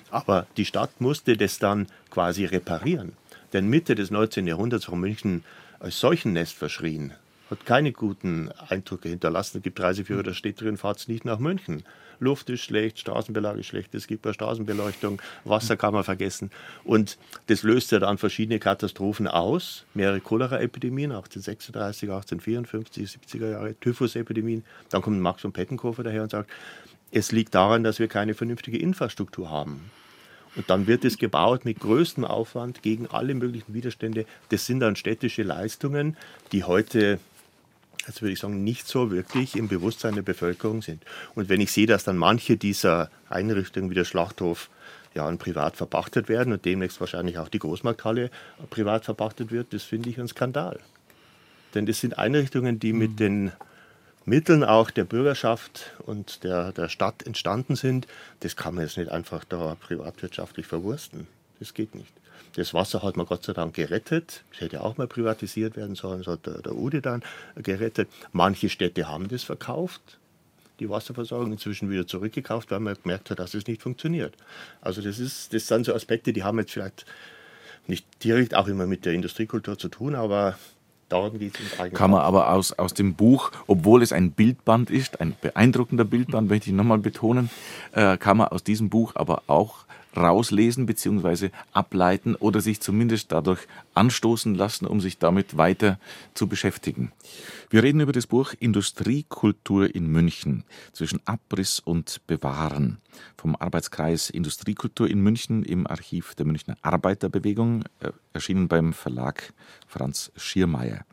Aber 0.09 0.47
die 0.57 0.65
Stadt 0.65 0.99
musste 0.99 1.37
das 1.37 1.59
dann 1.59 1.87
quasi 2.09 2.45
reparieren. 2.45 3.13
Denn 3.51 3.67
Mitte 3.67 3.93
des 3.93 4.09
19. 4.09 4.47
Jahrhunderts 4.47 4.89
war 4.89 4.95
München 4.95 5.43
als 5.79 5.99
Seuchennest 5.99 6.53
verschrien 6.53 7.13
hat 7.53 7.65
keine 7.65 7.91
guten 7.91 8.49
Eindrücke 8.69 9.09
hinterlassen. 9.09 9.57
Es 9.57 9.63
gibt 9.63 9.79
Reiseführer, 9.79 10.23
da 10.23 10.33
steht 10.33 10.59
drin, 10.61 10.77
fahrt 10.77 11.07
nicht 11.07 11.25
nach 11.25 11.39
München. 11.39 11.83
Luft 12.20 12.49
ist 12.49 12.61
schlecht, 12.61 12.99
Straßenbelag 12.99 13.57
ist 13.57 13.68
schlecht, 13.68 13.93
es 13.95 14.07
gibt 14.07 14.26
eine 14.26 14.34
Straßenbeleuchtung, 14.34 15.22
Wasser 15.43 15.78
kann 15.78 15.93
man 15.93 16.03
vergessen. 16.03 16.51
Und 16.84 17.18
das 17.47 17.64
löst 17.64 17.91
ja 17.91 17.99
dann 17.99 18.18
verschiedene 18.18 18.59
Katastrophen 18.59 19.28
aus, 19.28 19.86
mehrere 19.93 20.20
Cholera-Epidemien, 20.20 21.11
1836, 21.11 22.09
1854, 22.09 23.20
70er 23.20 23.51
Jahre, 23.51 23.76
Typhus-Epidemien. 23.80 24.64
Dann 24.89 25.01
kommt 25.01 25.20
Max 25.20 25.41
von 25.41 25.51
Pettenkofer 25.51 26.03
daher 26.03 26.24
und 26.24 26.32
sagt, 26.32 26.49
es 27.11 27.32
liegt 27.32 27.53
daran, 27.53 27.84
dass 27.84 27.99
wir 27.99 28.07
keine 28.07 28.34
vernünftige 28.34 28.78
Infrastruktur 28.78 29.49
haben. 29.49 29.91
Und 30.55 30.70
dann 30.70 30.88
wird 30.88 31.03
es 31.05 31.18
gebaut 31.18 31.66
mit 31.66 31.80
größtem 31.80 32.26
Aufwand 32.26 32.82
gegen 32.82 33.07
alle 33.07 33.34
möglichen 33.34 33.74
Widerstände. 33.74 34.26
Das 34.49 34.66
sind 34.66 34.80
dann 34.80 34.95
städtische 34.95 35.43
Leistungen, 35.43 36.16
die 36.51 36.64
heute 36.64 37.20
also 38.06 38.22
würde 38.22 38.34
ich 38.34 38.39
sagen, 38.39 38.64
nicht 38.64 38.88
so 38.88 39.12
wirklich 39.12 39.56
im 39.56 39.68
Bewusstsein 39.68 40.16
der 40.16 40.22
Bevölkerung 40.22 40.82
sind. 40.82 41.04
Und 41.36 41.49
wenn 41.49 41.62
ich 41.62 41.72
sehe, 41.72 41.88
dass 41.88 42.04
dann 42.04 42.18
manche 42.18 42.58
dieser 42.58 43.10
Einrichtungen 43.30 43.89
wie 43.89 43.95
der 43.95 44.06
Schlachthof 44.06 44.70
ja, 45.14 45.26
an 45.28 45.38
privat 45.38 45.78
verpachtet 45.78 46.28
werden 46.28 46.54
und 46.54 46.66
demnächst 46.66 46.99
wahrscheinlich 46.99 47.38
auch 47.38 47.49
die 47.49 47.60
Großmarkthalle 47.60 48.30
privat 48.70 49.06
verpachtet 49.06 49.51
wird, 49.51 49.74
das 49.74 49.84
finde 49.84 50.10
ich 50.10 50.20
ein 50.20 50.28
Skandal. 50.28 50.80
Denn 51.76 51.86
das 51.86 51.99
sind 51.99 52.18
Einrichtungen, 52.18 52.80
die 52.80 52.93
mit 52.93 53.20
den 53.20 53.51
Mitteln 54.26 54.64
auch 54.64 54.89
der 54.89 55.04
Bürgerschaft 55.04 55.91
und 56.06 56.43
der, 56.43 56.72
der 56.72 56.89
Stadt 56.89 57.26
entstanden 57.26 57.76
sind. 57.76 58.08
Das 58.39 58.56
kann 58.56 58.76
man 58.76 58.86
jetzt 58.86 58.97
nicht 58.97 59.12
einfach 59.12 59.43
da 59.43 59.76
privatwirtschaftlich 59.76 60.66
verwursten. 60.66 61.28
Das 61.60 61.74
geht 61.74 61.95
nicht. 61.95 62.14
Das 62.56 62.74
Wasser 62.74 63.01
hat 63.01 63.18
man 63.18 63.26
Gott 63.26 63.43
sei 63.43 63.54
Dank 63.54 63.74
gerettet. 63.74 64.43
Es 64.54 64.62
hätte 64.62 64.84
auch 64.84 64.97
mal 64.97 65.08
privatisiert 65.08 65.76
werden 65.76 65.95
sollen, 65.95 66.20
das 66.20 66.28
hat 66.28 66.45
der, 66.45 66.62
der 66.62 66.76
Ude 66.76 67.01
dann 67.01 67.24
gerettet. 67.56 68.10
Manche 68.32 68.70
Städte 68.70 69.08
haben 69.08 69.28
das 69.28 69.43
verkauft, 69.43 70.20
die 70.80 70.89
Wasserversorgung 70.89 71.51
inzwischen 71.51 71.89
wieder 71.89 72.06
zurückgekauft, 72.06 72.72
weil 72.72 72.80
man 72.80 72.95
gemerkt 73.01 73.32
hat, 73.32 73.39
dass 73.39 73.54
es 73.54 73.68
nicht 73.68 73.82
funktioniert. 73.82 74.36
Also 74.82 75.01
das, 75.01 75.20
ist, 75.20 75.54
das 75.54 75.68
sind 75.68 75.86
so 75.86 75.93
Aspekte, 75.93 76.34
die 76.34 76.43
haben 76.43 76.60
jetzt 76.60 76.72
vielleicht 76.72 77.06
nicht 77.88 78.06
direkt 78.24 78.56
auch 78.56 78.68
immer 78.68 78.86
mit 78.86 79.06
der 79.06 79.14
Industriekultur 79.14 79.78
zu 79.78 79.89
tun, 79.89 80.16
aber 80.16 80.58
darum 81.10 81.38
geht 81.38 81.54
es 81.60 81.93
Kann 81.93 82.12
man 82.12 82.22
aber 82.22 82.51
aus, 82.51 82.72
aus 82.74 82.93
dem 82.93 83.16
Buch, 83.16 83.51
obwohl 83.68 84.01
es 84.01 84.14
ein 84.14 84.32
Bildband 84.32 84.89
ist, 84.89 85.22
ein 85.22 85.36
beeindruckender 85.41 86.06
Bildband, 86.06 86.49
möchte 86.49 86.70
ich 86.70 86.76
nochmal 86.76 86.99
betonen, 86.99 87.49
äh, 87.93 88.18
kann 88.18 88.38
man 88.38 88.47
aus 88.47 88.64
diesem 88.64 88.89
Buch 88.89 89.16
aber 89.16 89.43
auch 89.47 89.86
rauslesen 90.16 90.86
bzw. 90.86 91.49
ableiten 91.72 92.36
oder 92.36 92.61
sich 92.61 92.82
zumindest 92.82 93.32
dadurch 93.32 93.68
anstoßen 93.93 94.55
lassen, 94.55 94.86
um 94.86 95.01
sich 95.01 95.18
damit 95.18 95.57
weiter 95.57 95.99
zu 96.34 96.47
beschäftigen. 96.47 97.11
Wir 97.70 97.84
reden 97.84 98.01
über 98.01 98.11
das 98.11 98.28
Buch 98.28 98.53
Industriekultur 98.59 99.93
in 99.93 100.07
München 100.07 100.64
zwischen 100.91 101.20
Abriss 101.26 101.80
und 101.80 102.22
Bewahren 102.28 102.97
vom 103.38 103.55
Arbeitskreis 103.55 104.30
Industriekultur 104.30 105.09
in 105.09 105.20
München 105.22 105.64
im 105.64 105.88
Archiv 105.88 106.36
der 106.36 106.45
Münchner 106.45 106.78
Arbeiterbewegung, 106.82 107.84
äh, 107.99 108.11
erschienen 108.34 108.68
beim 108.68 108.93
Verlag 108.93 109.53
Franz 109.88 110.32
Schiermeier. 110.36 111.05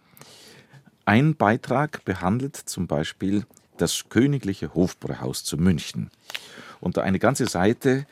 Ein 1.04 1.34
Beitrag 1.34 2.04
behandelt 2.04 2.56
zum 2.56 2.86
Beispiel 2.86 3.44
das 3.78 4.08
Königliche 4.08 4.74
Hofbräuhaus 4.74 5.42
zu 5.42 5.56
München. 5.56 6.10
Und 6.80 6.98
eine 6.98 7.18
ganze 7.18 7.46
Seite 7.46 8.06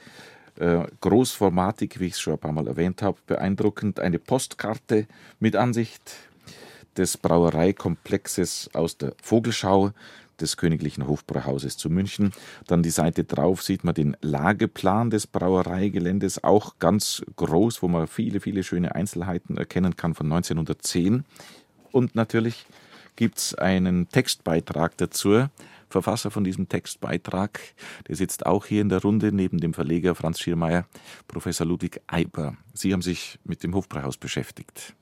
großformatig, 1.00 2.00
wie 2.00 2.06
ich 2.06 2.14
es 2.14 2.20
schon 2.20 2.34
ein 2.34 2.38
paar 2.38 2.52
Mal 2.52 2.66
erwähnt 2.66 3.02
habe, 3.02 3.18
beeindruckend. 3.26 4.00
Eine 4.00 4.18
Postkarte 4.18 5.06
mit 5.38 5.56
Ansicht 5.56 6.16
des 6.96 7.16
Brauereikomplexes 7.16 8.70
aus 8.74 8.98
der 8.98 9.14
Vogelschau 9.22 9.92
des 10.40 10.56
Königlichen 10.56 11.06
Hofbrauhauses 11.06 11.76
zu 11.76 11.90
München. 11.90 12.32
Dann 12.66 12.82
die 12.82 12.90
Seite 12.90 13.24
drauf 13.24 13.62
sieht 13.62 13.84
man 13.84 13.94
den 13.94 14.16
Lageplan 14.20 15.10
des 15.10 15.26
Brauereigeländes, 15.26 16.44
auch 16.44 16.78
ganz 16.78 17.22
groß, 17.36 17.82
wo 17.82 17.88
man 17.88 18.06
viele, 18.06 18.40
viele 18.40 18.62
schöne 18.62 18.94
Einzelheiten 18.94 19.56
erkennen 19.56 19.96
kann 19.96 20.14
von 20.14 20.26
1910. 20.26 21.24
Und 21.90 22.14
natürlich 22.14 22.66
gibt 23.18 23.38
es 23.38 23.54
einen 23.56 24.08
Textbeitrag 24.08 24.96
dazu, 24.96 25.48
Verfasser 25.90 26.30
von 26.30 26.44
diesem 26.44 26.68
Textbeitrag. 26.68 27.58
Der 28.06 28.14
sitzt 28.14 28.46
auch 28.46 28.66
hier 28.66 28.80
in 28.80 28.90
der 28.90 29.02
Runde 29.02 29.32
neben 29.32 29.58
dem 29.58 29.74
Verleger 29.74 30.14
Franz 30.14 30.38
Schiermeier, 30.38 30.86
Professor 31.26 31.66
Ludwig 31.66 32.00
Eiber. 32.06 32.56
Sie 32.74 32.92
haben 32.92 33.02
sich 33.02 33.40
mit 33.42 33.64
dem 33.64 33.74
Hofbräuhaus 33.74 34.18
beschäftigt. 34.18 34.94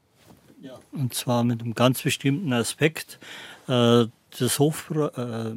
Ja, 0.62 0.78
und 0.92 1.12
zwar 1.12 1.44
mit 1.44 1.60
einem 1.60 1.74
ganz 1.74 2.00
bestimmten 2.00 2.54
Aspekt. 2.54 3.18
Äh, 3.68 4.06
das 4.38 4.58
Hofbrau 4.58 5.08
äh, 5.08 5.54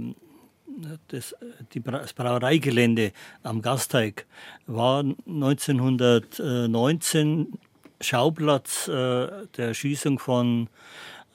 das, 1.08 1.34
die 1.74 1.80
das 1.80 2.12
Brauereigelände 2.12 3.14
am 3.42 3.62
Gasteig 3.62 4.26
war 4.68 5.00
1919 5.00 7.58
Schauplatz 8.02 8.90
äh, 8.90 8.92
der 8.92 9.68
Erschießung 9.68 10.20
von 10.20 10.68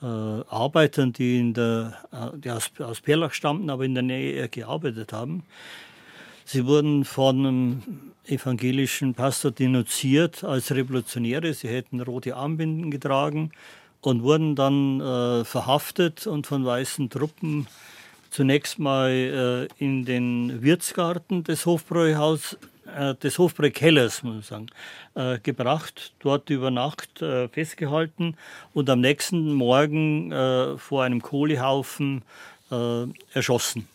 äh, 0.01 0.05
Arbeitern, 0.05 1.13
die, 1.13 1.39
in 1.39 1.53
der, 1.53 1.93
äh, 2.11 2.37
die 2.37 2.51
aus, 2.51 2.71
aus 2.79 3.01
Perlach 3.01 3.33
stammten, 3.33 3.69
aber 3.69 3.85
in 3.85 3.93
der 3.93 4.03
Nähe 4.03 4.47
gearbeitet 4.49 5.13
haben. 5.13 5.43
Sie 6.45 6.65
wurden 6.65 7.05
von 7.05 7.45
einem 7.45 7.83
evangelischen 8.27 9.13
Pastor 9.13 9.51
denunziert 9.51 10.43
als 10.43 10.71
Revolutionäre. 10.71 11.53
Sie 11.53 11.67
hätten 11.67 12.01
rote 12.01 12.35
Armbinden 12.35 12.91
getragen 12.91 13.51
und 14.01 14.23
wurden 14.23 14.55
dann 14.55 15.01
äh, 15.01 15.43
verhaftet 15.43 16.27
und 16.27 16.45
von 16.45 16.65
weißen 16.65 17.09
Truppen 17.09 17.67
zunächst 18.29 18.79
mal 18.79 19.69
äh, 19.79 19.83
in 19.83 20.05
den 20.05 20.61
Wirtsgarten 20.61 21.43
des 21.43 21.65
Hofbräuhauses 21.65 22.57
äh, 22.85 23.15
des 23.15 23.39
Hofbräu-Kellers, 23.39 24.23
muss 24.23 24.33
man 24.33 24.41
sagen, 24.43 24.67
äh, 25.15 25.39
gebracht, 25.39 26.13
dort 26.19 26.49
über 26.49 26.71
Nacht 26.71 27.21
äh, 27.21 27.47
festgehalten 27.47 28.37
und 28.73 28.89
am 28.89 29.01
nächsten 29.01 29.53
Morgen 29.53 30.31
vor 30.77 31.03
einem 31.03 31.21
Kohlehaufen 31.21 32.23
erschossen. 33.33 33.87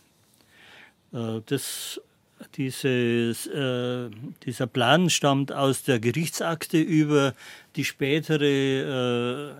Das, 1.10 2.00
dieses, 2.56 3.50
dieser 4.44 4.66
Plan 4.68 5.10
stammt 5.10 5.52
aus 5.52 5.82
der 5.82 5.98
Gerichtsakte 5.98 6.80
über 6.80 7.34
die 7.76 7.84
spätere 7.84 9.56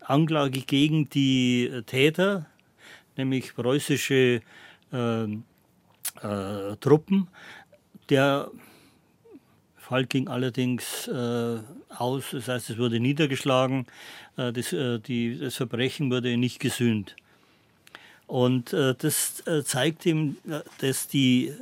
Anklage 0.00 0.60
gegen 0.60 1.08
die 1.10 1.82
Täter, 1.86 2.46
nämlich 3.16 3.54
preußische 3.54 4.40
äh, 6.22 6.76
Truppen. 6.80 7.28
Der 8.08 8.50
Fall 9.84 10.06
ging 10.06 10.28
allerdings 10.28 11.08
äh, 11.08 11.58
aus, 11.90 12.24
das 12.32 12.48
heißt, 12.48 12.70
es 12.70 12.78
wurde 12.78 13.00
niedergeschlagen, 13.00 13.86
äh, 14.36 14.50
das, 14.52 14.72
äh, 14.72 14.98
die, 14.98 15.38
das 15.38 15.56
Verbrechen 15.56 16.10
wurde 16.10 16.36
nicht 16.36 16.58
gesühnt. 16.58 17.14
Und 18.26 18.72
äh, 18.72 18.94
das 18.96 19.46
äh, 19.46 19.62
zeigt 19.62 20.06
ihm, 20.06 20.38
äh, 20.48 20.60
dass 20.78 21.06
die 21.06 21.52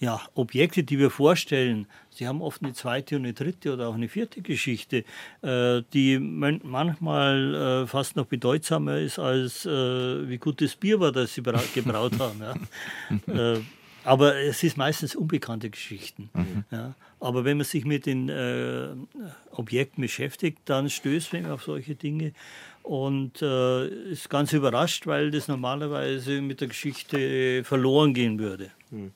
ja, 0.00 0.22
Objekte, 0.34 0.84
die 0.84 0.98
wir 0.98 1.10
vorstellen, 1.10 1.86
sie 2.10 2.26
haben 2.26 2.40
oft 2.40 2.62
eine 2.62 2.72
zweite 2.72 3.16
und 3.16 3.24
eine 3.24 3.34
dritte 3.34 3.74
oder 3.74 3.88
auch 3.88 3.94
eine 3.94 4.08
vierte 4.08 4.42
Geschichte, 4.42 5.04
die 5.42 6.18
manchmal 6.18 7.86
fast 7.86 8.14
noch 8.16 8.26
bedeutsamer 8.26 8.98
ist 8.98 9.18
als 9.18 9.64
wie 9.64 10.36
gutes 10.36 10.76
Bier 10.76 11.00
war, 11.00 11.10
das 11.10 11.32
sie 11.32 11.42
gebraut 11.74 12.18
haben. 12.18 12.42
Ja. 13.26 13.56
Aber 14.04 14.36
es 14.36 14.62
ist 14.62 14.76
meistens 14.76 15.16
unbekannte 15.16 15.70
Geschichten. 15.70 16.28
Mhm. 16.34 16.64
Ja. 16.70 16.94
Aber 17.24 17.46
wenn 17.46 17.56
man 17.56 17.64
sich 17.64 17.86
mit 17.86 18.04
den 18.04 18.28
äh, 18.28 18.88
Objekten 19.50 20.02
beschäftigt, 20.02 20.58
dann 20.66 20.90
stößt 20.90 21.32
man 21.32 21.46
auf 21.46 21.62
solche 21.62 21.94
Dinge 21.94 22.34
und 22.82 23.40
äh, 23.40 23.86
ist 24.10 24.28
ganz 24.28 24.52
überrascht, 24.52 25.06
weil 25.06 25.30
das 25.30 25.48
normalerweise 25.48 26.42
mit 26.42 26.60
der 26.60 26.68
Geschichte 26.68 27.64
verloren 27.64 28.12
gehen 28.12 28.38
würde. 28.38 28.72
Mhm. 28.90 29.12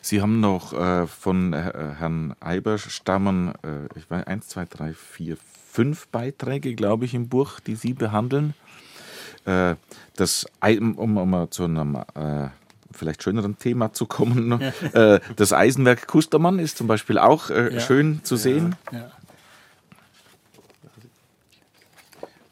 Sie 0.00 0.22
haben 0.22 0.40
noch 0.40 0.72
äh, 0.72 1.06
von 1.06 1.52
äh, 1.52 1.70
Herrn 1.98 2.34
Eiber 2.40 2.78
stammen, 2.78 3.52
äh, 3.62 3.98
ich 3.98 4.08
weiß, 4.08 4.26
eins, 4.26 4.48
zwei, 4.48 4.64
drei, 4.64 4.94
vier, 4.94 5.36
fünf 5.70 6.08
Beiträge, 6.08 6.74
glaube 6.74 7.04
ich, 7.04 7.12
im 7.12 7.28
Buch, 7.28 7.60
die 7.60 7.74
Sie 7.74 7.92
behandeln. 7.92 8.54
Äh, 9.44 9.74
das, 10.14 10.46
um, 10.62 11.18
um 11.18 11.50
zu 11.50 11.64
einem 11.64 11.98
vielleicht 12.96 13.22
schöneren 13.22 13.58
Thema 13.58 13.92
zu 13.92 14.06
kommen. 14.06 14.48
Ne? 14.48 14.72
Ja. 14.92 14.96
Äh, 15.16 15.20
das 15.36 15.52
Eisenwerk 15.52 16.06
Kustermann 16.06 16.58
ist 16.58 16.78
zum 16.78 16.86
Beispiel 16.86 17.18
auch 17.18 17.50
äh, 17.50 17.74
ja. 17.74 17.80
schön 17.80 18.20
zu 18.24 18.36
sehen. 18.36 18.76
Ja. 18.92 19.10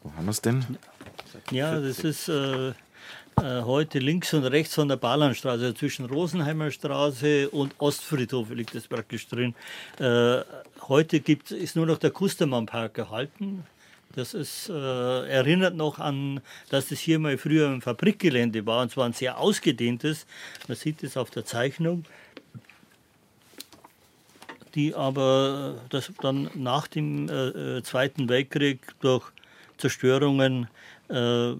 Wo 0.03 0.13
haben 0.15 0.25
wir 0.25 0.31
es 0.31 0.41
denn? 0.41 0.63
Ja, 1.49 1.79
das 1.79 1.99
ist 1.99 2.29
äh, 2.29 2.69
äh, 2.69 2.73
heute 3.63 3.99
links 3.99 4.33
und 4.33 4.45
rechts 4.45 4.75
von 4.75 4.87
der 4.87 4.95
Bahnlandstraße, 4.95 5.63
also 5.63 5.73
zwischen 5.73 6.05
Rosenheimer 6.05 6.71
Straße 6.71 7.49
und 7.49 7.75
Ostfriedhof 7.79 8.49
liegt 8.51 8.75
das 8.75 8.87
praktisch 8.87 9.27
drin. 9.27 9.53
Äh, 9.99 10.41
heute 10.87 11.19
gibt, 11.19 11.51
ist 11.51 11.75
nur 11.75 11.85
noch 11.85 11.97
der 11.97 12.11
Kustermann 12.11 12.65
Park 12.65 12.97
erhalten. 12.97 13.65
Das 14.15 14.33
ist, 14.33 14.69
äh, 14.69 15.27
erinnert 15.27 15.75
noch 15.75 15.99
an, 15.99 16.39
dass 16.69 16.87
das 16.87 16.99
hier 16.99 17.19
mal 17.19 17.37
früher 17.37 17.69
ein 17.69 17.81
Fabrikgelände 17.81 18.65
war 18.65 18.81
und 18.81 18.91
zwar 18.91 19.05
ein 19.05 19.13
sehr 19.13 19.37
ausgedehntes. 19.37 20.25
Man 20.67 20.77
sieht 20.77 21.03
es 21.03 21.17
auf 21.17 21.29
der 21.29 21.45
Zeichnung. 21.45 22.05
Die 24.73 24.93
aber 24.93 25.81
das 25.89 26.11
dann 26.21 26.49
nach 26.53 26.87
dem 26.87 27.29
äh, 27.29 27.77
äh 27.77 27.83
Zweiten 27.83 28.27
Weltkrieg 28.27 28.79
durch 28.99 29.31
Zerstörungen 29.77 30.67
äh, 31.09 31.53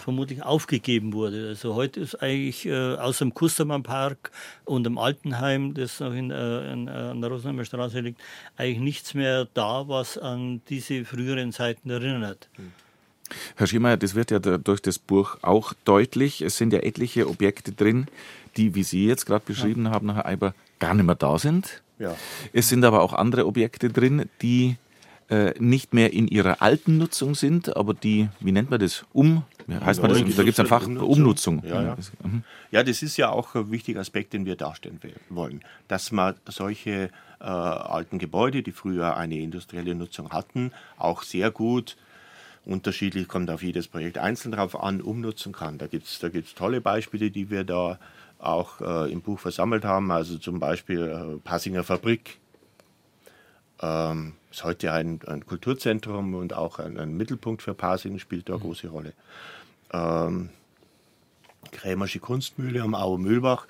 vermutlich 0.00 0.42
aufgegeben 0.42 1.12
wurde. 1.12 1.48
Also 1.48 1.74
heute 1.74 2.00
ist 2.00 2.16
eigentlich 2.22 2.66
äh, 2.66 2.94
außer 2.96 3.24
dem 3.24 3.34
Kustermann-Park 3.34 4.30
und 4.64 4.84
dem 4.84 4.98
Altenheim, 4.98 5.74
das 5.74 6.00
noch 6.00 6.12
in, 6.12 6.30
äh, 6.30 6.72
in, 6.72 6.88
äh, 6.88 6.90
an 6.90 7.20
der 7.20 7.30
Rosenheimer 7.30 7.64
Straße 7.64 8.00
liegt, 8.00 8.20
eigentlich 8.56 8.80
nichts 8.80 9.14
mehr 9.14 9.46
da, 9.54 9.88
was 9.88 10.18
an 10.18 10.60
diese 10.68 11.04
früheren 11.04 11.52
Zeiten 11.52 11.90
erinnert. 11.90 12.48
Herr 13.56 13.66
Schiemeyer, 13.66 13.96
das 13.96 14.14
wird 14.14 14.30
ja 14.30 14.38
durch 14.38 14.80
das 14.80 14.98
Buch 14.98 15.38
auch 15.42 15.72
deutlich. 15.84 16.42
Es 16.42 16.56
sind 16.56 16.72
ja 16.72 16.80
etliche 16.80 17.28
Objekte 17.28 17.72
drin, 17.72 18.06
die, 18.56 18.74
wie 18.74 18.84
Sie 18.84 19.06
jetzt 19.06 19.26
gerade 19.26 19.44
beschrieben 19.44 19.86
ja. 19.86 19.90
haben, 19.90 20.14
Herr 20.14 20.26
Eiber, 20.26 20.54
gar 20.78 20.94
nicht 20.94 21.06
mehr 21.06 21.16
da 21.16 21.38
sind. 21.38 21.82
Ja. 21.98 22.14
Es 22.52 22.68
sind 22.68 22.84
aber 22.84 23.02
auch 23.02 23.12
andere 23.12 23.46
Objekte 23.46 23.88
drin, 23.88 24.28
die 24.42 24.76
nicht 25.58 25.92
mehr 25.92 26.12
in 26.12 26.28
ihrer 26.28 26.62
alten 26.62 26.98
Nutzung 26.98 27.34
sind, 27.34 27.76
aber 27.76 27.94
die, 27.94 28.28
wie 28.38 28.52
nennt 28.52 28.70
man 28.70 28.78
das, 28.78 29.04
um, 29.12 29.42
heißt 29.68 30.00
man 30.00 30.12
das, 30.12 30.36
da 30.36 30.44
gibt 30.44 30.56
es 30.56 30.60
ein 30.60 30.66
Fach, 30.66 30.86
Umnutzung. 30.86 31.58
Umnutzung. 31.58 31.62
Ja, 31.66 31.82
ja. 31.82 31.96
Mhm. 32.22 32.44
ja, 32.70 32.84
das 32.84 33.02
ist 33.02 33.16
ja 33.16 33.30
auch 33.30 33.56
ein 33.56 33.72
wichtiger 33.72 33.98
Aspekt, 33.98 34.34
den 34.34 34.46
wir 34.46 34.54
darstellen 34.54 35.00
wollen, 35.28 35.62
dass 35.88 36.12
man 36.12 36.34
solche 36.48 37.10
äh, 37.40 37.44
alten 37.44 38.18
Gebäude, 38.18 38.62
die 38.62 38.72
früher 38.72 39.16
eine 39.16 39.38
industrielle 39.38 39.94
Nutzung 39.94 40.30
hatten, 40.30 40.72
auch 40.96 41.22
sehr 41.22 41.50
gut 41.50 41.96
unterschiedlich, 42.64 43.28
kommt 43.28 43.50
auf 43.50 43.62
jedes 43.62 43.88
Projekt 43.88 44.18
einzeln 44.18 44.52
drauf 44.52 44.80
an, 44.80 45.00
umnutzen 45.00 45.52
kann. 45.52 45.78
Da 45.78 45.86
gibt 45.86 46.06
es 46.06 46.18
da 46.18 46.28
gibt's 46.28 46.54
tolle 46.54 46.80
Beispiele, 46.80 47.30
die 47.30 47.50
wir 47.50 47.64
da 47.64 47.98
auch 48.38 48.80
äh, 48.80 49.10
im 49.10 49.22
Buch 49.22 49.38
versammelt 49.38 49.84
haben, 49.84 50.10
also 50.10 50.36
zum 50.38 50.58
Beispiel 50.58 51.02
äh, 51.02 51.38
Passinger 51.38 51.84
Fabrik. 51.84 52.38
Ähm, 53.80 54.34
ist 54.56 54.64
heute 54.64 54.90
ein, 54.90 55.20
ein 55.26 55.44
Kulturzentrum 55.44 56.34
und 56.34 56.54
auch 56.54 56.78
ein, 56.78 56.98
ein, 56.98 57.14
Mittelpunkt 57.14 57.60
für 57.60 57.74
Pasing, 57.74 58.18
spielt 58.18 58.48
da 58.48 58.54
eine 58.54 58.60
mhm. 58.60 58.66
große 58.68 58.88
Rolle. 58.88 59.12
Ähm, 59.92 60.48
Krämersche 61.72 62.20
Kunstmühle 62.20 62.80
am 62.80 62.94
Aue 62.94 63.18
Mühlbach, 63.18 63.66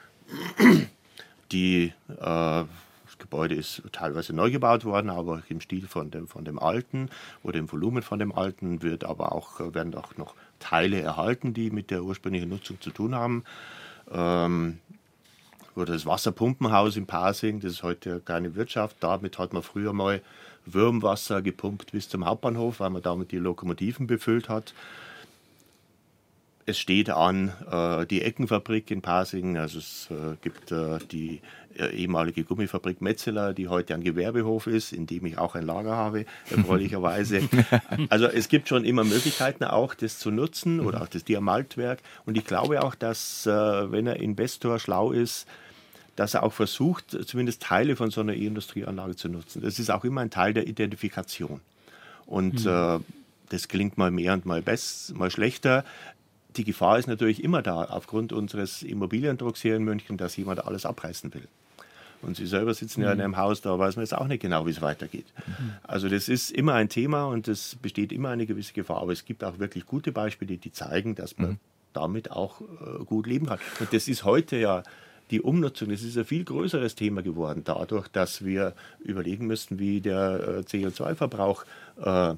die 1.50 1.92
äh, 2.08 2.14
das 2.18 3.18
Gebäude 3.18 3.56
ist 3.56 3.82
teilweise 3.90 4.32
neu 4.32 4.52
gebaut 4.52 4.84
worden, 4.84 5.10
aber 5.10 5.42
im 5.48 5.60
Stil 5.60 5.88
von 5.88 6.12
dem, 6.12 6.28
von 6.28 6.44
dem 6.44 6.60
alten 6.60 7.10
oder 7.42 7.58
im 7.58 7.70
Volumen 7.72 8.02
von 8.02 8.20
dem 8.20 8.32
alten 8.32 8.82
wird 8.82 9.02
aber 9.02 9.32
auch, 9.32 9.58
werden 9.74 9.92
auch 9.96 10.16
noch 10.16 10.34
Teile 10.60 11.00
erhalten, 11.00 11.52
die 11.52 11.72
mit 11.72 11.90
der 11.90 12.04
ursprünglichen 12.04 12.48
Nutzung 12.48 12.80
zu 12.80 12.90
tun 12.90 13.16
haben. 13.16 13.42
Ähm, 14.12 14.78
oder 15.74 15.94
das 15.94 16.06
Wasserpumpenhaus 16.06 16.96
in 16.96 17.06
Pasing, 17.06 17.58
das 17.58 17.72
ist 17.72 17.82
heute 17.82 18.20
keine 18.20 18.54
Wirtschaft. 18.54 18.96
Damit 19.00 19.38
hat 19.38 19.52
man 19.52 19.62
früher 19.62 19.92
mal 19.92 20.22
Würmwasser 20.66 21.42
gepumpt 21.42 21.92
bis 21.92 22.08
zum 22.08 22.24
Hauptbahnhof, 22.26 22.80
weil 22.80 22.90
man 22.90 23.02
damit 23.02 23.32
die 23.32 23.38
Lokomotiven 23.38 24.06
befüllt 24.06 24.48
hat. 24.48 24.74
Es 26.68 26.78
steht 26.78 27.10
an 27.10 27.52
äh, 27.70 28.06
die 28.06 28.22
Eckenfabrik 28.22 28.90
in 28.90 29.00
Pasing, 29.00 29.56
also 29.56 29.78
es 29.78 30.08
äh, 30.10 30.34
gibt 30.42 30.72
äh, 30.72 30.98
die 31.12 31.40
äh, 31.78 31.94
ehemalige 31.94 32.42
Gummifabrik 32.42 33.00
Metzeler, 33.00 33.52
die 33.52 33.68
heute 33.68 33.94
ein 33.94 34.02
Gewerbehof 34.02 34.66
ist, 34.66 34.92
in 34.92 35.06
dem 35.06 35.26
ich 35.26 35.38
auch 35.38 35.54
ein 35.54 35.64
Lager 35.64 35.94
habe, 35.94 36.24
erfreulicherweise. 36.50 37.42
also 38.08 38.26
es 38.26 38.48
gibt 38.48 38.68
schon 38.68 38.84
immer 38.84 39.04
Möglichkeiten 39.04 39.62
auch, 39.64 39.94
das 39.94 40.18
zu 40.18 40.30
nutzen 40.30 40.80
oder 40.80 41.02
auch 41.02 41.08
das 41.08 41.22
Diamaltwerk. 41.24 42.00
Und 42.24 42.36
ich 42.36 42.44
glaube 42.44 42.82
auch, 42.82 42.94
dass 42.94 43.46
äh, 43.46 43.50
wenn 43.50 44.08
ein 44.08 44.16
Investor 44.16 44.78
schlau 44.78 45.12
ist, 45.12 45.46
dass 46.16 46.34
er 46.34 46.42
auch 46.42 46.52
versucht, 46.52 47.16
zumindest 47.26 47.62
Teile 47.62 47.94
von 47.94 48.10
so 48.10 48.22
einer 48.22 48.34
E-Industrieanlage 48.34 49.16
zu 49.16 49.28
nutzen. 49.28 49.62
Das 49.62 49.78
ist 49.78 49.90
auch 49.90 50.04
immer 50.04 50.22
ein 50.22 50.30
Teil 50.30 50.54
der 50.54 50.66
Identifikation. 50.66 51.60
Und 52.26 52.64
mhm. 52.64 52.70
äh, 52.70 52.98
das 53.50 53.68
klingt 53.68 53.98
mal 53.98 54.10
mehr 54.10 54.32
und 54.32 54.46
mal 54.46 54.62
besser, 54.62 55.14
mal 55.14 55.30
schlechter. 55.30 55.84
Die 56.56 56.64
Gefahr 56.64 56.98
ist 56.98 57.06
natürlich 57.06 57.44
immer 57.44 57.62
da, 57.62 57.84
aufgrund 57.84 58.32
unseres 58.32 58.82
Immobiliendrucks 58.82 59.60
hier 59.60 59.76
in 59.76 59.84
München, 59.84 60.16
dass 60.16 60.36
jemand 60.36 60.64
alles 60.64 60.86
abreißen 60.86 61.32
will. 61.34 61.46
Und 62.22 62.36
Sie 62.36 62.46
selber 62.46 62.72
sitzen 62.72 63.02
ja 63.02 63.12
in 63.12 63.18
mhm. 63.18 63.24
einem 63.24 63.36
Haus, 63.36 63.60
da 63.60 63.78
weiß 63.78 63.96
man 63.96 64.04
jetzt 64.04 64.14
auch 64.14 64.26
nicht 64.26 64.40
genau, 64.40 64.66
wie 64.66 64.70
es 64.70 64.80
weitergeht. 64.80 65.26
Mhm. 65.46 65.72
Also 65.82 66.08
das 66.08 66.28
ist 66.28 66.50
immer 66.50 66.72
ein 66.74 66.88
Thema 66.88 67.26
und 67.26 67.46
es 67.46 67.76
besteht 67.76 68.10
immer 68.10 68.30
eine 68.30 68.46
gewisse 68.46 68.72
Gefahr. 68.72 69.02
Aber 69.02 69.12
es 69.12 69.26
gibt 69.26 69.44
auch 69.44 69.58
wirklich 69.58 69.84
gute 69.84 70.12
Beispiele, 70.12 70.56
die 70.56 70.72
zeigen, 70.72 71.14
dass 71.14 71.36
man 71.36 71.50
mhm. 71.50 71.58
damit 71.92 72.30
auch 72.30 72.62
äh, 72.62 73.04
gut 73.04 73.26
leben 73.26 73.46
kann. 73.46 73.58
Und 73.80 73.92
das 73.92 74.08
ist 74.08 74.24
heute 74.24 74.56
ja 74.56 74.82
die 75.30 75.40
Umnutzung, 75.40 75.90
das 75.90 76.02
ist 76.02 76.16
ein 76.16 76.24
viel 76.24 76.44
größeres 76.44 76.94
Thema 76.94 77.22
geworden, 77.22 77.62
dadurch, 77.64 78.08
dass 78.08 78.44
wir 78.44 78.74
überlegen 79.00 79.46
müssten, 79.46 79.78
wie 79.78 80.00
der 80.00 80.40
äh, 80.40 80.60
CO2-Verbrauch 80.60 81.64
äh, 82.02 82.34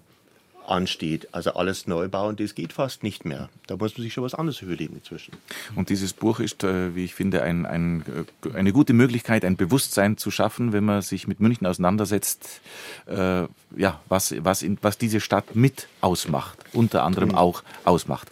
ansteht. 0.69 1.28
Also 1.32 1.55
alles 1.55 1.86
neu 1.86 2.09
bauen, 2.09 2.36
das 2.36 2.55
geht 2.55 2.73
fast 2.73 3.02
nicht 3.02 3.24
mehr. 3.24 3.48
Da 3.66 3.77
muss 3.77 3.97
man 3.97 4.05
sich 4.05 4.12
schon 4.12 4.24
was 4.24 4.35
anderes 4.35 4.60
überlegen 4.62 4.97
inzwischen. 4.97 5.32
Und 5.74 5.89
dieses 5.89 6.12
Buch 6.12 6.40
ist, 6.40 6.65
äh, 6.65 6.94
wie 6.94 7.05
ich 7.05 7.15
finde, 7.15 7.43
ein, 7.43 7.66
ein, 7.66 8.05
äh, 8.44 8.56
eine 8.56 8.73
gute 8.73 8.93
Möglichkeit, 8.93 9.44
ein 9.44 9.56
Bewusstsein 9.56 10.16
zu 10.16 10.31
schaffen, 10.31 10.73
wenn 10.73 10.85
man 10.85 11.02
sich 11.02 11.27
mit 11.27 11.40
München 11.40 11.66
auseinandersetzt, 11.66 12.60
äh, 13.06 13.44
ja, 13.77 14.01
was, 14.09 14.35
was, 14.44 14.62
in, 14.62 14.78
was 14.82 14.98
diese 14.98 15.20
Stadt 15.20 15.56
mit 15.56 15.89
ausmacht, 16.01 16.59
unter 16.73 17.02
anderem 17.02 17.31
mhm. 17.31 17.35
auch 17.36 17.62
ausmacht. 17.85 18.28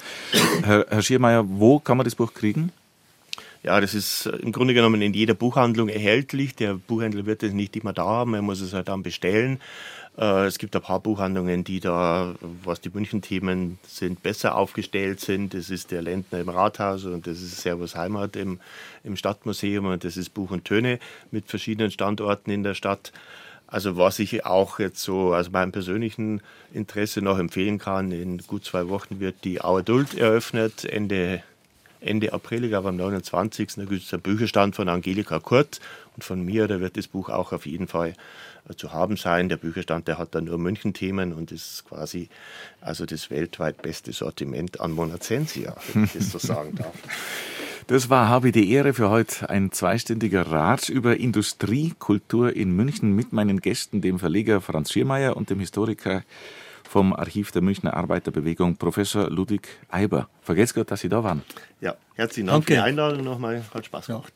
Herr, 0.63 0.87
Herr 0.89 1.03
Schiermeier, 1.03 1.45
wo 1.47 1.79
kann 1.79 1.97
man 1.97 2.05
das 2.05 2.15
Buch 2.15 2.35
kriegen? 2.35 2.73
Ja, 3.63 3.81
das 3.81 3.95
ist 3.95 4.27
äh, 4.27 4.37
im 4.37 4.53
Grunde 4.53 4.75
genommen 4.75 5.03
in 5.03 5.15
jeder 5.15 5.35
Buchhandlung 5.35 5.89
erhältlich. 5.89 6.55
Der 6.55 6.75
Buchhändler 6.75 7.27
wird 7.27 7.43
es 7.43 7.53
nicht 7.53 7.77
immer 7.77 7.93
da 7.93 8.05
haben, 8.05 8.35
er 8.35 8.43
muss 8.43 8.61
es 8.61 8.73
halt 8.73 8.89
dann 8.89 9.03
bestellen. 9.03 9.61
Äh, 10.19 10.47
es 10.47 10.59
gibt 10.59 10.75
ein 10.75 10.83
paar 10.83 11.01
Buchhandlungen, 11.01 11.65
die 11.65 11.81
da, 11.81 12.35
was 12.65 12.81
die 12.81 12.91
München-Themen 12.91 13.79
sind, 13.87 14.23
besser 14.23 14.57
aufgestellt 14.57 15.21
sind. 15.21 15.55
Das 15.55 15.71
ist 15.71 15.91
der 15.91 16.03
Lendner 16.03 16.41
im 16.41 16.49
Rathaus 16.49 17.05
und 17.05 17.27
das 17.27 17.43
ist 17.43 17.61
Servus 17.61 17.97
Heimat 17.97 18.37
im, 18.37 18.61
im 19.05 19.17
Stadtmuseum 19.17 19.87
und 19.87 20.05
das 20.05 20.17
ist 20.17 20.31
Buch 20.31 20.51
und 20.51 20.65
Töne 20.65 20.99
mit 21.31 21.49
verschiedenen 21.49 21.91
Standorten 21.91 22.51
in 22.51 22.63
der 22.63 22.75
Stadt. 22.75 23.13
Also 23.67 23.97
was 23.97 24.21
ich 24.21 24.47
auch 24.47 24.79
jetzt 24.79 25.03
so 25.03 25.35
aus 25.35 25.51
meinem 25.51 25.73
persönlichen 25.73 26.41
Interesse 26.73 27.21
noch 27.21 27.39
empfehlen 27.39 27.79
kann, 27.79 28.13
in 28.13 28.39
gut 28.39 28.65
zwei 28.65 28.89
Wochen 28.89 29.19
wird 29.19 29.45
die 29.45 29.59
Our 29.59 29.81
Adult 29.81 30.15
eröffnet, 30.15 30.85
Ende 30.85 31.43
Ende 32.07 32.33
April, 32.33 32.65
ich 32.65 32.71
glaube 32.71 32.89
am 32.89 32.97
29. 32.97 33.75
Da 33.77 33.85
gibt 33.85 34.03
es 34.03 34.13
einen 34.13 34.23
Bücherstand 34.23 34.77
von 34.77 34.89
Angelika 34.89 35.39
Kurt 35.41 35.81
und 36.15 36.25
von 36.25 36.45
mir. 36.45 36.69
Da 36.69 36.81
wird 36.81 36.97
das 36.97 37.09
Buch 37.09 37.29
auch 37.29 37.53
auf 37.53 37.67
jeden 37.67 37.89
Fall 37.89 38.15
äh, 38.69 38.75
zu 38.75 38.93
haben 38.93 39.17
sein. 39.17 39.49
Der 39.49 39.57
Bücherstand, 39.57 40.09
der 40.09 40.19
hat 40.19 40.35
dann 40.35 40.45
nur 40.45 40.59
München-Themen 40.59 41.33
und 41.33 41.53
ist 41.53 41.85
quasi 41.89 42.29
also 42.81 43.07
das 43.07 43.31
weltweit 43.31 43.83
beste 43.83 44.13
Sortiment 44.13 44.81
an 44.81 44.93
Monacensia, 44.93 45.77
wenn 45.93 46.05
ich 46.05 46.13
das 46.13 46.31
so 46.31 46.39
sagen 46.39 46.75
darf. 46.77 46.95
Das 47.89 48.11
war 48.11 48.29
Habe 48.29 48.51
die 48.51 48.73
Ehre 48.73 48.95
für 48.95 49.11
heute 49.11 49.49
ein 49.49 49.71
zweistündiger 49.71 50.49
Rat 50.51 50.89
über 50.89 51.19
Industriekultur 51.19 52.57
in 52.57 52.75
München 52.75 53.13
mit 53.13 53.33
meinen 53.33 53.61
Gästen, 53.61 54.01
dem 54.01 54.19
Verleger 54.19 54.61
Franz 54.61 54.91
Schiermeier 54.91 55.37
und 55.37 55.51
dem 55.51 55.61
Historiker 55.61 56.25
vom 56.87 57.13
Archiv 57.13 57.53
der 57.53 57.63
Münchner 57.63 57.95
Arbeiterbewegung, 57.95 58.77
Professor 58.77 59.31
Ludwig 59.31 59.69
Eiber. 59.89 60.29
Vergesst 60.43 60.75
Gott, 60.75 60.91
dass 60.91 61.01
Sie 61.01 61.09
da 61.09 61.23
waren. 61.25 61.43
Ja, 61.81 61.95
herzlichen 62.15 62.47
Dank 62.47 62.67
Danke. 62.67 62.67
für 62.67 62.73
die 62.75 62.81
Einladung 62.81 63.25
nochmal. 63.25 63.63
Hat 63.75 63.85
Spaß 63.85 64.07
gemacht. 64.07 64.33